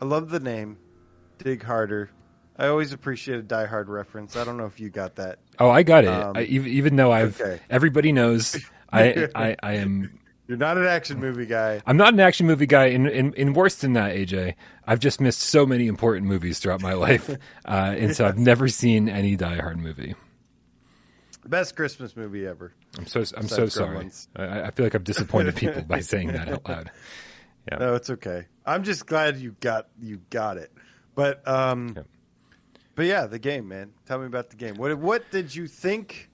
I 0.00 0.06
love 0.06 0.30
the 0.30 0.40
name, 0.40 0.78
Dig 1.36 1.62
Harder. 1.62 2.08
I 2.56 2.68
always 2.68 2.94
appreciate 2.94 3.38
a 3.38 3.42
Die 3.42 3.66
Hard 3.66 3.90
reference. 3.90 4.34
I 4.34 4.44
don't 4.44 4.56
know 4.56 4.64
if 4.64 4.80
you 4.80 4.88
got 4.88 5.16
that. 5.16 5.40
Oh, 5.58 5.68
I 5.68 5.82
got 5.82 6.04
it. 6.04 6.08
Um, 6.08 6.38
I, 6.38 6.44
even, 6.44 6.70
even 6.70 6.96
though 6.96 7.12
I've 7.12 7.38
okay. 7.38 7.60
everybody 7.68 8.12
knows 8.12 8.56
I, 8.90 9.28
I 9.34 9.56
I 9.62 9.72
am 9.74 10.18
You're 10.48 10.56
not 10.56 10.78
an 10.78 10.86
action 10.86 11.20
movie 11.20 11.44
guy. 11.44 11.82
I'm 11.86 11.98
not 11.98 12.14
an 12.14 12.20
action 12.20 12.46
movie 12.46 12.66
guy. 12.66 12.86
In, 12.86 13.06
in, 13.06 13.34
in 13.34 13.52
worse 13.52 13.74
than 13.76 13.92
that, 13.92 14.16
AJ, 14.16 14.54
I've 14.86 14.98
just 14.98 15.20
missed 15.20 15.40
so 15.40 15.66
many 15.66 15.86
important 15.86 16.26
movies 16.26 16.58
throughout 16.58 16.80
my 16.80 16.94
life, 16.94 17.28
uh, 17.66 17.94
and 17.96 18.16
so 18.16 18.26
I've 18.26 18.38
never 18.38 18.66
seen 18.66 19.10
any 19.10 19.36
Die 19.36 19.56
Hard 19.56 19.78
movie. 19.78 20.14
Best 21.46 21.76
Christmas 21.76 22.16
movie 22.16 22.46
ever. 22.46 22.72
I'm 22.98 23.06
so 23.06 23.24
I'm 23.36 23.46
so 23.48 23.66
sorry. 23.68 24.10
I, 24.36 24.62
I 24.62 24.70
feel 24.70 24.84
like 24.86 24.94
I've 24.94 25.04
disappointed 25.04 25.54
people 25.56 25.82
by 25.82 26.00
saying 26.00 26.32
that 26.32 26.48
out 26.48 26.68
loud. 26.68 26.90
No, 27.78 27.96
it's 27.96 28.08
okay. 28.08 28.46
I'm 28.64 28.82
just 28.82 29.04
glad 29.06 29.36
you 29.36 29.54
got 29.60 29.88
you 30.00 30.22
got 30.30 30.56
it. 30.56 30.72
But 31.14 31.46
um 31.46 31.92
Yeah. 31.94 32.02
but 32.94 33.04
yeah, 33.04 33.26
the 33.26 33.38
game, 33.38 33.68
man. 33.68 33.92
Tell 34.06 34.18
me 34.18 34.24
about 34.24 34.48
the 34.48 34.56
game. 34.56 34.76
What 34.76 34.96
what 34.98 35.30
did 35.30 35.54
you 35.54 35.66
think 35.66 36.30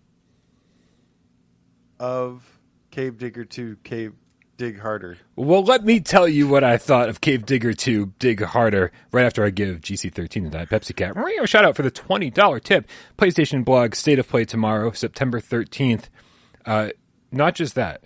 of 1.98 2.53
Cave 2.94 3.18
Digger 3.18 3.44
2 3.44 3.78
Cave 3.82 4.12
Dig 4.56 4.78
Harder? 4.78 5.18
Well, 5.34 5.64
let 5.64 5.84
me 5.84 5.98
tell 5.98 6.28
you 6.28 6.46
what 6.46 6.62
I 6.62 6.76
thought 6.76 7.08
of 7.08 7.20
Cave 7.20 7.44
Digger 7.44 7.72
2 7.72 8.12
Dig 8.20 8.40
Harder 8.40 8.92
right 9.10 9.26
after 9.26 9.44
I 9.44 9.50
give 9.50 9.80
GC13 9.80 10.44
the 10.44 10.50
Diet 10.50 10.68
Pepsi 10.68 10.94
Cat. 10.94 11.16
Shout 11.48 11.64
out 11.64 11.74
for 11.74 11.82
the 11.82 11.90
$20 11.90 12.62
tip. 12.62 12.88
PlayStation 13.18 13.64
blog, 13.64 13.96
State 13.96 14.20
of 14.20 14.28
Play 14.28 14.44
tomorrow, 14.44 14.92
September 14.92 15.40
13th. 15.40 16.04
Uh, 16.64 16.90
not 17.32 17.56
just 17.56 17.74
that, 17.74 18.04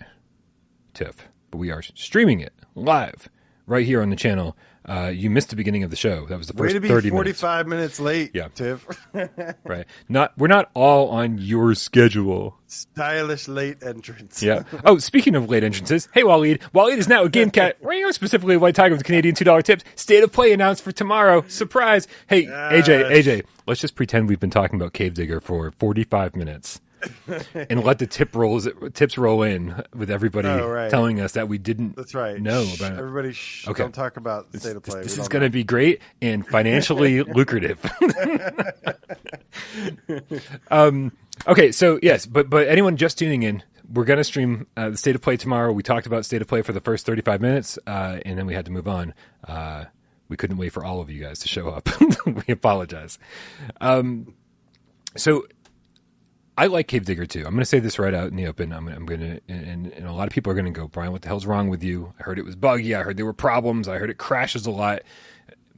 Tiff, 0.95 1.27
but 1.51 1.59
we 1.59 1.69
are 1.69 1.83
streaming 1.83 2.39
it 2.39 2.53
live 2.73 3.29
right 3.67 3.85
here 3.85 4.01
on 4.01 4.09
the 4.09 4.15
channel. 4.15 4.57
Uh, 4.89 5.09
you 5.09 5.29
missed 5.29 5.49
the 5.51 5.55
beginning 5.55 5.83
of 5.83 5.91
the 5.91 5.95
show. 5.95 6.25
That 6.25 6.37
was 6.39 6.47
the 6.47 6.53
Way 6.59 6.67
first 6.69 6.75
to 6.75 6.79
be 6.81 6.87
30 6.87 7.11
minutes. 7.11 7.39
45 7.41 7.67
minutes 7.67 7.99
late, 7.99 8.31
Yeah. 8.33 8.47
Tiff. 8.55 8.87
Right. 9.63 9.85
Not 10.07 10.35
we're 10.37 10.47
not 10.47 10.71
all 10.73 11.09
on 11.09 11.37
your 11.37 11.75
schedule. 11.75 12.57
Stylish 12.65 13.47
late 13.47 13.83
entrance. 13.83 14.41
Yeah. 14.41 14.63
Oh, 14.83 14.97
speaking 14.97 15.35
of 15.35 15.47
late 15.49 15.63
entrances, 15.63 16.09
hey 16.13 16.23
Waleed. 16.23 16.61
Waleed 16.73 16.97
is 16.97 17.07
now 17.07 17.23
a 17.23 17.29
game 17.29 17.51
cat. 17.51 17.77
specifically 18.11 18.57
White 18.57 18.73
Tiger 18.75 18.95
with 18.95 19.03
Canadian 19.03 19.35
two 19.35 19.45
dollar 19.45 19.61
tips. 19.61 19.83
State 19.95 20.23
of 20.23 20.31
play 20.31 20.53
announced 20.53 20.81
for 20.83 20.91
tomorrow. 20.91 21.43
Surprise. 21.47 22.07
Hey, 22.27 22.45
AJ, 22.45 23.11
AJ, 23.11 23.45
let's 23.67 23.81
just 23.81 23.95
pretend 23.95 24.27
we've 24.27 24.39
been 24.39 24.49
talking 24.49 24.75
about 24.79 24.93
Cave 24.93 25.13
Digger 25.13 25.39
for 25.39 25.71
forty 25.71 26.03
five 26.03 26.35
minutes. 26.35 26.81
and 27.69 27.83
let 27.83 27.99
the 27.99 28.07
tip 28.07 28.35
rolls 28.35 28.67
tips 28.93 29.17
roll 29.17 29.43
in 29.43 29.81
with 29.93 30.09
everybody 30.11 30.47
Oh, 30.49 30.67
right. 30.67 30.89
telling 30.89 31.19
us 31.21 31.33
that 31.33 31.47
we 31.47 31.57
didn't 31.57 31.95
That's 31.95 32.13
right. 32.15 32.41
know 32.41 32.65
Shh, 32.65 32.79
about 32.79 32.93
it. 32.93 32.99
Everybody, 32.99 33.31
shh, 33.33 33.67
Okay. 33.67 33.83
don't 33.83 33.93
talk 33.93 34.17
about 34.17 34.51
the 34.51 34.59
state 34.59 34.75
of 34.75 34.83
play. 34.83 35.03
This 35.03 35.15
We 35.17 35.21
is 35.21 35.27
going 35.29 35.43
to 35.43 35.49
be 35.49 35.63
great 35.63 36.01
and 36.21 36.45
financially 36.45 37.23
lucrative. 37.23 37.79
um, 40.71 41.11
okay, 41.47 41.71
so 41.71 41.99
yes, 42.01 42.25
but 42.25 42.49
but 42.49 42.67
anyone 42.67 42.97
just 42.97 43.17
tuning 43.17 43.43
in, 43.43 43.63
we're 43.91 44.05
going 44.05 44.17
to 44.17 44.23
stream 44.23 44.67
uh, 44.77 44.89
the 44.89 44.97
state 44.97 45.15
of 45.15 45.21
play 45.21 45.37
tomorrow. 45.37 45.71
We 45.71 45.83
talked 45.83 46.05
about 46.07 46.25
state 46.25 46.41
of 46.41 46.47
play 46.47 46.61
for 46.61 46.73
the 46.73 46.81
first 46.81 47.05
thirty 47.05 47.21
five 47.21 47.41
minutes, 47.41 47.77
uh, 47.87 48.19
and 48.25 48.37
then 48.37 48.45
we 48.45 48.53
had 48.53 48.65
to 48.65 48.71
move 48.71 48.87
on. 48.87 49.13
Uh, 49.47 49.85
we 50.27 50.37
couldn't 50.37 50.57
wait 50.57 50.73
for 50.73 50.83
all 50.85 51.01
of 51.01 51.09
you 51.09 51.21
guys 51.23 51.39
to 51.39 51.47
show 51.47 51.69
up. 51.69 51.89
we 52.25 52.43
apologize. 52.53 53.17
Um, 53.81 54.33
so 55.15 55.45
I 56.59 56.67
like 56.67 56.89
Cave 56.89 57.05
Digger 57.05 57.25
2. 57.25 57.39
I'm 57.39 57.53
going 57.53 57.59
to 57.59 57.65
say 57.65 57.79
this 57.79 57.97
right 57.97 58.13
out 58.13 58.27
in 58.27 58.35
the 58.35 58.45
open. 58.45 58.73
I'm, 58.73 58.89
I'm 58.89 59.05
going 59.05 59.21
to, 59.21 59.39
and, 59.47 59.93
and 59.93 60.05
a 60.05 60.11
lot 60.11 60.27
of 60.27 60.33
people 60.33 60.51
are 60.51 60.55
going 60.55 60.65
to 60.65 60.77
go, 60.77 60.89
Brian, 60.89 61.13
what 61.13 61.21
the 61.21 61.29
hell's 61.29 61.45
wrong 61.45 61.69
with 61.69 61.81
you? 61.81 62.13
I 62.19 62.23
heard 62.23 62.37
it 62.37 62.43
was 62.43 62.57
buggy. 62.57 62.93
I 62.93 63.03
heard 63.03 63.15
there 63.15 63.25
were 63.25 63.31
problems. 63.31 63.87
I 63.87 63.97
heard 63.97 64.09
it 64.09 64.17
crashes 64.17 64.65
a 64.65 64.71
lot. 64.71 65.03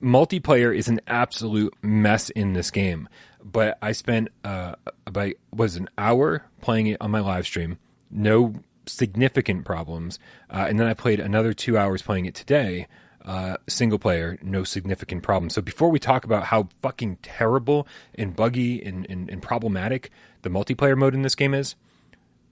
Multiplayer 0.02 0.76
is 0.76 0.88
an 0.88 1.00
absolute 1.06 1.76
mess 1.84 2.32
in 2.32 2.54
this 2.54 2.72
game. 2.72 3.08
But 3.44 3.78
I 3.84 3.92
spent 3.92 4.30
uh, 4.44 4.74
about 5.06 5.34
was 5.54 5.76
an 5.76 5.88
hour 6.00 6.48
playing 6.62 6.88
it 6.88 6.98
on 7.00 7.12
my 7.12 7.20
live 7.20 7.46
stream. 7.46 7.78
No 8.10 8.56
significant 8.88 9.66
problems, 9.66 10.18
uh, 10.50 10.66
and 10.68 10.80
then 10.80 10.88
I 10.88 10.96
played 10.96 11.20
another 11.20 11.54
two 11.54 11.78
hours 11.78 12.02
playing 12.02 12.26
it 12.26 12.34
today. 12.34 12.88
Uh, 13.24 13.56
single 13.70 14.00
player, 14.00 14.40
no 14.42 14.64
significant 14.64 15.22
problems. 15.22 15.54
So 15.54 15.62
before 15.62 15.90
we 15.90 16.00
talk 16.00 16.26
about 16.26 16.46
how 16.46 16.70
fucking 16.82 17.18
terrible 17.22 17.88
and 18.16 18.36
buggy 18.36 18.84
and, 18.84 19.06
and, 19.12 19.30
and 19.30 19.44
problematic 19.44 20.10
the 20.42 20.50
multiplayer 20.50 20.98
mode 20.98 21.14
in 21.14 21.22
this 21.22 21.36
game 21.36 21.54
is, 21.54 21.76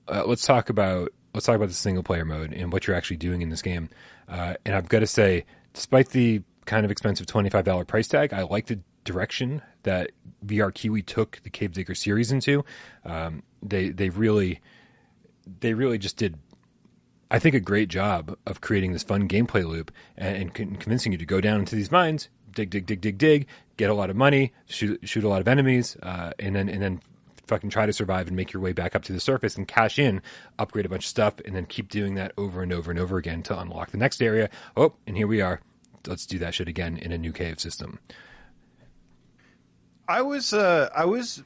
uh, 0.07 0.23
let's 0.25 0.45
talk 0.45 0.69
about 0.69 1.11
let's 1.33 1.45
talk 1.45 1.55
about 1.55 1.69
the 1.69 1.73
single 1.73 2.03
player 2.03 2.25
mode 2.25 2.53
and 2.53 2.71
what 2.73 2.87
you're 2.87 2.95
actually 2.95 3.17
doing 3.17 3.41
in 3.41 3.49
this 3.49 3.61
game. 3.61 3.89
Uh, 4.27 4.55
and 4.65 4.75
I've 4.75 4.89
got 4.89 4.99
to 4.99 5.07
say, 5.07 5.45
despite 5.73 6.09
the 6.09 6.41
kind 6.65 6.85
of 6.85 6.91
expensive 6.91 7.25
twenty 7.25 7.49
five 7.49 7.65
dollar 7.65 7.85
price 7.85 8.07
tag, 8.07 8.33
I 8.33 8.43
like 8.43 8.67
the 8.67 8.79
direction 9.03 9.61
that 9.83 10.11
VR 10.45 10.73
Kiwi 10.73 11.01
took 11.01 11.39
the 11.43 11.49
Cave 11.49 11.73
Digger 11.73 11.95
series 11.95 12.31
into. 12.31 12.63
Um, 13.05 13.43
they 13.63 13.89
they 13.89 14.09
really 14.09 14.61
they 15.59 15.73
really 15.73 15.97
just 15.97 16.17
did. 16.17 16.37
I 17.31 17.39
think 17.39 17.55
a 17.55 17.59
great 17.59 17.89
job 17.89 18.37
of 18.45 18.61
creating 18.61 18.93
this 18.93 19.03
fun 19.03 19.27
gameplay 19.27 19.65
loop 19.65 19.91
and, 20.17 20.35
and 20.35 20.53
con- 20.53 20.75
convincing 20.75 21.11
you 21.11 21.17
to 21.17 21.25
go 21.25 21.39
down 21.41 21.59
into 21.59 21.75
these 21.75 21.91
mines, 21.91 22.29
dig, 22.53 22.69
dig, 22.69 22.85
dig, 22.85 23.01
dig, 23.01 23.17
dig, 23.17 23.47
get 23.77 23.89
a 23.89 23.93
lot 23.93 24.09
of 24.09 24.15
money, 24.15 24.51
shoot, 24.65 24.99
shoot 25.07 25.23
a 25.23 25.29
lot 25.29 25.41
of 25.41 25.47
enemies, 25.47 25.95
uh, 26.01 26.31
and 26.39 26.55
then 26.55 26.69
and 26.69 26.81
then 26.81 27.01
fucking 27.47 27.69
try 27.69 27.85
to 27.85 27.93
survive 27.93 28.27
and 28.27 28.35
make 28.35 28.53
your 28.53 28.61
way 28.61 28.71
back 28.71 28.95
up 28.95 29.03
to 29.03 29.13
the 29.13 29.19
surface 29.19 29.57
and 29.57 29.67
cash 29.67 29.97
in, 29.97 30.21
upgrade 30.59 30.85
a 30.85 30.89
bunch 30.89 31.03
of 31.03 31.09
stuff, 31.09 31.35
and 31.45 31.55
then 31.55 31.65
keep 31.65 31.89
doing 31.89 32.15
that 32.15 32.31
over 32.37 32.61
and 32.61 32.71
over 32.71 32.91
and 32.91 32.99
over 32.99 33.17
again 33.17 33.41
to 33.43 33.59
unlock 33.59 33.91
the 33.91 33.97
next 33.97 34.21
area. 34.21 34.49
Oh, 34.77 34.93
and 35.07 35.17
here 35.17 35.27
we 35.27 35.41
are. 35.41 35.61
Let's 36.07 36.25
do 36.25 36.39
that 36.39 36.53
shit 36.53 36.67
again 36.67 36.97
in 36.97 37.11
a 37.11 37.17
new 37.17 37.31
cave 37.31 37.59
system. 37.59 37.99
I 40.07 40.21
was 40.23 40.53
uh, 40.53 40.89
I 40.95 41.05
was 41.05 41.43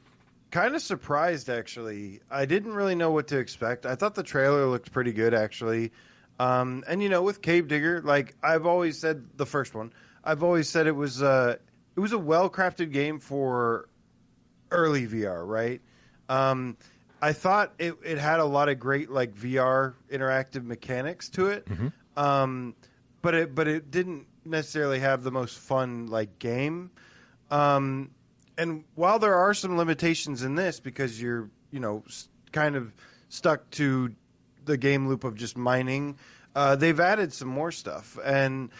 kind 0.53 0.75
of 0.75 0.83
surprised 0.83 1.49
actually. 1.49 2.21
I 2.29 2.45
didn't 2.45 2.73
really 2.73 2.93
know 2.93 3.09
what 3.09 3.29
to 3.29 3.39
expect. 3.39 3.87
I 3.87 3.95
thought 3.95 4.13
the 4.13 4.21
trailer 4.23 4.67
looked 4.67 4.91
pretty 4.91 5.11
good 5.11 5.33
actually. 5.33 5.91
Um, 6.39 6.83
and 6.87 7.01
you 7.01 7.09
know, 7.09 7.23
with 7.23 7.41
Cave 7.41 7.67
Digger, 7.67 8.01
like 8.03 8.35
I've 8.43 8.67
always 8.67 8.99
said, 8.99 9.25
the 9.35 9.47
first 9.47 9.73
one, 9.73 9.91
I've 10.23 10.43
always 10.43 10.69
said 10.69 10.85
it 10.85 10.95
was 10.95 11.23
uh, 11.23 11.55
it 11.95 11.99
was 11.99 12.11
a 12.11 12.19
well 12.19 12.51
crafted 12.51 12.91
game 12.93 13.19
for 13.19 13.89
early 14.69 15.07
VR, 15.07 15.45
right? 15.45 15.81
Um, 16.29 16.77
I 17.19 17.33
thought 17.33 17.73
it, 17.79 17.95
it 18.05 18.19
had 18.19 18.39
a 18.39 18.45
lot 18.45 18.69
of 18.69 18.79
great 18.79 19.09
like 19.09 19.33
VR 19.33 19.95
interactive 20.11 20.63
mechanics 20.63 21.29
to 21.29 21.47
it, 21.47 21.67
um, 22.15 22.75
but 23.23 23.33
it 23.33 23.55
but 23.55 23.67
it 23.67 23.89
didn't 23.89 24.27
necessarily 24.45 24.99
have 24.99 25.23
the 25.23 25.31
most 25.31 25.57
fun 25.57 26.07
like 26.07 26.37
game. 26.37 26.91
Um, 27.49 28.11
and 28.57 28.83
while 28.95 29.19
there 29.19 29.35
are 29.35 29.53
some 29.53 29.77
limitations 29.77 30.43
in 30.43 30.55
this 30.55 30.79
because 30.79 31.21
you're 31.21 31.49
you 31.71 31.79
know 31.79 32.03
kind 32.51 32.75
of 32.75 32.93
stuck 33.29 33.69
to 33.71 34.13
the 34.65 34.77
game 34.77 35.07
loop 35.07 35.23
of 35.23 35.35
just 35.35 35.57
mining, 35.57 36.17
uh, 36.55 36.75
they've 36.75 36.99
added 36.99 37.33
some 37.33 37.49
more 37.49 37.71
stuff 37.71 38.17
and. 38.23 38.69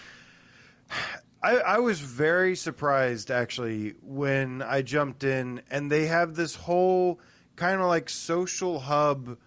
I, 1.46 1.58
I 1.58 1.80
was 1.80 2.00
very 2.00 2.56
surprised 2.56 3.30
actually 3.30 3.96
when 4.02 4.62
I 4.62 4.82
jumped 4.82 5.26
in, 5.26 5.62
and 5.70 5.92
they 5.92 6.06
have 6.06 6.36
this 6.36 6.56
whole 6.56 7.20
kind 7.58 7.82
of 7.82 7.88
like 7.88 8.10
social 8.10 8.80
hub 8.80 9.38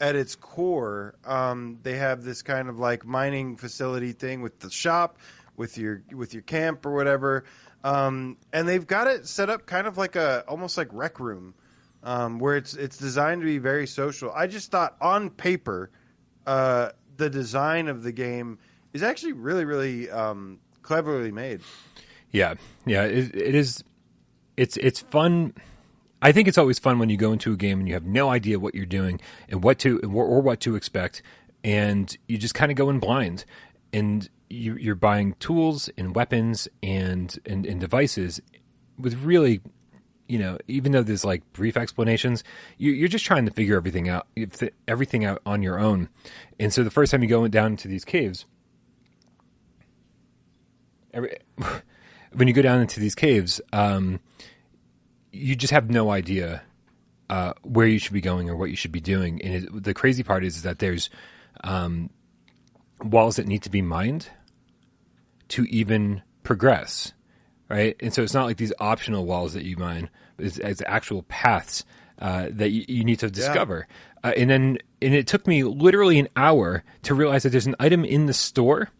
at 0.00 0.16
its 0.16 0.34
core. 0.36 1.14
Um, 1.24 1.78
they 1.82 1.96
have 1.96 2.24
this 2.24 2.42
kind 2.42 2.68
of 2.68 2.78
like 2.78 3.04
mining 3.04 3.56
facility 3.56 4.12
thing 4.12 4.42
with 4.42 4.58
the 4.60 4.70
shop, 4.70 5.18
with 5.56 5.78
your 5.78 6.02
with 6.12 6.34
your 6.34 6.42
camp 6.42 6.84
or 6.86 6.94
whatever, 6.94 7.44
um, 7.84 8.38
and 8.52 8.66
they've 8.66 8.86
got 8.86 9.06
it 9.06 9.28
set 9.28 9.50
up 9.50 9.66
kind 9.66 9.86
of 9.86 9.98
like 9.98 10.16
a 10.16 10.42
almost 10.48 10.78
like 10.78 10.88
rec 10.90 11.20
room, 11.20 11.54
um, 12.02 12.38
where 12.38 12.56
it's 12.56 12.74
it's 12.74 12.96
designed 12.96 13.42
to 13.42 13.46
be 13.46 13.58
very 13.58 13.86
social. 13.86 14.32
I 14.32 14.46
just 14.46 14.70
thought 14.70 14.96
on 15.02 15.28
paper, 15.28 15.90
uh, 16.46 16.90
the 17.18 17.28
design 17.28 17.88
of 17.88 18.02
the 18.02 18.10
game 18.10 18.58
is 18.94 19.02
actually 19.02 19.32
really 19.32 19.66
really 19.66 20.10
um, 20.10 20.58
cleverly 20.82 21.30
made. 21.30 21.60
Yeah, 22.32 22.54
yeah, 22.86 23.04
it, 23.04 23.36
it 23.36 23.54
is. 23.54 23.84
It's 24.56 24.78
it's 24.78 25.00
fun. 25.00 25.52
I 26.22 26.32
think 26.32 26.48
it's 26.48 26.56
always 26.56 26.78
fun 26.78 26.98
when 26.98 27.10
you 27.10 27.18
go 27.18 27.32
into 27.32 27.52
a 27.52 27.56
game 27.56 27.80
and 27.80 27.86
you 27.86 27.92
have 27.92 28.06
no 28.06 28.30
idea 28.30 28.58
what 28.58 28.74
you're 28.74 28.86
doing 28.86 29.20
and 29.50 29.62
what 29.62 29.78
to 29.80 30.00
or, 30.00 30.24
or 30.24 30.40
what 30.40 30.58
to 30.60 30.74
expect, 30.74 31.20
and 31.62 32.16
you 32.28 32.38
just 32.38 32.54
kind 32.54 32.72
of 32.72 32.78
go 32.78 32.88
in 32.88 32.98
blind, 32.98 33.44
and 33.92 34.30
you, 34.54 34.76
you're 34.76 34.94
buying 34.94 35.34
tools 35.34 35.90
and 35.96 36.14
weapons 36.14 36.68
and, 36.82 37.38
and 37.46 37.66
and 37.66 37.80
devices 37.80 38.40
with 38.98 39.14
really, 39.22 39.60
you 40.28 40.38
know, 40.38 40.58
even 40.68 40.92
though 40.92 41.02
there's 41.02 41.24
like 41.24 41.42
brief 41.52 41.76
explanations, 41.76 42.44
you, 42.78 42.92
you're 42.92 43.08
just 43.08 43.24
trying 43.24 43.44
to 43.46 43.50
figure 43.52 43.76
everything 43.76 44.08
out, 44.08 44.26
everything 44.88 45.24
out 45.24 45.42
on 45.44 45.62
your 45.62 45.78
own, 45.78 46.08
and 46.58 46.72
so 46.72 46.82
the 46.82 46.90
first 46.90 47.10
time 47.10 47.22
you 47.22 47.28
go 47.28 47.46
down 47.48 47.72
into 47.72 47.88
these 47.88 48.04
caves 48.04 48.46
every, 51.14 51.38
when 52.32 52.48
you 52.48 52.52
go 52.52 52.60
down 52.60 52.80
into 52.80 53.00
these 53.00 53.14
caves, 53.14 53.60
um, 53.72 54.20
you 55.32 55.56
just 55.56 55.72
have 55.72 55.88
no 55.88 56.10
idea 56.10 56.62
uh, 57.30 57.54
where 57.62 57.86
you 57.86 57.98
should 57.98 58.12
be 58.12 58.20
going 58.20 58.50
or 58.50 58.56
what 58.56 58.68
you 58.68 58.76
should 58.76 58.92
be 58.92 59.00
doing. 59.00 59.40
And 59.42 59.54
it, 59.54 59.82
the 59.84 59.94
crazy 59.94 60.22
part 60.22 60.44
is, 60.44 60.56
is 60.56 60.62
that 60.62 60.80
there's 60.80 61.08
um, 61.62 62.10
walls 63.00 63.36
that 63.36 63.46
need 63.46 63.62
to 63.62 63.70
be 63.70 63.80
mined 63.80 64.28
to 65.48 65.64
even 65.64 66.22
progress, 66.42 67.12
right? 67.68 67.96
And 68.00 68.12
so 68.12 68.22
it's 68.22 68.34
not 68.34 68.44
like 68.46 68.56
these 68.56 68.72
optional 68.78 69.24
walls 69.26 69.54
that 69.54 69.64
you 69.64 69.76
mine, 69.76 70.10
but 70.36 70.46
it's, 70.46 70.58
it's 70.58 70.82
actual 70.86 71.22
paths 71.24 71.84
uh, 72.18 72.48
that 72.50 72.70
you, 72.70 72.84
you 72.88 73.04
need 73.04 73.18
to 73.20 73.30
discover. 73.30 73.86
Uh, 74.22 74.32
and 74.36 74.48
then, 74.48 74.78
and 75.02 75.14
it 75.14 75.26
took 75.26 75.46
me 75.46 75.64
literally 75.64 76.18
an 76.18 76.28
hour 76.36 76.82
to 77.02 77.14
realize 77.14 77.42
that 77.42 77.50
there's 77.50 77.66
an 77.66 77.76
item 77.78 78.04
in 78.04 78.26
the 78.26 78.32
store 78.32 78.90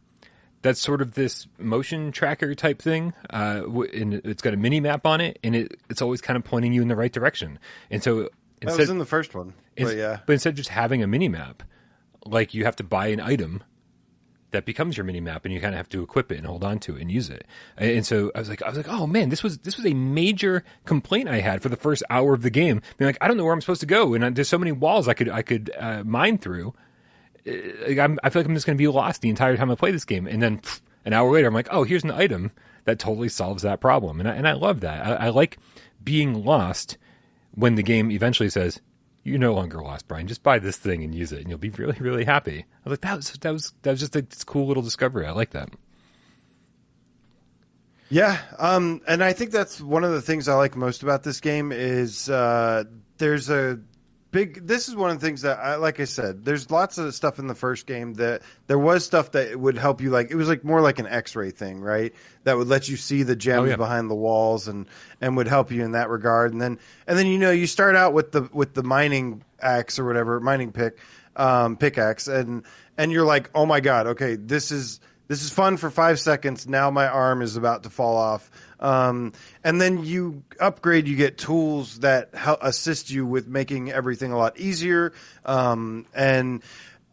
that's 0.63 0.81
sort 0.81 1.01
of 1.03 1.15
this 1.15 1.47
motion 1.59 2.11
tracker 2.13 2.55
type 2.55 2.81
thing. 2.81 3.13
Uh, 3.31 3.63
and 3.93 4.15
it's 4.25 4.43
got 4.43 4.55
a 4.55 4.57
mini 4.57 4.81
map 4.81 5.07
on 5.07 5.21
it, 5.21 5.39
and 5.45 5.55
it, 5.55 5.79
it's 5.91 6.03
always 6.03 6.21
kind 6.21 6.37
of 6.37 6.45
pointing 6.45 6.73
you 6.73 6.83
in 6.83 6.89
the 6.89 6.97
right 6.97 7.13
direction. 7.13 7.59
And 7.91 8.03
so 8.03 8.29
That 8.63 8.71
was 8.79 8.91
in 8.91 8.99
the 8.99 9.05
first 9.07 9.35
one, 9.35 9.53
but 9.89 9.97
yeah, 9.97 10.21
but 10.27 10.33
instead 10.33 10.51
of 10.51 10.57
just 10.57 10.71
having 10.71 11.03
a 11.03 11.07
mini 11.07 11.29
map, 11.29 11.63
like 12.27 12.55
you 12.55 12.65
have 12.65 12.77
to 12.77 12.85
buy 12.85 13.09
an 13.09 13.21
item 13.21 13.63
that 14.55 14.65
becomes 14.65 14.97
your 14.97 15.05
mini 15.05 15.21
map, 15.21 15.45
and 15.45 15.53
you 15.53 15.61
kind 15.61 15.75
of 15.75 15.77
have 15.77 15.89
to 15.91 16.03
equip 16.03 16.33
it 16.33 16.39
and 16.39 16.47
hold 16.47 16.65
on 16.65 16.79
to 16.81 16.97
it 16.97 17.03
and 17.03 17.11
use 17.11 17.29
it. 17.29 17.47
And, 17.77 18.07
so 18.07 18.33
I 18.35 18.39
was 18.39 18.49
like, 18.49 18.63
I 18.63 18.69
was 18.69 18.77
like, 18.77 18.89
oh 18.89 19.07
man, 19.07 19.29
this 19.29 19.43
was 19.43 19.59
this 19.59 19.77
was 19.77 19.85
a 19.85 19.95
major 19.95 20.65
complaint 20.87 21.29
I 21.29 21.41
had 21.41 21.63
for 21.63 21.69
the 21.69 21.77
first 21.77 22.03
hour 22.09 22.33
of 22.35 22.43
the 22.43 22.51
game. 22.51 22.81
Being 22.97 23.09
like, 23.09 23.19
I 23.21 23.29
don't 23.29 23.37
know 23.37 23.45
where 23.45 23.53
I'm 23.53 23.61
supposed 23.61 23.81
to 23.81 23.87
go, 23.87 24.15
and 24.15 24.35
there's 24.35 24.49
so 24.49 24.59
many 24.59 24.73
walls 24.73 25.09
I 25.09 25.15
could 25.15 25.29
I 25.29 25.43
could 25.43 25.71
uh, 25.79 26.03
mine 26.05 26.39
through. 26.39 26.75
Uh, 27.47 28.01
I'm, 28.01 28.19
I 28.23 28.31
feel 28.31 28.41
like 28.41 28.49
I'm 28.49 28.55
just 28.55 28.67
going 28.67 28.77
to 28.79 28.83
be 28.83 28.89
lost 28.89 29.21
the 29.21 29.29
entire 29.29 29.57
time 29.57 29.71
I 29.71 29.75
play 29.75 29.91
this 29.91 30.05
game, 30.05 30.27
and 30.27 30.43
then 30.43 30.59
pff, 30.59 30.81
an 31.05 31.13
hour 31.13 31.31
later, 31.31 31.49
I'm 31.49 31.55
like, 31.55 31.69
oh, 31.71 31.85
here's 31.85 32.05
an 32.05 32.11
item 32.11 32.51
that 32.85 32.99
totally 32.99 33.29
solves 33.29 33.63
that 33.63 33.81
problem, 33.81 34.21
and 34.21 34.29
I, 34.29 34.35
and 34.35 34.49
I 34.49 34.53
love 34.53 34.81
that. 34.81 35.05
I, 35.07 35.27
I 35.27 35.29
like 35.31 35.59
being 36.03 36.45
lost 36.45 36.97
when 37.55 37.75
the 37.75 37.83
game 37.83 38.11
eventually 38.11 38.51
says, 38.51 38.81
you're 39.25 39.39
no 39.39 39.55
longer 39.55 39.83
lost, 39.83 40.07
Brian. 40.07 40.27
Just 40.29 40.43
buy 40.43 40.59
this 40.59 40.77
thing 40.77 41.03
and 41.03 41.15
use 41.15 41.33
it, 41.33 41.41
and 41.41 41.49
you'll 41.49 41.59
be 41.59 41.71
really, 41.71 41.97
really 41.99 42.25
happy. 42.25 42.59
I 42.61 42.89
was 42.89 42.93
like, 42.93 43.01
that 43.01 43.17
was 43.17 43.33
that 43.33 43.53
was 43.53 43.73
that 43.83 43.91
was 43.91 44.01
just 44.01 44.15
a 44.15 44.23
cool 44.45 44.67
little 44.67 44.83
discovery. 44.83 45.27
I 45.27 45.33
like 45.33 45.51
that. 45.51 45.71
Yeah, 48.11 48.39
um, 48.59 49.01
and 49.09 49.25
I 49.25 49.33
think 49.33 49.51
that's 49.51 49.81
one 49.81 50.05
of 50.05 50.13
the 50.13 50.21
things 50.21 50.47
I 50.47 50.55
like 50.55 50.77
most 50.77 51.03
about 51.03 51.23
this 51.23 51.41
game 51.41 51.73
is 51.73 52.29
uh, 52.29 52.85
there's 53.17 53.49
a 53.49 53.81
big. 54.35 54.67
This 54.67 54.89
is 54.89 54.95
one 54.97 55.11
of 55.11 55.19
the 55.19 55.27
things 55.27 55.43
that, 55.43 55.59
I, 55.59 55.77
like 55.77 56.01
I 56.01 56.05
said, 56.05 56.45
there's 56.45 56.71
lots 56.71 56.99
of 56.99 57.15
stuff 57.15 57.39
in 57.39 57.47
the 57.47 57.55
first 57.55 57.87
game 57.87 58.15
that 58.15 58.43
there 58.67 58.79
was 58.79 59.05
stuff 59.05 59.33
that 59.33 59.59
would 59.59 59.79
help 59.79 60.03
you. 60.03 60.11
Like 60.11 60.31
it 60.31 60.35
was 60.35 60.49
like 60.49 60.65
more 60.65 60.83
like 60.83 60.99
an 60.99 61.07
X-ray 61.07 61.53
thing, 61.53 61.81
right? 61.81 62.13
That 62.43 62.59
would 62.59 62.67
let 62.69 62.89
you 62.89 62.97
see 62.97 63.23
the 63.23 63.37
gems 63.37 63.61
Oh, 63.61 63.65
yeah. 63.71 63.77
behind 63.77 64.11
the 64.11 64.15
walls 64.15 64.69
and 64.69 64.87
and 65.21 65.37
would 65.39 65.49
help 65.49 65.71
you 65.71 65.83
in 65.85 65.93
that 65.93 66.11
regard. 66.11 66.53
And 66.53 66.61
then 66.61 66.79
and 67.07 67.17
then 67.19 67.27
you 67.29 67.39
know 67.39 67.51
you 67.53 67.67
start 67.67 67.97
out 67.97 68.13
with 68.13 68.33
the 68.33 68.43
with 68.53 68.75
the 68.75 68.83
mining 68.83 69.43
axe 69.61 69.99
or 69.99 70.05
whatever 70.05 70.41
mining 70.41 70.73
pick 70.73 70.99
um, 71.37 71.77
pickaxe 71.77 72.29
and 72.29 72.65
and 72.99 73.11
you're 73.13 73.25
like, 73.25 73.51
oh 73.55 73.65
my 73.67 73.81
god, 73.81 74.09
okay, 74.09 74.37
this 74.37 74.71
is 74.71 75.01
this 75.27 75.43
is 75.43 75.51
fun 75.51 75.77
for 75.77 75.91
five 75.91 76.21
seconds. 76.21 76.69
Now 76.69 76.91
my 76.91 77.07
arm 77.07 77.43
is 77.43 77.57
about 77.57 77.85
to 77.85 77.91
fall 77.91 78.17
off. 78.17 78.51
Um, 78.81 79.33
and 79.63 79.81
then 79.81 80.05
you 80.05 80.43
upgrade, 80.61 81.09
you 81.09 81.17
get 81.17 81.39
tools 81.39 82.01
that 82.01 82.35
help 82.35 82.63
assist 82.63 83.11
you 83.11 83.25
with 83.25 83.47
making 83.47 83.91
everything 83.91 84.33
a 84.33 84.39
lot 84.39 84.59
easier. 84.59 85.13
Um, 85.45 86.07
and 86.15 86.63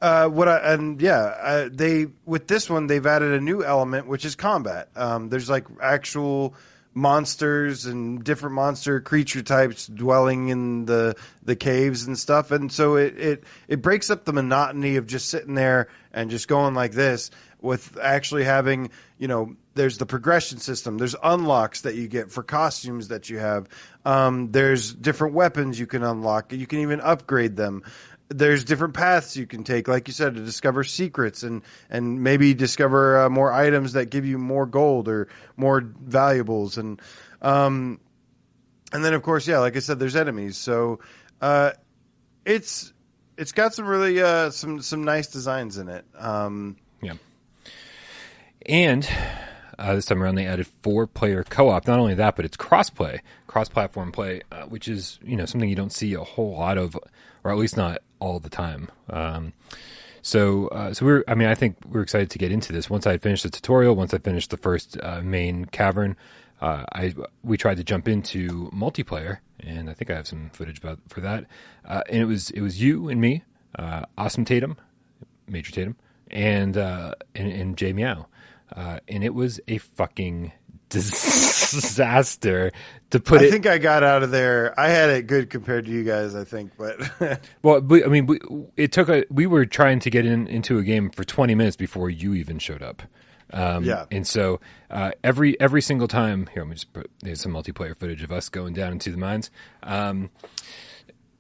uh, 0.01 0.27
what 0.27 0.47
I, 0.47 0.73
and 0.73 0.99
yeah, 0.99 1.69
they 1.71 2.07
with 2.25 2.47
this 2.47 2.69
one 2.69 2.87
they've 2.87 3.05
added 3.05 3.33
a 3.33 3.41
new 3.41 3.63
element 3.63 4.07
which 4.07 4.25
is 4.25 4.35
combat. 4.35 4.89
Um, 4.95 5.29
there's 5.29 5.49
like 5.49 5.67
actual 5.81 6.55
monsters 6.93 7.85
and 7.85 8.23
different 8.23 8.55
monster 8.55 8.99
creature 8.99 9.41
types 9.41 9.87
dwelling 9.87 10.49
in 10.49 10.85
the 10.85 11.15
the 11.43 11.55
caves 11.55 12.05
and 12.05 12.19
stuff 12.19 12.51
and 12.51 12.69
so 12.69 12.97
it 12.97 13.17
it 13.17 13.43
it 13.69 13.81
breaks 13.81 14.09
up 14.09 14.25
the 14.25 14.33
monotony 14.33 14.97
of 14.97 15.07
just 15.07 15.29
sitting 15.29 15.55
there 15.55 15.87
and 16.11 16.29
just 16.29 16.49
going 16.49 16.73
like 16.73 16.91
this 16.91 17.31
with 17.61 17.97
actually 18.01 18.43
having 18.43 18.89
you 19.17 19.27
know 19.27 19.55
there's 19.75 19.97
the 19.97 20.05
progression 20.05 20.57
system 20.57 20.97
there's 20.97 21.15
unlocks 21.23 21.81
that 21.81 21.95
you 21.95 22.07
get 22.07 22.31
for 22.31 22.43
costumes 22.43 23.09
that 23.09 23.29
you 23.29 23.37
have 23.37 23.67
um, 24.05 24.51
there's 24.51 24.93
different 24.93 25.33
weapons 25.33 25.79
you 25.79 25.87
can 25.87 26.03
unlock 26.03 26.51
you 26.51 26.67
can 26.67 26.79
even 26.79 26.99
upgrade 26.99 27.55
them 27.55 27.83
there's 28.33 28.63
different 28.63 28.93
paths 28.93 29.35
you 29.35 29.45
can 29.45 29.65
take, 29.65 29.89
like 29.89 30.07
you 30.07 30.13
said, 30.13 30.35
to 30.35 30.41
discover 30.41 30.85
secrets 30.85 31.43
and 31.43 31.63
and 31.89 32.23
maybe 32.23 32.53
discover 32.53 33.23
uh, 33.23 33.29
more 33.29 33.51
items 33.51 33.93
that 33.93 34.05
give 34.05 34.25
you 34.25 34.37
more 34.37 34.65
gold 34.65 35.09
or 35.09 35.27
more 35.57 35.81
valuables 35.81 36.77
and 36.77 37.01
um 37.41 37.99
and 38.93 39.03
then 39.03 39.13
of 39.13 39.23
course, 39.23 39.47
yeah, 39.47 39.59
like 39.59 39.75
I 39.75 39.79
said, 39.79 39.99
there's 39.99 40.15
enemies. 40.15 40.57
So 40.57 40.99
uh, 41.41 41.71
it's 42.45 42.93
it's 43.37 43.51
got 43.51 43.73
some 43.73 43.85
really 43.85 44.21
uh, 44.21 44.51
some 44.51 44.81
some 44.81 45.03
nice 45.03 45.27
designs 45.27 45.77
in 45.77 45.89
it. 45.89 46.05
Um, 46.17 46.77
Yeah. 47.01 47.13
And 48.65 49.09
uh, 49.79 49.95
this 49.95 50.05
time 50.05 50.21
around, 50.21 50.35
they 50.35 50.45
added 50.45 50.67
four-player 50.83 51.43
co-op. 51.43 51.87
Not 51.87 51.99
only 51.99 52.15
that, 52.15 52.35
but 52.35 52.45
it's 52.45 52.57
cross-play, 52.57 53.21
cross-platform 53.47 54.11
play, 54.11 54.41
uh, 54.51 54.63
which 54.63 54.87
is 54.87 55.19
you 55.23 55.35
know 55.35 55.45
something 55.45 55.69
you 55.69 55.75
don't 55.75 55.91
see 55.91 56.13
a 56.13 56.23
whole 56.23 56.51
lot 56.51 56.77
of, 56.77 56.97
or 57.43 57.51
at 57.51 57.57
least 57.57 57.77
not 57.77 58.01
all 58.19 58.39
the 58.39 58.49
time. 58.49 58.89
Um, 59.09 59.53
so, 60.21 60.67
uh, 60.67 60.93
so 60.93 61.05
we're. 61.05 61.23
I 61.27 61.35
mean, 61.35 61.47
I 61.47 61.55
think 61.55 61.77
we're 61.89 62.03
excited 62.03 62.29
to 62.29 62.37
get 62.37 62.51
into 62.51 62.71
this. 62.71 62.89
Once 62.89 63.07
I 63.07 63.11
had 63.11 63.21
finished 63.21 63.43
the 63.43 63.49
tutorial, 63.49 63.95
once 63.95 64.13
I 64.13 64.19
finished 64.19 64.51
the 64.51 64.57
first 64.57 64.97
uh, 65.01 65.21
main 65.21 65.65
cavern, 65.65 66.15
uh, 66.61 66.85
I 66.93 67.15
we 67.43 67.57
tried 67.57 67.77
to 67.77 67.83
jump 67.83 68.07
into 68.07 68.69
multiplayer, 68.69 69.39
and 69.59 69.89
I 69.89 69.93
think 69.93 70.11
I 70.11 70.15
have 70.15 70.27
some 70.27 70.51
footage 70.53 70.77
about 70.77 70.99
for 71.07 71.21
that. 71.21 71.45
Uh, 71.83 72.03
and 72.07 72.21
it 72.21 72.25
was 72.25 72.51
it 72.51 72.61
was 72.61 72.79
you 72.79 73.09
and 73.09 73.19
me, 73.19 73.43
uh, 73.79 74.05
Awesome 74.17 74.45
Tatum, 74.45 74.77
Major 75.47 75.71
Tatum, 75.71 75.95
and 76.29 76.77
uh, 76.77 77.15
and, 77.33 77.51
and 77.51 77.77
Jay 77.77 77.91
Meow, 77.91 78.27
uh, 78.75 78.99
and 79.07 79.23
it 79.23 79.33
was 79.33 79.59
a 79.67 79.77
fucking 79.79 80.51
disaster 80.89 82.71
to 83.11 83.19
put 83.19 83.41
I 83.41 83.45
it. 83.45 83.51
think 83.51 83.65
I 83.65 83.77
got 83.77 84.03
out 84.03 84.23
of 84.23 84.31
there. 84.31 84.77
I 84.79 84.89
had 84.89 85.09
it 85.09 85.27
good 85.27 85.49
compared 85.49 85.85
to 85.85 85.91
you 85.91 86.03
guys, 86.03 86.35
I 86.35 86.43
think, 86.43 86.71
but 86.77 86.97
well, 87.63 87.79
we, 87.81 88.03
I 88.03 88.07
mean, 88.07 88.25
we, 88.25 88.39
it 88.77 88.91
took 88.91 89.09
a. 89.09 89.25
We 89.29 89.47
were 89.47 89.65
trying 89.65 89.99
to 90.01 90.09
get 90.09 90.25
in 90.25 90.47
into 90.47 90.77
a 90.79 90.83
game 90.83 91.09
for 91.09 91.23
twenty 91.23 91.55
minutes 91.55 91.75
before 91.75 92.09
you 92.09 92.33
even 92.33 92.59
showed 92.59 92.81
up. 92.81 93.01
Um, 93.53 93.83
Yeah. 93.83 94.05
and 94.11 94.25
so 94.25 94.61
uh, 94.89 95.11
every 95.23 95.59
every 95.59 95.81
single 95.81 96.07
time 96.07 96.47
here, 96.53 96.63
let 96.63 96.69
me 96.69 96.75
just 96.75 96.93
put 96.93 97.09
there's 97.21 97.41
some 97.41 97.51
multiplayer 97.53 97.95
footage 97.97 98.23
of 98.23 98.31
us 98.31 98.47
going 98.49 98.73
down 98.73 98.93
into 98.93 99.11
the 99.11 99.17
mines. 99.17 99.51
Um, 99.83 100.29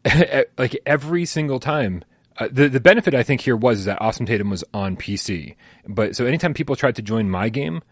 like 0.57 0.79
every 0.85 1.25
single 1.25 1.59
time. 1.59 2.03
Uh, 2.41 2.47
the 2.51 2.67
the 2.67 2.79
benefit 2.79 3.13
I 3.13 3.21
think 3.21 3.41
here 3.41 3.55
was 3.55 3.77
is 3.79 3.85
that 3.85 4.01
Awesome 4.01 4.25
Tatum 4.25 4.49
was 4.49 4.63
on 4.73 4.97
PC, 4.97 5.55
but 5.87 6.15
so 6.15 6.25
anytime 6.25 6.55
people 6.55 6.75
tried 6.75 6.95
to 6.95 7.03
join 7.03 7.29
my 7.29 7.49
game, 7.49 7.83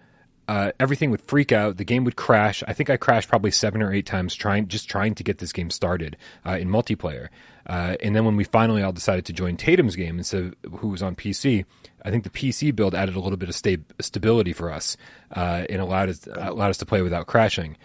uh, 0.47 0.71
everything 0.79 1.11
would 1.11 1.21
freak 1.21 1.51
out. 1.51 1.77
The 1.77 1.83
game 1.83 2.03
would 2.03 2.15
crash. 2.15 2.63
I 2.67 2.73
think 2.73 2.89
I 2.89 2.97
crashed 2.97 3.29
probably 3.29 3.51
seven 3.51 3.83
or 3.83 3.93
eight 3.93 4.07
times 4.07 4.33
trying 4.33 4.67
just 4.67 4.89
trying 4.89 5.13
to 5.13 5.23
get 5.23 5.37
this 5.37 5.53
game 5.53 5.69
started 5.69 6.17
uh, 6.47 6.57
in 6.59 6.67
multiplayer. 6.67 7.27
Uh, 7.67 7.95
and 8.01 8.15
then 8.15 8.25
when 8.25 8.35
we 8.35 8.43
finally 8.43 8.81
all 8.81 8.91
decided 8.91 9.23
to 9.25 9.33
join 9.33 9.55
Tatum's 9.55 9.95
game 9.95 10.17
instead 10.17 10.41
of 10.41 10.79
who 10.79 10.87
was 10.87 11.03
on 11.03 11.15
PC, 11.15 11.65
I 12.03 12.09
think 12.09 12.23
the 12.23 12.31
PC 12.31 12.75
build 12.75 12.95
added 12.95 13.15
a 13.15 13.19
little 13.19 13.37
bit 13.37 13.49
of 13.49 13.55
sta- 13.55 13.85
stability 14.01 14.53
for 14.53 14.71
us 14.71 14.97
uh, 15.35 15.65
and 15.69 15.79
allowed 15.79 16.09
us 16.09 16.27
allowed 16.33 16.71
us 16.71 16.77
to 16.79 16.87
play 16.87 17.03
without 17.03 17.27
crashing. 17.27 17.77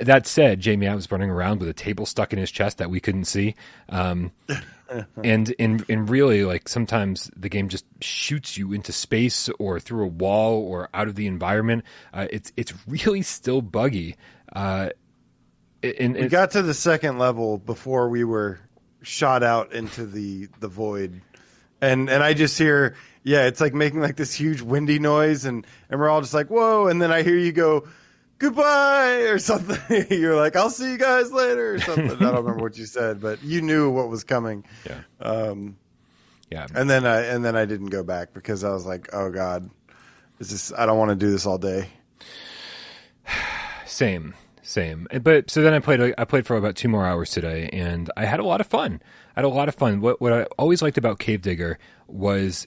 That 0.00 0.26
said, 0.26 0.60
Jamie 0.60 0.88
I 0.88 0.94
was 0.94 1.10
running 1.10 1.30
around 1.30 1.60
with 1.60 1.68
a 1.68 1.74
table 1.74 2.06
stuck 2.06 2.32
in 2.32 2.38
his 2.38 2.50
chest 2.50 2.78
that 2.78 2.90
we 2.90 3.00
couldn't 3.00 3.24
see. 3.24 3.54
Um, 3.88 4.32
and 5.22 5.50
in 5.50 5.84
in 5.88 6.06
really 6.06 6.44
like 6.44 6.68
sometimes 6.68 7.30
the 7.36 7.48
game 7.48 7.68
just 7.68 7.84
shoots 8.00 8.56
you 8.56 8.72
into 8.72 8.92
space 8.92 9.48
or 9.58 9.80
through 9.80 10.04
a 10.04 10.08
wall 10.08 10.62
or 10.62 10.88
out 10.94 11.08
of 11.08 11.14
the 11.14 11.26
environment. 11.26 11.84
Uh, 12.12 12.26
it's 12.30 12.52
it's 12.56 12.72
really 12.86 13.22
still 13.22 13.62
buggy. 13.62 14.16
Uh, 14.54 14.90
and, 15.82 16.14
we 16.14 16.28
got 16.28 16.52
to 16.52 16.62
the 16.62 16.74
second 16.74 17.18
level 17.18 17.58
before 17.58 18.08
we 18.08 18.22
were 18.22 18.60
shot 19.02 19.42
out 19.42 19.72
into 19.72 20.06
the 20.06 20.48
the 20.60 20.68
void, 20.68 21.20
and 21.80 22.08
and 22.08 22.22
I 22.22 22.34
just 22.34 22.56
hear 22.56 22.94
yeah, 23.24 23.46
it's 23.46 23.60
like 23.60 23.74
making 23.74 24.00
like 24.00 24.16
this 24.16 24.34
huge 24.34 24.62
windy 24.62 24.98
noise, 24.98 25.44
and 25.44 25.66
and 25.90 26.00
we're 26.00 26.08
all 26.08 26.20
just 26.20 26.34
like 26.34 26.48
whoa, 26.48 26.86
and 26.86 27.00
then 27.00 27.12
I 27.12 27.22
hear 27.22 27.36
you 27.36 27.52
go. 27.52 27.86
Goodbye 28.42 29.28
or 29.30 29.38
something. 29.38 30.06
You're 30.18 30.34
like, 30.36 30.56
I'll 30.56 30.68
see 30.68 30.90
you 30.90 30.98
guys 30.98 31.30
later 31.32 31.74
or 31.74 31.78
something. 31.80 32.10
I 32.10 32.18
don't 32.18 32.34
remember 32.44 32.62
what 32.62 32.76
you 32.76 32.86
said, 32.86 33.20
but 33.20 33.42
you 33.44 33.62
knew 33.62 33.88
what 33.90 34.08
was 34.08 34.24
coming. 34.24 34.64
yeah, 34.86 34.98
Um, 35.20 35.76
yeah. 36.50 36.66
and 36.74 36.90
then 36.90 37.06
I 37.06 37.20
and 37.26 37.44
then 37.44 37.54
I 37.56 37.66
didn't 37.66 37.90
go 37.90 38.02
back 38.02 38.34
because 38.34 38.64
I 38.64 38.70
was 38.70 38.84
like, 38.84 39.10
oh 39.12 39.30
god, 39.30 39.70
this 40.38 40.50
is 40.50 40.72
I 40.76 40.86
don't 40.86 40.98
want 40.98 41.10
to 41.10 41.14
do 41.14 41.30
this 41.30 41.46
all 41.46 41.56
day. 41.58 41.88
Same, 43.86 44.34
same. 44.62 45.06
But 45.22 45.50
so 45.50 45.62
then 45.62 45.74
I 45.74 45.78
played. 45.78 46.14
I 46.16 46.24
played 46.24 46.46
for 46.46 46.56
about 46.56 46.76
two 46.76 46.88
more 46.88 47.04
hours 47.06 47.30
today, 47.30 47.68
and 47.72 48.10
I 48.16 48.24
had 48.24 48.40
a 48.40 48.44
lot 48.44 48.60
of 48.60 48.66
fun. 48.66 49.02
I 49.36 49.40
had 49.40 49.44
a 49.44 49.48
lot 49.48 49.68
of 49.68 49.74
fun. 49.74 50.00
What 50.00 50.20
what 50.20 50.32
I 50.32 50.44
always 50.58 50.80
liked 50.82 50.96
about 50.98 51.18
Cave 51.18 51.42
Digger 51.42 51.78
was 52.06 52.66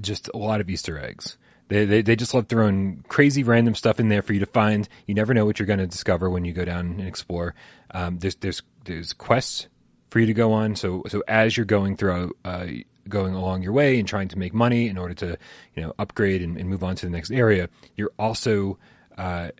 just 0.00 0.28
a 0.34 0.36
lot 0.36 0.60
of 0.60 0.68
Easter 0.68 0.98
eggs. 0.98 1.38
They, 1.68 1.84
they 1.84 2.02
they 2.02 2.16
just 2.16 2.32
love 2.32 2.46
throwing 2.48 3.04
crazy 3.08 3.42
random 3.42 3.74
stuff 3.74 3.98
in 3.98 4.08
there 4.08 4.22
for 4.22 4.32
you 4.32 4.40
to 4.40 4.46
find. 4.46 4.88
You 5.06 5.14
never 5.14 5.34
know 5.34 5.44
what 5.44 5.58
you're 5.58 5.66
going 5.66 5.80
to 5.80 5.86
discover 5.86 6.30
when 6.30 6.44
you 6.44 6.52
go 6.52 6.64
down 6.64 6.86
and 6.86 7.00
explore. 7.00 7.54
Um, 7.90 8.18
there's 8.18 8.36
there's 8.36 8.62
there's 8.84 9.12
quests 9.12 9.68
for 10.10 10.20
you 10.20 10.26
to 10.26 10.34
go 10.34 10.52
on. 10.52 10.76
So 10.76 11.02
so 11.08 11.22
as 11.26 11.56
you're 11.56 11.66
going 11.66 11.96
through 11.96 12.34
uh, 12.44 12.66
going 13.08 13.34
along 13.34 13.62
your 13.62 13.72
way 13.72 13.98
and 13.98 14.06
trying 14.06 14.28
to 14.28 14.38
make 14.38 14.54
money 14.54 14.88
in 14.88 14.98
order 14.98 15.14
to 15.14 15.38
you 15.74 15.82
know 15.82 15.92
upgrade 15.98 16.42
and, 16.42 16.56
and 16.56 16.68
move 16.68 16.84
on 16.84 16.94
to 16.96 17.06
the 17.06 17.10
next 17.10 17.30
area, 17.30 17.68
you're 17.96 18.12
also 18.18 18.78
uh, 19.18 19.50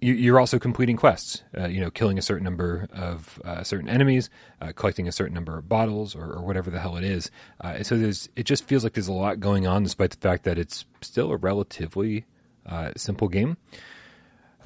you're 0.00 0.38
also 0.38 0.58
completing 0.58 0.96
quests. 0.96 1.42
Uh, 1.56 1.66
you 1.66 1.80
know, 1.80 1.90
killing 1.90 2.18
a 2.18 2.22
certain 2.22 2.44
number 2.44 2.88
of 2.92 3.40
uh, 3.44 3.62
certain 3.62 3.88
enemies, 3.88 4.30
uh, 4.60 4.72
collecting 4.74 5.08
a 5.08 5.12
certain 5.12 5.34
number 5.34 5.58
of 5.58 5.68
bottles, 5.68 6.14
or, 6.14 6.32
or 6.34 6.42
whatever 6.42 6.70
the 6.70 6.80
hell 6.80 6.96
it 6.96 7.04
is. 7.04 7.30
Uh, 7.60 7.82
so 7.82 7.98
there's 7.98 8.28
it 8.36 8.44
just 8.44 8.64
feels 8.64 8.84
like 8.84 8.92
there's 8.92 9.08
a 9.08 9.12
lot 9.12 9.40
going 9.40 9.66
on, 9.66 9.82
despite 9.82 10.10
the 10.10 10.16
fact 10.16 10.44
that 10.44 10.58
it's 10.58 10.84
still 11.00 11.32
a 11.32 11.36
relatively 11.36 12.24
uh, 12.66 12.92
simple 12.96 13.28
game. 13.28 13.56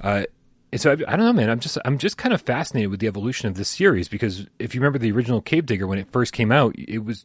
Uh, 0.02 0.24
and 0.70 0.80
so 0.80 0.90
I, 0.90 0.94
I 0.94 1.16
don't 1.16 1.26
know, 1.26 1.32
man. 1.32 1.48
I'm 1.48 1.60
just 1.60 1.78
I'm 1.84 1.98
just 1.98 2.18
kind 2.18 2.34
of 2.34 2.42
fascinated 2.42 2.90
with 2.90 3.00
the 3.00 3.06
evolution 3.06 3.48
of 3.48 3.54
this 3.54 3.68
series 3.68 4.08
because 4.08 4.46
if 4.58 4.74
you 4.74 4.80
remember 4.80 4.98
the 4.98 5.12
original 5.12 5.40
Cave 5.40 5.66
Digger 5.66 5.86
when 5.86 5.98
it 5.98 6.10
first 6.10 6.32
came 6.32 6.52
out, 6.52 6.74
it 6.76 7.04
was 7.04 7.24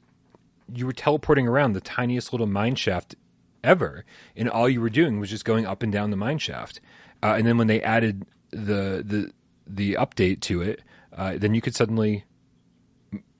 you 0.74 0.86
were 0.86 0.93
teleporting 0.93 1.47
around 1.47 1.74
the 1.74 1.82
tiniest 1.82 2.34
little 2.34 2.47
mine 2.47 2.76
shaft 2.76 3.16
ever, 3.64 4.05
and 4.36 4.49
all 4.49 4.70
you 4.70 4.82
were 4.82 4.89
doing 4.89 5.20
was 5.20 5.30
just 5.30 5.45
going 5.45 5.66
up 5.66 5.84
and 5.84 5.91
down 5.91 6.12
the 6.12 6.18
mine 6.18 6.38
shaft. 6.38 6.80
Uh, 7.24 7.36
and 7.38 7.47
then 7.47 7.57
when 7.57 7.68
they 7.68 7.82
added 7.82 8.26
the 8.51 9.03
the 9.05 9.32
the 9.65 9.93
update 9.95 10.39
to 10.41 10.61
it, 10.61 10.82
uh, 11.15 11.38
then 11.38 11.53
you 11.53 11.61
could 11.61 11.76
suddenly 11.76 12.26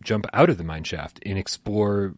jump 0.03 0.25
out 0.34 0.49
of 0.49 0.57
the 0.57 0.63
mine 0.63 0.84
shaft 0.84 1.19
and 1.25 1.38
explore 1.38 2.15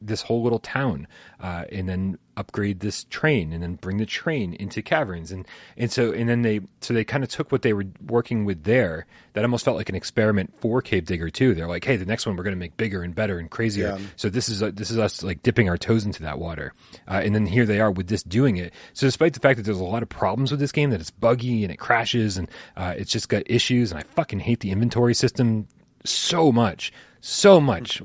this 0.00 0.22
whole 0.22 0.42
little 0.42 0.58
town, 0.58 1.06
uh, 1.40 1.64
and 1.72 1.88
then 1.88 2.18
upgrade 2.36 2.80
this 2.80 3.04
train 3.04 3.52
and 3.52 3.62
then 3.62 3.74
bring 3.76 3.98
the 3.98 4.06
train 4.06 4.54
into 4.54 4.82
caverns 4.82 5.30
and 5.30 5.46
and 5.76 5.92
so 5.92 6.12
and 6.12 6.28
then 6.28 6.42
they 6.42 6.60
so 6.80 6.92
they 6.92 7.04
kind 7.04 7.22
of 7.22 7.30
took 7.30 7.52
what 7.52 7.62
they 7.62 7.72
were 7.72 7.86
working 8.06 8.44
with 8.44 8.64
there 8.64 9.06
that 9.34 9.44
almost 9.44 9.64
felt 9.64 9.76
like 9.76 9.88
an 9.88 9.94
experiment 9.94 10.52
for 10.60 10.80
Cave 10.80 11.06
Digger 11.06 11.28
2. 11.28 11.54
They're 11.54 11.66
like, 11.66 11.84
hey, 11.84 11.96
the 11.96 12.06
next 12.06 12.24
one 12.24 12.36
we're 12.36 12.44
going 12.44 12.54
to 12.54 12.60
make 12.60 12.76
bigger 12.76 13.02
and 13.02 13.14
better 13.14 13.38
and 13.38 13.50
crazier. 13.50 13.96
Yeah. 13.98 14.06
So 14.16 14.28
this 14.28 14.48
is 14.48 14.62
uh, 14.62 14.70
this 14.72 14.90
is 14.90 14.98
us 14.98 15.22
like 15.22 15.42
dipping 15.42 15.68
our 15.68 15.76
toes 15.76 16.06
into 16.06 16.22
that 16.22 16.38
water, 16.38 16.72
uh, 17.08 17.20
and 17.24 17.34
then 17.34 17.46
here 17.46 17.66
they 17.66 17.80
are 17.80 17.90
with 17.90 18.08
this 18.08 18.22
doing 18.22 18.56
it. 18.56 18.72
So 18.92 19.06
despite 19.06 19.34
the 19.34 19.40
fact 19.40 19.56
that 19.56 19.64
there's 19.64 19.80
a 19.80 19.84
lot 19.84 20.02
of 20.02 20.08
problems 20.08 20.50
with 20.50 20.60
this 20.60 20.72
game, 20.72 20.90
that 20.90 21.00
it's 21.00 21.10
buggy 21.10 21.64
and 21.64 21.72
it 21.72 21.78
crashes 21.78 22.36
and 22.36 22.48
uh, 22.76 22.94
it's 22.96 23.10
just 23.10 23.28
got 23.28 23.42
issues, 23.46 23.90
and 23.90 24.00
I 24.00 24.04
fucking 24.04 24.40
hate 24.40 24.60
the 24.60 24.70
inventory 24.70 25.14
system 25.14 25.66
so 26.04 26.52
much, 26.52 26.92
so 27.20 27.60
much. 27.60 28.02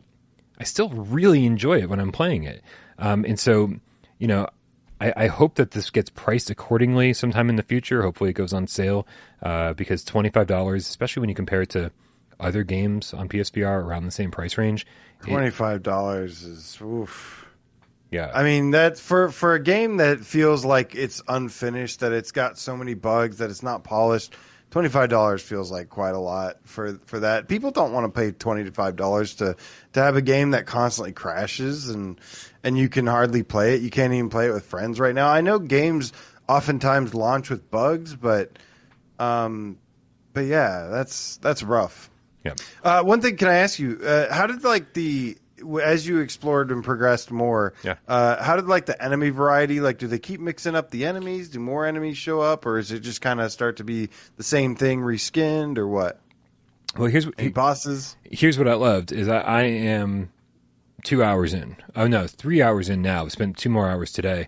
I 0.60 0.64
still 0.64 0.90
really 0.90 1.46
enjoy 1.46 1.80
it 1.80 1.90
when 1.90 2.00
I'm 2.00 2.12
playing 2.12 2.44
it, 2.44 2.62
um, 2.98 3.24
and 3.24 3.40
so 3.40 3.74
you 4.20 4.28
know. 4.28 4.48
I, 5.02 5.14
I 5.16 5.28
hope 5.28 5.56
that 5.56 5.72
this 5.72 5.90
gets 5.92 6.10
priced 6.10 6.50
accordingly 6.50 7.14
sometime 7.14 7.50
in 7.50 7.56
the 7.56 7.64
future. 7.64 8.02
Hopefully, 8.02 8.32
it 8.32 8.34
goes 8.34 8.52
on 8.52 8.68
sale 8.68 9.08
uh, 9.42 9.72
because 9.72 10.04
twenty 10.04 10.30
five 10.30 10.46
dollars, 10.46 10.90
especially 10.90 11.22
when 11.22 11.30
you 11.30 11.36
compare 11.36 11.62
it 11.62 11.70
to 11.70 11.92
other 12.38 12.66
games 12.66 13.14
on 13.14 13.30
PSVR 13.30 13.82
around 13.82 14.04
the 14.04 14.12
same 14.12 14.30
price 14.30 14.58
range, 14.58 14.86
Twenty 15.22 15.52
five 15.52 15.84
dollars 15.84 16.44
is 16.44 16.78
oof. 16.82 17.46
yeah, 18.12 18.30
I 18.34 18.44
mean 18.44 18.72
that 18.72 18.98
for 18.98 19.30
for 19.30 19.54
a 19.54 19.60
game 19.64 19.98
that 19.98 20.20
feels 20.20 20.66
like 20.66 20.96
it's 20.96 21.22
unfinished, 21.30 22.02
that 22.02 22.12
it's 22.12 22.32
got 22.34 22.58
so 22.58 22.76
many 22.76 22.94
bugs, 22.94 23.38
that 23.38 23.50
it's 23.50 23.64
not 23.64 23.86
polished. 23.86 24.36
Twenty 24.72 24.90
five 24.90 25.10
dollars 25.10 25.42
feels 25.42 25.72
like 25.72 25.90
quite 25.90 26.14
a 26.14 26.20
lot 26.20 26.58
for 26.64 26.94
for 27.06 27.22
that. 27.22 27.48
People 27.48 27.72
don't 27.72 27.92
want 27.92 28.06
to 28.06 28.20
pay 28.20 28.32
twenty 28.32 28.64
to 28.66 28.72
five 28.72 28.96
dollars 28.96 29.36
to 29.36 29.56
to 29.94 30.00
have 30.00 30.16
a 30.16 30.22
game 30.22 30.52
that 30.52 30.68
constantly 30.68 31.12
crashes 31.12 31.90
and 31.90 32.20
and 32.64 32.78
you 32.78 32.88
can 32.88 33.08
hardly 33.08 33.42
play 33.42 33.74
it. 33.74 33.82
You 33.82 33.90
can't 33.90 34.14
even 34.14 34.30
play 34.30 34.48
it 34.48 34.54
with 34.54 34.66
friends 34.66 35.00
right 35.00 35.16
now. 35.16 35.28
I 35.28 35.42
know 35.42 35.58
games 35.58 36.14
oftentimes 36.48 37.14
launch 37.16 37.50
with 37.50 37.72
bugs, 37.72 38.16
but 38.16 38.52
um, 39.18 39.80
but 40.34 40.42
yeah, 40.42 40.88
that's 40.92 41.38
that's 41.38 41.64
rough. 41.64 42.10
yeah. 42.44 42.54
Uh, 42.84 43.04
one 43.04 43.22
thing, 43.22 43.38
can 43.38 43.48
I 43.48 43.56
ask 43.56 43.80
you, 43.80 44.00
uh, 44.04 44.34
how 44.34 44.48
did 44.48 44.64
like 44.64 44.94
the 44.94 45.38
as 45.84 46.08
you 46.08 46.20
explored 46.20 46.72
and 46.72 46.84
progressed 46.84 47.32
more, 47.32 47.74
Yeah. 47.84 47.96
uh, 48.08 48.42
how 48.44 48.56
did 48.56 48.66
like 48.68 48.86
the 48.86 49.02
enemy 49.04 49.30
variety? 49.30 49.80
Like, 49.80 49.98
do 49.98 50.08
they 50.08 50.20
keep 50.20 50.40
mixing 50.40 50.76
up 50.76 50.92
the 50.92 51.06
enemies? 51.06 51.50
Do 51.50 51.60
more 51.60 51.86
enemies 51.86 52.18
show 52.18 52.42
up, 52.42 52.66
or 52.66 52.78
is 52.78 52.92
it 52.92 53.00
just 53.00 53.22
kind 53.22 53.40
of 53.42 53.52
start 53.52 53.78
to 53.78 53.84
be 53.84 54.10
the 54.38 54.44
same 54.44 54.76
thing 54.76 55.02
reskinned, 55.02 55.78
or 55.78 55.88
what? 55.88 56.20
Well, 56.98 57.10
here's 57.10 57.26
what, 57.26 57.36
Any 57.38 57.50
bosses? 57.50 58.16
here's 58.24 58.58
what 58.58 58.68
I 58.68 58.74
loved 58.74 59.12
is 59.12 59.28
I, 59.28 59.40
I 59.40 59.62
am 59.64 60.32
two 61.04 61.24
hours 61.24 61.54
in. 61.54 61.76
Oh 61.96 62.08
no, 62.08 62.26
three 62.28 62.62
hours 62.62 62.90
in 62.90 63.02
now. 63.02 63.24
I've 63.24 63.32
spent 63.32 63.58
two 63.58 63.70
more 63.70 63.90
hours 63.90 64.12
today, 64.12 64.48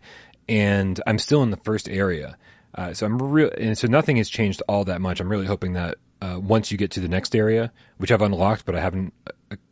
and 0.50 1.00
I'm 1.06 1.20
still 1.20 1.44
in 1.44 1.52
the 1.52 1.58
first 1.58 1.88
area. 1.88 2.38
Uh, 2.74 2.94
so 2.94 3.06
I'm 3.06 3.18
real, 3.22 3.52
and 3.58 3.78
so 3.78 3.88
nothing 3.88 4.16
has 4.18 4.30
changed 4.30 4.62
all 4.68 4.86
that 4.86 5.02
much. 5.02 5.20
I'm 5.20 5.30
really 5.30 5.46
hoping 5.46 5.74
that 5.74 5.96
uh, 6.22 6.40
once 6.42 6.72
you 6.72 6.78
get 6.78 6.90
to 6.92 7.00
the 7.00 7.08
next 7.10 7.36
area, 7.36 7.72
which 7.98 8.12
I've 8.12 8.22
unlocked, 8.22 8.66
but 8.66 8.76
I 8.76 8.80
haven't, 8.80 9.14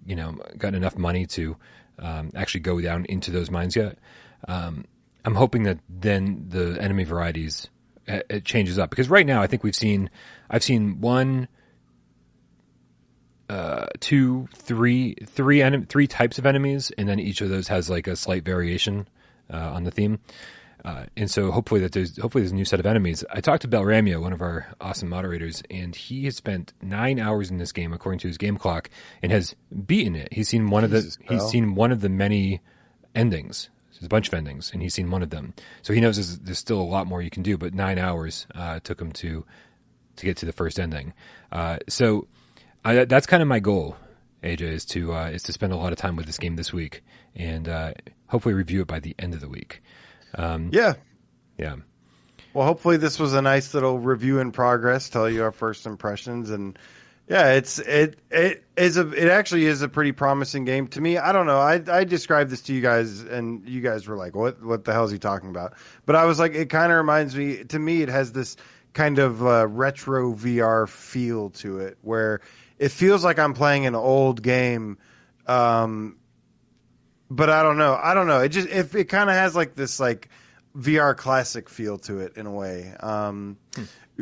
you 0.05 0.15
know, 0.15 0.37
gotten 0.57 0.75
enough 0.75 0.97
money 0.97 1.25
to 1.27 1.57
um, 1.99 2.31
actually 2.35 2.61
go 2.61 2.79
down 2.81 3.05
into 3.05 3.31
those 3.31 3.51
mines 3.51 3.75
yet. 3.75 3.97
Um, 4.47 4.85
I'm 5.25 5.35
hoping 5.35 5.63
that 5.63 5.79
then 5.89 6.45
the 6.47 6.77
enemy 6.81 7.03
varieties 7.03 7.69
uh, 8.07 8.21
it 8.29 8.45
changes 8.45 8.79
up 8.79 8.89
because 8.89 9.09
right 9.09 9.25
now 9.25 9.41
I 9.41 9.47
think 9.47 9.63
we've 9.63 9.75
seen 9.75 10.09
I've 10.49 10.63
seen 10.63 11.01
one 11.01 11.47
two, 13.99 14.47
three, 14.55 15.15
three, 15.25 15.59
enem- 15.59 15.87
three 15.87 16.07
types 16.07 16.37
of 16.37 16.45
enemies, 16.45 16.91
and 16.97 17.07
then 17.07 17.19
each 17.19 17.41
of 17.41 17.49
those 17.49 17.67
has 17.67 17.89
like 17.89 18.07
a 18.07 18.15
slight 18.15 18.43
variation 18.43 19.07
uh, 19.51 19.57
on 19.57 19.83
the 19.83 19.91
theme. 19.91 20.19
Uh, 20.85 21.05
and 21.17 21.29
so 21.29 21.51
hopefully 21.51 21.81
that 21.81 21.91
there's 21.91 22.17
hopefully 22.17 22.41
there's 22.41 22.51
a 22.51 22.55
new 22.55 22.65
set 22.65 22.79
of 22.79 22.85
enemies. 22.85 23.23
I 23.31 23.41
talked 23.41 23.63
to 23.63 23.67
Belramio, 23.67 24.21
one 24.21 24.33
of 24.33 24.41
our 24.41 24.67
awesome 24.79 25.09
moderators, 25.09 25.61
and 25.69 25.95
he 25.95 26.25
has 26.25 26.37
spent 26.37 26.73
nine 26.81 27.19
hours 27.19 27.51
in 27.51 27.57
this 27.57 27.71
game 27.71 27.91
according 27.91 28.19
to 28.19 28.27
his 28.27 28.37
game 28.37 28.57
clock 28.57 28.89
and 29.21 29.31
has 29.31 29.55
beaten 29.85 30.15
it. 30.15 30.33
He's 30.33 30.47
seen 30.47 30.69
one 30.69 30.83
Jesus, 30.89 31.15
of 31.15 31.21
the 31.21 31.33
he's 31.33 31.41
Bel. 31.41 31.49
seen 31.49 31.75
one 31.75 31.91
of 31.91 32.01
the 32.01 32.09
many 32.09 32.61
endings. 33.13 33.69
There's 33.91 34.05
a 34.05 34.09
bunch 34.09 34.29
of 34.29 34.33
endings, 34.33 34.71
and 34.71 34.81
he's 34.81 34.93
seen 34.93 35.11
one 35.11 35.21
of 35.21 35.29
them. 35.29 35.53
So 35.81 35.91
he 35.93 35.99
knows 35.99 36.15
there's, 36.15 36.39
there's 36.39 36.59
still 36.59 36.79
a 36.79 36.83
lot 36.83 37.05
more 37.05 37.21
you 37.21 37.29
can 37.29 37.43
do. 37.43 37.57
But 37.57 37.73
nine 37.73 37.97
hours 37.97 38.47
uh, 38.55 38.79
took 38.79 39.01
him 39.01 39.11
to 39.13 39.45
to 40.15 40.25
get 40.25 40.37
to 40.37 40.45
the 40.45 40.53
first 40.53 40.79
ending. 40.79 41.13
Uh, 41.51 41.77
so 41.89 42.27
I, 42.85 43.03
that's 43.05 43.25
kind 43.27 43.41
of 43.41 43.47
my 43.49 43.59
goal, 43.59 43.97
AJ, 44.43 44.61
is 44.61 44.85
to 44.85 45.13
uh, 45.13 45.27
is 45.27 45.43
to 45.43 45.53
spend 45.53 45.73
a 45.73 45.75
lot 45.75 45.91
of 45.91 45.97
time 45.97 46.15
with 46.15 46.25
this 46.25 46.37
game 46.37 46.55
this 46.55 46.71
week 46.71 47.03
and 47.35 47.67
uh, 47.67 47.93
hopefully 48.27 48.53
review 48.53 48.81
it 48.81 48.87
by 48.87 48.99
the 48.99 49.15
end 49.19 49.33
of 49.33 49.41
the 49.41 49.49
week. 49.49 49.81
Yeah. 50.71 50.93
Yeah, 51.57 51.75
Well, 52.53 52.65
hopefully 52.65 52.95
this 52.95 53.19
was 53.19 53.33
a 53.33 53.41
nice 53.41 53.73
little 53.73 53.99
review 53.99 54.39
in 54.39 54.53
progress. 54.53 55.09
Tell 55.09 55.29
you 55.29 55.43
our 55.43 55.51
first 55.51 55.85
impressions, 55.85 56.49
and 56.51 56.79
yeah, 57.27 57.51
it's 57.51 57.79
it 57.79 58.17
it 58.31 58.63
is 58.77 58.95
a 58.95 59.11
it 59.11 59.29
actually 59.29 59.65
is 59.65 59.81
a 59.81 59.89
pretty 59.89 60.13
promising 60.13 60.63
game 60.63 60.87
to 60.87 61.01
me. 61.01 61.17
I 61.17 61.33
don't 61.33 61.47
know. 61.47 61.59
I 61.59 61.81
I 61.87 62.05
described 62.05 62.49
this 62.49 62.61
to 62.61 62.73
you 62.73 62.79
guys, 62.79 63.21
and 63.21 63.67
you 63.67 63.81
guys 63.81 64.07
were 64.07 64.15
like, 64.15 64.35
"What 64.35 64.63
what 64.63 64.85
the 64.85 64.93
hell 64.93 65.03
is 65.03 65.11
he 65.11 65.19
talking 65.19 65.49
about?" 65.49 65.73
But 66.05 66.15
I 66.15 66.23
was 66.23 66.39
like, 66.39 66.55
it 66.55 66.69
kind 66.69 66.93
of 66.93 66.97
reminds 66.97 67.35
me. 67.35 67.65
To 67.65 67.77
me, 67.77 68.01
it 68.01 68.09
has 68.09 68.31
this 68.31 68.55
kind 68.93 69.19
of 69.19 69.45
uh, 69.45 69.67
retro 69.67 70.33
VR 70.33 70.87
feel 70.87 71.49
to 71.51 71.79
it, 71.79 71.97
where 72.03 72.39
it 72.77 72.89
feels 72.89 73.23
like 73.23 73.37
I'm 73.37 73.53
playing 73.53 73.85
an 73.85 73.95
old 73.95 74.41
game. 74.41 74.97
Um, 75.45 76.15
but 77.29 77.49
I 77.49 77.63
don't 77.63 77.77
know. 77.77 77.99
I 78.01 78.13
don't 78.13 78.27
know. 78.27 78.41
It 78.41 78.49
just 78.49 78.69
if 78.69 78.95
it 78.95 79.05
kind 79.05 79.29
of 79.29 79.35
has 79.35 79.55
like 79.55 79.75
this 79.75 79.99
like 79.99 80.29
VR 80.77 81.15
classic 81.15 81.69
feel 81.69 81.97
to 81.99 82.19
it 82.19 82.37
in 82.37 82.45
a 82.45 82.51
way. 82.51 82.93
Um, 82.99 83.57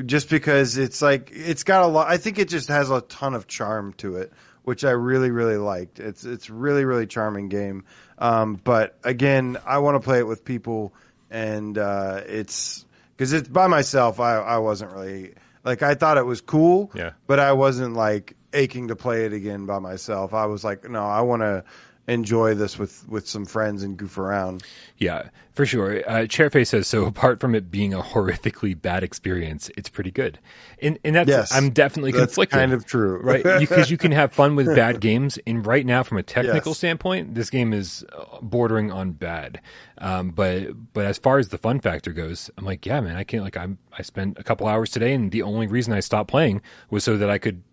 Just 0.06 0.30
because 0.30 0.78
it's 0.78 1.02
like 1.02 1.32
it's 1.34 1.64
got 1.64 1.82
a 1.84 1.88
lot. 1.88 2.08
I 2.08 2.18
think 2.18 2.38
it 2.38 2.50
just 2.50 2.68
has 2.68 2.92
a 2.92 3.02
ton 3.02 3.34
of 3.34 3.48
charm 3.48 3.94
to 3.94 4.18
it, 4.18 4.32
which 4.64 4.86
I 4.86 4.92
really 4.92 5.32
really 5.32 5.58
liked. 5.58 6.00
It's 6.00 6.24
it's 6.24 6.52
really 6.52 6.86
really 6.86 7.08
charming 7.08 7.50
game. 7.50 7.84
Um, 8.20 8.60
but 8.64 9.00
again, 9.04 9.58
I 9.66 9.80
want 9.80 9.96
to 9.96 10.00
play 10.00 10.20
it 10.20 10.28
with 10.28 10.46
people, 10.46 10.94
and 11.32 11.76
uh, 11.80 12.22
it's 12.28 12.86
because 13.16 13.34
it's 13.34 13.50
by 13.50 13.66
myself. 13.66 14.20
I 14.20 14.36
I 14.36 14.58
wasn't 14.60 14.92
really 14.92 15.34
like 15.64 15.82
I 15.82 15.96
thought 15.96 16.18
it 16.18 16.26
was 16.28 16.42
cool. 16.42 16.92
Yeah. 16.94 17.14
But 17.26 17.40
I 17.40 17.54
wasn't 17.54 17.96
like 17.96 18.36
aching 18.54 18.90
to 18.90 18.96
play 18.96 19.26
it 19.26 19.34
again 19.34 19.66
by 19.66 19.80
myself. 19.80 20.34
I 20.34 20.46
was 20.46 20.64
like, 20.64 20.88
no, 20.88 21.06
I 21.06 21.22
want 21.22 21.42
to 21.42 21.64
enjoy 22.08 22.54
this 22.56 22.80
with 22.80 23.08
with 23.08 23.28
some 23.28 23.46
friends 23.46 23.84
and 23.84 23.98
goof 23.98 24.18
around. 24.18 24.64
yeah, 24.98 25.30
for 25.54 25.66
sure. 25.66 25.98
Uh, 26.10 26.26
Chairface 26.28 26.68
says 26.68 26.88
so. 26.88 27.06
Apart 27.06 27.40
from 27.40 27.54
it 27.56 27.70
being 27.70 27.94
a 27.94 28.02
horrifically 28.02 28.80
bad 28.80 29.04
experience, 29.04 29.70
it's 29.78 29.90
pretty 29.90 30.12
good, 30.12 30.40
and 30.82 30.98
and 31.04 31.16
that's 31.16 31.28
Yes, 31.30 31.52
I'm 31.54 31.72
definitely 31.72 32.12
That's 32.12 32.26
conflicted. 32.36 32.58
kind 32.60 32.74
of 32.74 32.86
true, 32.86 33.18
right? 33.22 33.44
Because 33.60 33.92
you 33.92 33.98
can 33.98 34.12
have 34.12 34.32
fun 34.34 34.56
with 34.56 34.68
bad 34.68 35.00
games, 35.02 35.38
and 35.46 35.66
right 35.66 35.86
now, 35.86 36.04
from 36.04 36.18
a 36.18 36.24
technical 36.24 36.72
Yes. 36.72 36.78
standpoint, 36.78 37.36
this 37.36 37.50
game 37.50 37.74
is 37.74 38.06
uh, 38.18 38.40
bordering 38.42 38.92
on 38.92 39.12
bad. 39.12 39.60
Um, 39.98 40.30
but 40.32 40.94
but 40.94 41.06
as 41.06 41.18
far 41.18 41.38
as 41.40 41.50
the 41.50 41.58
fun 41.58 41.80
factor 41.80 42.14
goes, 42.14 42.50
I'm 42.58 42.66
like, 42.66 42.86
yeah, 42.86 43.02
man, 43.02 43.16
I 43.18 43.24
can't. 43.24 43.44
Like, 43.44 43.58
I'm 43.58 43.78
I 43.98 44.02
spent 44.04 44.38
a 44.40 44.44
couple 44.44 44.68
hours 44.68 44.92
today, 44.92 45.14
and 45.14 45.32
the 45.32 45.42
only 45.42 45.68
reason 45.68 45.92
I 45.94 46.00
stopped 46.00 46.30
playing 46.30 46.62
was 46.90 47.04
so 47.04 47.18
that 47.18 47.30
I 47.30 47.38
could 47.38 47.64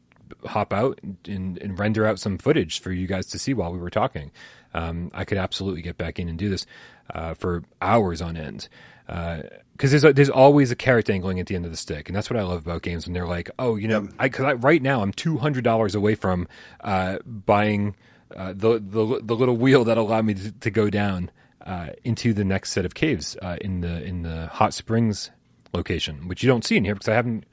hop 0.47 0.73
out 0.73 1.01
and, 1.27 1.59
and 1.59 1.79
render 1.79 2.07
out 2.07 2.19
some 2.19 2.39
footage 2.39 2.81
for 2.81 2.93
you 2.93 3.07
guys 3.07 3.27
to 3.27 3.39
see 3.39 3.55
while 3.55 3.73
we 3.73 3.79
were 3.79 3.91
talking. 3.91 4.31
Um, 4.73 5.11
I 5.15 5.25
could 5.25 5.39
absolutely 5.39 5.83
get 5.83 5.97
back 5.97 6.19
in 6.19 6.29
and 6.29 6.39
do 6.39 6.49
this 6.49 6.67
uh, 7.15 7.35
for 7.35 7.63
hours 7.81 8.21
on 8.21 8.37
end. 8.37 8.69
Because 9.07 9.91
there's 9.91 10.15
there's 10.15 10.31
always 10.31 10.71
a 10.71 10.77
carrot 10.77 11.05
dangling 11.07 11.39
at 11.39 11.47
the 11.47 11.55
end 11.55 11.67
of 11.67 11.71
the 11.71 11.77
stick, 11.77 12.09
and 12.09 12.17
that's 12.17 12.31
what 12.31 12.39
I 12.39 12.43
love 12.43 12.67
about 12.67 12.81
games 12.81 13.07
when 13.07 13.13
they're 13.13 13.27
like, 13.27 13.51
oh, 13.59 13.77
you 13.77 13.87
know, 13.87 14.09
I, 14.19 14.31
cause 14.31 14.47
I, 14.47 14.55
right 14.55 14.81
now 14.81 15.03
I'm 15.03 15.13
two 15.13 15.37
hundred 15.37 15.63
dollars 15.63 15.95
away 15.95 16.15
from 16.15 16.49
uh, 16.81 17.19
buying 17.27 17.97
uh, 18.35 18.55
the 18.57 18.79
the 18.79 19.21
the 19.23 19.37
little 19.37 19.59
wheel 19.59 19.85
that 19.85 19.99
allowed 19.99 20.25
me 20.25 20.35
to, 20.35 20.53
to 20.53 20.71
go 20.71 20.89
down 20.89 21.31
uh, 21.67 21.89
into 22.03 22.33
the 22.33 22.45
next 22.45 22.73
set 22.73 22.87
of 22.87 22.95
caves 22.95 23.37
uh, 23.43 23.59
in 23.61 23.83
the 23.83 24.03
in 24.03 24.23
the 24.23 24.47
hot 24.47 24.73
springs 24.73 25.31
location, 25.75 26.27
which 26.29 26.43
you 26.43 26.49
don't 26.49 26.65
see 26.65 26.79
in 26.79 26.85
here 26.85 26.95
because 26.95 27.09
I 27.09 27.15
haven't 27.15 27.45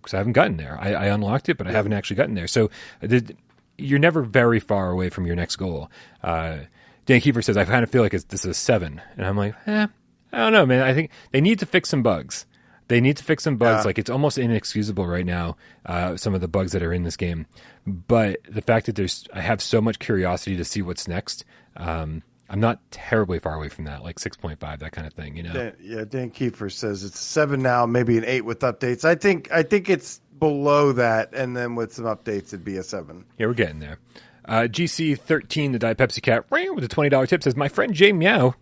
because 0.00 0.14
I 0.14 0.18
haven't 0.18 0.32
gotten 0.32 0.56
there. 0.56 0.78
I, 0.80 0.94
I 0.94 1.06
unlocked 1.06 1.48
it, 1.48 1.58
but 1.58 1.66
I 1.66 1.72
haven't 1.72 1.92
actually 1.92 2.16
gotten 2.16 2.34
there. 2.34 2.46
So 2.46 2.70
the, 3.00 3.34
you're 3.78 3.98
never 3.98 4.22
very 4.22 4.60
far 4.60 4.90
away 4.90 5.08
from 5.08 5.26
your 5.26 5.36
next 5.36 5.56
goal. 5.56 5.90
Uh, 6.22 6.58
Dan 7.06 7.20
Kiefer 7.20 7.42
says, 7.42 7.56
I 7.56 7.64
kind 7.64 7.82
of 7.82 7.90
feel 7.90 8.02
like 8.02 8.14
it's, 8.14 8.24
this 8.24 8.44
is 8.44 8.50
a 8.50 8.54
seven. 8.54 9.00
And 9.16 9.26
I'm 9.26 9.36
like, 9.36 9.54
eh, 9.66 9.86
I 10.32 10.38
don't 10.38 10.52
know, 10.52 10.66
man. 10.66 10.82
I 10.82 10.94
think 10.94 11.10
they 11.32 11.40
need 11.40 11.58
to 11.60 11.66
fix 11.66 11.88
some 11.88 12.02
bugs. 12.02 12.46
They 12.88 13.00
need 13.00 13.16
to 13.18 13.24
fix 13.24 13.44
some 13.44 13.56
bugs. 13.56 13.82
Yeah. 13.82 13.86
Like 13.86 13.98
it's 13.98 14.10
almost 14.10 14.36
inexcusable 14.36 15.06
right 15.06 15.24
now, 15.24 15.56
uh, 15.86 16.16
some 16.16 16.34
of 16.34 16.40
the 16.40 16.48
bugs 16.48 16.72
that 16.72 16.82
are 16.82 16.92
in 16.92 17.04
this 17.04 17.16
game. 17.16 17.46
But 17.86 18.38
the 18.48 18.62
fact 18.62 18.86
that 18.86 18.96
there's, 18.96 19.26
I 19.32 19.40
have 19.40 19.62
so 19.62 19.80
much 19.80 19.98
curiosity 19.98 20.56
to 20.56 20.64
see 20.64 20.82
what's 20.82 21.06
next. 21.06 21.44
Um, 21.76 22.22
I'm 22.50 22.58
not 22.58 22.80
terribly 22.90 23.38
far 23.38 23.54
away 23.54 23.68
from 23.68 23.84
that, 23.84 24.02
like 24.02 24.18
6.5, 24.18 24.58
that 24.80 24.90
kind 24.90 25.06
of 25.06 25.12
thing, 25.12 25.36
you 25.36 25.44
know? 25.44 25.52
Dan, 25.52 25.76
yeah, 25.80 26.04
Dan 26.04 26.32
Kiefer 26.32 26.70
says 26.70 27.04
it's 27.04 27.20
seven 27.20 27.62
now, 27.62 27.86
maybe 27.86 28.18
an 28.18 28.24
eight 28.24 28.44
with 28.44 28.58
updates. 28.60 29.04
I 29.04 29.14
think 29.14 29.50
I 29.52 29.62
think 29.62 29.88
it's 29.88 30.20
below 30.36 30.90
that, 30.92 31.32
and 31.32 31.56
then 31.56 31.76
with 31.76 31.94
some 31.94 32.06
updates, 32.06 32.48
it'd 32.48 32.64
be 32.64 32.76
a 32.76 32.82
seven. 32.82 33.24
Yeah, 33.38 33.46
we're 33.46 33.54
getting 33.54 33.78
there. 33.78 34.00
Uh, 34.44 34.62
GC13, 34.62 35.70
the 35.70 35.78
Diet 35.78 35.96
Pepsi 35.98 36.20
Cat, 36.20 36.44
ran 36.50 36.74
with 36.74 36.82
a 36.82 36.88
$20 36.88 37.28
tip 37.28 37.42
says, 37.42 37.54
My 37.54 37.68
friend 37.68 37.94
Jay 37.94 38.12
Meow 38.12 38.54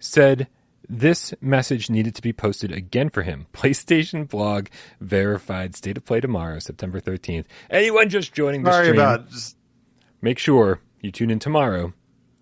said 0.00 0.48
This 0.88 1.32
message 1.40 1.88
needed 1.90 2.16
to 2.16 2.22
be 2.22 2.32
posted 2.32 2.72
again 2.72 3.08
for 3.08 3.22
him. 3.22 3.46
PlayStation 3.52 4.28
blog 4.28 4.66
verified 5.00 5.76
state 5.76 5.96
of 5.96 6.04
play 6.04 6.18
tomorrow, 6.18 6.58
September 6.58 7.00
13th. 7.00 7.44
Anyone 7.70 8.08
just 8.08 8.32
joining 8.32 8.64
the 8.64 8.72
Sorry 8.72 8.86
stream, 8.86 9.00
about 9.00 9.30
just 9.30 9.56
make 10.20 10.40
sure 10.40 10.80
you 11.00 11.12
tune 11.12 11.30
in 11.30 11.38
tomorrow. 11.38 11.92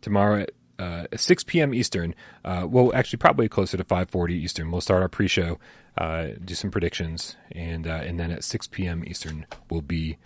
Tomorrow 0.01 0.43
at 0.43 0.51
uh, 0.79 1.07
6 1.15 1.45
p.m. 1.45 1.75
Eastern. 1.75 2.15
Uh, 2.45 2.67
well, 2.69 2.93
actually, 2.95 3.19
probably 3.19 3.49
closer 3.49 3.77
to 3.77 3.85
5:40 3.85 4.31
Eastern. 4.31 4.71
We'll 4.71 4.81
start 4.81 5.03
our 5.03 5.09
pre-show, 5.09 5.59
uh, 5.97 6.29
do 6.45 6.55
some 6.55 6.71
predictions, 6.71 7.37
and 7.53 7.87
uh, 7.87 8.03
and 8.05 8.19
then 8.19 8.31
at 8.31 8.45
6 8.45 8.67
p.m. 8.69 9.05
Eastern 9.07 9.47
will 9.71 9.83
be 9.83 10.19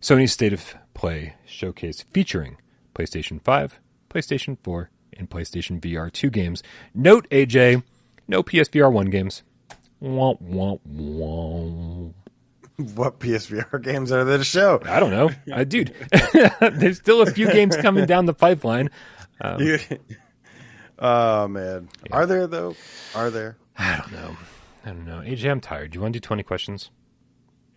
Sony's 0.00 0.32
State 0.32 0.52
of 0.52 0.74
Play 0.92 1.34
showcase 1.46 2.04
featuring 2.12 2.58
PlayStation 2.94 3.40
5, 3.42 3.80
PlayStation 4.10 4.56
4, 4.62 4.90
and 5.16 5.30
PlayStation 5.30 5.80
VR 5.80 6.12
2 6.12 6.30
games. 6.30 6.62
Note, 6.94 7.28
AJ, 7.30 7.82
no 8.28 8.42
PSVR 8.42 8.92
1 8.92 9.06
games. 9.06 9.42
Wah, 10.00 10.34
wah, 10.40 10.76
wah. 10.84 12.10
what 12.76 13.18
PSVR 13.18 13.82
games 13.82 14.12
are 14.12 14.24
there 14.24 14.38
to 14.38 14.44
show? 14.44 14.80
I 14.84 15.00
don't 15.00 15.10
know, 15.10 15.30
uh, 15.52 15.64
dude. 15.64 15.94
there's 16.60 16.98
still 16.98 17.22
a 17.22 17.30
few 17.30 17.50
games 17.50 17.76
coming 17.76 18.06
down 18.06 18.26
the 18.26 18.34
pipeline. 18.34 18.90
Um, 19.44 19.78
oh 20.98 21.48
man, 21.48 21.88
are 22.10 22.26
there 22.26 22.46
though? 22.46 22.74
Are 23.14 23.30
there? 23.30 23.56
I 23.76 23.96
don't 23.98 24.12
know. 24.12 24.36
I 24.84 24.88
don't 24.90 25.04
know. 25.06 25.20
AJ, 25.20 25.50
I'm 25.50 25.60
tired. 25.60 25.90
Do 25.92 25.96
you 25.96 26.02
want 26.02 26.12
to 26.14 26.20
do 26.20 26.24
20 26.26 26.42
questions? 26.42 26.90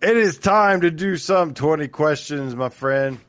It 0.01 0.15
is 0.15 0.38
time 0.38 0.82
to 0.82 0.91
do 0.91 1.18
some 1.18 1.53
twenty 1.55 1.88
questions, 1.88 2.55
my 2.55 2.70
friend. 2.70 3.20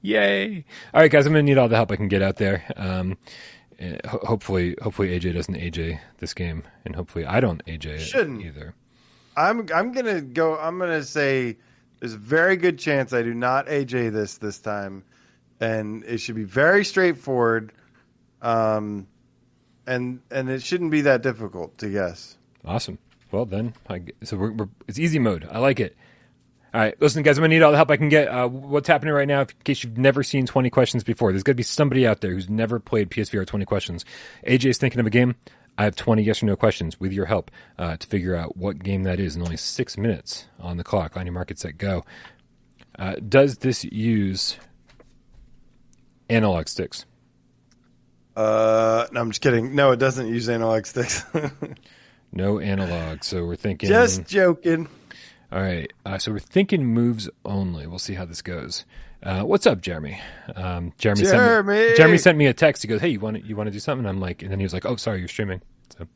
Yay! 0.00 0.64
All 0.94 1.00
right, 1.00 1.10
guys, 1.10 1.26
I'm 1.26 1.32
gonna 1.32 1.42
need 1.42 1.58
all 1.58 1.68
the 1.68 1.74
help 1.74 1.90
I 1.90 1.96
can 1.96 2.06
get 2.06 2.22
out 2.22 2.36
there. 2.36 2.62
Um, 2.76 3.18
eh, 3.80 3.98
hopefully, 4.06 4.76
hopefully 4.80 5.18
AJ 5.18 5.34
doesn't 5.34 5.56
AJ 5.56 5.98
this 6.18 6.34
game, 6.34 6.62
and 6.84 6.94
hopefully 6.94 7.26
I 7.26 7.40
don't 7.40 7.64
AJ 7.66 7.86
it 7.86 8.00
Shouldn't. 8.00 8.42
either. 8.44 8.74
I'm 9.36 9.66
I'm 9.74 9.90
gonna 9.90 10.20
go. 10.20 10.56
I'm 10.56 10.78
gonna 10.78 11.02
say 11.02 11.56
there's 11.98 12.14
a 12.14 12.18
very 12.18 12.56
good 12.56 12.78
chance 12.78 13.12
I 13.12 13.22
do 13.22 13.34
not 13.34 13.66
AJ 13.66 14.12
this 14.12 14.38
this 14.38 14.60
time, 14.60 15.02
and 15.60 16.04
it 16.04 16.18
should 16.18 16.34
be 16.36 16.44
very 16.44 16.84
straightforward, 16.84 17.72
um, 18.42 19.06
and 19.86 20.20
and 20.30 20.50
it 20.50 20.62
shouldn't 20.62 20.90
be 20.90 21.02
that 21.02 21.22
difficult 21.22 21.78
to 21.78 21.88
guess. 21.88 22.36
Awesome. 22.64 22.98
Well, 23.30 23.44
then, 23.44 23.74
I, 23.88 24.02
so 24.22 24.36
we're, 24.36 24.52
we're 24.52 24.68
it's 24.86 24.98
easy 24.98 25.18
mode. 25.18 25.48
I 25.50 25.58
like 25.58 25.80
it. 25.80 25.96
All 26.74 26.80
right, 26.80 27.00
listen, 27.00 27.22
guys, 27.22 27.38
I'm 27.38 27.42
gonna 27.42 27.54
need 27.54 27.62
all 27.62 27.70
the 27.70 27.78
help 27.78 27.90
I 27.90 27.96
can 27.96 28.08
get. 28.08 28.28
Uh, 28.28 28.48
what's 28.48 28.88
happening 28.88 29.14
right 29.14 29.26
now? 29.26 29.40
In 29.40 29.46
case 29.64 29.82
you've 29.82 29.96
never 29.96 30.22
seen 30.22 30.46
20 30.46 30.68
questions 30.68 31.04
before, 31.04 31.32
there's 31.32 31.42
gonna 31.42 31.54
be 31.54 31.62
somebody 31.62 32.06
out 32.06 32.20
there 32.20 32.32
who's 32.32 32.50
never 32.50 32.78
played 32.78 33.10
PSVR 33.10 33.46
20 33.46 33.64
questions. 33.64 34.04
AJ 34.46 34.66
is 34.66 34.78
thinking 34.78 35.00
of 35.00 35.06
a 35.06 35.10
game. 35.10 35.36
I 35.78 35.84
have 35.84 35.96
20 35.96 36.22
yes 36.22 36.42
or 36.42 36.46
no 36.46 36.56
questions 36.56 36.98
with 36.98 37.12
your 37.12 37.26
help 37.26 37.50
uh, 37.78 37.96
to 37.96 38.06
figure 38.06 38.34
out 38.34 38.56
what 38.56 38.82
game 38.82 39.02
that 39.04 39.20
is 39.20 39.36
in 39.36 39.42
only 39.42 39.56
six 39.56 39.96
minutes 39.96 40.46
on 40.60 40.76
the 40.76 40.84
clock. 40.84 41.16
On 41.16 41.26
your 41.26 41.32
market 41.32 41.58
set, 41.58 41.78
go. 41.78 42.04
Uh, 42.98 43.14
does 43.26 43.58
this 43.58 43.84
use 43.84 44.58
analog 46.28 46.68
sticks? 46.68 47.04
Uh, 48.34 49.06
no, 49.12 49.20
I'm 49.20 49.30
just 49.30 49.40
kidding. 49.40 49.74
No, 49.74 49.92
it 49.92 49.98
doesn't 49.98 50.28
use 50.28 50.48
analog 50.48 50.86
sticks. 50.86 51.24
No 52.32 52.58
analog. 52.58 53.24
So 53.24 53.46
we're 53.46 53.56
thinking. 53.56 53.88
just 53.88 54.26
joking. 54.26 54.88
All 55.50 55.60
right. 55.62 55.90
Uh, 56.04 56.18
so 56.18 56.32
we're 56.32 56.38
thinking 56.40 56.84
moves 56.84 57.30
only. 57.44 57.86
We'll 57.86 57.98
see 57.98 58.14
how 58.14 58.26
this 58.26 58.42
goes. 58.42 58.84
Uh, 59.22 59.42
what's 59.42 59.66
up, 59.66 59.80
Jeremy? 59.80 60.20
Um, 60.54 60.92
Jeremy, 60.98 61.24
Sent 61.24 61.36
Jeremy! 61.36 61.90
me, 61.90 61.96
Jeremy 61.96 62.18
sent 62.18 62.36
me 62.36 62.46
a 62.46 62.52
text. 62.52 62.82
He 62.82 62.88
goes, 62.88 63.00
"Hey, 63.00 63.08
you 63.08 63.20
want 63.20 63.38
to, 63.38 63.42
you 63.42 63.56
want 63.56 63.68
to 63.68 63.70
do 63.70 63.78
something?" 63.78 64.06
I'm 64.06 64.20
like, 64.20 64.42
and 64.42 64.50
then 64.52 64.58
he 64.58 64.64
was 64.64 64.74
like, 64.74 64.84
"Oh, 64.84 64.96
sorry, 64.96 65.20
you're 65.20 65.28
streaming." 65.28 65.62
So 65.96 66.06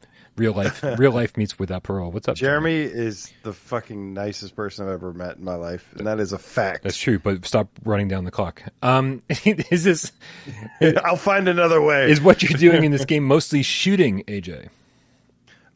real 0.40 0.54
life, 0.54 0.82
real 0.98 1.12
life 1.12 1.36
meets 1.36 1.58
without 1.58 1.82
parole. 1.82 2.10
What's 2.10 2.26
up, 2.26 2.34
Jeremy 2.34 2.80
is 2.80 3.30
the 3.42 3.52
fucking 3.52 4.14
nicest 4.14 4.56
person 4.56 4.86
I've 4.86 4.94
ever 4.94 5.12
met 5.12 5.36
in 5.36 5.44
my 5.44 5.54
life, 5.54 5.86
and 5.96 6.06
that 6.06 6.18
is 6.18 6.32
a 6.32 6.38
fact. 6.38 6.82
That's 6.82 6.96
true, 6.96 7.18
but 7.18 7.44
stop 7.44 7.68
running 7.84 8.08
down 8.08 8.24
the 8.24 8.30
clock. 8.30 8.62
Um, 8.82 9.22
is 9.44 9.84
this 9.84 10.12
I'll 11.04 11.16
find 11.16 11.46
another 11.46 11.80
way. 11.80 12.10
is 12.10 12.20
what 12.20 12.42
you're 12.42 12.58
doing 12.58 12.84
in 12.84 12.90
this 12.90 13.04
game 13.04 13.22
mostly 13.24 13.62
shooting, 13.62 14.24
AJ? 14.24 14.70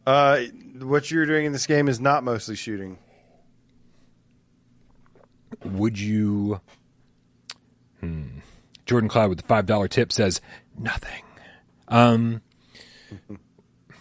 Uh, 0.06 0.40
what 0.80 1.10
you're 1.10 1.26
doing 1.26 1.44
in 1.44 1.52
this 1.52 1.66
game 1.66 1.86
is 1.88 2.00
not 2.00 2.24
mostly 2.24 2.56
shooting. 2.56 2.98
Would 5.64 5.98
you? 5.98 6.60
Hmm. 8.00 8.38
Jordan 8.86 9.08
Cloud 9.08 9.28
with 9.28 9.38
the 9.38 9.46
five 9.46 9.66
dollar 9.66 9.88
tip 9.88 10.10
says 10.10 10.40
nothing. 10.78 11.22
Um. 11.88 12.40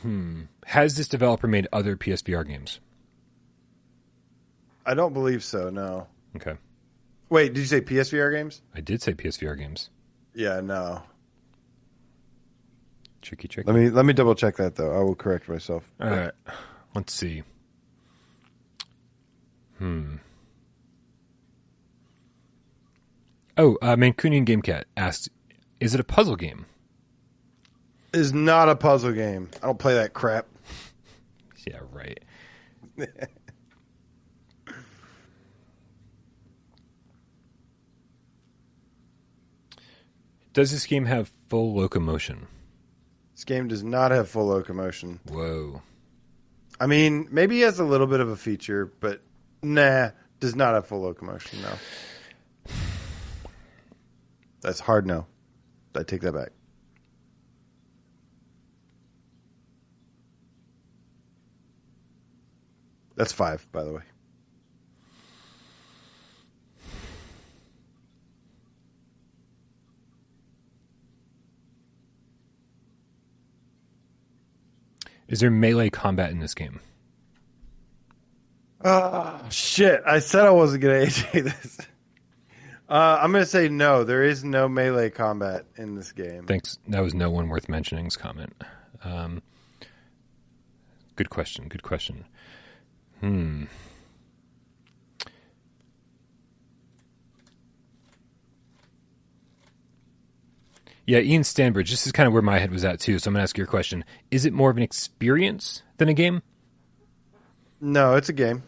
hmm. 0.02 0.44
Has 0.68 0.96
this 0.96 1.08
developer 1.08 1.48
made 1.48 1.68
other 1.74 1.96
PSVR 1.96 2.48
games? 2.48 2.80
I 4.86 4.94
don't 4.94 5.14
believe 5.14 5.44
so. 5.44 5.70
No. 5.70 6.08
Okay, 6.36 6.56
Wait, 7.34 7.52
did 7.54 7.62
you 7.62 7.66
say 7.66 7.82
PSVR 7.82 8.32
games? 8.32 8.62
I 8.76 8.82
did 8.82 9.02
say 9.02 9.14
PSVR 9.14 9.58
games. 9.58 9.90
Yeah, 10.36 10.62
no. 10.62 11.02
Tricky, 13.24 13.48
tricky. 13.48 13.72
Let 13.72 13.76
me 13.76 13.90
let 13.90 14.06
me 14.06 14.14
double 14.14 14.36
check 14.36 14.58
that 14.58 14.76
though. 14.76 14.96
I 14.96 15.02
will 15.02 15.16
correct 15.16 15.50
myself. 15.50 15.90
All 16.00 16.12
right. 16.12 16.32
Let's 16.94 17.12
see. 17.12 17.42
Hmm. 19.80 20.18
Oh, 23.58 23.80
uh, 23.82 23.96
Mancunian 23.96 24.46
Game 24.46 24.62
Cat 24.62 24.86
asked, 24.96 25.30
"Is 25.80 25.96
it 25.96 26.00
a 26.00 26.04
puzzle 26.04 26.36
game?" 26.36 26.68
Is 28.14 28.32
not 28.32 28.70
a 28.70 28.76
puzzle 28.76 29.12
game. 29.12 29.50
I 29.64 29.66
don't 29.66 29.80
play 29.80 29.96
that 29.96 30.14
crap. 30.14 30.46
Yeah, 31.66 31.80
right. 31.92 32.20
Does 40.54 40.72
this 40.72 40.86
game 40.86 41.06
have 41.06 41.32
full 41.50 41.74
locomotion? 41.76 42.48
This 43.34 43.44
game 43.44 43.68
does 43.68 43.84
not 43.84 44.12
have 44.12 44.30
full 44.30 44.48
locomotion. 44.48 45.20
Whoa. 45.28 45.82
I 46.80 46.86
mean, 46.86 47.28
maybe 47.32 47.62
it 47.62 47.66
has 47.66 47.80
a 47.80 47.84
little 47.84 48.08
bit 48.08 48.20
of 48.20 48.30
a 48.30 48.36
feature, 48.36 48.92
but 49.00 49.22
nah, 49.64 50.12
does 50.40 50.56
not 50.56 50.76
have 50.76 50.86
full 50.86 51.02
locomotion. 51.02 51.60
No. 51.62 52.74
That's 54.62 54.80
hard. 54.80 55.08
No, 55.08 55.26
I 55.96 56.04
take 56.04 56.22
that 56.22 56.34
back. 56.34 56.50
That's 63.16 63.32
five, 63.32 63.68
by 63.72 63.84
the 63.84 63.94
way. 63.94 64.02
Is 75.28 75.40
there 75.40 75.50
melee 75.50 75.90
combat 75.90 76.32
in 76.32 76.40
this 76.40 76.54
game? 76.54 76.80
Oh 78.86 79.42
shit! 79.50 80.02
I 80.06 80.20
said 80.20 80.46
I 80.46 80.52
wasn't 80.52 80.84
gonna 80.84 80.96
AJ 81.06 81.44
this. 81.44 81.78
Uh, 82.90 83.18
I'm 83.20 83.32
gonna 83.32 83.46
say 83.46 83.70
no. 83.70 84.04
There 84.04 84.24
is 84.24 84.44
no 84.44 84.68
melee 84.68 85.10
combat 85.10 85.66
in 85.78 85.96
this 85.96 86.12
game. 86.12 86.46
Thanks. 86.46 86.78
That 86.88 87.00
was 87.00 87.14
no 87.14 87.32
one 87.32 87.50
worth 87.50 87.70
mentioning's 87.70 88.18
comment. 88.18 88.54
Um, 89.04 89.42
good 91.16 91.30
question. 91.30 91.68
Good 91.70 91.84
question. 91.84 92.26
Hmm. 93.24 93.64
Yeah, 101.06 101.20
Ian 101.20 101.44
Stanbridge. 101.44 101.90
This 101.90 102.06
is 102.06 102.12
kind 102.12 102.28
of 102.28 102.34
where 102.34 102.42
my 102.42 102.60
head 102.60 102.72
was 102.72 102.84
at 102.84 103.00
too. 103.00 103.18
So 103.18 103.30
I'm 103.30 103.34
gonna 103.34 103.44
ask 103.44 103.58
your 103.58 103.66
question: 103.68 104.04
Is 104.30 104.44
it 104.44 104.52
more 104.52 104.70
of 104.70 104.76
an 104.76 104.84
experience 104.84 105.84
than 105.98 106.10
a 106.10 106.14
game? 106.14 106.42
No, 107.80 108.16
it's 108.16 108.28
a 108.28 108.34
game. 108.34 108.64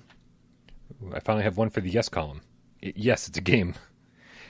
Ooh, 1.04 1.12
I 1.14 1.20
finally 1.20 1.44
have 1.44 1.58
one 1.58 1.70
for 1.70 1.82
the 1.82 1.90
yes 1.90 2.08
column. 2.08 2.40
I- 2.82 2.94
yes, 2.96 3.28
it's 3.28 3.38
a 3.38 3.42
game. 3.42 3.76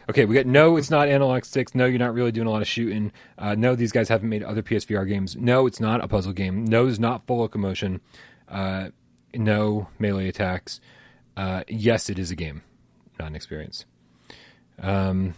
Okay, 0.07 0.25
we 0.25 0.35
got 0.35 0.45
no, 0.45 0.77
it's 0.77 0.91
not 0.91 1.07
analog 1.07 1.45
sticks. 1.45 1.73
No, 1.73 1.85
you're 1.85 1.97
not 1.97 2.13
really 2.13 2.31
doing 2.31 2.45
a 2.47 2.51
lot 2.51 2.61
of 2.61 2.67
shooting. 2.67 3.11
Uh, 3.39 3.55
no, 3.55 3.73
these 3.75 3.91
guys 3.91 4.07
haven't 4.09 4.29
made 4.29 4.43
other 4.43 4.61
PSVR 4.61 5.07
games. 5.07 5.35
No, 5.35 5.65
it's 5.65 5.79
not 5.79 6.03
a 6.03 6.07
puzzle 6.07 6.33
game. 6.33 6.63
No, 6.65 6.85
it's 6.87 6.99
not 6.99 7.25
full 7.25 7.39
locomotion. 7.39 8.01
Uh, 8.47 8.89
no 9.35 9.87
melee 9.99 10.27
attacks. 10.27 10.79
Uh, 11.37 11.63
yes, 11.67 12.09
it 12.09 12.17
is 12.19 12.31
a 12.31 12.35
game, 12.35 12.61
not 13.19 13.27
an 13.27 13.35
experience. 13.35 13.85
Um, 14.79 15.33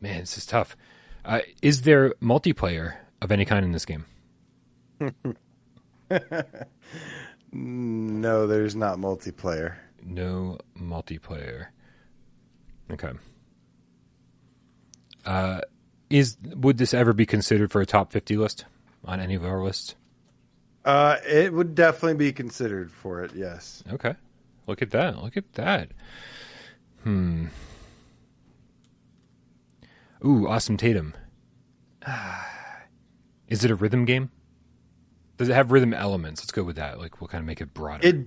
man, 0.00 0.20
this 0.20 0.36
is 0.38 0.46
tough. 0.46 0.76
Uh, 1.24 1.40
is 1.62 1.82
there 1.82 2.10
multiplayer 2.22 2.96
of 3.22 3.32
any 3.32 3.44
kind 3.44 3.64
in 3.64 3.72
this 3.72 3.86
game? 3.86 4.04
No, 7.56 8.48
there's 8.48 8.74
not 8.74 8.98
multiplayer. 8.98 9.76
No 10.04 10.58
multiplayer. 10.76 11.66
Okay. 12.90 13.12
Uh, 15.24 15.60
Is 16.10 16.36
would 16.44 16.78
this 16.78 16.92
ever 16.92 17.12
be 17.12 17.24
considered 17.26 17.70
for 17.70 17.80
a 17.80 17.86
top 17.86 18.12
fifty 18.12 18.36
list 18.36 18.64
on 19.04 19.20
any 19.20 19.34
of 19.34 19.44
our 19.44 19.62
lists? 19.62 19.94
Uh, 20.84 21.16
it 21.26 21.52
would 21.52 21.74
definitely 21.74 22.14
be 22.14 22.32
considered 22.32 22.90
for 22.90 23.22
it. 23.22 23.32
Yes. 23.34 23.82
Okay. 23.90 24.14
Look 24.66 24.82
at 24.82 24.90
that. 24.90 25.22
Look 25.22 25.36
at 25.36 25.52
that. 25.54 25.90
Hmm. 27.02 27.46
Ooh, 30.24 30.48
awesome 30.48 30.76
Tatum. 30.76 31.14
Is 33.48 33.64
it 33.64 33.70
a 33.70 33.74
rhythm 33.74 34.04
game? 34.04 34.30
Does 35.36 35.48
it 35.48 35.54
have 35.54 35.72
rhythm 35.72 35.92
elements? 35.92 36.42
Let's 36.42 36.52
go 36.52 36.62
with 36.62 36.76
that. 36.76 36.98
Like, 36.98 37.20
we'll 37.20 37.28
kind 37.28 37.40
of 37.40 37.46
make 37.46 37.60
it 37.60 37.74
broader. 37.74 38.06
It 38.06 38.26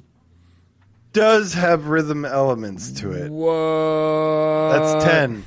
does 1.13 1.53
have 1.53 1.87
rhythm 1.87 2.25
elements 2.25 2.91
to 2.99 3.11
it. 3.11 3.31
Whoa. 3.31 4.69
That's 4.71 5.05
ten. 5.05 5.45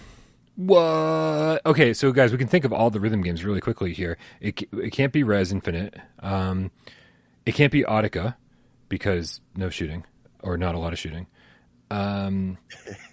What? 0.61 1.64
Okay, 1.64 1.94
so 1.94 2.12
guys, 2.12 2.32
we 2.32 2.38
can 2.38 2.46
think 2.46 2.66
of 2.66 2.72
all 2.72 2.90
the 2.90 3.00
rhythm 3.00 3.22
games 3.22 3.46
really 3.46 3.62
quickly 3.62 3.94
here. 3.94 4.18
It 4.42 4.62
it 4.74 4.92
can't 4.92 5.11
be 5.11 5.22
Rez 5.22 5.52
Infinite. 5.52 5.96
Um, 6.18 6.70
it 7.46 7.54
can't 7.54 7.72
be 7.72 7.82
Audica 7.82 8.36
because 8.90 9.40
no 9.56 9.70
shooting 9.70 10.04
or 10.42 10.58
not 10.58 10.74
a 10.74 10.78
lot 10.78 10.92
of 10.92 10.98
shooting. 10.98 11.28
Um, 11.90 12.58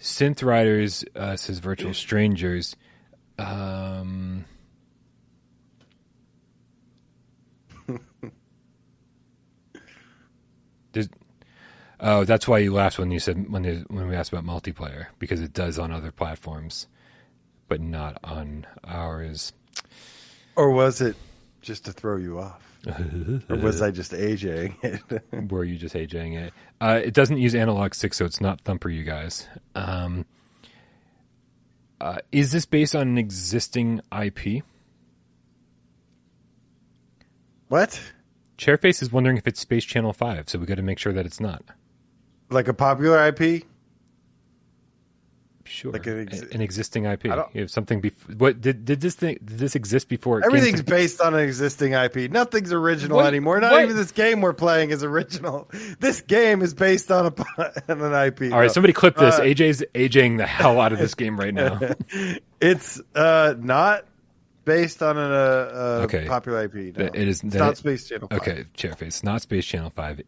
Synth 0.00 0.42
Riders 0.42 1.04
uh, 1.14 1.36
says 1.36 1.58
Virtual 1.58 1.92
Strangers. 1.92 2.74
Um, 3.38 4.46
there's, 10.92 11.10
oh, 12.00 12.24
that's 12.24 12.48
why 12.48 12.58
you 12.58 12.72
laughed 12.72 12.98
when 12.98 13.10
you 13.10 13.20
said 13.20 13.50
when 13.50 13.62
they, 13.62 13.76
when 13.88 14.08
we 14.08 14.14
asked 14.14 14.32
about 14.32 14.44
multiplayer 14.44 15.06
because 15.18 15.40
it 15.40 15.52
does 15.52 15.78
on 15.78 15.92
other 15.92 16.10
platforms, 16.10 16.86
but 17.68 17.80
not 17.80 18.18
on 18.24 18.66
ours. 18.84 19.52
Or 20.56 20.70
was 20.70 21.00
it 21.00 21.16
just 21.62 21.84
to 21.86 21.92
throw 21.92 22.16
you 22.16 22.38
off? 22.38 22.62
or 22.86 23.56
was 23.56 23.82
I 23.82 23.90
just 23.90 24.12
AJing 24.12 24.74
it? 24.82 25.50
Were 25.50 25.64
you 25.64 25.76
just 25.76 25.94
AJing 25.94 26.38
it? 26.38 26.52
Uh, 26.80 27.00
it 27.04 27.12
doesn't 27.12 27.38
use 27.38 27.54
analog 27.54 27.94
six, 27.94 28.16
so 28.16 28.24
it's 28.24 28.40
not 28.40 28.60
Thumper, 28.62 28.88
you 28.88 29.04
guys. 29.04 29.46
Um, 29.74 30.24
uh, 32.00 32.18
is 32.32 32.52
this 32.52 32.64
based 32.64 32.94
on 32.94 33.02
an 33.02 33.18
existing 33.18 34.00
IP? 34.18 34.64
what? 37.68 38.00
Chairface 38.56 39.02
is 39.02 39.12
wondering 39.12 39.36
if 39.36 39.46
it's 39.46 39.60
Space 39.60 39.84
Channel 39.84 40.12
Five, 40.12 40.48
so 40.48 40.58
we 40.58 40.66
got 40.66 40.74
to 40.76 40.82
make 40.82 40.98
sure 40.98 41.12
that 41.12 41.24
it's 41.24 41.40
not. 41.40 41.62
Like 42.50 42.68
a 42.68 42.74
popular 42.74 43.26
IP? 43.28 43.64
Sure, 45.64 45.92
Like 45.92 46.06
an 46.08 46.28
ex- 46.28 46.40
an 46.40 46.60
existing 46.60 47.04
IP. 47.04 47.26
I 47.26 47.44
You 47.52 47.60
have 47.60 47.70
something. 47.70 48.02
Bef- 48.02 48.36
what 48.38 48.60
did 48.60 48.84
did 48.84 49.00
this 49.00 49.14
thing? 49.14 49.38
Did 49.44 49.58
this 49.60 49.76
exist 49.76 50.08
before? 50.08 50.44
Everything's 50.44 50.80
to- 50.80 50.84
based 50.84 51.20
on 51.20 51.32
an 51.32 51.40
existing 51.40 51.92
IP. 51.92 52.28
Nothing's 52.28 52.72
original 52.72 53.18
What- 53.18 53.26
anymore. 53.26 53.60
Not 53.60 53.70
what- 53.70 53.84
even 53.84 53.94
this 53.94 54.10
game 54.10 54.40
we're 54.40 54.52
playing 54.52 54.90
is 54.90 55.04
original. 55.04 55.70
This 56.00 56.22
game 56.22 56.62
is 56.62 56.74
based 56.74 57.12
on, 57.12 57.26
a, 57.26 57.62
on 57.88 58.00
an 58.00 58.12
IP. 58.26 58.52
All 58.52 58.58
right, 58.58 58.66
No. 58.66 58.72
somebody 58.72 58.92
clip 58.92 59.16
this. 59.16 59.36
Uh, 59.38 59.42
AJ's 59.42 59.84
aging 59.94 60.38
the 60.38 60.46
hell 60.46 60.80
out 60.80 60.92
of 60.92 60.98
this 60.98 61.14
game 61.14 61.38
right 61.38 61.54
now. 61.54 61.78
It's 62.60 63.00
uh, 63.14 63.54
not 63.58 64.04
based 64.70 65.02
on 65.02 65.18
an, 65.18 65.32
uh, 65.32 65.34
uh, 65.34 66.00
Okay. 66.04 66.26
popular 66.28 66.62
IP. 66.64 66.96
No. 66.96 67.06
It 67.06 67.26
is- 67.26 67.40
that 67.40 67.58
not 67.58 67.76
Space 67.76 68.06
Channel. 68.08 68.28
5. 68.28 68.38
Okay, 68.40 68.64
Chairface, 68.76 69.24
not 69.24 69.42
Space 69.42 69.66
Channel 69.66 69.90
Five. 69.90 70.22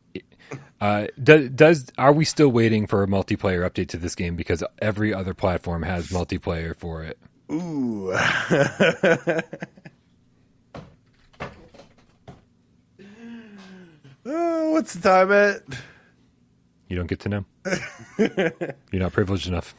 Uh, 0.80 1.06
does, 1.22 1.48
does 1.50 1.86
are 1.96 2.12
we 2.12 2.24
still 2.24 2.48
waiting 2.48 2.86
for 2.88 3.04
a 3.04 3.06
multiplayer 3.06 3.68
update 3.68 3.88
to 3.88 3.96
this 3.96 4.14
game 4.16 4.34
because 4.34 4.64
every 4.80 5.14
other 5.14 5.32
platform 5.32 5.82
has 5.82 6.08
multiplayer 6.08 6.76
for 6.76 7.04
it? 7.04 7.18
Ooh. 7.52 8.12
oh, 14.26 14.70
what's 14.72 14.94
the 14.94 15.00
time 15.08 15.30
at? 15.32 15.62
You 16.88 16.96
don't 16.96 17.06
get 17.06 17.20
to 17.20 17.28
know. 17.28 17.44
You're 18.18 19.00
not 19.02 19.12
privileged 19.12 19.46
enough. 19.46 19.74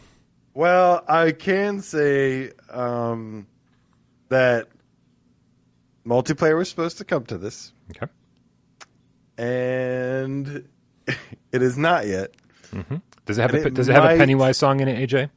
Well, 0.53 1.03
I 1.07 1.31
can 1.31 1.81
say 1.81 2.51
um, 2.69 3.47
that 4.29 4.67
multiplayer 6.05 6.57
was 6.57 6.69
supposed 6.69 6.97
to 6.99 7.05
come 7.05 7.25
to 7.25 7.37
this, 7.37 7.71
Okay. 7.91 8.11
and 9.37 10.67
it 11.07 11.61
is 11.61 11.77
not 11.77 12.07
yet. 12.07 12.31
Does 13.25 13.37
it 13.37 13.41
have 13.41 13.53
And 13.53 13.63
a, 13.65 13.67
it 13.67 13.73
does 13.73 13.87
it 13.89 13.93
have 13.93 14.05
a 14.05 14.17
Pennywise 14.17 14.57
song 14.57 14.79
in 14.79 14.87
it, 14.87 15.09
AJ? 15.09 15.29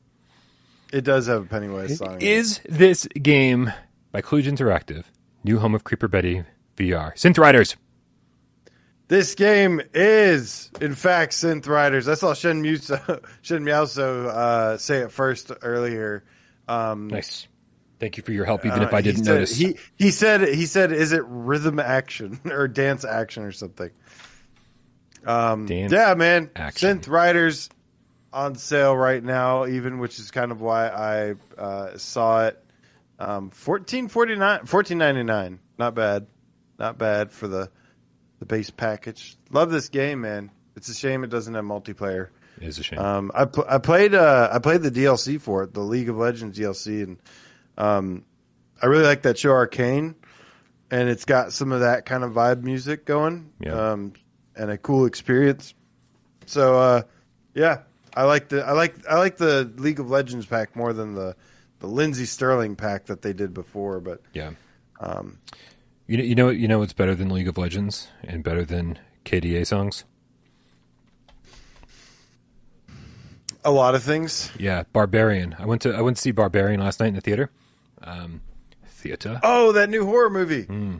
It 0.92 1.02
does 1.02 1.26
have 1.26 1.42
a 1.42 1.46
Pennywise 1.46 1.98
song. 1.98 2.12
in 2.14 2.16
it. 2.16 2.22
Is 2.22 2.60
this 2.68 3.06
game 3.06 3.72
by 4.12 4.22
Kluge 4.22 4.46
Interactive, 4.46 5.04
new 5.44 5.58
home 5.58 5.74
of 5.74 5.84
Creeper 5.84 6.08
Betty 6.08 6.44
VR? 6.76 7.12
Synth 7.14 7.38
Riders. 7.38 7.76
This 9.08 9.36
game 9.36 9.80
is, 9.94 10.68
in 10.80 10.94
fact, 10.96 11.32
Synth 11.32 11.68
Riders. 11.68 12.08
I 12.08 12.14
saw 12.14 12.34
Shen 12.34 12.60
Muso, 12.62 12.96
Shen 13.42 13.62
Miaoso 13.64 14.26
uh, 14.26 14.78
say 14.78 14.98
it 14.98 15.12
first 15.12 15.52
earlier. 15.62 16.24
Um, 16.66 17.06
Nice. 17.08 17.46
Thank 17.98 18.16
you 18.18 18.22
for 18.22 18.32
your 18.32 18.44
help, 18.44 18.66
even 18.66 18.80
uh, 18.82 18.86
if 18.86 18.92
I 18.94 19.00
didn't 19.00 19.24
said- 19.24 19.32
notice. 19.34 19.56
He 19.56 19.76
he 19.96 20.10
said 20.10 20.42
he 20.48 20.66
said, 20.66 20.92
"Is 20.92 21.12
it 21.12 21.22
rhythm 21.26 21.78
action 21.80 22.38
or 22.44 22.68
dance 22.68 23.04
action 23.04 23.42
or 23.44 23.52
something?" 23.52 23.90
Um, 25.24 25.66
Dance 25.66 25.92
yeah, 25.92 26.14
man. 26.14 26.50
action. 26.54 27.00
Synth 27.00 27.08
Riders 27.08 27.68
on 28.32 28.54
sale 28.54 28.96
right 28.96 29.22
now, 29.22 29.66
even 29.66 29.98
which 29.98 30.18
is 30.18 30.30
kind 30.30 30.52
of 30.52 30.60
why 30.60 30.88
I 30.88 31.34
uh, 31.60 31.96
saw 31.98 32.46
it. 32.46 32.62
Um, 33.18 33.50
fourteen 33.50 34.08
forty 34.08 34.36
nine, 34.36 34.66
fourteen 34.66 34.98
ninety 34.98 35.22
nine. 35.24 35.58
Not 35.78 35.94
bad, 35.94 36.26
not 36.78 36.98
bad 36.98 37.32
for 37.32 37.48
the 37.48 37.70
the 38.38 38.46
base 38.46 38.70
package. 38.70 39.36
Love 39.50 39.70
this 39.70 39.88
game, 39.88 40.20
man. 40.20 40.50
It's 40.76 40.88
a 40.90 40.94
shame 40.94 41.24
it 41.24 41.30
doesn't 41.30 41.54
have 41.54 41.64
multiplayer. 41.64 42.28
It 42.60 42.68
is 42.68 42.78
a 42.78 42.82
shame. 42.82 42.98
Um, 42.98 43.32
I 43.34 43.46
pl- 43.46 43.66
I 43.68 43.78
played 43.78 44.14
uh, 44.14 44.50
I 44.52 44.58
played 44.58 44.82
the 44.82 44.90
DLC 44.90 45.40
for 45.40 45.62
it, 45.64 45.72
the 45.74 45.80
League 45.80 46.08
of 46.10 46.16
Legends 46.18 46.58
DLC, 46.58 47.02
and 47.02 47.16
um, 47.78 48.24
I 48.82 48.86
really 48.86 49.04
like 49.04 49.22
that 49.22 49.38
show 49.38 49.50
Arcane, 49.50 50.14
and 50.90 51.08
it's 51.08 51.24
got 51.24 51.52
some 51.52 51.72
of 51.72 51.80
that 51.80 52.06
kind 52.06 52.24
of 52.24 52.32
vibe 52.32 52.62
music 52.62 53.04
going, 53.04 53.50
Yeah. 53.60 53.92
um, 53.92 54.12
and 54.54 54.70
a 54.70 54.78
cool 54.78 55.06
experience. 55.06 55.74
So 56.46 56.78
uh, 56.78 57.02
yeah, 57.54 57.80
I 58.14 58.24
like 58.24 58.48
the 58.48 58.64
I 58.66 58.72
like 58.72 58.94
I 59.08 59.18
like 59.18 59.36
the 59.36 59.70
League 59.76 60.00
of 60.00 60.08
Legends 60.10 60.46
pack 60.46 60.76
more 60.76 60.92
than 60.92 61.14
the 61.14 61.34
the 61.80 61.86
Lindsey 61.88 62.24
Stirling 62.24 62.76
pack 62.76 63.06
that 63.06 63.20
they 63.22 63.32
did 63.32 63.52
before, 63.52 64.00
but 64.00 64.22
yeah. 64.32 64.52
um, 65.00 65.38
You 66.06 66.16
know, 66.18 66.22
you 66.24 66.34
know, 66.34 66.48
you 66.50 66.68
know 66.68 66.78
what's 66.78 66.92
better 66.94 67.14
than 67.14 67.28
League 67.28 67.48
of 67.48 67.58
Legends 67.58 68.08
and 68.24 68.42
better 68.42 68.64
than 68.64 68.98
KDA 69.24 69.66
songs? 69.66 70.04
a 73.64 73.70
lot 73.70 73.94
of 73.94 74.02
things. 74.02 74.50
Yeah, 74.58 74.84
Barbarian. 74.92 75.56
I 75.58 75.66
went 75.66 75.82
to 75.82 75.92
I 75.94 76.00
went 76.00 76.16
to 76.16 76.22
see 76.22 76.30
Barbarian 76.30 76.80
last 76.80 77.00
night 77.00 77.08
in 77.08 77.14
the 77.14 77.20
theater. 77.20 77.50
Um, 78.02 78.40
theater. 78.86 79.40
Oh, 79.42 79.72
that 79.72 79.90
new 79.90 80.04
horror 80.04 80.30
movie. 80.30 80.64
Hmm. 80.64 80.96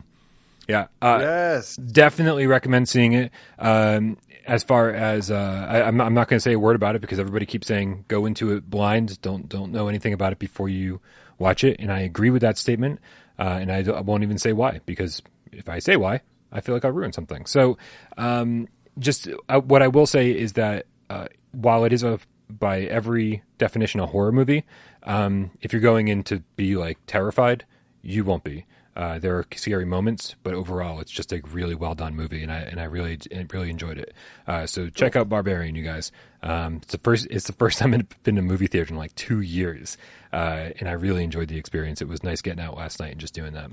Yeah, 0.67 0.87
uh, 1.01 1.19
yes. 1.21 1.77
definitely 1.77 2.45
recommend 2.45 2.89
seeing 2.89 3.13
it. 3.13 3.31
Um, 3.57 4.17
as 4.45 4.63
far 4.63 4.89
as 4.89 5.31
uh, 5.31 5.67
I, 5.69 5.81
I'm, 5.83 5.97
not, 5.97 6.07
I'm 6.07 6.13
not 6.13 6.27
going 6.27 6.37
to 6.37 6.41
say 6.41 6.53
a 6.53 6.59
word 6.59 6.75
about 6.75 6.95
it 6.95 7.01
because 7.01 7.19
everybody 7.19 7.45
keeps 7.45 7.67
saying 7.67 8.05
go 8.07 8.25
into 8.25 8.51
it 8.53 8.69
blind. 8.69 9.21
Don't 9.21 9.47
don't 9.47 9.71
know 9.71 9.87
anything 9.87 10.13
about 10.13 10.33
it 10.33 10.39
before 10.39 10.69
you 10.69 10.99
watch 11.37 11.63
it, 11.63 11.77
and 11.79 11.91
I 11.91 11.99
agree 11.99 12.29
with 12.29 12.41
that 12.41 12.57
statement. 12.57 12.99
Uh, 13.39 13.59
and 13.61 13.71
I, 13.71 13.83
I 13.91 14.01
won't 14.01 14.23
even 14.23 14.37
say 14.37 14.53
why 14.53 14.81
because 14.85 15.21
if 15.51 15.69
I 15.69 15.79
say 15.79 15.95
why, 15.95 16.21
I 16.51 16.61
feel 16.61 16.75
like 16.75 16.85
I 16.85 16.89
ruined 16.89 17.13
something. 17.13 17.45
So, 17.45 17.77
um, 18.17 18.67
just 18.99 19.29
uh, 19.47 19.59
what 19.59 19.81
I 19.81 19.87
will 19.87 20.07
say 20.07 20.31
is 20.31 20.53
that 20.53 20.85
uh, 21.09 21.27
while 21.51 21.83
it 21.83 21.93
is 21.93 22.03
a 22.03 22.19
by 22.49 22.81
every 22.81 23.43
definition 23.57 23.99
a 23.99 24.05
horror 24.05 24.31
movie, 24.31 24.65
um, 25.07 25.51
if 25.61 25.73
you're 25.73 25.81
going 25.81 26.09
in 26.09 26.23
to 26.23 26.43
be 26.55 26.75
like 26.75 26.99
terrified, 27.07 27.65
you 28.03 28.23
won't 28.23 28.43
be. 28.43 28.65
Uh, 28.95 29.19
there 29.19 29.37
are 29.37 29.45
scary 29.55 29.85
moments, 29.85 30.35
but 30.41 30.55
overall, 30.55 30.99
it's 30.99 31.11
just 31.11 31.31
a 31.31 31.39
really 31.51 31.75
well 31.75 31.93
done 31.93 32.15
movie, 32.15 32.41
and 32.41 32.51
I 32.51 32.61
and 32.61 32.79
I 32.79 32.85
really 32.85 33.19
really 33.53 33.69
enjoyed 33.69 33.99
it. 33.99 34.13
Uh, 34.47 34.65
so 34.65 34.89
check 34.89 35.15
out 35.15 35.29
Barbarian, 35.29 35.75
you 35.75 35.83
guys. 35.83 36.11
Um, 36.41 36.77
it's 36.77 36.93
the 36.93 36.97
first 36.97 37.27
it's 37.29 37.45
the 37.45 37.53
first 37.53 37.77
time 37.79 37.93
I've 37.93 38.23
been 38.23 38.37
to 38.37 38.41
movie 38.41 38.65
theater 38.65 38.91
in 38.91 38.97
like 38.97 39.13
two 39.13 39.41
years, 39.41 39.97
uh, 40.33 40.69
and 40.79 40.89
I 40.89 40.93
really 40.93 41.23
enjoyed 41.23 41.47
the 41.47 41.57
experience. 41.57 42.01
It 42.01 42.07
was 42.07 42.23
nice 42.23 42.41
getting 42.41 42.63
out 42.63 42.75
last 42.75 42.99
night 42.99 43.11
and 43.11 43.21
just 43.21 43.35
doing 43.35 43.53
that 43.53 43.69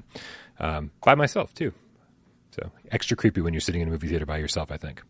um, 0.61 0.91
by 1.03 1.15
myself 1.15 1.55
too. 1.55 1.73
So 2.51 2.71
extra 2.93 3.17
creepy 3.17 3.41
when 3.41 3.55
you're 3.55 3.63
sitting 3.63 3.81
in 3.81 3.89
a 3.89 3.91
movie 3.91 4.09
theater 4.09 4.27
by 4.27 4.37
yourself. 4.37 4.71
I 4.71 4.77
think. 4.77 5.03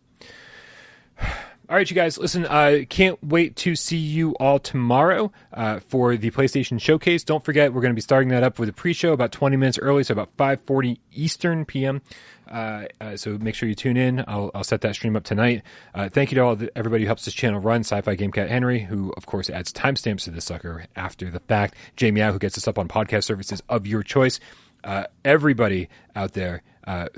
All 1.67 1.75
right, 1.75 1.89
you 1.89 1.95
guys, 1.95 2.19
listen, 2.19 2.45
uh, 2.45 2.81
can't 2.89 3.17
wait 3.23 3.55
to 3.55 3.75
see 3.75 3.97
you 3.97 4.33
all 4.33 4.59
tomorrow 4.59 5.31
uh, 5.51 5.79
for 5.79 6.15
the 6.15 6.29
PlayStation 6.29 6.79
Showcase. 6.79 7.23
Don't 7.23 7.43
forget, 7.43 7.73
we're 7.73 7.81
going 7.81 7.91
to 7.91 7.95
be 7.95 8.01
starting 8.01 8.29
that 8.29 8.43
up 8.43 8.59
with 8.59 8.69
a 8.69 8.73
pre-show 8.73 9.13
about 9.13 9.31
20 9.31 9.57
minutes 9.57 9.79
early, 9.79 10.03
so 10.03 10.11
about 10.11 10.37
5.40 10.37 10.99
Eastern 11.11 11.65
PM. 11.65 12.03
Uh, 12.47 12.83
uh, 13.01 13.17
so 13.17 13.39
make 13.39 13.55
sure 13.55 13.67
you 13.67 13.73
tune 13.73 13.97
in. 13.97 14.23
I'll, 14.27 14.51
I'll 14.53 14.63
set 14.63 14.81
that 14.81 14.93
stream 14.93 15.15
up 15.15 15.23
tonight. 15.23 15.63
Uh, 15.95 16.07
thank 16.07 16.31
you 16.31 16.35
to 16.35 16.41
all 16.41 16.55
the, 16.55 16.69
everybody 16.77 17.01
who 17.01 17.07
helps 17.07 17.25
this 17.25 17.33
channel 17.33 17.59
run. 17.59 17.79
Sci-Fi 17.79 18.13
Game 18.13 18.31
Cat 18.31 18.47
Henry, 18.47 18.81
who 18.81 19.11
of 19.17 19.25
course 19.25 19.49
adds 19.49 19.73
timestamps 19.73 20.25
to 20.25 20.31
this 20.31 20.45
sucker 20.45 20.85
after 20.95 21.31
the 21.31 21.39
fact. 21.39 21.73
Jamie 21.95 22.21
Out, 22.21 22.33
who 22.33 22.37
gets 22.37 22.59
us 22.59 22.67
up 22.67 22.77
on 22.77 22.87
podcast 22.87 23.23
services 23.23 23.63
of 23.69 23.87
your 23.87 24.03
choice. 24.03 24.39
Uh, 24.83 25.05
everybody 25.23 25.89
out 26.15 26.33
there 26.33 26.61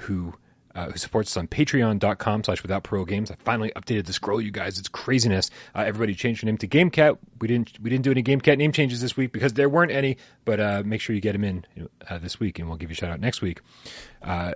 who 0.03 0.35
uh, 0.77 0.91
who 0.91 0.97
supports 0.97 1.31
us 1.31 1.37
on 1.37 1.47
patreon.com 1.47 2.43
slash 2.43 2.61
without 2.61 2.83
pro 2.83 3.03
games. 3.03 3.31
I 3.31 3.35
finally 3.43 3.71
updated 3.75 4.05
the 4.05 4.13
scroll, 4.13 4.39
you 4.39 4.51
guys. 4.51 4.77
It's 4.79 4.87
craziness. 4.87 5.49
Uh, 5.75 5.79
everybody 5.85 6.13
changed 6.13 6.43
their 6.43 6.45
name 6.45 6.57
to 6.59 6.67
GameCat. 6.67 7.17
We 7.41 7.47
didn't 7.47 7.79
we 7.81 7.89
didn't 7.89 8.03
do 8.03 8.11
any 8.11 8.21
GameCat 8.23 8.57
name 8.57 8.71
changes 8.71 9.01
this 9.01 9.17
week 9.17 9.31
because 9.33 9.53
there 9.53 9.67
weren't 9.67 9.91
any, 9.91 10.17
but 10.45 10.59
uh, 10.59 10.83
make 10.85 11.01
sure 11.01 11.15
you 11.15 11.21
get 11.21 11.33
them 11.33 11.43
in 11.43 11.65
uh, 12.09 12.19
this 12.19 12.39
week 12.39 12.59
and 12.59 12.67
we'll 12.69 12.77
give 12.77 12.89
you 12.89 12.93
a 12.93 12.95
shout 12.95 13.09
out 13.11 13.19
next 13.19 13.41
week. 13.41 13.59
Uh, 14.21 14.53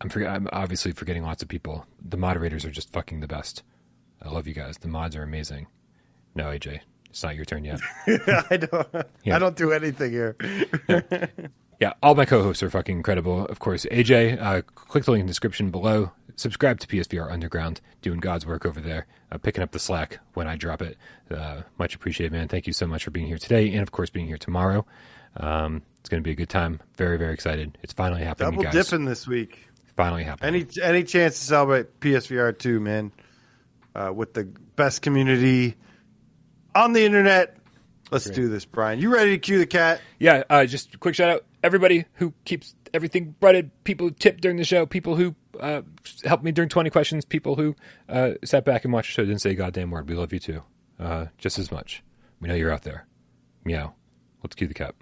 I'm, 0.00 0.08
forget- 0.08 0.30
I'm 0.30 0.48
obviously 0.52 0.92
forgetting 0.92 1.22
lots 1.22 1.42
of 1.42 1.48
people. 1.48 1.86
The 2.04 2.16
moderators 2.16 2.64
are 2.64 2.70
just 2.70 2.92
fucking 2.92 3.20
the 3.20 3.28
best. 3.28 3.62
I 4.20 4.30
love 4.30 4.46
you 4.48 4.54
guys. 4.54 4.78
The 4.78 4.88
mods 4.88 5.14
are 5.14 5.22
amazing. 5.22 5.66
No, 6.34 6.44
AJ, 6.46 6.80
it's 7.10 7.22
not 7.22 7.36
your 7.36 7.44
turn 7.44 7.64
yet. 7.64 7.80
I 8.50 8.56
don't. 8.56 8.88
Yeah. 9.24 9.36
I 9.36 9.38
don't 9.38 9.56
do 9.56 9.72
anything 9.72 10.10
here. 10.10 10.36
Yeah, 10.88 11.26
all 12.02 12.14
my 12.14 12.24
co-hosts 12.24 12.62
are 12.62 12.70
fucking 12.70 12.96
incredible. 12.96 13.46
Of 13.46 13.58
course, 13.58 13.86
AJ, 13.90 14.40
uh, 14.40 14.62
click 14.74 15.04
the 15.04 15.10
link 15.12 15.20
in 15.20 15.26
the 15.26 15.30
description 15.30 15.70
below. 15.70 16.12
Subscribe 16.36 16.80
to 16.80 16.86
PSVR 16.86 17.30
Underground, 17.30 17.80
doing 18.00 18.20
God's 18.20 18.46
work 18.46 18.64
over 18.64 18.80
there, 18.80 19.06
uh, 19.30 19.38
picking 19.38 19.62
up 19.62 19.72
the 19.72 19.78
slack 19.78 20.18
when 20.34 20.46
I 20.46 20.56
drop 20.56 20.82
it. 20.82 20.96
Uh, 21.30 21.62
much 21.78 21.94
appreciated, 21.94 22.32
man. 22.32 22.48
Thank 22.48 22.66
you 22.66 22.72
so 22.72 22.86
much 22.86 23.04
for 23.04 23.10
being 23.10 23.26
here 23.26 23.38
today, 23.38 23.72
and 23.72 23.82
of 23.82 23.90
course, 23.90 24.10
being 24.10 24.26
here 24.26 24.38
tomorrow. 24.38 24.86
Um, 25.36 25.82
it's 26.00 26.08
going 26.08 26.22
to 26.22 26.26
be 26.26 26.32
a 26.32 26.36
good 26.36 26.48
time. 26.48 26.80
Very, 26.96 27.16
very 27.16 27.32
excited. 27.32 27.78
It's 27.82 27.92
finally 27.92 28.22
happening, 28.22 28.60
Double 28.60 28.70
dipping 28.70 29.04
this 29.04 29.26
week. 29.26 29.66
Finally 29.96 30.24
happening. 30.24 30.54
Any 30.54 30.82
any 30.82 31.04
chance 31.04 31.38
to 31.38 31.44
celebrate 31.44 32.00
PSVR 32.00 32.58
two, 32.58 32.80
man? 32.80 33.12
Uh, 33.94 34.10
with 34.14 34.32
the 34.34 34.44
best 34.44 35.02
community 35.02 35.76
on 36.74 36.92
the 36.92 37.04
internet. 37.04 37.56
Let's 38.10 38.26
Great. 38.26 38.36
do 38.36 38.48
this, 38.48 38.64
Brian. 38.64 39.00
You 39.00 39.12
ready 39.12 39.32
to 39.32 39.38
cue 39.38 39.58
the 39.58 39.66
cat? 39.66 40.00
yeah, 40.18 40.44
uh, 40.48 40.64
just 40.64 40.94
a 40.94 40.98
quick 40.98 41.14
shout 41.14 41.30
out 41.30 41.44
everybody 41.62 42.04
who 42.14 42.32
keeps 42.44 42.74
everything 42.92 43.34
breaded, 43.40 43.70
people 43.84 44.08
who 44.08 44.14
tip 44.14 44.40
during 44.40 44.56
the 44.56 44.64
show, 44.64 44.86
people 44.86 45.16
who 45.16 45.34
uh, 45.60 45.82
helped 46.24 46.44
me 46.44 46.52
during 46.52 46.68
20 46.68 46.90
questions, 46.90 47.24
people 47.24 47.56
who 47.56 47.74
uh, 48.08 48.32
sat 48.44 48.64
back 48.64 48.84
and 48.84 48.92
watched 48.92 49.10
the 49.10 49.22
show, 49.22 49.24
didn't 49.24 49.40
say 49.40 49.50
a 49.50 49.54
goddamn 49.54 49.90
word. 49.90 50.08
We 50.08 50.14
love 50.14 50.32
you 50.32 50.38
too, 50.38 50.62
uh, 50.98 51.26
just 51.38 51.58
as 51.58 51.70
much. 51.70 52.02
We 52.40 52.48
know 52.48 52.54
you're 52.54 52.72
out 52.72 52.82
there. 52.82 53.06
Meow. 53.64 53.94
Let's 54.42 54.56
cue 54.56 54.66
the 54.66 54.74
cat. 54.74 54.94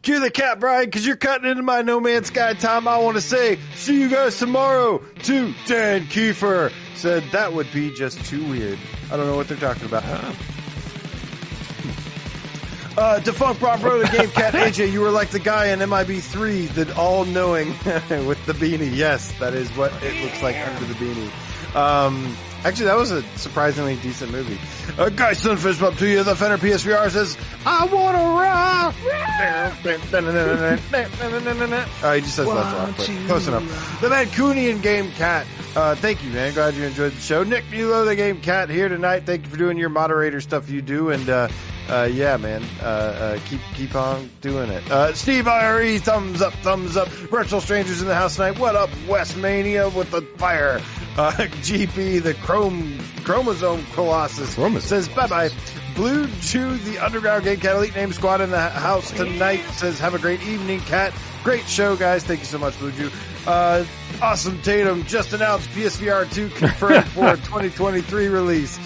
Cue 0.00 0.20
the 0.20 0.30
cat, 0.30 0.60
Brian, 0.60 0.86
because 0.86 1.06
you're 1.06 1.16
cutting 1.16 1.50
into 1.50 1.62
my 1.62 1.82
No 1.82 2.00
Man's 2.00 2.28
Sky 2.28 2.54
time. 2.54 2.88
I 2.88 2.98
want 2.98 3.16
to 3.16 3.20
say, 3.20 3.58
see 3.74 4.00
you 4.00 4.08
guys 4.08 4.38
tomorrow. 4.38 4.98
To 5.24 5.54
Dan 5.66 6.02
Kiefer 6.06 6.72
said 6.94 7.24
that 7.32 7.52
would 7.52 7.70
be 7.72 7.92
just 7.94 8.24
too 8.24 8.48
weird. 8.48 8.78
I 9.10 9.16
don't 9.16 9.26
know 9.26 9.36
what 9.36 9.48
they're 9.48 9.58
talking 9.58 9.84
about. 9.84 10.04
Uh, 12.98 13.20
defunct 13.20 13.62
Rob 13.62 13.80
Bro, 13.80 14.00
the 14.00 14.08
Game 14.08 14.28
Cat 14.30 14.54
AJ, 14.54 14.90
you 14.92 15.00
were 15.00 15.12
like 15.12 15.28
the 15.30 15.38
guy 15.38 15.66
in 15.66 15.78
MIB3, 15.78 16.68
the 16.74 16.96
all-knowing 16.96 17.68
with 18.26 18.44
the 18.44 18.54
beanie. 18.54 18.90
Yes, 18.92 19.30
that 19.38 19.54
is 19.54 19.70
what 19.76 19.92
it 20.02 20.20
looks 20.24 20.42
like 20.42 20.56
under 20.56 20.84
the 20.84 20.94
beanie. 20.94 21.76
Um, 21.76 22.36
actually, 22.64 22.86
that 22.86 22.96
was 22.96 23.12
a 23.12 23.22
surprisingly 23.38 23.94
decent 23.96 24.32
movie. 24.32 24.58
Uh, 25.00 25.10
Guy 25.10 25.34
Sunfish 25.34 25.80
up 25.80 25.94
to 25.98 26.08
you. 26.08 26.24
The 26.24 26.34
Fender 26.34 26.58
PSVR 26.58 27.08
says, 27.10 27.38
I 27.64 27.84
want 27.84 28.16
to 28.16 28.22
rock. 28.24 28.94
Uh, 32.02 32.14
he 32.14 32.20
just 32.20 32.34
says 32.34 32.46
that's 32.48 32.48
rock, 32.48 32.94
but 32.96 33.06
close 33.28 33.46
enough. 33.46 34.00
The 34.00 34.08
Mancunian 34.08 34.82
Game 34.82 35.12
Cat. 35.12 35.46
Uh, 35.76 35.94
thank 35.94 36.24
you, 36.24 36.30
man. 36.30 36.52
Glad 36.52 36.74
you 36.74 36.82
enjoyed 36.82 37.12
the 37.12 37.20
show. 37.20 37.44
Nick 37.44 37.64
Mulo, 37.70 38.04
the 38.04 38.16
Game 38.16 38.40
Cat, 38.40 38.68
here 38.68 38.88
tonight. 38.88 39.24
Thank 39.24 39.44
you 39.44 39.50
for 39.50 39.56
doing 39.56 39.78
your 39.78 39.90
moderator 39.90 40.40
stuff 40.40 40.68
you 40.68 40.82
do, 40.82 41.10
and 41.10 41.28
uh, 41.28 41.48
uh, 41.88 42.04
yeah, 42.04 42.36
man, 42.36 42.62
uh, 42.82 42.84
uh, 42.84 43.38
keep 43.46 43.60
keep 43.74 43.94
on 43.94 44.30
doing 44.40 44.70
it. 44.70 44.88
Uh, 44.90 45.12
Steve 45.14 45.48
IRE, 45.48 45.98
thumbs 45.98 46.42
up, 46.42 46.52
thumbs 46.54 46.96
up. 46.96 47.08
Virtual 47.08 47.60
strangers 47.60 48.02
in 48.02 48.08
the 48.08 48.14
house 48.14 48.36
tonight. 48.36 48.58
What 48.58 48.76
up, 48.76 48.90
Westmania 49.06 49.94
with 49.94 50.10
the 50.10 50.22
fire? 50.36 50.80
Uh, 51.16 51.32
GP, 51.62 52.22
the 52.22 52.34
Chrome 52.34 52.98
Chromosome 53.24 53.84
Colossus 53.92 54.54
Chromosome 54.54 54.80
says 54.80 55.08
bye 55.08 55.26
bye. 55.26 55.50
Blue 55.94 56.28
Chew, 56.40 56.76
the 56.78 56.98
Underground 56.98 57.44
Game 57.44 57.58
Cat 57.58 57.76
Elite 57.76 57.94
Name 57.96 58.12
Squad 58.12 58.40
in 58.40 58.50
the 58.50 58.60
house 58.60 59.10
tonight 59.10 59.62
says 59.72 59.98
have 59.98 60.14
a 60.14 60.18
great 60.18 60.42
evening, 60.42 60.80
Cat. 60.80 61.12
Great 61.42 61.66
show, 61.66 61.96
guys. 61.96 62.22
Thank 62.22 62.40
you 62.40 62.46
so 62.46 62.58
much, 62.58 62.78
Blue 62.78 62.92
Chew. 62.92 63.10
Uh, 63.46 63.84
awesome 64.20 64.60
Tatum 64.62 65.04
just 65.04 65.32
announced 65.32 65.68
PSVR 65.70 66.30
2 66.32 66.50
confirmed 66.50 67.04
for 67.08 67.34
2023 67.36 68.28
release. 68.28 68.78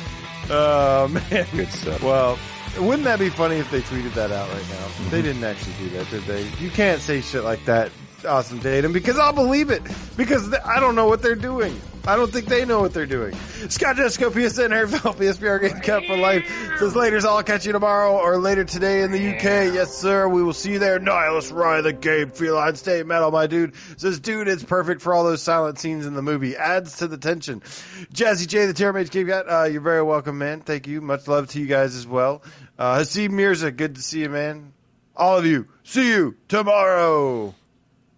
Uh, 0.48 1.08
man. 1.30 1.46
Good 1.52 1.68
stuff. 1.68 2.02
Well, 2.02 2.38
wouldn't 2.78 3.04
that 3.04 3.18
be 3.18 3.28
funny 3.28 3.56
if 3.56 3.70
they 3.70 3.80
tweeted 3.80 4.14
that 4.14 4.30
out 4.30 4.48
right 4.50 4.68
now? 4.70 5.10
They 5.10 5.22
didn't 5.22 5.44
actually 5.44 5.74
do 5.74 5.90
that, 5.90 6.10
did 6.10 6.22
they? 6.22 6.42
You 6.58 6.70
can't 6.70 7.00
say 7.00 7.20
shit 7.20 7.44
like 7.44 7.64
that, 7.66 7.90
awesome 8.24 8.60
Tatum, 8.60 8.92
because 8.92 9.18
I'll 9.18 9.32
believe 9.32 9.70
it. 9.70 9.82
Because 10.16 10.48
th- 10.48 10.62
I 10.64 10.80
don't 10.80 10.94
know 10.94 11.06
what 11.06 11.22
they're 11.22 11.34
doing. 11.34 11.80
I 12.04 12.16
don't 12.16 12.32
think 12.32 12.46
they 12.46 12.64
know 12.64 12.80
what 12.80 12.92
they're 12.92 13.06
doing. 13.06 13.32
Scott 13.68 13.94
Jesco, 13.94 14.30
PSN, 14.30 14.70
Airfell, 14.70 15.14
PSVR 15.14 15.60
Game 15.60 15.80
Cat 15.80 16.04
for 16.04 16.16
life. 16.16 16.44
Says 16.78 16.96
later, 16.96 17.20
I'll 17.26 17.44
catch 17.44 17.64
you 17.64 17.72
tomorrow 17.72 18.18
or 18.18 18.38
later 18.38 18.64
today 18.64 19.02
in 19.02 19.12
the 19.12 19.36
UK. 19.36 19.72
Yes, 19.72 19.96
sir. 19.96 20.26
We 20.26 20.42
will 20.42 20.52
see 20.52 20.72
you 20.72 20.78
there. 20.80 20.98
Nihilus 20.98 21.52
Rye, 21.52 21.80
the 21.80 21.92
game 21.92 22.30
feline. 22.30 22.74
Stay 22.74 23.04
metal, 23.04 23.30
my 23.30 23.46
dude. 23.46 23.74
Says, 23.98 24.18
dude, 24.18 24.48
it's 24.48 24.64
perfect 24.64 25.00
for 25.00 25.14
all 25.14 25.22
those 25.22 25.42
silent 25.42 25.78
scenes 25.78 26.04
in 26.04 26.14
the 26.14 26.22
movie. 26.22 26.56
Adds 26.56 26.96
to 26.98 27.06
the 27.06 27.18
tension. 27.18 27.60
Jazzy 27.60 28.48
J, 28.48 28.66
the 28.66 28.74
Terror 28.74 28.92
Mage 28.92 29.10
Game 29.10 29.28
Cat. 29.28 29.46
Uh, 29.48 29.64
you're 29.64 29.80
very 29.80 30.02
welcome, 30.02 30.38
man. 30.38 30.60
Thank 30.62 30.88
you. 30.88 31.00
Much 31.00 31.28
love 31.28 31.48
to 31.50 31.60
you 31.60 31.66
guys 31.66 31.94
as 31.94 32.06
well. 32.06 32.42
Uh, 32.76 32.98
Haseeb 32.98 33.30
Mirza, 33.30 33.70
good 33.70 33.94
to 33.94 34.02
see 34.02 34.22
you, 34.22 34.28
man. 34.28 34.72
All 35.14 35.38
of 35.38 35.46
you, 35.46 35.68
see 35.84 36.08
you 36.08 36.36
tomorrow. 36.48 37.54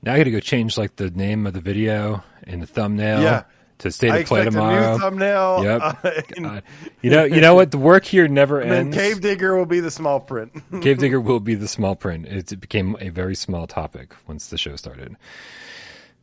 Now 0.04 0.14
I 0.14 0.18
got 0.18 0.24
to 0.24 0.30
go 0.30 0.40
change 0.40 0.76
like 0.78 0.96
the 0.96 1.10
name 1.10 1.46
of 1.46 1.52
the 1.54 1.60
video 1.60 2.22
and 2.44 2.60
the 2.62 2.66
thumbnail 2.66 3.22
Yeah. 3.22 3.44
to 3.78 3.90
stay 3.90 4.10
I 4.10 4.22
to 4.22 4.26
play 4.28 4.40
expect 4.42 4.48
a 4.48 4.50
tomorrow. 4.58 4.92
new 4.92 4.98
thumbnail. 4.98 5.64
Yep. 5.64 6.26
And 6.36 6.62
You 7.02 7.10
know, 7.10 7.24
you 7.24 7.40
know 7.40 7.54
what? 7.54 7.70
The 7.70 7.78
work 7.78 8.04
here 8.04 8.28
never 8.28 8.60
ends. 8.62 8.96
Cave 8.96 9.20
Digger 9.20 9.56
will 9.56 9.66
be 9.66 9.80
the 9.80 9.90
small 9.90 10.20
print. 10.20 10.52
Cave 10.82 10.98
Digger 10.98 11.20
will 11.20 11.40
be 11.40 11.54
the 11.54 11.68
small 11.68 11.96
print. 11.96 12.26
It, 12.26 12.52
it 12.52 12.60
became 12.60 12.96
a 13.00 13.08
very 13.08 13.34
small 13.34 13.66
topic 13.66 14.14
once 14.28 14.48
the 14.48 14.58
show 14.58 14.76
started. 14.76 15.16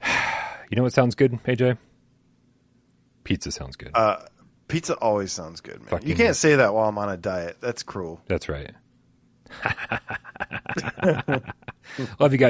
You 0.70 0.78
know 0.78 0.84
what 0.84 0.94
sounds 0.94 1.16
good, 1.16 1.34
AJ? 1.44 1.78
Pizza 3.26 3.52
sounds 3.52 3.76
good. 3.76 3.92
Uh, 3.94 4.22
pizza 4.70 4.96
always 4.96 5.34
sounds 5.34 5.60
good, 5.60 5.80
man. 5.80 5.88
Fucking- 5.90 6.08
you 6.08 6.16
can't 6.16 6.34
say 6.38 6.56
that 6.56 6.74
while 6.74 6.88
I'm 6.88 6.98
on 6.98 7.10
a 7.10 7.18
diet. 7.18 7.58
That's 7.60 7.84
cruel. 7.84 8.22
That's 8.28 8.48
right. 8.48 8.72
Love 12.20 12.32
you 12.32 12.38
guys. 12.38 12.50